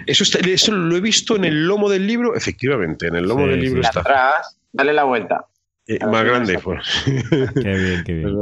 Eso, 0.05 0.23
eso 0.39 0.71
lo 0.71 0.95
he 0.95 1.01
visto 1.01 1.35
en 1.35 1.45
el 1.45 1.67
lomo 1.67 1.89
del 1.89 2.05
libro, 2.05 2.35
efectivamente, 2.35 3.07
en 3.07 3.15
el 3.15 3.27
lomo 3.27 3.47
del 3.47 3.61
libro 3.61 3.81
está. 3.81 4.01
Atrás, 4.01 4.57
dale 4.71 4.93
la 4.93 5.03
vuelta. 5.03 5.45
Eh, 5.87 6.05
más 6.05 6.25
grande, 6.25 6.59
pues. 6.59 6.85
Qué 7.05 7.73
bien, 7.73 8.03
qué 8.05 8.13
bien. 8.13 8.35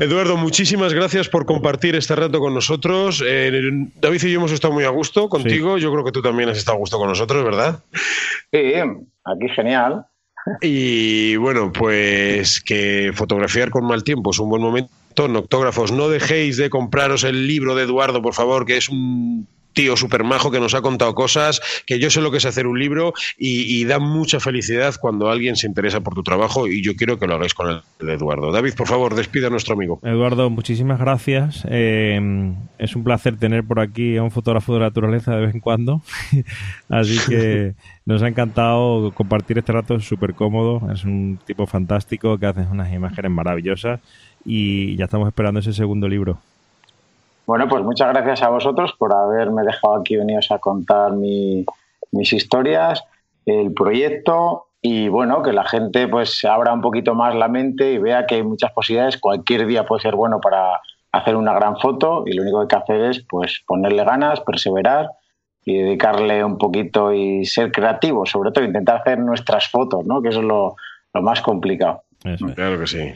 Eduardo, 0.00 0.36
muchísimas 0.36 0.92
gracias 0.92 1.28
por 1.28 1.46
compartir 1.46 1.94
este 1.94 2.16
rato 2.16 2.40
con 2.40 2.52
nosotros. 2.52 3.22
Eh, 3.24 3.50
David 4.00 4.22
y 4.24 4.32
yo 4.32 4.38
hemos 4.40 4.50
estado 4.50 4.74
muy 4.74 4.82
a 4.82 4.88
gusto 4.88 5.28
contigo. 5.28 5.78
Yo 5.78 5.92
creo 5.92 6.04
que 6.04 6.10
tú 6.10 6.20
también 6.20 6.48
has 6.48 6.58
estado 6.58 6.76
a 6.76 6.80
gusto 6.80 6.98
con 6.98 7.08
nosotros, 7.08 7.44
¿verdad? 7.44 7.84
Sí, 8.52 8.72
aquí 9.24 9.48
genial. 9.54 10.06
Y 10.60 11.36
bueno, 11.36 11.72
pues 11.72 12.60
que 12.60 13.12
fotografiar 13.14 13.70
con 13.70 13.86
mal 13.86 14.02
tiempo 14.02 14.30
es 14.30 14.38
un 14.38 14.48
buen 14.48 14.62
momento. 14.62 14.90
Noctógrafos, 15.28 15.90
no 15.90 16.08
dejéis 16.08 16.56
de 16.56 16.70
compraros 16.70 17.24
el 17.24 17.48
libro 17.48 17.74
de 17.74 17.84
Eduardo, 17.84 18.22
por 18.22 18.34
favor, 18.34 18.64
que 18.64 18.76
es 18.76 18.88
un 18.88 19.48
tío 19.78 19.96
súper 19.96 20.24
majo 20.24 20.50
que 20.50 20.58
nos 20.58 20.74
ha 20.74 20.82
contado 20.82 21.14
cosas, 21.14 21.62
que 21.86 22.00
yo 22.00 22.10
sé 22.10 22.20
lo 22.20 22.32
que 22.32 22.38
es 22.38 22.44
hacer 22.44 22.66
un 22.66 22.80
libro 22.80 23.14
y, 23.38 23.84
da 23.84 24.00
mucha 24.00 24.40
felicidad 24.40 24.96
cuando 25.00 25.30
alguien 25.30 25.54
se 25.54 25.68
interesa 25.68 26.00
por 26.00 26.14
tu 26.14 26.24
trabajo 26.24 26.66
y 26.66 26.82
yo 26.82 26.96
quiero 26.96 27.16
que 27.16 27.28
lo 27.28 27.36
hagáis 27.36 27.54
con 27.54 27.80
el 28.00 28.08
Eduardo. 28.08 28.50
David, 28.50 28.74
por 28.74 28.88
favor, 28.88 29.14
despida 29.14 29.46
a 29.46 29.50
nuestro 29.50 29.74
amigo. 29.74 30.00
Eduardo, 30.02 30.50
muchísimas 30.50 30.98
gracias. 30.98 31.64
Eh, 31.70 32.20
es 32.78 32.96
un 32.96 33.04
placer 33.04 33.36
tener 33.36 33.62
por 33.62 33.78
aquí 33.78 34.16
a 34.16 34.24
un 34.24 34.32
fotógrafo 34.32 34.74
de 34.74 34.80
naturaleza 34.80 35.36
de 35.36 35.46
vez 35.46 35.54
en 35.54 35.60
cuando. 35.60 36.02
Así 36.88 37.16
que 37.28 37.74
nos 38.04 38.20
ha 38.24 38.26
encantado 38.26 39.12
compartir 39.12 39.58
este 39.58 39.70
rato, 39.70 39.94
es 39.94 40.04
súper 40.04 40.34
cómodo, 40.34 40.90
es 40.92 41.04
un 41.04 41.38
tipo 41.46 41.68
fantástico 41.68 42.36
que 42.36 42.46
hace 42.46 42.62
unas 42.62 42.92
imágenes 42.92 43.30
maravillosas 43.30 44.00
y 44.44 44.96
ya 44.96 45.04
estamos 45.04 45.28
esperando 45.28 45.60
ese 45.60 45.72
segundo 45.72 46.08
libro. 46.08 46.40
Bueno, 47.48 47.66
pues 47.66 47.82
muchas 47.82 48.12
gracias 48.12 48.42
a 48.42 48.50
vosotros 48.50 48.92
por 48.98 49.14
haberme 49.14 49.62
dejado 49.62 49.96
aquí 49.96 50.16
veniros 50.16 50.50
a 50.50 50.58
contar 50.58 51.12
mis 51.12 51.64
historias, 52.34 53.02
el 53.46 53.72
proyecto 53.72 54.66
y 54.82 55.08
bueno, 55.08 55.42
que 55.42 55.54
la 55.54 55.64
gente 55.64 56.08
pues 56.08 56.38
se 56.38 56.46
abra 56.46 56.74
un 56.74 56.82
poquito 56.82 57.14
más 57.14 57.34
la 57.34 57.48
mente 57.48 57.92
y 57.92 57.96
vea 57.96 58.26
que 58.26 58.34
hay 58.34 58.42
muchas 58.42 58.70
posibilidades. 58.72 59.16
Cualquier 59.16 59.66
día 59.66 59.86
puede 59.86 60.02
ser 60.02 60.14
bueno 60.14 60.42
para 60.42 60.78
hacer 61.10 61.36
una 61.36 61.54
gran 61.54 61.78
foto 61.78 62.24
y 62.26 62.34
lo 62.34 62.42
único 62.42 62.58
que 62.58 62.64
hay 62.64 62.68
que 62.68 62.84
hacer 62.84 63.04
es 63.08 63.24
pues 63.26 63.62
ponerle 63.66 64.04
ganas, 64.04 64.42
perseverar 64.42 65.08
y 65.64 65.78
dedicarle 65.78 66.44
un 66.44 66.58
poquito 66.58 67.14
y 67.14 67.46
ser 67.46 67.72
creativo, 67.72 68.26
sobre 68.26 68.50
todo 68.52 68.62
intentar 68.62 69.00
hacer 69.00 69.20
nuestras 69.20 69.70
fotos, 69.70 70.04
¿no? 70.04 70.20
Que 70.20 70.28
eso 70.28 70.40
es 70.40 70.46
lo, 70.46 70.76
más 71.14 71.40
complicado. 71.40 72.02
Claro 72.54 72.78
que 72.78 72.86
sí. 72.86 73.14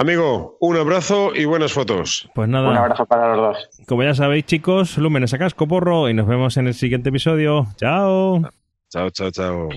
Amigo, 0.00 0.56
un 0.60 0.78
abrazo 0.78 1.34
y 1.34 1.44
buenas 1.44 1.74
fotos. 1.74 2.26
Pues 2.34 2.48
nada. 2.48 2.70
Un 2.70 2.76
abrazo 2.78 3.04
para 3.04 3.36
los 3.36 3.54
dos. 3.54 3.86
Como 3.86 4.02
ya 4.02 4.14
sabéis, 4.14 4.46
chicos, 4.46 4.96
lúmenes 4.96 5.34
a 5.34 5.38
casco 5.38 5.68
porro 5.68 6.08
y 6.08 6.14
nos 6.14 6.26
vemos 6.26 6.56
en 6.56 6.68
el 6.68 6.72
siguiente 6.72 7.10
episodio. 7.10 7.66
Chao. 7.76 8.40
Chao, 8.88 9.10
chao, 9.10 9.30
chao. 9.30 9.68